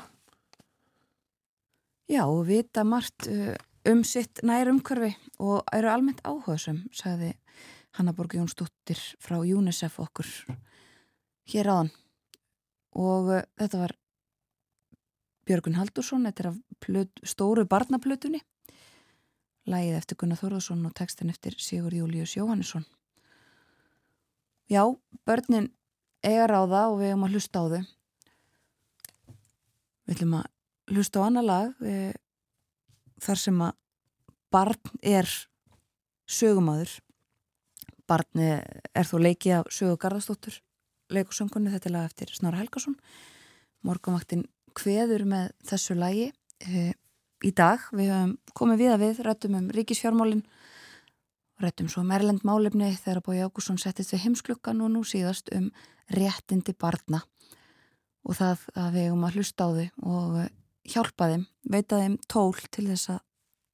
Já, 2.06 2.22
og 2.28 2.44
vita 2.52 2.84
margt 2.86 3.26
uh, 3.34 3.58
um 3.90 4.04
sitt 4.06 4.44
nær 4.46 4.70
umhverfi 4.70 5.10
og 5.42 5.66
eru 5.74 5.90
almennt 5.90 6.22
áhugaðsum, 6.22 6.84
sagði 6.94 7.32
Hanna 7.98 8.14
Borg 8.14 8.38
Jónsdóttir 8.38 9.02
frá 9.18 9.40
UNICEF 9.42 9.98
okkur 10.06 10.30
hér 11.50 11.74
áðan. 11.74 11.94
Og 12.94 13.34
uh, 13.34 13.44
þetta 13.58 13.84
var 13.88 13.98
Björgun 15.50 15.82
Haldursson, 15.82 16.30
þetta 16.30 16.46
er 16.46 16.54
af 16.54 16.66
plöt, 16.78 17.26
stóru 17.26 17.66
barnaplutunni. 17.66 18.46
Lægið 19.66 20.04
eftir 20.04 20.22
Gunnar 20.22 20.46
Þorðarsson 20.46 20.86
og 20.86 20.94
textin 20.94 21.34
eftir 21.34 21.58
Sigur 21.58 22.04
Július 22.04 22.38
Jóhannesson. 22.38 22.86
Já, 24.74 24.88
börnin 25.28 25.68
eiga 26.26 26.48
ráða 26.50 26.88
og 26.90 27.02
við 27.02 27.12
erum 27.12 27.26
að 27.28 27.36
hlusta 27.36 27.62
á 27.62 27.66
þau. 27.70 27.84
Við 30.04 30.14
ætlum 30.16 30.36
að 30.40 30.48
hlusta 30.96 31.22
á 31.22 31.26
annar 31.28 31.46
lag 31.46 31.84
við, 31.84 32.16
þar 33.22 33.42
sem 33.44 33.60
að 33.68 33.76
barn 34.54 34.96
er 35.14 35.30
sögumadur. 36.26 36.96
Barn 38.10 38.42
er 38.42 39.10
þó 39.10 39.16
leikið 39.22 39.60
af 39.60 39.70
sögu 39.78 40.00
Garðarstóttur, 40.02 40.58
leikusöngunni, 41.14 41.72
þetta 41.76 41.90
er 41.92 41.96
lag 42.00 42.10
eftir 42.10 42.34
Snára 42.34 42.64
Helgason. 42.64 42.98
Morgonvaktin 43.86 44.48
hveður 44.80 45.28
með 45.30 45.54
þessu 45.70 46.00
lagi 46.00 46.32
e, 46.66 46.90
í 47.46 47.54
dag. 47.54 47.84
Við 47.94 48.10
höfum 48.10 48.38
komið 48.58 48.86
við 48.88 48.96
að 48.96 49.06
við, 49.06 49.24
rættum 49.28 49.60
um 49.60 49.72
ríkisfjármálinn 49.76 50.46
Rættum 51.64 51.88
svo 51.88 52.04
Merlend 52.04 52.44
um 52.44 52.50
málefni 52.52 52.90
þegar 52.98 53.22
Bói 53.24 53.40
Ágússon 53.40 53.80
settist 53.80 54.12
við 54.12 54.26
heimsklukkan 54.26 54.82
og 54.84 54.92
nú 54.92 55.04
síðast 55.08 55.48
um 55.56 55.70
réttindi 56.12 56.76
barna 56.76 57.22
og 58.28 58.36
það 58.36 58.66
að 58.80 58.98
við 58.98 59.08
um 59.14 59.24
að 59.24 59.38
hlusta 59.38 59.68
á 59.68 59.70
þau 59.72 59.88
og 60.18 60.36
hjálpa 60.94 61.30
þeim, 61.32 61.46
veita 61.64 62.00
þeim 62.02 62.18
tól 62.28 62.60
til 62.68 62.88
þess 62.90 63.14
að 63.16 63.22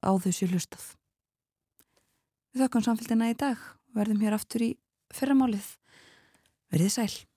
á 0.06 0.10
þau 0.22 0.30
sér 0.34 0.54
hlustað. 0.54 0.86
Við 2.50 2.64
þökkum 2.64 2.86
samfélgina 2.86 3.30
í 3.30 3.36
dag, 3.38 3.58
verðum 3.94 4.22
hér 4.22 4.38
aftur 4.38 4.64
í 4.66 4.70
fyrramálið. 5.14 5.66
Verðið 6.70 6.94
sæl. 6.94 7.29